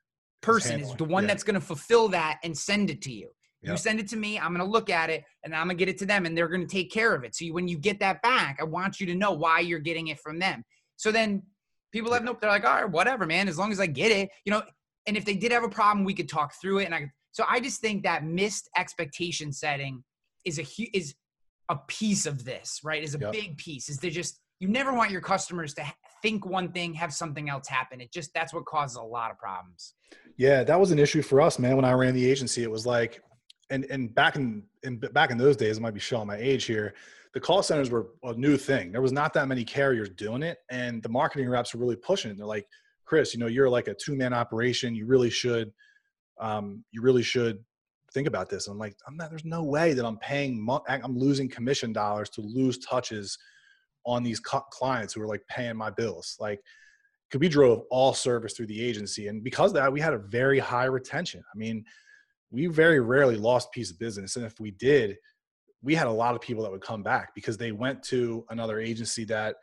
person 0.44 0.82
is 0.82 0.94
the 0.96 1.04
one 1.04 1.24
yeah. 1.24 1.30
that's 1.30 1.44
going 1.44 1.56
to 1.56 1.66
fulfill 1.66 2.08
that 2.10 2.40
and 2.44 2.56
send 2.56 2.92
it 2.92 3.02
to 3.02 3.12
you. 3.12 3.30
Yep. 3.64 3.72
You 3.72 3.78
send 3.78 4.00
it 4.00 4.10
to 4.10 4.18
me, 4.18 4.38
I'm 4.38 4.54
going 4.54 4.66
to 4.66 4.72
look 4.72 4.90
at 4.90 5.10
it 5.10 5.24
and 5.44 5.56
I'm 5.56 5.68
going 5.68 5.78
to 5.78 5.86
get 5.86 5.88
it 5.90 5.98
to 6.00 6.06
them 6.06 6.26
and 6.26 6.38
they're 6.38 6.50
going 6.50 6.68
to 6.68 6.68
take 6.68 6.92
care 6.92 7.16
of 7.16 7.24
it. 7.24 7.34
So 7.34 7.46
when 7.48 7.68
you 7.68 7.78
get 7.78 8.00
that 8.02 8.22
back, 8.22 8.58
I 8.60 8.66
want 8.66 9.00
you 9.00 9.06
to 9.08 9.16
know 9.16 9.32
why 9.32 9.62
you're 9.62 9.80
getting 9.80 10.10
it 10.10 10.20
from 10.20 10.38
them. 10.38 10.64
So 10.98 11.12
then 11.12 11.44
people 11.94 12.14
have 12.14 12.24
no, 12.24 12.38
they're 12.40 12.50
like, 12.50 12.66
all 12.66 12.82
right, 12.82 12.90
whatever, 12.90 13.26
man, 13.26 13.48
as 13.48 13.58
long 13.58 13.72
as 13.72 13.80
I 13.80 13.86
get 13.86 14.12
it, 14.12 14.30
you 14.44 14.52
know, 14.52 14.62
and 15.08 15.16
if 15.16 15.24
they 15.24 15.36
did 15.36 15.54
have 15.54 15.64
a 15.64 15.70
problem, 15.70 16.04
we 16.06 16.14
could 16.14 16.28
talk 16.28 16.54
through 16.62 16.80
it. 16.80 16.86
And 16.86 16.96
I, 16.96 17.10
so 17.32 17.46
I 17.50 17.62
just 17.62 17.80
think 17.80 18.04
that 18.04 18.26
missed 18.26 18.70
expectation 18.78 19.54
setting 19.54 20.04
is 20.44 20.60
a, 20.60 20.66
is 20.94 21.16
a 21.70 21.78
piece 21.88 22.26
of 22.26 22.44
this, 22.44 22.82
right? 22.84 23.02
Is 23.02 23.16
a 23.16 23.20
yep. 23.20 23.32
big 23.32 23.58
piece 23.58 23.88
is 23.88 23.98
they 23.98 24.10
just, 24.10 24.42
you 24.60 24.68
never 24.68 24.94
want 24.94 25.10
your 25.10 25.22
customers 25.22 25.74
to 25.76 25.86
think 26.24 26.46
one 26.46 26.72
thing, 26.72 26.96
have 26.96 27.14
something 27.14 27.50
else 27.50 27.68
happen. 27.68 28.02
It 28.02 28.12
just, 28.12 28.34
that's 28.34 28.52
what 28.54 28.66
causes 28.66 28.98
a 28.98 29.04
lot 29.04 29.30
of 29.30 29.38
problems. 29.38 29.94
Yeah, 30.38 30.64
that 30.64 30.80
was 30.80 30.90
an 30.90 30.98
issue 30.98 31.22
for 31.22 31.42
us, 31.42 31.60
man. 31.60 31.76
When 31.76 31.86
I 31.86 31.92
ran 31.92 32.16
the 32.16 32.26
agency, 32.26 32.64
it 32.64 32.72
was 32.72 32.88
like, 32.88 33.22
and 33.70 33.86
and 33.86 34.14
back 34.14 34.36
in, 34.36 34.64
in 34.84 34.98
back 34.98 35.30
in 35.30 35.38
those 35.38 35.56
days, 35.56 35.78
it 35.78 35.82
might 35.82 35.94
be 35.94 36.00
showing 36.00 36.28
my 36.28 36.38
age 36.38 36.66
here. 36.66 36.96
The 37.34 37.40
call 37.40 37.62
centers 37.64 37.90
were 37.90 38.08
a 38.24 38.34
new 38.34 38.58
thing. 38.58 38.92
There 38.92 39.02
was 39.02 39.12
not 39.12 39.34
that 39.34 39.48
many 39.48 39.64
carriers 39.64 40.10
doing 40.10 40.44
it, 40.44 40.58
and 40.72 41.04
the 41.04 41.10
marketing 41.10 41.50
reps 41.50 41.74
were 41.74 41.80
really 41.80 41.96
pushing 41.96 42.32
it. 42.32 42.38
They're 42.38 42.46
like, 42.46 42.68
Chris, 43.06 43.34
you 43.34 43.40
know, 43.40 43.48
you're 43.48 43.70
like 43.70 43.88
a 43.88 43.94
two 43.94 44.16
man 44.16 44.34
operation. 44.34 44.96
You 44.96 45.06
really 45.06 45.30
should, 45.30 45.72
um, 46.40 46.84
you 46.92 47.02
really 47.02 47.24
should 47.24 47.64
think 48.14 48.28
about 48.28 48.50
this. 48.50 48.68
I'm 48.68 48.78
like, 48.80 48.96
I'm 49.08 49.18
not. 49.18 49.30
There's 49.30 49.46
no 49.46 49.64
way 49.64 49.94
that 49.94 50.06
I'm 50.06 50.18
paying. 50.18 50.68
I'm 50.88 51.18
losing 51.18 51.48
commission 51.48 51.94
dollars 51.94 52.30
to 52.32 52.42
lose 52.42 52.80
touches 52.80 53.38
on 54.06 54.24
these 54.24 54.40
clients 54.40 55.14
who 55.14 55.22
were 55.22 55.28
like 55.28 55.46
paying 55.48 55.78
my 55.78 55.90
bills. 55.90 56.38
Like 56.40 56.62
we 57.38 57.50
drove 57.50 57.84
all 57.90 58.14
service 58.14 58.54
through 58.54 58.68
the 58.68 58.84
agency. 58.84 59.28
And 59.28 59.44
because 59.44 59.72
of 59.72 59.76
that, 59.76 59.92
we 59.92 60.00
had 60.00 60.14
a 60.14 60.20
very 60.20 60.60
high 60.60 60.86
retention. 60.86 61.44
I 61.54 61.58
mean, 61.58 61.84
we 62.52 62.68
very 62.68 63.00
rarely 63.00 63.36
lost 63.36 63.72
piece 63.72 63.90
of 63.90 63.98
business. 63.98 64.36
And 64.36 64.46
if 64.46 64.60
we 64.60 64.72
did, 64.72 65.18
we 65.82 65.96
had 65.96 66.08
a 66.08 66.12
lot 66.12 66.36
of 66.36 66.42
people 66.42 66.64
that 66.64 66.72
would 66.72 66.82
come 66.82 67.04
back 67.04 67.34
because 67.34 67.58
they 67.58 67.72
went 67.72 68.04
to 68.04 68.46
another 68.50 68.80
agency 68.80 69.26
that 69.26 69.56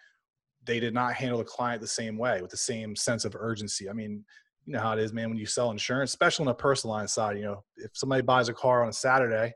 they 0.65 0.81
did 0.81 0.93
not 0.93 1.15
handle 1.15 1.39
the 1.39 1.45
client 1.45 1.81
the 1.81 1.87
same 1.87 2.19
way 2.19 2.43
with 2.43 2.51
the 2.51 2.57
same 2.57 2.95
sense 2.97 3.25
of 3.25 3.35
urgency. 3.39 3.89
I 3.89 3.93
mean, 3.93 4.25
you 4.67 4.75
know 4.75 4.81
how 4.81 4.93
it 4.93 4.99
is, 4.99 5.13
man. 5.13 5.31
When 5.31 5.39
you 5.39 5.47
sell 5.47 5.71
insurance, 5.71 6.11
especially 6.11 6.45
on 6.45 6.49
the 6.49 6.55
personal 6.55 6.97
line 6.97 7.09
side, 7.09 7.37
you 7.37 7.45
know, 7.45 7.65
if 7.77 7.93
somebody 7.95 8.23
buys 8.23 8.49
a 8.49 8.53
car 8.53 8.83
on 8.83 8.91
a 8.91 8.93
Saturday 8.93 9.55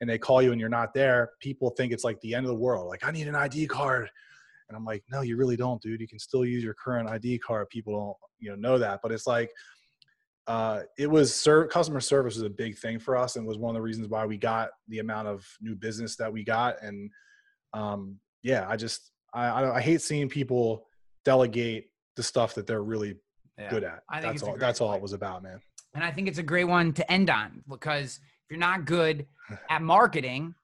and 0.00 0.08
they 0.08 0.18
call 0.18 0.40
you 0.42 0.52
and 0.52 0.60
you're 0.60 0.70
not 0.70 0.94
there, 0.94 1.30
people 1.40 1.70
think 1.70 1.92
it's 1.92 2.04
like 2.04 2.20
the 2.20 2.34
end 2.34 2.46
of 2.46 2.48
the 2.48 2.56
world. 2.58 2.88
Like, 2.88 3.04
I 3.04 3.10
need 3.10 3.28
an 3.28 3.34
ID 3.34 3.66
card. 3.66 4.08
And 4.68 4.76
I'm 4.76 4.84
like, 4.84 5.02
no, 5.10 5.20
you 5.20 5.36
really 5.36 5.56
don't, 5.56 5.80
dude. 5.82 6.00
You 6.00 6.08
can 6.08 6.18
still 6.18 6.44
use 6.44 6.62
your 6.62 6.74
current 6.74 7.08
ID 7.08 7.38
card. 7.40 7.68
People 7.70 7.92
don't, 7.98 8.16
you 8.38 8.50
know, 8.50 8.56
know 8.56 8.78
that. 8.78 9.00
But 9.02 9.12
it's 9.12 9.26
like, 9.26 9.50
uh, 10.46 10.82
it 10.96 11.08
was 11.08 11.34
ser- 11.34 11.66
customer 11.66 12.00
service 12.00 12.36
was 12.36 12.44
a 12.44 12.50
big 12.50 12.78
thing 12.78 12.98
for 12.98 13.16
us 13.16 13.36
and 13.36 13.46
was 13.46 13.58
one 13.58 13.70
of 13.70 13.74
the 13.74 13.82
reasons 13.82 14.08
why 14.08 14.24
we 14.24 14.36
got 14.36 14.70
the 14.88 15.00
amount 15.00 15.28
of 15.28 15.44
new 15.60 15.74
business 15.74 16.16
that 16.16 16.32
we 16.32 16.44
got. 16.44 16.80
And 16.82 17.10
um, 17.74 18.18
yeah, 18.42 18.66
I 18.68 18.76
just 18.76 19.10
I, 19.34 19.46
I, 19.46 19.76
I 19.76 19.80
hate 19.80 20.00
seeing 20.00 20.28
people 20.28 20.86
delegate 21.24 21.86
the 22.16 22.22
stuff 22.22 22.54
that 22.54 22.66
they're 22.66 22.82
really 22.82 23.16
Yeah. 23.58 23.70
good 23.70 23.84
at. 23.84 24.02
I 24.08 24.20
think 24.20 24.32
that's 24.32 24.42
all. 24.42 24.56
That's 24.56 24.80
all 24.80 24.94
it 24.94 25.02
was 25.02 25.12
about, 25.12 25.42
man. 25.42 25.60
And 25.94 26.02
I 26.02 26.10
think 26.10 26.26
it's 26.28 26.38
a 26.38 26.42
great 26.42 26.64
one 26.64 26.92
to 26.94 27.12
end 27.12 27.28
on 27.30 27.62
because 27.68 28.20
you're 28.50 28.58
not 28.58 28.84
good 28.84 29.26
at 29.70 29.82
marketing, 29.82 30.54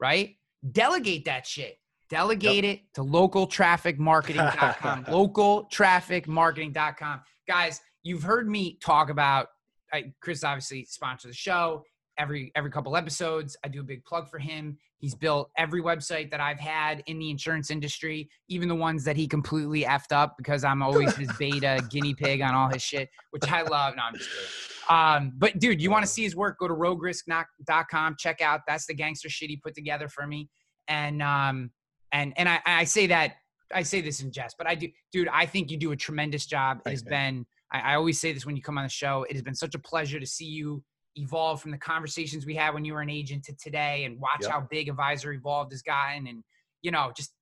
right? 0.00 0.36
Delegate 0.72 1.26
that 1.26 1.46
shit. 1.46 1.78
Delegate 2.08 2.64
it 2.64 2.80
to 2.94 3.02
localtrafficmarketing.com. 3.02 5.04
localtrafficmarketing.com. 5.06 7.20
Guys, 7.48 7.80
you've 8.02 8.22
heard 8.22 8.48
me 8.48 8.78
talk 8.80 9.10
about 9.10 9.48
I, 9.92 10.12
Chris 10.20 10.44
obviously 10.44 10.84
sponsors 10.84 11.30
the 11.30 11.36
show 11.36 11.82
every 12.18 12.52
every 12.54 12.70
couple 12.70 12.96
episodes. 12.96 13.56
I 13.64 13.68
do 13.68 13.80
a 13.80 13.84
big 13.84 14.04
plug 14.04 14.28
for 14.28 14.38
him. 14.38 14.78
He's 14.98 15.14
built 15.14 15.50
every 15.56 15.82
website 15.82 16.30
that 16.30 16.40
I've 16.40 16.58
had 16.58 17.02
in 17.06 17.18
the 17.18 17.30
insurance 17.30 17.70
industry, 17.70 18.28
even 18.48 18.68
the 18.68 18.74
ones 18.74 19.04
that 19.04 19.16
he 19.16 19.26
completely 19.26 19.84
effed 19.84 20.12
up 20.12 20.36
because 20.38 20.64
I'm 20.64 20.82
always 20.82 21.14
his 21.16 21.30
beta 21.38 21.86
guinea 21.90 22.14
pig 22.14 22.40
on 22.40 22.54
all 22.54 22.68
his 22.68 22.82
shit, 22.82 23.08
which 23.30 23.50
I 23.50 23.62
love. 23.62 23.96
No, 23.96 24.02
I'm 24.04 24.14
just 24.14 24.30
kidding. 24.30 24.50
Um, 24.88 25.32
but 25.36 25.58
dude, 25.58 25.82
you 25.82 25.90
want 25.90 26.04
to 26.04 26.06
see 26.08 26.22
his 26.22 26.36
work? 26.36 26.60
Go 26.60 26.68
to 26.68 26.74
roguerisk.com. 26.74 28.14
Check 28.20 28.40
out 28.40 28.60
that's 28.68 28.86
the 28.86 28.94
gangster 28.94 29.28
shit 29.28 29.50
he 29.50 29.56
put 29.56 29.74
together 29.74 30.08
for 30.08 30.28
me. 30.28 30.48
And 30.86 31.20
um, 31.22 31.72
and 32.12 32.32
and 32.36 32.48
I, 32.48 32.60
I 32.64 32.84
say 32.84 33.08
that 33.08 33.32
I 33.74 33.82
say 33.82 34.00
this 34.00 34.20
in 34.20 34.30
jest, 34.30 34.56
but 34.58 34.68
I 34.68 34.74
do, 34.74 34.88
dude. 35.12 35.28
I 35.32 35.46
think 35.46 35.70
you 35.70 35.76
do 35.76 35.92
a 35.92 35.96
tremendous 35.96 36.46
job. 36.46 36.82
It 36.86 36.90
has 36.90 37.02
been. 37.02 37.44
I, 37.72 37.80
I 37.80 37.94
always 37.96 38.20
say 38.20 38.32
this 38.32 38.46
when 38.46 38.54
you 38.54 38.62
come 38.62 38.78
on 38.78 38.84
the 38.84 38.90
show. 38.90 39.24
It 39.28 39.32
has 39.32 39.42
been 39.42 39.56
such 39.56 39.74
a 39.74 39.78
pleasure 39.78 40.20
to 40.20 40.26
see 40.26 40.44
you 40.44 40.84
evolve 41.16 41.60
from 41.60 41.70
the 41.72 41.78
conversations 41.78 42.46
we 42.46 42.54
had 42.54 42.72
when 42.74 42.84
you 42.84 42.92
were 42.94 43.00
an 43.00 43.10
agent 43.10 43.44
to 43.44 43.56
today, 43.56 44.04
and 44.04 44.20
watch 44.20 44.42
Yep. 44.42 44.50
how 44.50 44.60
big 44.70 44.88
Advisor 44.88 45.32
Evolved 45.32 45.72
has 45.72 45.82
gotten. 45.82 46.26
And 46.26 46.42
you 46.82 46.90
know, 46.90 47.12
just 47.16 47.32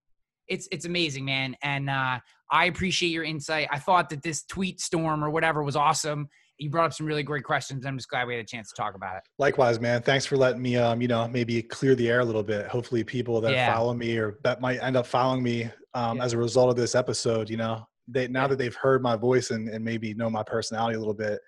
it's 0.49 0.69
it's 0.73 0.85
amazing, 0.85 1.25
man. 1.25 1.57
And 1.63 1.89
uh, 1.91 2.19
I 2.51 2.67
appreciate 2.67 3.11
your 3.11 3.25
insight. 3.25 3.69
I 3.71 3.79
thought 3.79 4.09
that 4.11 4.23
this 4.23 4.45
tweet 4.45 4.81
storm 4.81 5.25
or 5.25 5.31
whatever 5.31 5.63
was 5.63 5.77
awesome. 5.77 6.29
You 6.59 6.71
brought 6.71 6.85
up 6.87 6.93
some 6.93 7.07
really 7.07 7.25
great 7.25 7.43
questions. 7.43 7.85
I'm 7.85 7.97
just 7.99 8.09
glad 8.09 8.29
we 8.29 8.35
had 8.37 8.45
a 8.45 8.47
chance 8.47 8.69
to 8.71 8.81
talk 8.81 8.95
about 8.95 9.17
it. 9.17 9.23
Likewise, 9.39 9.81
man. 9.81 10.03
Thanks 10.03 10.25
for 10.25 10.37
letting 10.37 10.63
me, 10.63 10.77
um, 10.77 11.03
you 11.03 11.09
know, 11.09 11.27
maybe 11.27 11.61
clear 11.63 11.97
the 11.97 12.09
air 12.09 12.21
a 12.21 12.25
little 12.25 12.45
bit. 12.45 12.67
Hopefully, 12.69 13.03
people 13.03 13.41
that 13.41 13.53
Yeah. 13.53 13.75
follow 13.75 13.93
me 13.93 14.17
or 14.19 14.39
that 14.45 14.61
might 14.61 14.79
end 14.81 14.97
up 14.97 15.07
following 15.07 15.43
me 15.43 15.69
um, 15.95 16.19
Yeah. 16.19 16.25
as 16.25 16.33
a 16.33 16.39
result 16.39 16.71
of 16.71 16.77
this 16.77 16.95
episode, 16.95 17.49
you 17.51 17.57
know, 17.57 17.87
they 18.07 18.29
now 18.29 18.47
that 18.47 18.57
they've 18.59 18.75
heard 18.75 19.03
my 19.03 19.17
voice 19.17 19.51
and, 19.51 19.69
and 19.69 19.85
maybe 19.85 20.13
know 20.15 20.29
my 20.31 20.43
personality 20.45 20.95
a 20.95 20.99
little 20.99 21.15
bit, 21.15 21.41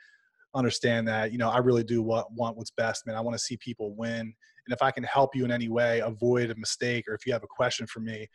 understand 0.56 1.06
that 1.08 1.32
you 1.32 1.38
know 1.38 1.50
I 1.50 1.58
really 1.58 1.84
do 1.84 2.02
want 2.02 2.26
want 2.32 2.56
what's 2.56 2.70
best, 2.72 3.06
man. 3.06 3.14
I 3.16 3.20
want 3.20 3.34
to 3.36 3.42
see 3.42 3.56
people 3.58 3.94
win, 3.94 4.20
and 4.20 4.34
if 4.72 4.82
I 4.82 4.90
can 4.90 5.04
help 5.04 5.34
you 5.36 5.44
in 5.44 5.50
any 5.50 5.68
way, 5.68 6.00
avoid 6.00 6.50
a 6.50 6.54
mistake, 6.56 7.04
or 7.08 7.14
if 7.14 7.26
you 7.26 7.32
have 7.32 7.42
a 7.44 7.48
question 7.48 7.86
for 7.86 8.00
me, 8.00 8.26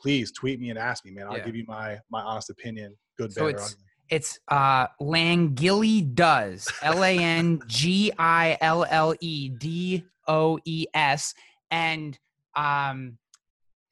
please 0.00 0.32
tweet 0.32 0.60
me 0.60 0.70
and 0.70 0.78
ask 0.78 1.04
me, 1.04 1.10
man. 1.10 1.26
I'll 1.26 1.36
Yeah. 1.36 1.44
give 1.44 1.56
you 1.56 1.64
my 1.66 1.98
my 2.10 2.22
honest 2.22 2.50
opinion, 2.50 2.96
good, 3.18 3.32
So 3.32 3.42
bad, 3.46 3.50
it's- 3.50 3.72
ugly. 3.72 3.82
It's 4.08 4.38
uh 4.48 4.86
Langille 5.02 6.14
does 6.14 6.68
L 6.80 7.02
A 7.02 7.18
N 7.18 7.60
G 7.66 8.12
I 8.16 8.56
L 8.60 8.86
L 8.88 9.16
E 9.20 9.48
D 9.48 10.04
O 10.28 10.60
E 10.64 10.86
S 10.94 11.34
and 11.72 12.16
um 12.54 13.18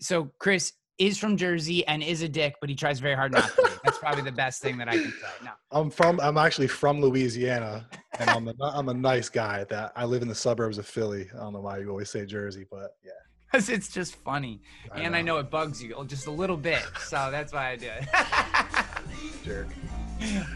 so 0.00 0.30
Chris 0.38 0.72
is 0.98 1.18
from 1.18 1.36
Jersey 1.36 1.86
and 1.86 2.02
is 2.02 2.22
a 2.22 2.28
dick, 2.28 2.54
but 2.60 2.68
he 2.68 2.76
tries 2.76 3.00
very 3.00 3.14
hard 3.14 3.32
not 3.32 3.44
to. 3.56 3.80
That's 3.84 3.98
probably 3.98 4.22
the 4.22 4.32
best 4.32 4.62
thing 4.62 4.78
that 4.78 4.88
I 4.88 4.92
can 4.96 5.10
say. 5.10 5.44
No. 5.44 5.50
I'm 5.72 5.90
from. 5.90 6.20
I'm 6.20 6.38
actually 6.38 6.68
from 6.68 7.00
Louisiana, 7.00 7.86
and 8.18 8.30
I'm 8.30 8.48
a, 8.48 8.54
I'm 8.60 8.88
a 8.88 8.94
nice 8.94 9.28
guy. 9.28 9.64
That 9.64 9.92
I 9.96 10.04
live 10.04 10.22
in 10.22 10.28
the 10.28 10.34
suburbs 10.34 10.78
of 10.78 10.86
Philly. 10.86 11.28
I 11.34 11.38
don't 11.38 11.52
know 11.52 11.60
why 11.60 11.78
you 11.78 11.90
always 11.90 12.10
say 12.10 12.24
Jersey, 12.26 12.66
but 12.70 12.96
yeah. 13.04 13.12
Because 13.50 13.68
it's 13.68 13.88
just 13.88 14.16
funny. 14.16 14.60
and 14.94 15.14
I 15.14 15.22
know 15.22 15.38
it 15.38 15.48
bugs 15.48 15.82
you 15.82 15.94
oh, 15.96 16.04
just 16.04 16.26
a 16.26 16.30
little 16.30 16.56
bit. 16.56 16.82
So 16.98 17.30
that's 17.30 17.52
why 17.52 17.70
I 17.70 17.76
do 17.76 17.86
it. 17.88 18.08
Jerk. 19.44 19.68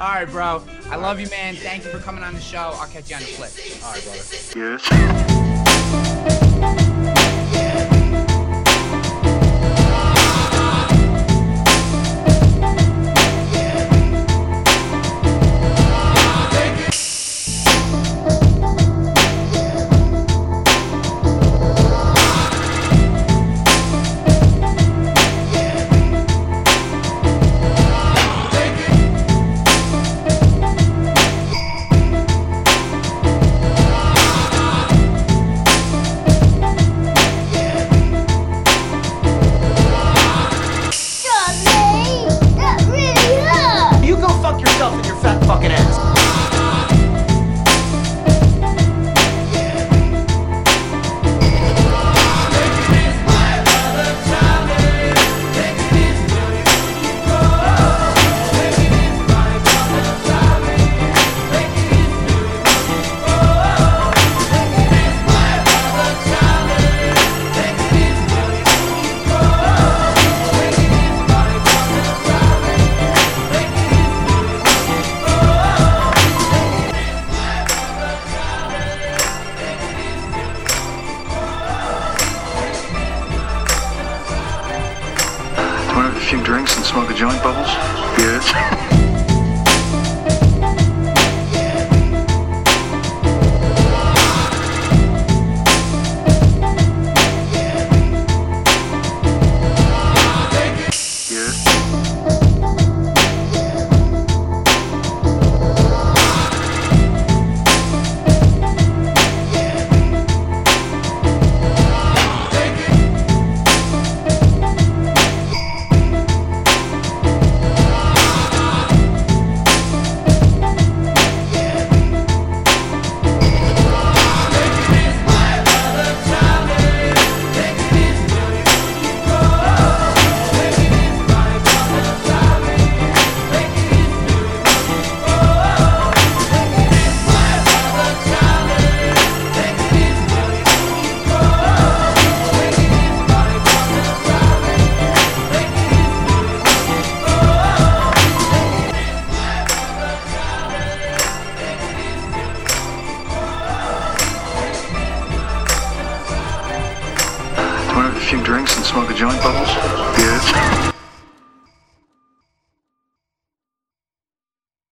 All 0.01 0.09
right, 0.09 0.25
bro. 0.25 0.65
I 0.91 0.97
love 0.97 1.21
you, 1.21 1.29
man. 1.31 1.55
Thank 1.55 1.85
you 1.85 1.91
for 1.91 2.01
coming 2.01 2.25
on 2.25 2.35
the 2.35 2.41
show. 2.41 2.73
I'll 2.75 2.89
catch 2.89 3.11
you 3.11 3.17
on 3.17 3.23
the 3.23 3.29
flip. 3.29 3.53
All 3.85 3.93
right, 3.93 4.03
brother. 4.03 4.25
Yes. 7.05 7.18